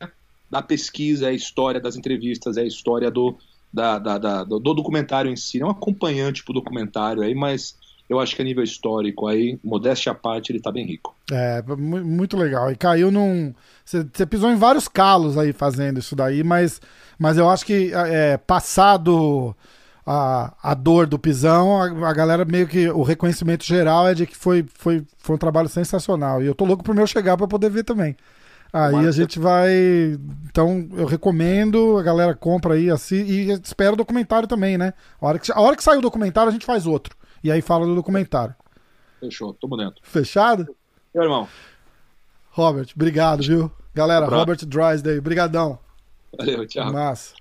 da 0.50 0.62
pesquisa, 0.62 1.26
é 1.26 1.30
a 1.30 1.34
história 1.34 1.80
das 1.80 1.96
entrevistas, 1.96 2.56
é 2.56 2.62
a 2.62 2.66
história 2.66 3.10
do, 3.10 3.36
da, 3.72 3.98
da, 3.98 4.18
da, 4.18 4.44
do 4.44 4.58
documentário 4.60 5.30
em 5.30 5.36
si. 5.36 5.60
É 5.60 5.66
um 5.66 5.70
acompanhante 5.70 6.44
pro 6.44 6.54
documentário 6.54 7.22
aí, 7.22 7.34
mas 7.34 7.76
eu 8.08 8.20
acho 8.20 8.36
que 8.36 8.42
a 8.42 8.44
nível 8.44 8.62
histórico 8.62 9.26
aí, 9.26 9.58
modéstia 9.64 10.12
à 10.12 10.14
parte, 10.14 10.52
ele 10.52 10.60
tá 10.60 10.70
bem 10.70 10.86
rico. 10.86 11.14
É, 11.32 11.62
muito 11.62 12.36
legal. 12.36 12.70
E 12.70 12.76
caiu 12.76 13.10
num. 13.10 13.54
Você 13.84 14.26
pisou 14.26 14.50
em 14.50 14.56
vários 14.56 14.88
calos 14.88 15.38
aí 15.38 15.52
fazendo 15.52 15.98
isso 15.98 16.14
daí, 16.14 16.44
mas, 16.44 16.80
mas 17.18 17.38
eu 17.38 17.48
acho 17.48 17.64
que 17.64 17.92
é, 17.94 18.36
passado 18.36 19.56
a, 20.06 20.52
a 20.62 20.74
dor 20.74 21.06
do 21.06 21.18
pisão, 21.18 21.80
a, 21.80 22.10
a, 22.10 22.12
galera 22.12 22.44
meio 22.44 22.68
que. 22.68 22.88
O 22.90 23.02
reconhecimento 23.02 23.64
geral 23.64 24.06
é 24.06 24.14
de 24.14 24.26
que 24.26 24.36
foi, 24.36 24.66
foi, 24.74 25.02
foi 25.16 25.36
um 25.36 25.38
trabalho 25.38 25.68
sensacional. 25.68 26.42
E 26.42 26.46
eu 26.46 26.54
tô 26.54 26.64
louco 26.64 26.84
pro 26.84 26.94
meu 26.94 27.06
chegar 27.06 27.36
para 27.36 27.48
poder 27.48 27.70
ver 27.70 27.84
também. 27.84 28.16
Aí 28.70 29.06
a 29.06 29.12
gente 29.12 29.38
vai. 29.38 29.72
Então, 30.50 30.88
eu 30.96 31.06
recomendo, 31.06 31.96
a 31.96 32.02
galera 32.02 32.34
compra 32.34 32.74
aí 32.74 32.90
assim, 32.90 33.22
e 33.22 33.52
espera 33.52 33.92
o 33.92 33.96
documentário 33.96 34.48
também, 34.48 34.76
né? 34.76 34.92
A 35.20 35.26
hora, 35.26 35.38
que, 35.38 35.52
a 35.52 35.60
hora 35.60 35.76
que 35.76 35.84
sair 35.84 35.98
o 35.98 36.02
documentário, 36.02 36.48
a 36.50 36.52
gente 36.52 36.66
faz 36.66 36.84
outro. 36.84 37.16
E 37.44 37.52
aí 37.52 37.60
fala 37.60 37.84
do 37.84 37.94
documentário. 37.94 38.54
Fechou, 39.20 39.52
tamo 39.52 39.76
dentro. 39.76 40.00
Fechado? 40.02 40.74
Meu 41.14 41.24
irmão. 41.24 41.46
Robert, 42.50 42.88
obrigado, 42.96 43.42
viu? 43.42 43.70
Galera, 43.92 44.24
Robert 44.24 44.64
Drysdale, 44.64 45.20
brigadão. 45.20 45.78
Valeu, 46.38 46.66
tchau. 46.66 46.90
Massa. 46.90 47.34